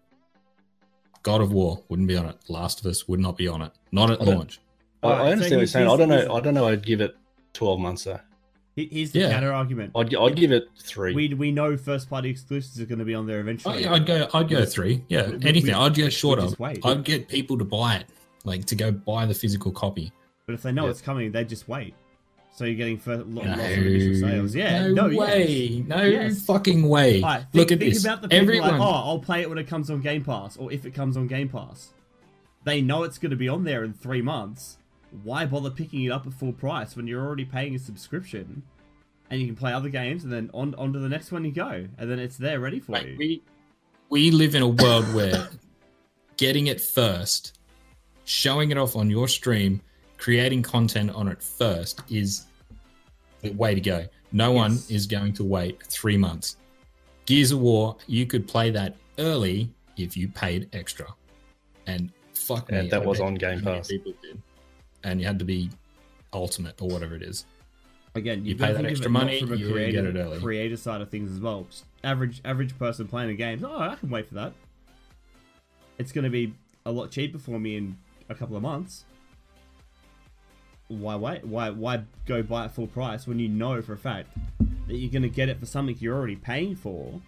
God 1.22 1.40
of 1.40 1.52
War 1.52 1.82
wouldn't 1.88 2.08
be 2.08 2.16
on 2.16 2.26
it. 2.26 2.36
Last 2.48 2.80
of 2.80 2.86
Us 2.86 3.06
would 3.08 3.20
not 3.20 3.36
be 3.36 3.48
on 3.48 3.60
it. 3.62 3.72
Not 3.92 4.10
at 4.10 4.20
I 4.22 4.24
launch. 4.24 4.60
I, 5.02 5.08
I 5.08 5.32
understand 5.32 5.40
what 5.40 5.50
you're 5.50 5.58
here's- 5.58 5.72
saying. 5.72 5.88
I 5.88 5.96
don't 5.96 6.08
here's- 6.10 6.28
know. 6.28 6.34
I 6.34 6.40
don't 6.40 6.54
know. 6.54 6.68
I'd 6.68 6.84
give 6.86 7.00
it 7.00 7.16
twelve 7.52 7.80
months 7.80 8.04
though. 8.04 8.20
He- 8.82 8.88
here's 8.92 9.12
the 9.12 9.20
Yeah. 9.20 9.30
counter 9.32 9.52
argument. 9.52 9.92
I'd 9.94 10.14
I'd 10.14 10.36
give 10.36 10.52
it 10.52 10.68
three. 10.78 11.14
We 11.14 11.34
we 11.34 11.50
know 11.52 11.76
first 11.76 12.08
party 12.08 12.30
exclusives 12.30 12.80
are 12.80 12.86
going 12.86 12.98
to 12.98 13.04
be 13.04 13.14
on 13.14 13.26
there 13.26 13.38
Oh, 13.38 13.40
eventually. 13.40 13.82
yeah, 13.82 13.92
I'd 13.94 14.06
go. 14.06 14.28
I'd 14.34 14.48
go 14.48 14.64
three. 14.64 15.02
Yeah, 15.08 15.28
we- 15.30 15.36
we- 15.36 15.44
anything. 15.46 15.74
we- 15.74 15.80
I'd 15.80 15.94
go 15.94 16.08
shorter. 16.08 16.42
just 16.42 16.58
wait. 16.60 16.84
I'd 16.84 17.04
get 17.04 17.28
people 17.28 17.58
to 17.58 17.64
buy 17.64 17.96
it, 17.96 18.06
like 18.44 18.64
to 18.66 18.74
go 18.74 18.90
buy 18.92 19.26
the 19.26 19.34
physical 19.34 19.70
copy. 19.72 20.12
But 20.46 20.54
if 20.54 20.62
they 20.62 20.72
know 20.72 20.84
Yeah. 20.84 20.90
it's 20.90 21.00
coming, 21.00 21.32
they 21.32 21.44
just 21.44 21.68
wait. 21.68 21.94
So 22.54 22.64
you're 22.64 22.74
getting 22.74 22.98
first, 22.98 23.26
lo- 23.28 23.42
No, 23.42 23.50
lots 23.50 23.60
of 23.60 23.68
initial 23.86 24.14
sales. 24.28 24.54
Yeah, 24.54 24.88
no, 24.88 24.92
no, 24.92 25.06
yes. 25.08 25.18
way, 25.20 25.84
no 25.86 26.02
Yes. 26.02 26.44
fucking 26.44 26.88
way. 26.88 27.22
Alright, 27.22 27.42
think, 27.42 27.54
Look 27.54 27.72
at 27.72 27.78
think 27.78 27.94
this. 27.94 28.04
about 28.04 28.22
the 28.22 28.28
people 28.28 28.42
Everyone, 28.42 28.70
like, 28.72 28.80
oh, 28.80 28.84
I'll 28.84 29.18
play 29.20 29.42
it 29.42 29.48
when 29.48 29.58
it 29.58 29.68
comes 29.68 29.90
on 29.90 30.00
Game 30.00 30.24
Pass, 30.24 30.56
or 30.56 30.72
if 30.72 30.84
it 30.84 30.92
comes 30.94 31.16
on 31.16 31.28
Game 31.28 31.48
Pass. 31.50 31.92
They 32.64 32.80
know 32.80 33.04
it's 33.04 33.18
going 33.18 33.30
to 33.30 33.36
be 33.36 33.48
on 33.48 33.62
there 33.62 33.84
in 33.84 33.92
three 33.92 34.22
months. 34.22 34.77
Why 35.22 35.46
bother 35.46 35.70
picking 35.70 36.04
it 36.04 36.10
up 36.10 36.26
at 36.26 36.34
full 36.34 36.52
price 36.52 36.96
when 36.96 37.06
you're 37.06 37.24
already 37.24 37.44
paying 37.44 37.74
a 37.74 37.78
subscription, 37.78 38.62
and 39.30 39.40
you 39.40 39.46
can 39.46 39.56
play 39.56 39.72
other 39.72 39.88
games, 39.88 40.24
and 40.24 40.32
then 40.32 40.50
on 40.52 40.74
on 40.76 40.92
to 40.92 40.98
the 40.98 41.08
next 41.08 41.32
one 41.32 41.44
you 41.44 41.52
go, 41.52 41.86
and 41.98 42.10
then 42.10 42.18
it's 42.18 42.36
there 42.36 42.60
ready 42.60 42.80
for 42.80 42.92
Mate, 42.92 43.08
you. 43.08 43.16
we 43.18 43.42
we 44.10 44.30
live 44.30 44.54
in 44.54 44.62
a 44.62 44.68
world 44.68 45.04
where 45.14 45.48
getting 46.36 46.68
it 46.68 46.80
first, 46.80 47.58
showing 48.24 48.70
it 48.70 48.78
off 48.78 48.96
on 48.96 49.10
your 49.10 49.28
stream, 49.28 49.80
creating 50.16 50.62
content 50.62 51.10
on 51.10 51.28
it 51.28 51.42
first 51.42 52.02
is 52.10 52.46
the 53.42 53.50
way 53.50 53.74
to 53.74 53.80
go. 53.80 54.06
No 54.32 54.52
one 54.52 54.78
is 54.88 55.06
going 55.06 55.32
to 55.34 55.44
wait 55.44 55.82
three 55.84 56.16
months. 56.16 56.56
Gears 57.26 57.52
of 57.52 57.60
War, 57.60 57.96
you 58.06 58.26
could 58.26 58.48
play 58.48 58.70
that 58.70 58.96
early 59.18 59.70
if 59.96 60.16
you 60.16 60.28
paid 60.28 60.68
extra, 60.72 61.06
and 61.86 62.10
fuck 62.34 62.70
And 62.70 62.84
me, 62.84 62.90
that 62.90 63.02
I 63.02 63.06
was 63.06 63.20
on 63.20 63.34
Game 63.34 63.60
Pass. 63.60 63.88
People 63.88 64.12
did, 64.22 64.40
and 65.10 65.20
you 65.20 65.26
had 65.26 65.38
to 65.38 65.44
be 65.44 65.70
ultimate 66.32 66.80
or 66.80 66.88
whatever 66.88 67.14
it 67.14 67.22
is. 67.22 67.44
Again, 68.14 68.44
You 68.44 68.50
you've 68.50 68.58
pay 68.58 68.72
that 68.72 68.84
extra 68.84 69.10
money, 69.10 69.40
from 69.40 69.52
a 69.52 69.56
you 69.56 69.66
get 69.66 69.72
creator, 69.72 70.08
it 70.08 70.16
early. 70.16 70.40
creator 70.40 70.76
side 70.76 71.00
of 71.00 71.10
things 71.10 71.30
as 71.30 71.40
well. 71.40 71.66
Just 71.70 71.84
average 72.02 72.40
average 72.44 72.78
person 72.78 73.06
playing 73.06 73.30
a 73.30 73.34
game, 73.34 73.64
oh, 73.64 73.78
I 73.78 73.96
can 73.96 74.10
wait 74.10 74.26
for 74.28 74.34
that. 74.34 74.52
It's 75.98 76.12
going 76.12 76.24
to 76.24 76.30
be 76.30 76.54
a 76.86 76.90
lot 76.92 77.10
cheaper 77.10 77.38
for 77.38 77.58
me 77.58 77.76
in 77.76 77.96
a 78.28 78.34
couple 78.34 78.56
of 78.56 78.62
months. 78.62 79.04
why 80.88 81.16
wait? 81.16 81.44
Why 81.44 81.70
why 81.70 82.02
go 82.26 82.42
buy 82.42 82.64
it 82.64 82.72
full 82.72 82.86
price 82.86 83.26
when 83.26 83.38
you 83.38 83.48
know 83.48 83.80
for 83.82 83.92
a 83.92 83.98
fact 83.98 84.28
that 84.86 84.96
you're 84.96 85.10
going 85.10 85.22
to 85.22 85.28
get 85.28 85.48
it 85.48 85.60
for 85.60 85.66
something 85.66 85.96
you're 86.00 86.16
already 86.16 86.36
paying 86.36 86.76
for? 86.76 87.20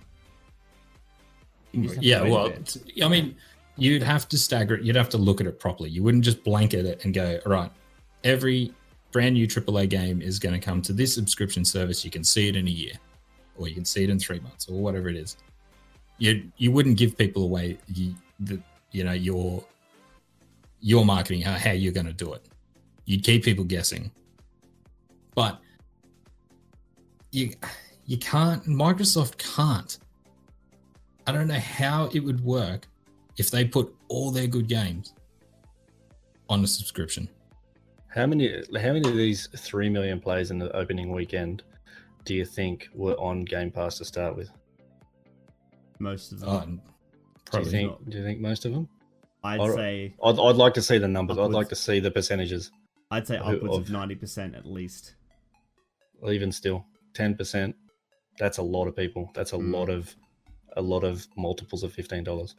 You 1.73 1.83
just 1.83 1.95
have 1.97 2.03
to 2.03 2.09
yeah, 2.09 2.23
well, 2.23 2.53
I 3.03 3.09
mean, 3.09 3.37
you'd 3.81 4.03
have 4.03 4.29
to 4.29 4.39
stagger 4.39 4.75
it. 4.75 4.83
You'd 4.83 4.97
have 4.97 5.09
to 5.09 5.19
look 5.19 5.41
at 5.41 5.47
it 5.47 5.59
properly. 5.59 5.89
You 5.89 6.03
wouldn't 6.03 6.23
just 6.23 6.45
blanket 6.45 6.85
it 6.85 7.05
and 7.05 7.15
go, 7.15 7.41
all 7.47 7.53
right, 7.53 7.71
every 8.23 8.73
brand 9.11 9.35
new 9.35 9.47
AAA 9.47 9.89
game 9.89 10.21
is 10.23 10.39
going 10.39 10.53
to 10.53 10.65
come 10.65 10.83
to 10.83 10.93
this 10.93 11.15
subscription 11.15 11.65
service. 11.65 12.05
You 12.05 12.11
can 12.11 12.23
see 12.23 12.49
it 12.49 12.57
in 12.57 12.69
a 12.69 12.71
year, 12.71 12.93
or 13.57 13.69
you 13.69 13.75
can 13.75 13.87
see 13.87 14.05
it 14.05 14.11
in 14.11 14.19
three 14.19 14.39
months, 14.41 14.69
or 14.69 14.81
whatever 14.81 15.09
it 15.09 15.17
is. 15.17 15.39
You 16.19 16.51
you 16.59 16.71
wouldn't 16.71 16.99
give 16.99 17.17
people 17.17 17.43
away 17.45 17.79
you, 17.89 18.15
the 18.41 18.61
you 18.93 19.03
know 19.03 19.13
your 19.13 19.65
your 20.81 21.05
marketing 21.05 21.41
how, 21.41 21.55
how 21.55 21.73
you're 21.73 21.93
going 21.93 22.07
to 22.07 22.13
do 22.13 22.35
it. 22.35 22.47
You'd 23.07 23.25
keep 23.25 23.43
people 23.43 23.65
guessing, 23.65 24.11
but 25.35 25.59
you 27.33 27.55
you 28.05 28.19
can't. 28.19 28.63
Microsoft 28.67 29.39
can't. 29.39 29.99
I 31.27 31.33
don't 31.33 31.47
know 31.47 31.59
how 31.59 32.11
it 32.13 32.21
would 32.21 32.45
work 32.45 32.87
if 33.41 33.51
they 33.51 33.65
put 33.65 33.93
all 34.09 34.31
their 34.31 34.47
good 34.47 34.69
games 34.69 35.15
on 36.51 36.63
a 36.63 36.67
subscription. 36.67 37.29
How 38.09 38.27
many 38.27 38.47
how 38.85 38.93
many 38.93 39.09
of 39.09 39.17
these 39.17 39.49
three 39.57 39.89
million 39.89 40.21
plays 40.21 40.51
in 40.51 40.59
the 40.59 40.71
opening 40.77 41.11
weekend 41.13 41.63
do 42.25 42.35
you 42.35 42.45
think 42.45 42.89
were 42.95 43.15
on 43.15 43.45
Game 43.45 43.71
Pass 43.71 43.99
to 43.99 44.05
start 44.05 44.37
with? 44.37 44.51
most 45.99 46.33
of 46.33 46.41
them. 46.41 46.81
Oh, 47.53 47.59
Do 47.59 47.65
you 47.65 47.71
think 47.71 47.91
not. 47.91 48.11
do 48.11 48.19
you 48.19 48.25
think 48.25 48.41
most 48.41 48.65
of 48.65 48.73
them? 48.73 48.89
I'd 49.45 49.61
Alright. 49.61 49.77
say 49.77 50.15
I'd, 50.23 50.39
I'd 50.39 50.57
like 50.57 50.75
to 50.75 50.83
see 50.83 50.99
the 50.99 51.09
numbers. 51.09 51.39
I'd 51.39 51.51
like 51.51 51.69
to 51.71 51.77
see 51.77 52.01
the 52.01 52.11
percentages. 52.11 52.71
I'd 53.11 53.27
say 53.27 53.37
upwards 53.39 53.63
of 53.77 53.83
of- 53.83 53.91
ninety 53.91 54.15
percent 54.15 54.55
at 54.55 54.67
least. 54.67 55.15
Even 56.29 56.53
still, 56.53 56.85
ten 57.15 57.35
percent. 57.35 57.75
That's 58.39 58.59
a 58.59 58.63
lot 58.63 58.87
of 58.87 58.97
people. 58.97 59.31
That's 59.35 59.53
a 59.53 59.57
Mm. 59.57 59.73
lot 59.73 59.89
of 59.89 60.15
a 60.77 60.83
lot 60.83 61.05
of 61.05 61.27
multiples 61.37 61.83
of 61.83 61.93
fifteen 61.93 62.25
dollars 62.25 62.55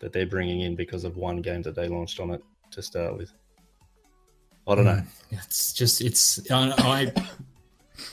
that 0.00 0.12
they're 0.12 0.26
bringing 0.26 0.60
in 0.62 0.74
because 0.76 1.04
of 1.04 1.16
one 1.16 1.40
game 1.42 1.62
that 1.62 1.74
they 1.74 1.88
launched 1.88 2.20
on 2.20 2.30
it 2.30 2.42
to 2.70 2.82
start 2.82 3.16
with. 3.16 3.32
I 4.66 4.74
don't 4.74 4.84
know. 4.84 4.96
Hmm. 4.96 5.34
It's 5.36 5.72
just 5.72 6.00
it's 6.00 6.50
I, 6.50 6.72
I 6.78 7.12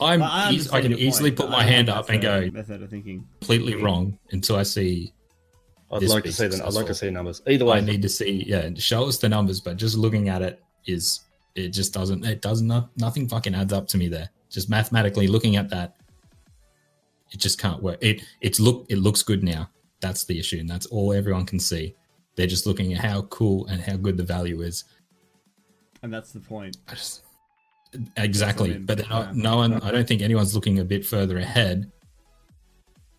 I'm 0.00 0.20
But 0.20 0.30
I, 0.30 0.50
eas- 0.52 0.70
I 0.70 0.80
can 0.80 0.92
easily 0.94 1.30
point, 1.30 1.38
put 1.38 1.50
my 1.50 1.58
I 1.58 1.62
hand 1.64 1.88
up 1.88 2.08
and 2.08 2.20
go 2.20 2.50
method 2.50 2.82
of 2.82 2.90
thinking. 2.90 3.26
completely 3.40 3.76
wrong 3.76 4.18
until 4.32 4.56
I 4.56 4.62
see 4.64 5.12
I'd 5.92 6.00
This 6.00 6.10
like 6.10 6.24
to 6.24 6.32
see 6.32 6.48
the. 6.48 6.66
I'd 6.66 6.72
like 6.72 6.86
to 6.86 6.94
see 6.94 7.10
numbers. 7.10 7.40
Either 7.46 7.64
way, 7.66 7.76
I 7.76 7.80
need 7.80 8.02
to 8.02 8.08
see 8.08 8.44
yeah 8.46 8.68
show 8.76 9.04
us 9.06 9.18
the 9.18 9.28
numbers 9.28 9.60
but 9.60 9.76
just 9.76 9.96
looking 9.96 10.28
at 10.28 10.42
it 10.42 10.60
is 10.86 11.20
it 11.54 11.68
just 11.68 11.92
doesn't 11.94 12.24
it 12.24 12.42
does 12.42 12.62
not 12.62 12.90
nothing 12.98 13.28
fucking 13.28 13.54
adds 13.54 13.72
up 13.72 13.86
to 13.88 13.98
me 13.98 14.08
there 14.08 14.28
just 14.50 14.68
mathematically 14.68 15.26
looking 15.28 15.56
at 15.56 15.68
that 15.70 15.96
it 17.32 17.38
just 17.38 17.60
can't 17.60 17.82
work 17.82 17.98
it 18.00 18.22
it's 18.40 18.58
look 18.58 18.86
it 18.88 18.98
looks 18.98 19.22
good 19.22 19.44
now 19.44 19.68
that's 20.06 20.24
the 20.24 20.38
issue 20.38 20.58
and 20.58 20.68
that's 20.68 20.86
all 20.86 21.12
everyone 21.12 21.44
can 21.44 21.58
see 21.58 21.94
they're 22.36 22.46
just 22.56 22.66
looking 22.66 22.92
at 22.94 23.00
how 23.00 23.22
cool 23.22 23.66
and 23.66 23.80
how 23.80 23.96
good 23.96 24.16
the 24.16 24.22
value 24.22 24.60
is 24.62 24.84
And 26.02 26.12
that's 26.12 26.32
the 26.32 26.40
point. 26.40 26.76
I 26.88 26.92
just 26.94 27.22
exactly 28.16 28.70
mean, 28.70 28.84
but 28.84 28.98
then 28.98 29.06
yeah. 29.10 29.32
no 29.34 29.56
one 29.56 29.72
i 29.82 29.90
don't 29.90 30.06
think 30.06 30.20
anyone's 30.20 30.54
looking 30.54 30.80
a 30.80 30.84
bit 30.84 31.04
further 31.06 31.38
ahead 31.38 31.90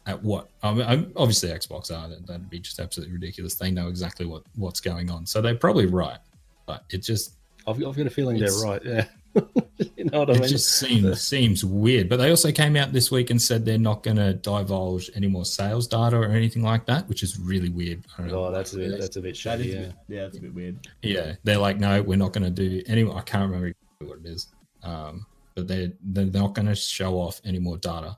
at 0.05 0.21
what 0.23 0.49
I 0.61 0.73
mean, 0.73 0.85
I'm, 0.87 1.11
obviously 1.15 1.49
xbox 1.49 1.89
are 1.91 2.07
that- 2.09 2.25
that'd 2.27 2.49
be 2.49 2.59
just 2.59 2.79
absolutely 2.79 3.13
ridiculous 3.13 3.55
they 3.55 3.71
know 3.71 3.87
exactly 3.87 4.25
what 4.25 4.43
what's 4.55 4.79
going 4.79 5.09
on 5.09 5.25
so 5.25 5.41
they're 5.41 5.55
probably 5.55 5.87
right 5.87 6.19
but 6.67 6.83
it 6.91 6.99
just 6.99 7.33
I've, 7.65 7.83
I've 7.83 7.97
got 7.97 8.05
a 8.05 8.09
feeling 8.09 8.35
It's- 8.37 8.61
they're 8.61 8.69
right. 8.71 8.81
Yeah, 8.85 9.05
you 9.95 10.05
know 10.05 10.19
what 10.19 10.29
I 10.29 10.33
it 10.33 10.39
mean. 10.41 10.49
just 10.49 10.69
seems 10.79 11.21
seems 11.21 11.63
weird 11.63 12.09
but 12.09 12.17
they 12.17 12.29
also 12.29 12.51
came 12.51 12.75
out 12.75 12.93
this 12.93 13.11
week 13.11 13.29
and 13.29 13.41
said 13.41 13.65
they're 13.65 13.77
not 13.77 14.03
going 14.03 14.17
to 14.17 14.33
divulge 14.33 15.09
any 15.15 15.27
more 15.27 15.45
sales 15.45 15.87
data 15.87 16.15
or 16.17 16.25
anything 16.25 16.63
like 16.63 16.85
that 16.87 17.07
which 17.09 17.23
is 17.23 17.39
really 17.39 17.69
weird 17.69 18.03
I 18.17 18.21
don't 18.23 18.31
know 18.31 18.45
Oh, 18.45 18.51
that's 18.51 18.73
a 18.73 18.77
bit. 18.77 18.99
That's 18.99 19.15
a 19.15 19.21
bit 19.21 19.29
That 19.29 19.37
shady. 19.37 19.71
a 19.71 19.75
Yeah. 19.75 19.81
bit, 19.87 19.93
yeah, 20.07 20.21
that's 20.23 20.37
a 20.37 20.41
bit 20.41 20.53
weird. 20.53 20.87
yeah 21.01 21.35
they're 21.43 21.57
like 21.57 21.77
no 21.79 22.01
we're 22.01 22.17
not 22.17 22.33
going 22.33 22.43
to 22.43 22.49
do 22.69 22.81
any 22.87 23.03
i 23.09 23.21
can't 23.21 23.43
remember 23.49 23.67
exactly 23.67 24.07
what 24.07 24.19
it 24.19 24.25
is 24.25 24.47
um, 24.83 25.25
but 25.55 25.67
they're, 25.67 25.91
they're 26.01 26.25
not 26.25 26.53
going 26.53 26.67
to 26.67 26.75
show 26.75 27.15
off 27.15 27.41
any 27.45 27.59
more 27.59 27.77
data 27.77 28.15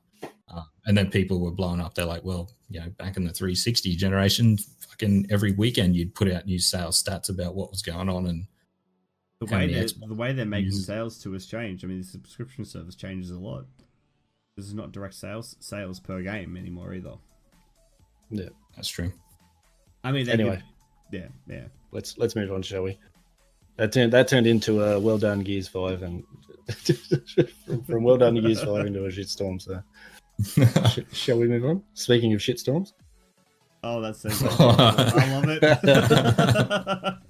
uh, 0.53 0.63
and 0.85 0.97
then 0.97 1.09
people 1.09 1.39
were 1.39 1.51
blown 1.51 1.79
up 1.81 1.93
they're 1.95 2.05
like 2.05 2.23
well 2.23 2.49
you 2.69 2.79
know 2.79 2.87
back 2.97 3.17
in 3.17 3.23
the 3.23 3.31
360 3.33 3.95
generation 3.95 4.57
fucking 4.89 5.25
every 5.29 5.51
weekend 5.53 5.95
you'd 5.95 6.13
put 6.13 6.29
out 6.31 6.45
new 6.45 6.59
sales 6.59 7.01
stats 7.01 7.29
about 7.29 7.55
what 7.55 7.69
was 7.71 7.81
going 7.81 8.09
on 8.09 8.27
and 8.27 8.45
The 9.39 9.45
way 9.45 9.71
they're, 9.71 9.87
the 10.07 10.13
way 10.13 10.33
they're 10.33 10.45
making 10.45 10.65
users- 10.67 10.85
sales 10.85 11.17
to 11.23 11.35
us 11.35 11.45
change. 11.45 11.83
I 11.83 11.87
mean, 11.87 11.99
the 11.99 12.03
subscription 12.03 12.65
service 12.65 12.95
changes 12.95 13.31
a 13.31 13.39
lot. 13.39 13.65
This 14.57 14.65
is 14.65 14.73
not 14.73 14.91
direct 14.91 15.13
sales 15.13 15.55
sales 15.61 15.99
per 15.99 16.21
game 16.21 16.57
anymore 16.57 16.93
either. 16.93 17.13
Yeah. 18.29 18.49
that's 18.75 18.89
true 18.89 19.11
I 20.03 20.11
mean, 20.11 20.27
Anyway. 20.29 20.61
give- 21.11 21.21
yeah, 21.21 21.27
yeah. 21.55 21.63
Let's 21.91 22.17
let's 22.17 22.35
move 22.35 22.51
on, 22.51 22.61
shall 22.61 22.83
we? 22.83 22.99
That 23.77 23.91
turned 23.93 24.11
that 24.13 24.27
turned 24.27 24.45
into 24.47 24.83
a 24.83 24.99
well 24.99 25.17
done 25.17 25.39
Gears 25.39 25.67
Five, 25.69 26.03
and 26.03 26.23
from, 27.65 27.83
from 27.83 28.03
well 28.03 28.17
done 28.17 28.35
Gears 28.35 28.61
Five 28.61 28.85
into 28.85 29.05
a 29.05 29.09
shitstorm. 29.09 29.61
So, 29.61 29.81
sh- 30.89 30.99
shall 31.17 31.39
we 31.39 31.47
move 31.47 31.63
on? 31.65 31.81
Speaking 31.93 32.33
of 32.33 32.41
shitstorms, 32.41 32.91
Oh, 33.83 34.01
that's 34.01 34.19
so 34.21 34.29
good. 34.29 34.51
I 34.59 35.39
love 35.39 35.45
it. 35.47 37.17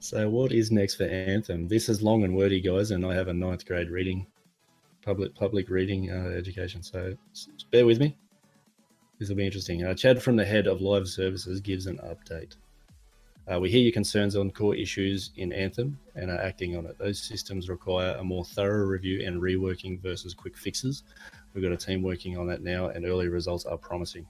so 0.00 0.28
what 0.30 0.50
is 0.50 0.70
next 0.70 0.94
for 0.94 1.04
Anthem? 1.04 1.68
This 1.68 1.90
is 1.90 2.02
long 2.02 2.24
and 2.24 2.34
wordy, 2.34 2.60
guys, 2.60 2.90
and 2.90 3.04
I 3.04 3.14
have 3.14 3.28
a 3.28 3.34
ninth 3.34 3.66
grade 3.66 3.90
reading, 3.90 4.26
public 5.04 5.34
public 5.34 5.68
reading 5.68 6.10
uh, 6.10 6.30
education. 6.30 6.82
So 6.82 7.14
bear 7.70 7.84
with 7.84 8.00
me. 8.00 8.16
This 9.18 9.28
will 9.28 9.36
be 9.36 9.44
interesting. 9.44 9.84
Uh, 9.84 9.92
Chad 9.92 10.22
from 10.22 10.36
the 10.36 10.44
head 10.44 10.66
of 10.66 10.80
live 10.80 11.06
services 11.06 11.60
gives 11.60 11.86
an 11.86 11.98
update. 11.98 12.56
Uh, 13.50 13.60
we 13.60 13.70
hear 13.70 13.82
your 13.82 13.92
concerns 13.92 14.36
on 14.36 14.50
core 14.50 14.74
issues 14.74 15.32
in 15.36 15.52
Anthem 15.52 15.98
and 16.14 16.30
are 16.30 16.40
acting 16.40 16.76
on 16.76 16.86
it. 16.86 16.96
Those 16.98 17.20
systems 17.20 17.68
require 17.68 18.14
a 18.18 18.24
more 18.24 18.44
thorough 18.44 18.86
review 18.86 19.26
and 19.26 19.42
reworking 19.42 20.00
versus 20.00 20.32
quick 20.32 20.56
fixes. 20.56 21.02
We've 21.52 21.62
got 21.62 21.72
a 21.72 21.76
team 21.76 22.02
working 22.02 22.38
on 22.38 22.46
that 22.46 22.62
now, 22.62 22.88
and 22.88 23.04
early 23.04 23.28
results 23.28 23.66
are 23.66 23.76
promising. 23.76 24.26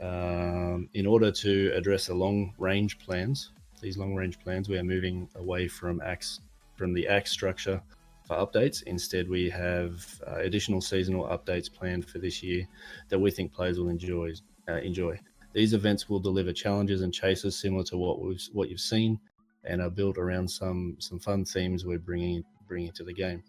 Um, 0.00 0.88
in 0.94 1.06
order 1.06 1.30
to 1.30 1.72
address 1.76 2.06
the 2.06 2.14
long 2.14 2.54
range 2.58 2.98
plans, 2.98 3.52
these 3.84 3.98
long 3.98 4.14
range 4.14 4.40
plans, 4.40 4.68
we 4.68 4.78
are 4.78 4.82
moving 4.82 5.28
away 5.36 5.68
from 5.68 6.00
acts 6.00 6.40
from 6.74 6.94
the 6.94 7.06
act 7.06 7.28
structure 7.28 7.80
for 8.26 8.36
updates. 8.36 8.82
Instead, 8.84 9.28
we 9.28 9.50
have 9.50 10.04
uh, 10.26 10.36
additional 10.36 10.80
seasonal 10.80 11.26
updates 11.26 11.72
planned 11.72 12.08
for 12.08 12.18
this 12.18 12.42
year 12.42 12.66
that 13.10 13.18
we 13.18 13.30
think 13.30 13.52
players 13.52 13.78
will 13.78 13.90
enjoy. 13.90 14.32
Uh, 14.66 14.76
enjoy. 14.76 15.20
These 15.52 15.74
events 15.74 16.08
will 16.08 16.18
deliver 16.18 16.52
challenges 16.52 17.02
and 17.02 17.12
chases 17.12 17.60
similar 17.60 17.84
to 17.84 17.98
what 17.98 18.22
we've 18.22 18.40
what 18.54 18.70
you've 18.70 18.80
seen, 18.80 19.20
and 19.64 19.82
are 19.82 19.90
built 19.90 20.16
around 20.16 20.48
some 20.48 20.96
some 20.98 21.20
fun 21.20 21.44
themes 21.44 21.84
we're 21.84 21.98
bringing 21.98 22.42
bringing 22.66 22.92
to 22.92 23.04
the 23.04 23.12
game. 23.12 23.42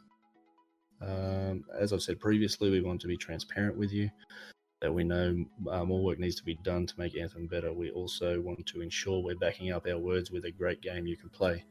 Um, 1.02 1.64
as 1.80 1.94
I've 1.94 2.02
said 2.02 2.20
previously, 2.20 2.70
we 2.70 2.82
want 2.82 3.00
to 3.02 3.08
be 3.08 3.18
transparent 3.18 3.78
with 3.78 3.94
you 3.94 4.10
that 4.82 4.94
we 4.94 5.04
know 5.04 5.46
uh, 5.70 5.84
more 5.86 6.04
work 6.04 6.20
needs 6.20 6.36
to 6.36 6.44
be 6.44 6.56
done 6.64 6.86
to 6.86 6.94
make 6.98 7.18
Anthem 7.18 7.48
better. 7.48 7.72
We 7.74 7.92
also 7.92 8.42
want 8.42 8.66
to 8.66 8.82
ensure 8.82 9.22
we're 9.22 9.36
backing 9.36 9.72
up 9.72 9.88
our 9.88 9.98
words 9.98 10.32
with 10.32 10.46
a 10.46 10.52
great 10.52 10.82
game 10.82 11.08
you 11.08 11.18
can 11.18 11.30
play. 11.30 11.64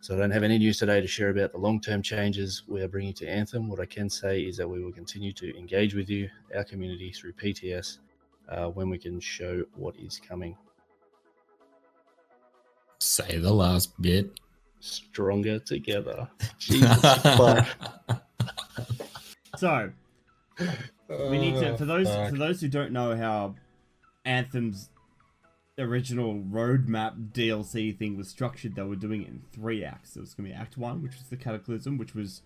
So 0.00 0.14
I 0.14 0.18
don't 0.18 0.32
have 0.32 0.42
any 0.42 0.58
news 0.58 0.78
today 0.78 1.00
to 1.00 1.06
share 1.06 1.30
about 1.30 1.52
the 1.52 1.58
long-term 1.58 2.02
changes 2.02 2.64
we 2.68 2.82
are 2.82 2.88
bringing 2.88 3.14
to 3.14 3.26
Anthem. 3.26 3.70
What 3.70 3.80
I 3.80 3.86
can 3.86 4.10
say 4.10 4.40
is 4.40 4.56
that 4.58 4.68
we 4.68 4.84
will 4.84 4.92
continue 4.92 5.32
to 5.32 5.56
engage 5.56 5.94
with 5.94 6.10
you, 6.10 6.28
our 6.54 6.64
community, 6.64 7.10
through 7.10 7.32
PTS 7.32 7.98
uh, 8.50 8.66
when 8.66 8.90
we 8.90 8.98
can 8.98 9.18
show 9.20 9.64
what 9.74 9.96
is 9.96 10.20
coming. 10.20 10.56
say 12.98 13.38
the 13.38 13.52
last 13.52 14.00
bit 14.02 14.38
Stronger 14.80 15.58
together. 15.58 16.28
Jesus 16.58 17.00
fuck. 17.22 17.66
so 19.56 19.90
we 21.08 21.38
need 21.38 21.54
to 21.60 21.76
for 21.76 21.84
those 21.84 22.08
Oh, 22.08 22.28
for 22.28 22.36
those 22.36 22.60
who 22.60 22.68
don't 22.68 22.92
know 22.92 23.16
how 23.16 23.54
Anthem's 24.24 24.90
original 25.78 26.34
roadmap 26.34 27.32
DLC 27.32 27.96
thing 27.96 28.16
was 28.16 28.28
structured, 28.28 28.74
they 28.76 28.82
were 28.82 28.96
doing 28.96 29.22
it 29.22 29.28
in 29.28 29.42
three 29.52 29.84
acts. 29.84 30.14
There 30.14 30.20
was 30.20 30.34
gonna 30.34 30.48
be 30.48 30.54
Act 30.54 30.76
One, 30.76 31.02
which 31.02 31.16
was 31.16 31.28
the 31.28 31.36
Cataclysm, 31.36 31.98
which 31.98 32.14
was 32.14 32.42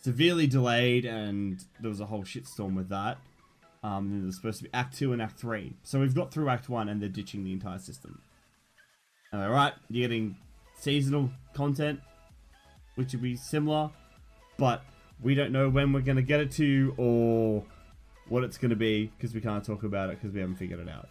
severely 0.00 0.46
delayed, 0.46 1.04
and 1.04 1.64
there 1.80 1.88
was 1.88 2.00
a 2.00 2.06
whole 2.06 2.24
shitstorm 2.24 2.74
with 2.74 2.88
that. 2.90 3.18
Um, 3.82 4.10
then 4.10 4.18
there 4.20 4.26
was 4.26 4.36
supposed 4.36 4.58
to 4.58 4.64
be 4.64 4.70
Act 4.74 4.96
Two 4.96 5.12
and 5.12 5.22
Act 5.22 5.38
Three. 5.38 5.76
So 5.82 6.00
we've 6.00 6.14
got 6.14 6.32
through 6.32 6.48
Act 6.48 6.68
One, 6.68 6.88
and 6.88 7.00
they're 7.00 7.08
ditching 7.08 7.44
the 7.44 7.52
entire 7.52 7.78
system. 7.78 8.20
All 9.32 9.48
right, 9.50 9.72
you're 9.88 10.08
getting 10.08 10.36
seasonal 10.78 11.30
content, 11.54 12.00
which 12.94 13.12
would 13.12 13.22
be 13.22 13.36
similar, 13.36 13.90
but 14.56 14.84
we 15.20 15.34
don't 15.34 15.52
know 15.52 15.68
when 15.68 15.92
we're 15.92 16.00
gonna 16.00 16.22
get 16.22 16.40
it 16.40 16.50
to 16.52 16.94
or 16.96 17.64
what 18.28 18.44
it's 18.44 18.58
gonna 18.58 18.76
be 18.76 19.06
because 19.16 19.34
we 19.34 19.40
can't 19.40 19.64
talk 19.64 19.82
about 19.84 20.10
it 20.10 20.18
because 20.20 20.34
we 20.34 20.40
haven't 20.40 20.56
figured 20.56 20.80
it 20.80 20.88
out. 20.88 21.08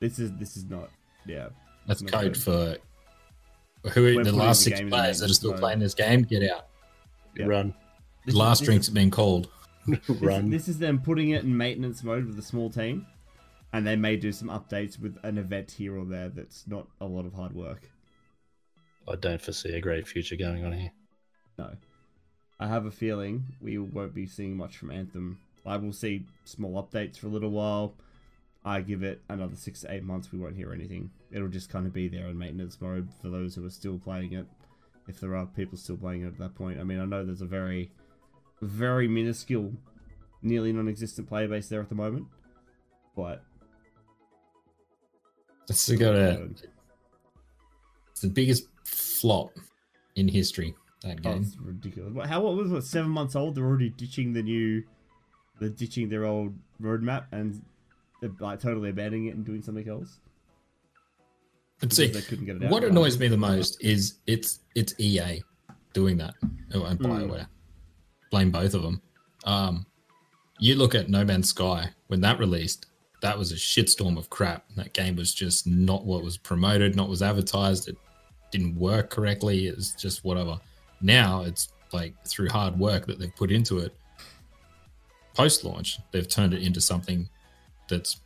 This 0.00 0.18
is 0.18 0.32
this 0.32 0.56
is 0.56 0.64
not 0.64 0.90
yeah. 1.26 1.48
that's 1.86 2.02
Not 2.02 2.12
code 2.12 2.34
good. 2.34 2.42
for 2.42 3.90
Who 3.90 4.02
We're 4.16 4.24
the 4.24 4.32
last 4.32 4.58
the 4.64 4.70
six 4.70 4.78
game 4.78 4.86
in 4.86 4.90
the 4.90 4.96
players 4.96 5.18
that 5.20 5.30
are 5.30 5.34
still 5.34 5.50
mode. 5.52 5.60
playing 5.60 5.78
this 5.78 5.94
game? 5.94 6.22
Get 6.22 6.48
out. 6.50 6.66
Yeah. 7.36 7.46
Run, 7.46 7.74
This 8.26 8.34
The 8.34 8.38
last 8.38 8.56
is, 8.56 8.60
this 8.60 8.66
drinks 8.66 8.86
have 8.86 8.94
been 8.94 9.10
cold. 9.10 9.48
This, 9.86 10.20
run. 10.20 10.48
this 10.50 10.68
is 10.68 10.78
them 10.78 11.00
putting 11.00 11.30
it 11.30 11.42
in 11.42 11.56
maintenance 11.56 12.04
mode 12.04 12.26
with 12.26 12.38
a 12.38 12.42
small 12.42 12.70
team, 12.70 13.04
and 13.72 13.84
they 13.84 13.96
may 13.96 14.16
do 14.16 14.30
some 14.30 14.46
updates 14.48 14.96
with 15.00 15.18
an 15.24 15.38
event 15.38 15.72
here 15.72 15.96
or 15.98 16.04
there. 16.04 16.28
That's 16.28 16.64
not 16.68 16.86
a 17.00 17.04
lot 17.06 17.26
of 17.26 17.32
hard 17.34 17.52
work. 17.52 17.90
I 19.08 19.16
don't 19.16 19.40
foresee 19.42 19.72
a 19.74 19.80
great 19.80 20.06
future 20.06 20.36
going 20.36 20.64
on 20.64 20.72
here. 20.72 20.92
No, 21.58 21.70
I 22.62 22.68
have 22.68 22.86
a 22.86 22.92
feeling 22.92 23.42
we 23.60 23.76
won't 23.76 24.14
be 24.14 24.24
seeing 24.24 24.56
much 24.56 24.76
from 24.76 24.92
Anthem. 24.92 25.40
I 25.66 25.76
will 25.78 25.92
see 25.92 26.26
small 26.44 26.80
updates 26.80 27.18
for 27.18 27.26
a 27.26 27.30
little 27.30 27.50
while. 27.50 27.94
I 28.64 28.82
give 28.82 29.02
it 29.02 29.20
another 29.28 29.56
six 29.56 29.80
to 29.80 29.92
eight 29.92 30.04
months. 30.04 30.30
We 30.30 30.38
won't 30.38 30.54
hear 30.54 30.72
anything. 30.72 31.10
It'll 31.32 31.48
just 31.48 31.70
kind 31.70 31.88
of 31.88 31.92
be 31.92 32.06
there 32.06 32.28
in 32.28 32.38
maintenance 32.38 32.80
mode 32.80 33.08
for 33.20 33.30
those 33.30 33.56
who 33.56 33.66
are 33.66 33.70
still 33.70 33.98
playing 33.98 34.34
it. 34.34 34.46
If 35.08 35.18
there 35.18 35.34
are 35.34 35.44
people 35.44 35.76
still 35.76 35.96
playing 35.96 36.22
it 36.22 36.28
at 36.28 36.38
that 36.38 36.54
point, 36.54 36.78
I 36.78 36.84
mean, 36.84 37.00
I 37.00 37.04
know 37.04 37.24
there's 37.24 37.42
a 37.42 37.46
very, 37.46 37.90
very 38.60 39.08
minuscule, 39.08 39.72
nearly 40.40 40.72
non-existent 40.72 41.28
player 41.28 41.48
base 41.48 41.66
there 41.66 41.80
at 41.80 41.88
the 41.88 41.96
moment, 41.96 42.26
but 43.16 43.42
It's 45.68 45.90
got 45.90 46.14
a, 46.14 46.48
it's 48.12 48.20
the 48.20 48.28
biggest 48.28 48.68
flop 48.84 49.50
in 50.14 50.28
history. 50.28 50.76
That 51.02 51.18
oh, 51.24 51.32
game. 51.32 51.42
it's 51.42 51.56
ridiculous. 51.58 52.28
How 52.28 52.40
what 52.40 52.56
was 52.56 52.72
it? 52.72 52.82
Seven 52.82 53.10
months 53.10 53.34
old. 53.34 53.54
They're 53.54 53.64
already 53.64 53.90
ditching 53.90 54.32
the 54.32 54.42
new, 54.42 54.84
they're 55.60 55.68
ditching 55.68 56.08
their 56.08 56.24
old 56.24 56.54
roadmap 56.80 57.24
and 57.32 57.62
they're 58.20 58.30
like 58.40 58.60
totally 58.60 58.90
abandoning 58.90 59.26
it 59.26 59.34
and 59.34 59.44
doing 59.44 59.62
something 59.62 59.88
else. 59.88 60.18
But 61.80 61.92
see, 61.92 62.06
they 62.06 62.20
couldn't 62.20 62.46
get 62.46 62.56
it 62.56 62.64
out 62.64 62.70
what 62.70 62.84
annoys 62.84 63.18
me 63.18 63.26
the 63.26 63.36
most 63.36 63.82
is 63.82 64.18
it's 64.28 64.60
it's 64.76 64.94
EA 64.98 65.42
doing 65.92 66.16
that. 66.18 66.34
Oh, 66.74 66.84
and. 66.84 66.98
Bioware. 66.98 67.46
Blame 68.30 68.50
both 68.50 68.74
of 68.74 68.82
them. 68.82 69.02
Um, 69.44 69.84
you 70.58 70.76
look 70.76 70.94
at 70.94 71.10
No 71.10 71.24
Man's 71.24 71.48
Sky 71.48 71.90
when 72.06 72.20
that 72.20 72.38
released. 72.38 72.86
That 73.20 73.36
was 73.36 73.52
a 73.52 73.56
shitstorm 73.56 74.16
of 74.16 74.30
crap. 74.30 74.64
That 74.76 74.94
game 74.94 75.16
was 75.16 75.34
just 75.34 75.66
not 75.66 76.04
what 76.06 76.22
was 76.22 76.38
promoted, 76.38 76.96
not 76.96 77.08
was 77.08 77.22
advertised. 77.22 77.88
It 77.88 77.96
didn't 78.50 78.76
work 78.76 79.10
correctly. 79.10 79.66
It 79.66 79.76
was 79.76 79.94
just 79.94 80.24
whatever. 80.24 80.58
Now 81.02 81.42
it's 81.42 81.68
like 81.92 82.14
through 82.26 82.48
hard 82.48 82.78
work 82.78 83.06
that 83.06 83.18
they've 83.18 83.34
put 83.34 83.50
into 83.50 83.78
it. 83.78 83.94
Post 85.34 85.64
launch, 85.64 85.98
they've 86.12 86.28
turned 86.28 86.54
it 86.54 86.62
into 86.62 86.80
something 86.80 87.28
that's 87.88 88.20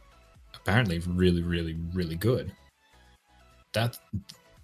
apparently 0.55 0.99
really, 1.01 1.43
really, 1.43 1.77
really 1.93 2.16
good. 2.16 2.53
That 3.72 3.99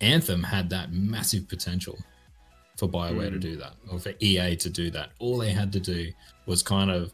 Anthem 0.00 0.42
had 0.42 0.68
that 0.70 0.92
massive 0.92 1.48
potential 1.48 1.98
for 2.76 2.88
BioWare 2.88 3.30
to 3.30 3.36
Mm. 3.36 3.40
do 3.40 3.56
that, 3.56 3.74
or 3.88 3.98
for 3.98 4.12
EA 4.20 4.56
to 4.56 4.70
do 4.70 4.90
that. 4.90 5.10
All 5.18 5.38
they 5.38 5.52
had 5.52 5.72
to 5.72 5.80
do 5.80 6.12
was 6.46 6.62
kind 6.62 6.90
of 6.90 7.12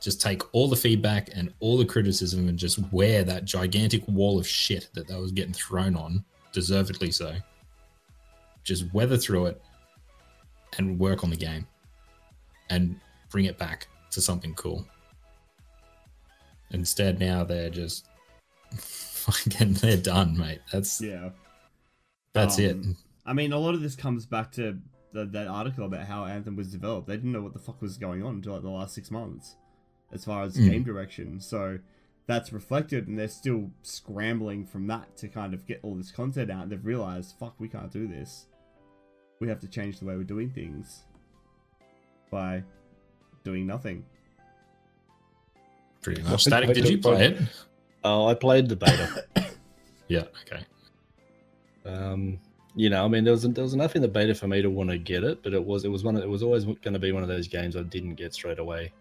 just 0.00 0.20
take 0.20 0.42
all 0.54 0.68
the 0.68 0.76
feedback 0.76 1.30
and 1.34 1.52
all 1.60 1.76
the 1.76 1.84
criticism 1.84 2.48
and 2.48 2.58
just 2.58 2.78
wear 2.92 3.24
that 3.24 3.44
gigantic 3.44 4.06
wall 4.08 4.38
of 4.38 4.46
shit 4.46 4.88
that 4.94 5.08
they 5.08 5.16
was 5.16 5.32
getting 5.32 5.52
thrown 5.52 5.96
on, 5.96 6.24
deservedly 6.52 7.10
so. 7.10 7.36
Just 8.64 8.92
weather 8.94 9.16
through 9.18 9.46
it 9.46 9.62
and 10.78 10.98
work 10.98 11.24
on 11.24 11.30
the 11.30 11.36
game 11.36 11.66
and 12.70 12.98
bring 13.30 13.44
it 13.46 13.58
back 13.58 13.86
to 14.10 14.20
something 14.20 14.54
cool. 14.54 14.86
Instead, 16.70 17.20
now 17.20 17.44
they're 17.44 17.70
just 17.70 18.06
fucking 18.76 19.74
they're 19.74 19.96
done, 19.96 20.36
mate. 20.36 20.60
That's 20.72 21.00
Yeah. 21.00 21.30
that's 22.32 22.58
it. 22.58 22.72
Um, 22.76 22.96
I 23.26 23.32
mean, 23.32 23.52
a 23.52 23.58
lot 23.58 23.74
of 23.74 23.80
this 23.80 23.94
comes 23.96 24.26
back 24.26 24.52
to 24.52 24.78
the, 25.12 25.24
that 25.26 25.46
article 25.46 25.86
about 25.86 26.06
how 26.06 26.24
Anthem 26.24 26.56
was 26.56 26.72
developed. 26.72 27.06
They 27.06 27.16
didn't 27.16 27.32
know 27.32 27.42
what 27.42 27.52
the 27.52 27.58
fuck 27.58 27.80
was 27.80 27.96
going 27.96 28.22
on 28.22 28.34
until 28.36 28.54
like 28.54 28.62
the 28.62 28.68
last 28.70 28.94
six 28.94 29.10
months, 29.10 29.56
as 30.12 30.24
far 30.24 30.42
as 30.42 30.56
Mm. 30.56 30.70
game 30.70 30.82
direction. 30.82 31.40
So 31.40 31.78
that's 32.26 32.52
reflected, 32.52 33.06
and 33.06 33.18
they're 33.18 33.28
still 33.28 33.70
scrambling 33.82 34.66
from 34.66 34.86
that 34.88 35.16
to 35.18 35.28
kind 35.28 35.54
of 35.54 35.66
get 35.66 35.80
all 35.82 35.94
this 35.94 36.10
content 36.10 36.50
out. 36.50 36.68
They've 36.70 36.84
realized, 36.84 37.36
fuck, 37.38 37.54
we 37.58 37.68
can't 37.68 37.92
do 37.92 38.08
this. 38.08 38.46
We 39.40 39.48
have 39.48 39.60
to 39.60 39.68
change 39.68 39.98
the 39.98 40.06
way 40.06 40.16
we're 40.16 40.22
doing 40.24 40.50
things 40.50 41.02
by 42.30 42.62
doing 43.42 43.66
nothing. 43.66 44.04
Pretty 46.02 46.22
I 46.22 46.30
much. 46.30 46.44
Static, 46.44 46.74
did 46.74 46.88
you 46.88 46.98
play 46.98 47.26
it? 47.26 47.38
Oh, 48.04 48.26
I 48.26 48.34
played 48.34 48.68
the 48.68 48.76
beta. 48.76 49.24
Yeah. 50.06 50.24
Okay. 50.42 50.62
um, 51.86 52.38
you 52.76 52.90
know, 52.90 53.04
I 53.04 53.08
mean, 53.08 53.24
there 53.24 53.32
was 53.32 53.42
there 53.42 53.64
was 53.64 53.72
enough 53.72 53.96
in 53.96 54.02
the 54.02 54.08
beta 54.08 54.34
for 54.34 54.46
me 54.48 54.60
to 54.60 54.68
want 54.68 54.90
to 54.90 54.98
get 54.98 55.24
it, 55.24 55.42
but 55.42 55.54
it 55.54 55.64
was 55.64 55.84
it 55.84 55.88
was 55.88 56.04
one 56.04 56.14
of, 56.16 56.22
it 56.22 56.28
was 56.28 56.42
always 56.42 56.64
going 56.64 56.92
to 56.92 56.98
be 56.98 57.10
one 57.10 57.22
of 57.22 57.28
those 57.28 57.48
games 57.48 57.74
I 57.74 57.82
didn't 57.84 58.16
get 58.16 58.34
straight 58.34 58.58
away. 58.58 58.92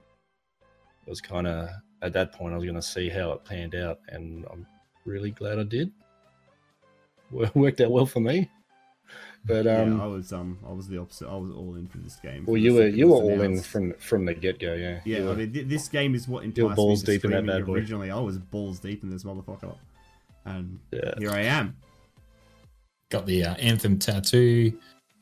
It 1.05 1.09
was 1.09 1.19
kind 1.19 1.45
of 1.45 1.69
at 2.01 2.13
that 2.13 2.31
point 2.31 2.53
I 2.53 2.55
was 2.55 2.63
going 2.63 2.75
to 2.75 2.81
see 2.81 3.09
how 3.09 3.33
it 3.33 3.43
panned 3.43 3.75
out, 3.75 3.99
and 4.07 4.45
I'm 4.49 4.65
really 5.05 5.31
glad 5.31 5.59
I 5.59 5.63
did. 5.63 5.91
Wo- 7.31 7.51
Worked 7.55 7.81
out 7.81 7.91
well 7.91 8.05
for 8.05 8.21
me. 8.21 8.49
But 9.45 9.67
um, 9.67 9.97
yeah, 9.97 10.03
I 10.03 10.07
was 10.07 10.31
um, 10.31 10.57
I 10.67 10.71
was 10.71 10.87
the 10.87 10.97
opposite. 10.99 11.27
I 11.27 11.35
was 11.35 11.51
all 11.51 11.75
in 11.75 11.87
for 11.87 11.97
this 11.97 12.15
game. 12.15 12.45
well, 12.47 12.55
you 12.55 12.73
were 12.75 12.87
you 12.87 13.07
were 13.09 13.15
all 13.15 13.41
in 13.41 13.59
from 13.59 13.93
from 13.95 14.23
the 14.25 14.33
get 14.33 14.57
go, 14.59 14.73
yeah. 14.73 15.01
Yeah, 15.03 15.17
You 15.17 15.23
I 15.23 15.27
were- 15.27 15.35
mean, 15.35 15.51
th- 15.53 15.67
this 15.67 15.89
game 15.89 16.15
is 16.15 16.27
what 16.29 16.43
You're 16.55 16.65
enticed 16.67 16.75
balls 16.77 17.01
me 17.01 17.05
to 17.07 17.11
deep 17.13 17.25
in 17.25 17.31
that 17.31 17.45
bad 17.45 17.65
boy. 17.65 17.73
originally. 17.73 18.09
I 18.09 18.19
was 18.21 18.37
balls 18.37 18.79
deep 18.79 19.03
in 19.03 19.09
this 19.09 19.23
motherfucker, 19.25 19.75
and 20.45 20.79
yeah, 20.91 21.13
here 21.17 21.31
I 21.31 21.41
am. 21.41 21.75
Got 23.09 23.25
the 23.25 23.43
uh, 23.45 23.55
Anthem 23.55 23.99
tattoo. 23.99 24.73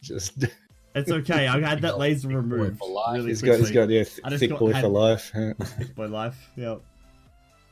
just 0.01 0.45
It's 0.93 1.09
okay. 1.09 1.47
I 1.47 1.59
had 1.59 1.81
that 1.81 1.97
laser 1.97 2.27
removed 2.27 2.77
for 2.77 2.89
life. 2.89 3.15
really 3.15 3.29
he's 3.29 3.41
got 3.41 3.53
he's 3.57 3.71
quickly. 3.71 3.73
got 3.73 3.89
yeah, 3.89 4.03
th- 4.03 4.19
I 4.23 4.29
just 4.29 4.39
thick 4.41 4.49
got- 4.51 4.59
boy 4.59 4.71
had- 4.73 4.81
for 4.83 4.87
life. 4.89 5.31
huh? 5.33 5.53
My 5.97 6.05
life. 6.05 6.49
Yeah. 6.55 6.75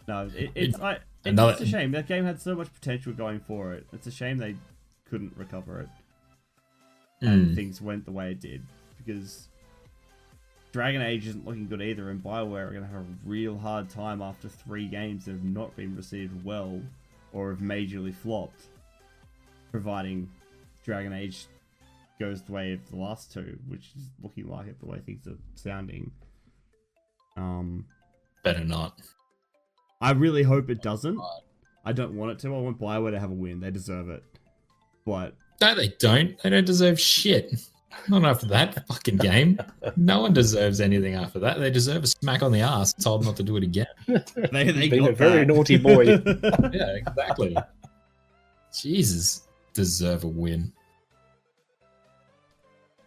No, 0.08 0.30
it, 0.36 0.50
it's 0.56 0.80
I. 0.80 0.94
It's, 0.94 1.02
Another- 1.26 1.52
it's 1.52 1.62
a 1.62 1.66
shame 1.68 1.92
that 1.92 2.08
game 2.08 2.24
had 2.24 2.42
so 2.42 2.56
much 2.56 2.74
potential 2.74 3.14
going 3.14 3.40
for 3.42 3.74
it. 3.74 3.86
It's 3.94 4.08
a 4.08 4.12
shame 4.12 4.38
they 4.40 4.56
couldn't 5.10 5.34
recover 5.38 5.82
it 5.82 5.90
and 5.98 5.99
Mm. 7.22 7.54
things 7.54 7.82
went 7.82 8.06
the 8.06 8.12
way 8.12 8.32
it 8.32 8.40
did 8.40 8.62
because 8.98 9.50
Dragon 10.72 11.02
Age 11.02 11.28
isn't 11.28 11.46
looking 11.46 11.68
good 11.68 11.82
either, 11.82 12.12
and 12.12 12.24
Bioware 12.24 12.68
are 12.68 12.72
going 12.72 12.84
to 12.84 12.90
have 12.90 13.02
a 13.02 13.16
real 13.26 13.58
hard 13.58 13.90
time 13.90 14.22
after 14.22 14.48
three 14.48 14.88
games 14.88 15.26
that 15.26 15.32
have 15.32 15.44
not 15.44 15.76
been 15.76 15.96
received 15.96 16.46
well 16.46 16.80
or 17.34 17.50
have 17.50 17.60
majorly 17.60 18.14
flopped, 18.14 18.68
providing 19.72 20.30
Dragon 20.86 21.12
Age 21.14 21.48
goes 22.20 22.42
the 22.44 22.52
way 22.52 22.74
of 22.74 22.90
the 22.90 22.98
last 22.98 23.34
two, 23.34 23.58
which 23.68 23.92
is 23.98 24.04
looking 24.22 24.48
like 24.48 24.68
it 24.68 24.80
the 24.80 24.86
way 24.86 25.00
things 25.00 25.26
are 25.28 25.38
sounding. 25.56 26.12
Um, 27.36 27.86
Better 28.44 28.64
not. 28.64 29.00
I 30.02 30.12
really 30.12 30.44
hope 30.44 30.70
it 30.70 30.82
doesn't. 30.82 31.20
I 31.84 31.94
don't 31.94 32.14
want 32.14 32.32
it 32.32 32.40
to. 32.40 32.56
I 32.56 32.60
want 32.60 32.80
Bioware 32.80 33.12
to 33.12 33.20
have 33.20 33.32
a 33.32 33.34
win. 33.34 33.60
They 33.60 33.72
deserve 33.72 34.10
it. 34.10 34.24
But 35.06 35.36
No, 35.62 35.76
they 35.76 35.90
don't. 36.00 36.38
They 36.42 36.50
don't 36.50 36.66
deserve 36.66 37.00
shit. 37.00 37.54
Not 38.08 38.24
after 38.24 38.46
that 38.48 38.88
fucking 38.88 39.18
game. 39.18 39.60
No 39.98 40.22
one 40.22 40.34
deserves 40.34 40.80
anything 40.80 41.16
after 41.16 41.38
that. 41.40 41.60
They 41.60 41.70
deserve 41.70 42.04
a 42.04 42.08
smack 42.08 42.42
on 42.42 42.52
the 42.52 42.62
ass, 42.62 42.94
told 42.94 43.26
not 43.26 43.36
to 43.38 43.44
do 43.44 43.58
it 43.58 43.64
again. 43.64 43.88
they, 44.08 44.72
they 44.72 44.88
Been 44.90 45.02
got 45.02 45.10
a 45.12 45.14
very 45.16 45.40
that. 45.40 45.48
naughty 45.48 45.78
boy. 45.78 46.04
Yeah, 46.74 46.96
exactly. 46.96 47.58
Jesus, 48.74 49.48
deserve 49.74 50.24
a 50.24 50.28
win. 50.28 50.72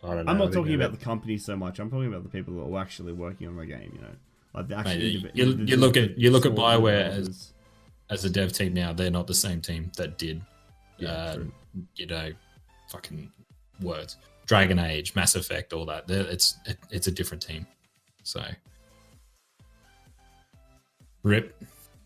I 0.04 0.14
don't 0.14 0.26
know. 0.26 0.32
I'm 0.32 0.38
not 0.38 0.52
talking 0.52 0.78
that- 0.78 0.86
about 0.86 0.98
the 0.98 1.04
company 1.04 1.38
so 1.38 1.56
much. 1.56 1.78
I'm 1.78 1.90
talking 1.90 2.08
about 2.08 2.24
the 2.24 2.28
people 2.28 2.54
that 2.56 2.62
are 2.74 2.80
actually 2.80 3.12
working 3.12 3.46
on 3.48 3.56
the 3.56 3.66
game. 3.66 3.92
You 3.94 4.00
know, 4.02 4.14
like 4.54 4.68
the 4.68 4.76
actual. 4.76 4.94
Mate, 4.94 5.30
you- 5.34 5.64
you 5.64 5.76
look 5.76 5.96
at- 5.96 6.18
you 6.18 6.30
look 6.30 6.44
at 6.44 6.52
small 6.54 6.68
Bioware 6.68 7.06
as- 7.06 7.14
developers. 7.16 7.48
As 8.10 8.24
a 8.26 8.30
dev 8.30 8.52
team 8.52 8.74
now, 8.74 8.92
they're 8.92 9.10
not 9.10 9.26
the 9.26 9.32
same 9.34 9.62
team 9.62 9.90
that 9.96 10.18
did, 10.18 10.42
Yeah, 11.02 11.10
uh, 11.10 11.38
you 11.96 12.06
know, 12.06 12.30
fucking 12.88 13.30
words. 13.80 14.16
Dragon 14.46 14.78
Age, 14.78 15.14
Mass 15.14 15.34
Effect, 15.36 15.72
all 15.72 15.86
that. 15.86 16.06
They're, 16.06 16.26
it's 16.26 16.58
it, 16.66 16.78
it's 16.90 17.06
a 17.06 17.12
different 17.12 17.42
team. 17.42 17.66
So, 18.22 18.44
rip. 21.22 21.56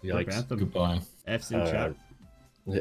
Yikes. 0.05 0.33
Anthem. 0.35 0.59
Goodbye. 0.59 1.01
F's 1.27 1.51
in 1.51 1.61
Uh, 1.61 1.71
chat. 1.71 1.95
Yeah. 2.67 2.81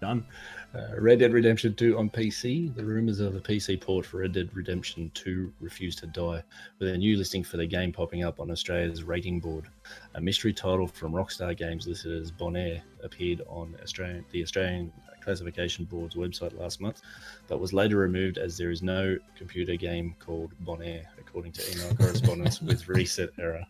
Done. 0.00 0.24
Uh, 0.74 0.98
Red 0.98 1.18
Dead 1.18 1.34
Redemption 1.34 1.74
2 1.74 1.98
on 1.98 2.08
PC. 2.08 2.74
The 2.74 2.82
rumors 2.82 3.20
of 3.20 3.36
a 3.36 3.40
PC 3.40 3.78
port 3.78 4.06
for 4.06 4.20
Red 4.20 4.32
Dead 4.32 4.48
Redemption 4.54 5.10
2 5.12 5.52
refuse 5.60 5.94
to 5.96 6.06
die, 6.06 6.42
with 6.78 6.88
a 6.88 6.96
new 6.96 7.18
listing 7.18 7.44
for 7.44 7.58
the 7.58 7.66
game 7.66 7.92
popping 7.92 8.24
up 8.24 8.40
on 8.40 8.50
Australia's 8.50 9.02
rating 9.02 9.38
board. 9.38 9.66
A 10.14 10.20
mystery 10.22 10.54
title 10.54 10.86
from 10.86 11.12
Rockstar 11.12 11.54
Games 11.54 11.86
listed 11.86 12.22
as 12.22 12.32
Bonaire 12.32 12.80
appeared 13.02 13.42
on 13.48 13.76
Australian, 13.82 14.24
the 14.30 14.42
Australian 14.42 14.90
Classification 15.22 15.84
Board's 15.84 16.14
website 16.14 16.58
last 16.58 16.80
month, 16.80 17.02
but 17.48 17.60
was 17.60 17.72
later 17.72 17.96
removed 17.96 18.38
as 18.38 18.56
there 18.56 18.70
is 18.70 18.82
no 18.82 19.16
computer 19.36 19.76
game 19.76 20.14
called 20.18 20.52
Bonaire, 20.64 21.06
according 21.18 21.52
to 21.52 21.72
email 21.72 21.94
correspondence 21.98 22.60
with 22.60 22.84
ResetEra. 22.84 23.64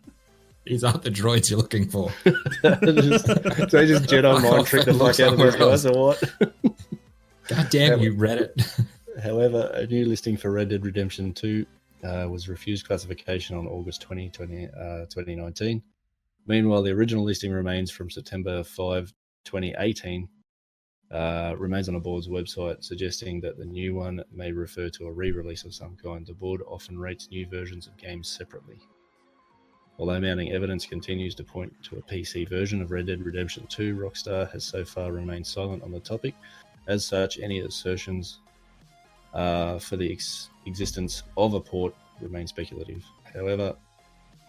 These 0.65 0.83
aren't 0.83 1.03
the 1.03 1.11
droids 1.11 1.49
you're 1.49 1.59
looking 1.59 1.89
for. 1.89 2.09
just, 2.23 3.27
they 3.71 3.85
just 3.85 4.05
Jedi 4.05 4.41
mind 4.41 4.65
trick 4.65 4.85
the 4.85 4.93
fuck 4.93 5.19
out 5.19 5.33
of 5.33 5.39
these 5.39 5.55
guys 5.55 5.85
or 5.85 5.91
what? 5.91 6.23
God 7.47 7.69
damn 7.69 7.99
you, 7.99 8.13
Reddit. 8.13 8.85
However, 9.21 9.69
a 9.73 9.85
new 9.85 10.05
listing 10.05 10.37
for 10.37 10.51
Red 10.51 10.69
Dead 10.69 10.85
Redemption 10.85 11.33
2 11.33 11.65
uh, 12.03 12.27
was 12.29 12.47
refused 12.47 12.87
classification 12.87 13.57
on 13.57 13.67
August 13.67 14.01
20, 14.01 14.29
20, 14.29 14.67
uh, 14.67 15.05
2019. 15.05 15.83
Meanwhile, 16.47 16.83
the 16.83 16.91
original 16.91 17.23
listing 17.23 17.51
remains 17.51 17.91
from 17.91 18.09
September 18.09 18.63
5, 18.63 19.13
2018, 19.45 20.27
uh, 21.13 21.55
remains 21.57 21.87
on 21.87 21.93
the 21.93 21.99
board's 21.99 22.27
website, 22.27 22.83
suggesting 22.83 23.39
that 23.41 23.57
the 23.57 23.65
new 23.65 23.93
one 23.93 24.23
may 24.33 24.51
refer 24.51 24.89
to 24.89 25.05
a 25.07 25.11
re 25.11 25.31
release 25.31 25.63
of 25.63 25.73
some 25.73 25.95
kind. 26.01 26.25
The 26.25 26.33
board 26.33 26.61
often 26.67 26.97
rates 26.97 27.29
new 27.29 27.47
versions 27.47 27.85
of 27.85 27.95
games 27.97 28.27
separately. 28.27 28.79
Although 29.99 30.19
mounting 30.19 30.51
evidence 30.51 30.87
continues 30.87 31.35
to 31.35 31.43
point 31.43 31.71
to 31.83 31.97
a 31.97 32.01
PC 32.01 32.49
version 32.49 32.81
of 32.81 32.89
Red 32.89 33.05
Dead 33.05 33.23
Redemption 33.23 33.67
2, 33.67 33.95
Rockstar 33.95 34.51
has 34.51 34.63
so 34.63 34.83
far 34.83 35.11
remained 35.11 35.45
silent 35.45 35.83
on 35.83 35.91
the 35.91 35.99
topic. 35.99 36.33
As 36.87 37.05
such, 37.05 37.37
any 37.37 37.59
assertions 37.59 38.39
uh, 39.35 39.77
for 39.77 39.97
the 39.97 40.11
ex- 40.11 40.49
existence 40.65 41.23
of 41.37 41.53
a 41.53 41.59
port 41.59 41.93
remain 42.21 42.47
speculative. 42.47 43.05
However, 43.35 43.75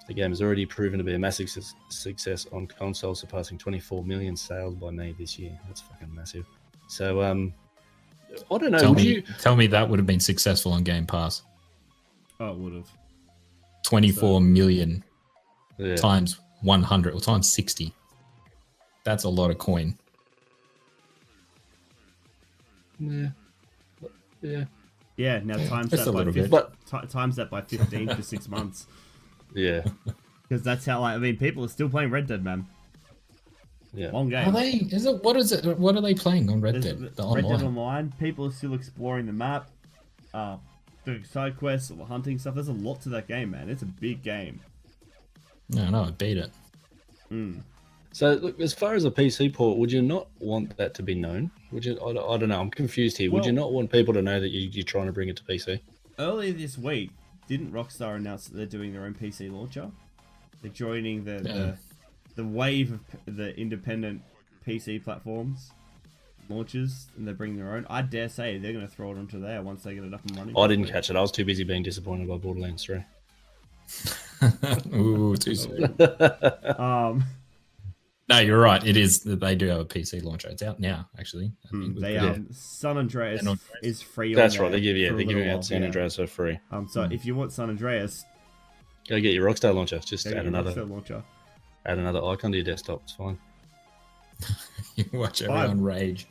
the 0.06 0.14
game 0.14 0.30
has 0.30 0.42
already 0.42 0.66
proven 0.66 0.98
to 0.98 1.04
be 1.04 1.14
a 1.14 1.18
massive 1.18 1.48
su- 1.48 1.62
success 1.88 2.46
on 2.52 2.66
console, 2.66 3.14
surpassing 3.14 3.56
24 3.58 4.04
million 4.04 4.36
sales 4.36 4.74
by 4.74 4.90
May 4.90 5.12
this 5.12 5.38
year. 5.38 5.58
That's 5.66 5.80
fucking 5.80 6.14
massive. 6.14 6.46
So, 6.88 7.22
um, 7.22 7.54
I 8.50 8.58
don't 8.58 8.70
know. 8.72 8.78
tell 8.78 8.90
would 8.90 8.98
me, 8.98 9.14
you? 9.14 9.22
tell 9.38 9.56
me 9.56 9.66
that 9.68 9.88
would 9.88 9.98
have 9.98 10.06
been 10.06 10.20
successful 10.20 10.72
on 10.72 10.82
Game 10.84 11.06
Pass. 11.06 11.42
Oh, 12.40 12.50
it 12.50 12.56
would 12.56 12.72
have. 12.74 12.88
Twenty-four 13.84 14.40
million 14.40 15.04
Yeah. 15.78 15.96
times 15.96 16.38
100 16.62 17.14
or 17.14 17.20
times 17.20 17.50
60. 17.52 17.92
That's 19.04 19.24
a 19.24 19.28
lot 19.28 19.50
of 19.50 19.58
coin. 19.58 19.96
Yeah. 22.98 23.28
Yeah. 24.40 24.64
Yeah, 25.16 25.40
now 25.44 25.56
times 25.68 25.90
Just 25.90 26.04
that 26.06 26.12
by 26.12 26.18
little 26.18 26.32
50. 26.32 26.48
But 26.50 26.72
ti- 26.86 27.06
times 27.08 27.36
that 27.36 27.50
by 27.50 27.60
fifteen 27.62 28.08
for 28.14 28.22
six 28.22 28.48
months. 28.48 28.86
yeah, 29.54 29.82
Because 30.48 30.62
that's 30.62 30.84
how 30.84 31.00
like 31.00 31.14
I 31.14 31.18
mean 31.18 31.36
people 31.36 31.64
are 31.64 31.68
still 31.68 31.88
playing 31.88 32.10
Red 32.10 32.26
Dead, 32.26 32.44
man. 32.44 32.66
yeah. 33.94 34.10
Long 34.10 34.28
game. 34.28 34.48
Are 34.48 34.52
they? 34.52 34.70
Is 34.90 35.06
it? 35.06 35.22
What 35.22 35.36
is 35.36 35.52
it? 35.52 35.78
What 35.78 35.96
are 35.96 36.02
they 36.02 36.14
playing 36.14 36.50
on 36.50 36.60
Red 36.60 36.74
There's 36.74 36.84
Dead? 36.84 36.98
The 37.16 37.26
Red 37.26 37.44
Dead 37.44 37.62
online. 37.62 37.64
Online. 37.64 38.12
People 38.20 38.46
are 38.46 38.52
still 38.52 38.74
exploring 38.74 39.26
the 39.26 39.32
map, 39.32 39.70
uh, 40.34 40.56
doing 41.06 41.24
side 41.24 41.56
quests, 41.56 41.90
hunting 42.08 42.38
stuff. 42.38 42.54
There's 42.54 42.68
a 42.68 42.72
lot 42.72 43.00
to 43.02 43.08
that 43.10 43.26
game, 43.28 43.52
man. 43.52 43.70
It's 43.70 43.82
a 43.82 43.86
big 43.86 44.22
game. 44.22 44.60
No, 45.70 45.88
no, 45.88 46.02
I 46.04 46.10
beat 46.10 46.36
it. 46.36 46.50
Mm. 47.32 47.62
So, 48.12 48.34
look, 48.34 48.60
as 48.60 48.72
far 48.74 48.94
as 48.94 49.04
a 49.04 49.10
PC 49.10 49.52
port, 49.52 49.78
would 49.78 49.90
you 49.90 50.02
not 50.02 50.28
want 50.38 50.76
that 50.76 50.94
to 50.94 51.02
be 51.02 51.14
known? 51.14 51.50
Would 51.72 51.84
you? 51.84 51.94
I, 51.94 52.12
don't- 52.12 52.30
I 52.30 52.36
don't 52.36 52.48
know. 52.50 52.60
I'm 52.60 52.70
confused 52.70 53.16
here. 53.16 53.30
would 53.32 53.44
you 53.46 53.52
not 53.52 53.72
want 53.72 53.90
people 53.90 54.12
to 54.14 54.22
know 54.22 54.38
that 54.38 54.50
you, 54.50 54.68
you're 54.70 54.84
trying 54.84 55.06
to 55.06 55.12
bring 55.12 55.28
it 55.30 55.36
to 55.38 55.42
PC? 55.44 55.80
Earlier 56.18 56.52
this 56.52 56.78
week, 56.78 57.10
didn't 57.48 57.72
Rockstar 57.72 58.16
announce 58.16 58.48
that 58.48 58.56
they're 58.56 58.66
doing 58.66 58.92
their 58.92 59.02
own 59.04 59.14
PC 59.14 59.52
launcher? 59.52 59.90
They're 60.62 60.70
joining 60.72 61.24
the 61.24 61.32
Yeah. 61.44 61.52
the, 61.52 61.76
the 62.36 62.44
wave 62.44 62.92
of 63.26 63.36
the 63.36 63.56
independent 63.58 64.22
PC 64.66 65.02
platforms 65.02 65.70
launches, 66.48 67.06
and 67.16 67.26
they're 67.26 67.34
bringing 67.34 67.56
their 67.58 67.74
own. 67.74 67.86
I 67.88 68.02
dare 68.02 68.28
say 68.28 68.58
they're 68.58 68.72
going 68.72 68.86
to 68.86 68.92
throw 68.92 69.12
it 69.12 69.18
onto 69.18 69.40
there 69.40 69.62
once 69.62 69.82
they 69.82 69.94
get 69.94 70.04
it 70.04 70.12
up 70.14 70.24
and 70.26 70.36
running. 70.36 70.54
I 70.58 70.66
didn't 70.66 70.86
catch 70.86 71.08
it. 71.10 71.16
I 71.16 71.20
was 71.20 71.32
too 71.32 71.44
busy 71.44 71.64
being 71.64 71.82
disappointed 71.82 72.28
by 72.28 72.36
Borderlands 72.36 72.84
3. 72.84 73.02
Ooh, 74.94 75.36
too 75.36 75.54
soon. 75.54 75.94
Um, 76.78 77.24
No, 78.34 78.40
you're 78.40 78.58
right. 78.60 78.84
It 78.86 78.96
is. 78.96 79.20
They 79.20 79.54
do 79.54 79.66
have 79.68 79.80
a 79.80 79.84
PC 79.84 80.22
launcher. 80.22 80.48
It's 80.48 80.62
out 80.62 80.80
now, 80.80 81.08
actually. 81.18 81.52
I 81.66 81.70
think 81.70 81.94
hmm, 81.94 82.00
they 82.00 82.16
are. 82.18 82.30
um, 82.34 82.46
San 82.50 82.98
Andreas 82.98 83.40
San 83.40 83.48
Andreas. 83.50 83.70
is 83.82 84.02
free. 84.02 84.32
on 84.34 84.36
That's 84.36 84.54
there 84.54 84.62
right. 84.64 84.72
They 84.72 84.80
give 84.80 84.96
yeah, 84.96 85.08
for 85.08 85.14
a 85.14 85.16
they're 85.18 85.26
giving 85.26 85.36
little 85.38 85.50
out 85.52 85.56
while, 85.56 85.62
San 85.62 85.80
yeah. 85.82 85.86
Andreas 85.86 86.16
for 86.16 86.26
free. 86.26 86.58
Um, 86.70 86.88
so 86.88 87.04
Hmm. 87.04 87.12
if 87.12 87.24
you 87.24 87.34
want 87.34 87.52
San 87.52 87.68
Andreas, 87.70 88.24
Go 89.08 89.20
get 89.20 89.34
your 89.34 89.46
Rockstar 89.48 89.74
launcher. 89.74 89.98
Just 89.98 90.26
add 90.26 90.46
another 90.46 90.72
Rockstar 90.72 90.90
launcher. 90.90 91.22
add 91.86 91.98
another 91.98 92.24
icon 92.24 92.50
to 92.52 92.56
your 92.58 92.64
desktop. 92.64 93.02
It's 93.04 93.12
fine. 93.12 93.38
you 94.96 95.04
watch 95.12 95.42
everyone 95.42 95.82
rage. 95.82 96.26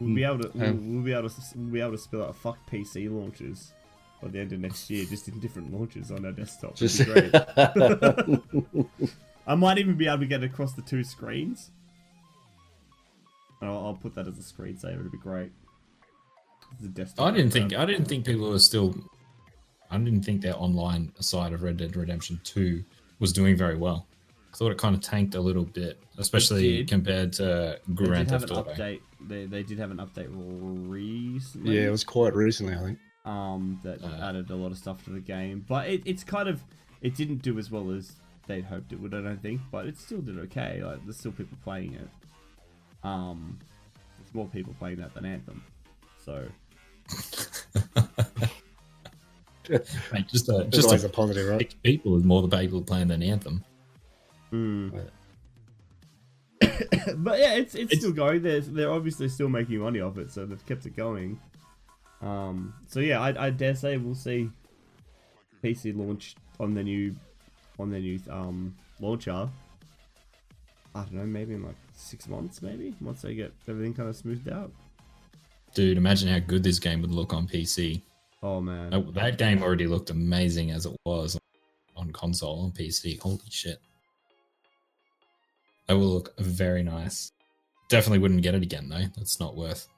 We'll 0.00 0.14
be 0.14 0.24
able 0.24 0.40
to 0.40 0.50
we'll, 0.54 0.68
Um, 0.68 0.94
we'll 0.96 1.04
be 1.04 1.12
able 1.12 1.28
to 1.30 1.40
we'll 1.56 1.72
be 1.72 1.80
able 1.80 1.92
to 1.92 1.98
spill 1.98 2.24
out 2.24 2.34
fuck 2.36 2.58
PC 2.70 3.08
launches 3.08 3.72
by 4.20 4.28
the 4.28 4.40
end 4.40 4.52
of 4.52 4.60
next 4.60 4.90
year, 4.90 5.04
just 5.06 5.28
in 5.28 5.38
different 5.38 5.72
launches 5.72 6.10
on 6.10 6.26
our 6.26 6.32
desktop. 6.32 6.74
Just 6.74 6.98
Just 6.98 7.08
great. 7.08 7.32
I 9.46 9.54
might 9.54 9.78
even 9.78 9.94
be 9.96 10.06
able 10.06 10.18
to 10.20 10.26
get 10.26 10.42
across 10.42 10.72
the 10.72 10.82
two 10.82 11.04
screens. 11.04 11.70
I'll, 13.62 13.86
I'll 13.86 13.94
put 14.00 14.14
that 14.14 14.26
as 14.26 14.38
a 14.38 14.42
screensaver. 14.42 15.00
It'd 15.00 15.12
be 15.12 15.18
great. 15.18 15.50
It's 16.76 16.84
a 16.84 16.88
desktop 16.88 17.26
I 17.26 17.30
didn't 17.30 17.50
think. 17.52 17.70
background. 17.70 17.90
I 17.90 17.92
didn't 17.92 18.08
think 18.08 18.24
people 18.26 18.50
were 18.50 18.58
still. 18.58 18.94
I 19.90 19.98
didn't 19.98 20.22
think 20.22 20.40
their 20.40 20.56
online 20.56 21.12
side 21.20 21.52
of 21.52 21.62
Red 21.62 21.76
Dead 21.76 21.94
Redemption 21.94 22.40
Two 22.42 22.82
was 23.20 23.32
doing 23.32 23.56
very 23.56 23.76
well. 23.76 24.06
I 24.52 24.56
thought 24.56 24.72
it 24.72 24.78
kind 24.78 24.94
of 24.94 25.00
tanked 25.02 25.34
a 25.34 25.40
little 25.40 25.64
bit, 25.64 26.00
especially 26.18 26.84
compared 26.84 27.32
to 27.34 27.78
They 27.88 27.94
Grand 27.94 28.28
Theft 28.28 28.50
Auto. 28.50 28.72
update. 28.72 29.00
They, 29.26 29.46
they 29.46 29.62
did 29.62 29.78
have 29.78 29.90
an 29.90 29.96
update 29.98 30.28
recently. 30.30 31.76
yeah, 31.76 31.86
it 31.88 31.90
was 31.90 32.04
quite 32.04 32.34
recently, 32.34 32.74
I 32.74 32.78
think. 32.78 32.98
um, 33.24 33.80
that 33.82 34.02
Uh, 34.02 34.28
added 34.28 34.50
a 34.50 34.54
lot 34.56 34.70
of 34.70 34.78
stuff 34.78 35.02
to 35.04 35.10
the 35.10 35.20
game. 35.20 35.64
But 35.66 35.88
it, 35.88 36.02
it's 36.04 36.22
kind 36.24 36.48
of 36.48 36.62
it 37.02 37.14
didn't 37.16 37.42
do 37.42 37.58
as 37.58 37.70
well 37.70 37.90
as 37.90 38.12
they'd 38.46 38.64
hoped 38.64 38.92
it 38.92 39.00
would. 39.00 39.14
I 39.14 39.20
don't 39.22 39.40
think, 39.42 39.60
but 39.70 39.86
it 39.86 39.98
still 39.98 40.20
did 40.20 40.38
okay. 40.40 40.82
Like 40.82 41.04
there's 41.04 41.18
still 41.18 41.32
people 41.32 41.56
playing 41.64 41.94
it. 41.94 42.08
Um, 43.06 43.58
there's 44.18 44.34
more 44.34 44.46
people 44.48 44.74
playing 44.78 44.98
that 44.98 45.14
than 45.14 45.24
Anthem. 45.24 45.62
So 46.24 46.46
Mate, 50.12 50.28
just 50.28 50.48
a, 50.50 50.64
Just 50.70 50.90
just 50.90 51.04
a 51.04 51.06
a 51.06 51.10
positive, 51.10 51.48
right? 51.48 51.60
six 51.60 51.74
people 51.82 52.16
is 52.16 52.24
more 52.24 52.42
the 52.46 52.56
people 52.56 52.82
playing 52.82 53.08
than 53.08 53.22
Anthem. 53.22 53.64
Mm. 54.52 54.92
Right. 54.92 55.10
but 57.16 57.38
yeah, 57.38 57.54
it's, 57.54 57.74
it's 57.74 57.84
It's- 57.92 57.98
still 58.00 58.12
going. 58.12 58.42
They're 58.42 58.60
they're 58.60 58.90
obviously 58.92 59.28
still 59.28 59.48
making 59.48 59.78
money 59.78 60.00
off 60.00 60.18
it, 60.18 60.30
so 60.30 60.44
they've 60.44 60.64
kept 60.66 60.84
it 60.86 60.94
going. 60.96 61.40
Um, 62.20 62.74
so 62.88 63.00
yeah, 63.00 63.20
I, 63.20 63.46
I 63.46 63.50
dare 63.50 63.74
say 63.74 63.96
we'll 63.96 64.14
see 64.14 64.50
PC 65.62 65.96
launch 65.96 66.36
on 66.60 66.74
the 66.74 66.82
new 66.82 67.14
on 67.78 67.90
their 67.90 68.00
new 68.00 68.18
um 68.30 68.74
launcher. 69.00 69.48
I 70.96 71.00
don't 71.00 71.12
know, 71.14 71.24
maybe 71.26 71.54
in 71.54 71.62
like 71.64 71.74
six 71.94 72.28
months, 72.28 72.62
maybe 72.62 72.94
once 73.00 73.22
they 73.22 73.34
get 73.34 73.52
everything 73.68 73.94
kind 73.94 74.08
of 74.08 74.16
smoothed 74.16 74.48
out. 74.48 74.70
Dude, 75.74 75.96
imagine 75.98 76.28
how 76.28 76.38
good 76.38 76.62
this 76.62 76.78
game 76.78 77.00
would 77.02 77.10
look 77.10 77.34
on 77.34 77.48
PC. 77.48 78.00
Oh 78.42 78.60
man, 78.60 78.90
That, 78.90 79.14
that 79.14 79.38
game 79.38 79.62
already 79.62 79.86
looked 79.88 80.10
amazing 80.10 80.70
as 80.70 80.86
it 80.86 80.94
was 81.04 81.36
on 81.96 82.12
console 82.12 82.60
on 82.64 82.70
PC. 82.72 83.18
Holy 83.18 83.40
shit. 83.50 83.78
That 85.88 85.94
will 85.94 86.12
look 86.12 86.38
very 86.38 86.82
nice. 86.82 87.32
Definitely 87.88 88.20
wouldn't 88.20 88.42
get 88.42 88.54
it 88.54 88.62
again 88.62 88.88
though. 88.88 89.04
That's 89.16 89.40
not 89.40 89.56
worth. 89.56 89.88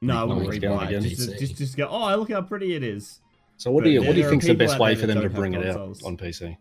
no, 0.00 0.14
I 0.16 0.24
Well, 0.24 0.36
wouldn't 0.40 0.54
it's 0.54 0.64
rebuy 0.64 0.82
it. 0.82 0.88
again. 0.88 1.02
Just, 1.02 1.38
just 1.38 1.56
just 1.56 1.76
go. 1.76 1.88
Oh, 1.88 2.16
look 2.16 2.30
how 2.32 2.40
pretty 2.42 2.74
it 2.74 2.82
is. 2.82 3.20
So, 3.58 3.70
what 3.70 3.80
But 3.82 3.84
do 3.84 3.90
you 3.90 4.00
what 4.00 4.12
do 4.12 4.12
you 4.14 4.22
there 4.22 4.26
are 4.28 4.30
think's 4.30 4.46
the 4.46 4.54
best 4.54 4.78
way 4.78 4.94
for 4.94 5.06
them 5.06 5.20
to 5.20 5.28
bring 5.30 5.52
have 5.52 5.62
it 5.62 5.76
out 5.76 6.02
on 6.04 6.16
PC? 6.16 6.56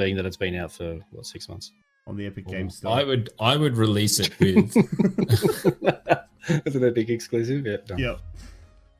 Being 0.00 0.16
that 0.16 0.26
it's 0.26 0.36
been 0.36 0.54
out 0.56 0.72
for 0.72 0.98
what 1.10 1.26
six 1.26 1.48
months. 1.48 1.72
on 2.06 2.16
the 2.16 2.26
Epic 2.26 2.46
Games 2.46 2.78
Store. 2.78 2.92
I 2.92 3.04
would 3.04 3.30
I 3.38 3.56
would 3.56 3.76
release 3.76 4.18
it 4.18 4.38
with 4.40 4.74
Is 6.66 6.74
it 6.74 6.82
a 6.82 6.90
big 6.90 7.10
exclusive? 7.10 7.66
Yeah. 7.66 7.76
no. 7.90 7.96
Yep. 7.96 8.20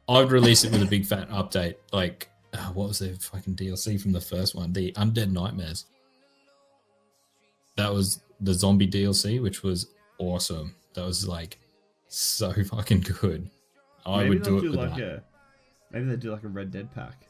I 0.09 0.19
would 0.19 0.31
release 0.31 0.65
it 0.65 0.73
with 0.73 0.83
a 0.83 0.87
big 0.87 1.07
fat 1.07 1.29
update. 1.31 1.77
Like 1.93 2.29
uh, 2.53 2.69
what 2.73 2.89
was 2.89 2.99
the 2.99 3.15
fucking 3.15 3.57
DLC 3.57 4.01
from 4.01 4.13
the 4.13 4.21
first 4.21 4.55
one? 4.55 4.73
The 4.73 4.93
Undead 4.93 5.31
Nightmares. 5.33 5.87
That 7.77 7.93
was 7.93 8.21
the 8.41 8.53
zombie 8.53 8.89
DLC, 8.89 9.41
which 9.43 9.63
was 9.63 9.87
awesome. 10.19 10.75
That 10.95 11.07
was 11.07 11.27
like 11.27 11.59
so 12.09 12.53
fucking 12.71 13.07
good. 13.21 13.49
I 14.05 14.19
maybe 14.19 14.29
would 14.31 14.45
they'll 14.45 14.61
do 14.61 14.67
it 14.67 14.71
with 14.71 14.79
like 14.81 14.97
that. 14.97 15.03
a 15.03 15.23
maybe 15.93 16.07
they 16.07 16.17
do 16.17 16.33
like 16.33 16.45
a 16.45 16.49
Red 16.49 16.71
Dead 16.71 16.95
pack. 16.95 17.27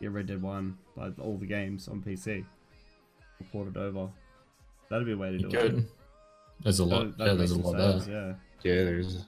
Yeah, 0.00 0.10
Red 0.12 0.26
Dead 0.26 0.42
One, 0.42 0.76
like 0.96 1.18
all 1.18 1.38
the 1.38 1.46
games 1.46 1.88
on 1.88 2.02
PC, 2.02 2.44
port 3.44 3.68
it 3.68 3.76
over. 3.76 4.08
That'd 4.90 5.06
be 5.06 5.12
a 5.12 5.16
way 5.16 5.32
to 5.36 5.38
You 5.38 5.48
do 5.48 5.58
it. 5.58 5.84
There's 6.62 6.78
a 6.78 6.84
lot. 6.84 6.98
That'd- 7.00 7.14
yeah, 7.18 7.24
that'd 7.24 7.38
there's 7.40 7.50
a 7.50 7.58
lot 7.58 8.00
some 8.00 8.12
there. 8.12 8.36
Yeah, 8.62 8.72
Yeah, 8.74 8.84
there 8.84 8.98
is. 8.98 9.24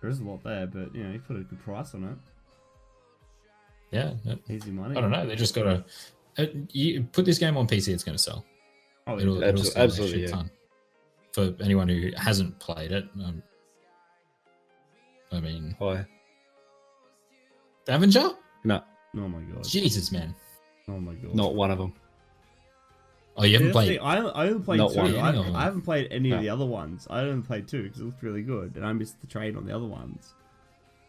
there 0.00 0.10
is 0.10 0.20
a 0.20 0.24
lot 0.24 0.42
there, 0.42 0.66
but 0.66 0.94
you 0.94 1.04
know, 1.04 1.12
you 1.12 1.18
put 1.20 1.36
a 1.36 1.40
good 1.40 1.60
price 1.60 1.94
on 1.94 2.04
it. 2.04 2.18
Yeah, 3.90 4.14
that- 4.24 4.38
Easy 4.50 4.70
money. 4.70 4.96
I 4.96 5.00
don't 5.00 5.10
know. 5.10 5.26
They 5.26 5.36
just 5.36 5.54
gotta. 5.54 5.84
Uh, 6.36 6.46
you 6.72 7.04
put 7.12 7.24
this 7.24 7.38
game 7.38 7.56
on 7.56 7.66
PC, 7.68 7.92
it's 7.92 8.02
gonna 8.02 8.18
sell. 8.18 8.44
Oh, 9.06 9.18
It'll, 9.20 9.40
yeah. 9.40 9.48
it'll 9.48 9.62
sell 9.64 9.82
absolutely, 9.84 10.20
shit 10.22 10.30
yeah. 10.30 10.34
ton. 10.36 10.50
For 11.32 11.54
anyone 11.62 11.88
who 11.88 12.10
hasn't 12.16 12.58
played 12.58 12.90
it, 12.92 13.04
um, 13.24 13.42
I 15.30 15.40
mean, 15.40 15.76
Hi. 15.78 16.06
Avenger? 17.88 18.30
No, 18.64 18.82
oh 19.16 19.28
my 19.28 19.40
god. 19.42 19.64
Jesus, 19.64 20.10
man. 20.10 20.34
Oh 20.88 20.98
my 20.98 21.14
god. 21.14 21.34
not 21.34 21.54
one 21.54 21.70
of 21.70 21.78
them. 21.78 21.92
Oh, 23.36 23.44
you 23.44 23.54
haven't 23.54 23.68
that's 23.68 23.74
played. 23.74 23.88
thing, 23.88 24.00
I, 24.00 24.16
I 24.18 24.46
only 24.48 24.62
played 24.62 24.78
two. 24.78 24.84
one. 24.84 25.16
I, 25.16 25.28
Any 25.30 25.38
of. 25.38 25.54
I 25.56 25.62
haven't 25.64 25.82
played 25.82 26.08
any 26.12 26.30
of 26.30 26.40
the 26.40 26.48
other 26.48 26.64
ones. 26.66 27.06
I 27.10 27.20
only 27.20 27.42
played 27.42 27.66
two 27.66 27.82
because 27.84 28.00
it 28.00 28.04
looked 28.04 28.22
really 28.22 28.42
good, 28.42 28.76
and 28.76 28.86
I 28.86 28.92
missed 28.92 29.20
the 29.20 29.26
train 29.26 29.56
on 29.56 29.66
the 29.66 29.74
other 29.74 29.86
ones. 29.86 30.34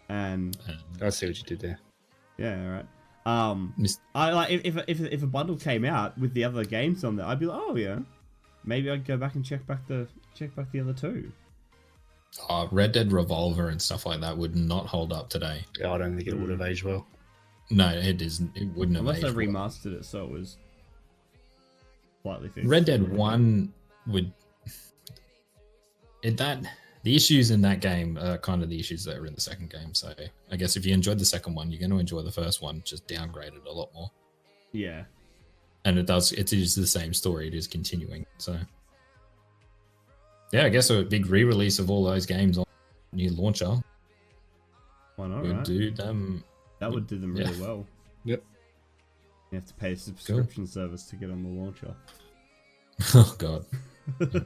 and 0.10 0.58
And 0.68 1.04
I 1.04 1.10
see 1.10 1.28
what 1.28 1.38
you 1.38 1.44
did 1.44 1.60
there. 1.60 1.80
yeah, 2.38 2.64
all 2.64 2.72
right. 2.72 2.86
Um, 3.28 3.74
mis- 3.78 4.00
I 4.14 4.32
like 4.32 4.52
if 4.52 4.66
if 4.66 4.78
if, 4.88 5.00
if 5.02 5.24
a 5.24 5.28
bundle 5.28 5.56
came 5.56 5.84
out 5.86 6.18
with 6.18 6.34
the 6.34 6.44
other 6.44 6.64
games 6.66 7.04
on 7.04 7.16
there, 7.16 7.26
I'd 7.26 7.40
be 7.40 7.46
like, 7.48 7.60
oh 7.64 7.76
yeah, 7.76 8.00
maybe 8.64 8.90
I'd 8.90 9.06
go 9.06 9.18
back 9.18 9.36
and 9.36 9.44
check 9.46 9.66
back 9.68 9.88
the 9.88 10.08
check 10.36 10.56
back 10.56 10.72
the 10.72 10.80
other 10.80 10.94
two. 10.94 11.32
uh, 12.50 12.68
Red 12.72 12.92
Dead 12.92 13.12
Revolver 13.12 13.70
and 13.70 13.82
stuff 13.82 14.06
like 14.06 14.20
that 14.22 14.38
would 14.38 14.56
not 14.56 14.86
hold 14.88 15.12
up 15.14 15.30
today. 15.30 15.64
Yeah, 15.80 15.92
I 15.92 15.98
don't 15.98 16.16
think 16.16 16.28
it 16.28 16.36
would 16.38 16.50
have 16.50 16.62
aged 16.62 16.84
well. 16.84 17.08
No, 17.72 17.90
it 17.90 18.22
isn't. 18.22 18.56
It 18.56 18.68
wouldn't 18.76 18.96
have. 18.98 19.06
Unless 19.08 19.22
they 19.22 19.28
aged 19.28 19.38
well. 19.38 19.48
remastered 19.70 19.94
it, 20.00 20.06
so 20.06 20.24
it 20.26 20.30
was 20.32 20.58
slightly 22.26 22.50
fixed. 22.50 22.68
Red 22.68 22.86
Dead 22.86 23.08
One 23.16 23.72
would. 24.08 24.32
It 26.24 26.38
that 26.38 26.66
the 27.04 27.16
issues 27.16 27.52
in 27.52 27.62
that 27.62 27.82
game 27.82 28.18
are 28.18 28.40
kind 28.40 28.64
of 28.64 28.70
the 28.70 28.80
issues 28.80 29.04
that 29.04 29.16
are 29.18 29.28
in 29.28 29.36
the 29.36 29.42
second 29.42 29.70
game. 29.70 29.94
So 29.94 30.12
I 30.52 30.56
guess 30.56 30.76
if 30.76 30.84
you 30.88 30.94
enjoyed 30.94 31.20
the 31.20 31.26
second 31.26 31.54
one, 31.54 31.70
you're 31.72 31.80
going 31.80 31.92
to 31.92 32.00
enjoy 32.00 32.24
the 32.24 32.32
first 32.32 32.64
one, 32.64 32.82
just 32.84 33.08
downgraded 33.08 33.64
a 33.68 33.72
lot 33.72 33.94
more. 33.94 34.10
Yeah, 34.72 35.04
And 35.86 36.00
it 36.00 36.08
does. 36.08 36.32
It 36.32 36.52
is 36.52 36.74
the 36.74 36.88
same 36.88 37.14
story. 37.14 37.48
It 37.48 37.54
is 37.54 37.68
continuing. 37.68 38.26
So 38.40 38.58
yeah, 40.52 40.66
I 40.66 40.70
guess 40.70 40.90
a 40.90 41.04
big 41.04 41.28
re-release 41.28 41.78
of 41.78 41.92
all 41.92 42.04
those 42.04 42.26
games 42.26 42.58
on 42.58 42.66
new 43.14 43.30
launcher 43.30 43.78
why 45.16 45.28
not? 45.28 45.44
would 45.44 45.56
right? 45.58 45.64
do 45.64 45.92
them. 45.92 46.44
That 46.80 46.92
would 46.92 47.06
do 47.08 47.20
them 47.20 47.36
really 47.36 47.54
Yeah. 47.54 47.62
well. 47.62 47.86
Yep. 48.26 48.44
You 49.56 49.62
have 49.62 49.70
to 49.70 49.74
pay 49.76 49.94
a 49.94 49.96
subscription 49.96 50.68
service 50.68 51.04
to 51.04 51.16
get 51.16 51.32
on 51.32 51.42
the 51.42 51.48
launcher. 51.48 51.96
Oh 53.14 53.36
god. 53.38 53.66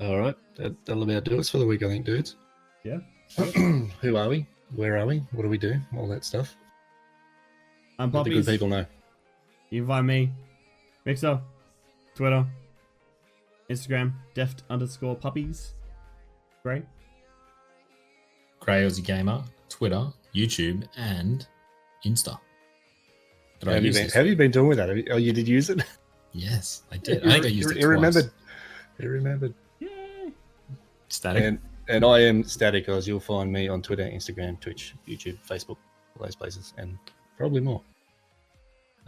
All 0.00 0.18
right, 0.20 0.36
that, 0.56 0.74
that'll 0.84 1.02
about 1.02 1.24
do 1.24 1.38
us 1.40 1.48
for 1.48 1.58
the 1.58 1.66
week, 1.66 1.82
I 1.82 1.88
think, 1.88 2.06
dudes. 2.06 2.36
Yeah. 2.84 2.98
Who 4.00 4.16
are 4.16 4.28
we? 4.28 4.46
Where 4.74 4.98
are 4.98 5.06
we? 5.06 5.18
What 5.32 5.42
do 5.42 5.48
we 5.48 5.58
do? 5.58 5.80
All 5.96 6.06
that 6.08 6.24
stuff. 6.24 6.56
I'm 7.98 8.12
Let 8.12 8.24
the 8.24 8.30
good 8.30 8.46
people 8.46 8.68
know. 8.68 8.86
You 9.70 9.82
can 9.82 9.88
find 9.88 10.06
me, 10.06 10.30
Mixer, 11.04 11.40
Twitter, 12.14 12.46
Instagram, 13.68 14.12
deft 14.34 14.62
underscore 14.70 15.16
puppies. 15.16 15.74
Great. 16.62 16.84
Grey 18.60 18.84
Aussie 18.84 19.04
Gamer, 19.04 19.42
Twitter, 19.68 20.06
YouTube, 20.34 20.86
and 20.96 21.48
Insta. 22.04 22.38
Did 23.60 23.68
Have 23.68 23.84
you, 23.84 23.92
been, 23.92 24.08
have 24.08 24.26
you 24.26 24.36
been 24.36 24.50
doing 24.50 24.68
with 24.68 24.78
that? 24.78 24.96
You, 24.96 25.04
oh, 25.10 25.16
you 25.16 25.32
did 25.32 25.48
use 25.48 25.70
it? 25.70 25.82
Yes, 26.32 26.84
I 26.92 26.96
did. 26.96 27.26
I 27.26 27.32
think 27.32 27.46
I 27.46 27.48
used 27.48 27.70
it 27.72 27.74
twice. 27.74 27.84
remembered. 27.86 28.30
You 29.00 29.08
remembered. 29.08 29.52
Yay. 29.80 30.30
Static. 31.08 31.42
And 31.42 31.58
and 31.88 32.04
I 32.04 32.20
am 32.20 32.44
static, 32.44 32.86
guys. 32.86 33.08
You'll 33.08 33.18
find 33.18 33.52
me 33.52 33.66
on 33.66 33.82
Twitter, 33.82 34.04
Instagram, 34.04 34.60
Twitch, 34.60 34.94
YouTube, 35.08 35.38
Facebook, 35.44 35.76
all 36.16 36.24
those 36.24 36.36
places, 36.36 36.72
and 36.78 36.96
probably 37.36 37.60
more. 37.60 37.82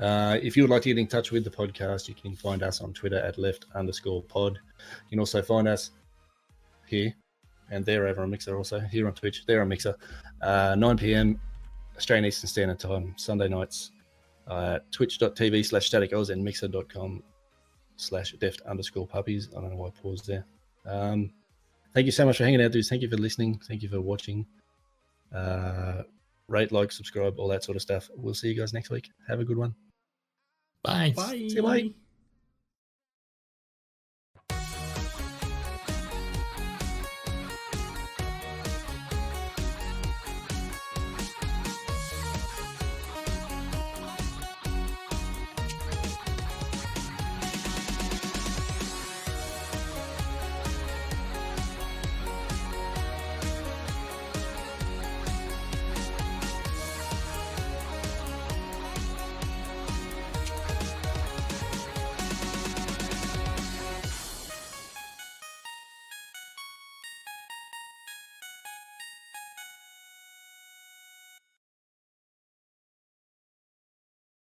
Uh, 0.01 0.37
if 0.43 0.57
you 0.57 0.65
would 0.65 0.71
like 0.71 0.83
to 0.83 0.89
get 0.89 0.99
in 0.99 1.07
touch 1.07 1.31
with 1.31 1.45
the 1.45 1.51
podcast, 1.51 2.09
you 2.09 2.15
can 2.15 2.35
find 2.35 2.65
us 2.65 2.81
on 2.81 2.93
Twitter 2.93 3.19
at 3.19 3.39
left 3.39 3.67
underscore 3.77 4.23
pod. 4.23 4.55
You 4.55 5.11
can 5.11 5.21
also 5.21 5.43
find 5.43 5.69
us 5.69 5.93
here 6.89 7.15
and 7.71 7.85
there 7.87 8.09
over 8.09 8.23
on 8.23 8.31
Mixer, 8.31 8.57
also 8.57 8.81
here 8.81 9.07
on 9.07 9.13
Twitch, 9.15 9.47
there 9.47 9.63
on 9.63 9.69
Mixer, 9.69 9.95
uh, 10.43 10.75
9 10.77 10.97
p.m. 10.97 11.41
Australian 11.97 12.25
Eastern 12.25 12.49
Standard 12.49 12.81
Time, 12.81 13.15
Sunday 13.17 13.47
nights, 13.47 13.93
uh, 14.47 14.79
twitch.tv 14.91 15.65
slash 15.65 15.87
static 15.87 16.13
oz 16.13 16.31
and 16.31 16.43
mixer.com 16.45 17.23
slash 17.97 18.33
deft 18.33 18.61
underscore 18.63 19.07
puppies. 19.07 19.49
I 19.57 19.61
don't 19.61 19.71
know 19.71 19.77
why 19.77 19.89
I 19.89 19.91
paused 19.91 20.27
there. 20.27 20.45
Um, 20.87 21.31
thank 21.95 22.07
you 22.07 22.13
so 22.13 22.27
much 22.27 22.39
for 22.39 22.45
hanging 22.45 22.63
out, 22.63 22.73
dudes. 22.73 22.89
Thank 22.89 23.03
you 23.03 23.09
for 23.09 23.17
listening. 23.17 23.61
Thank 23.69 23.83
you 23.83 23.89
for 23.89 24.01
watching. 24.01 24.47
Uh, 25.35 26.03
rate, 26.49 26.73
like, 26.73 26.93
subscribe, 26.93 27.39
all 27.39 27.49
that 27.49 27.65
sort 27.65 27.77
of 27.77 27.83
stuff. 27.83 28.11
We'll 28.17 28.35
see 28.35 28.49
you 28.49 28.59
guys 28.59 28.73
next 28.73 28.91
week. 28.91 29.11
Have 29.29 29.41
a 29.41 29.45
good 29.45 29.57
one. 29.57 29.75
Bye. 30.83 31.13
Bye. 31.17 31.47
See 31.49 31.57
you, 31.57 31.63
bye. 31.63 31.91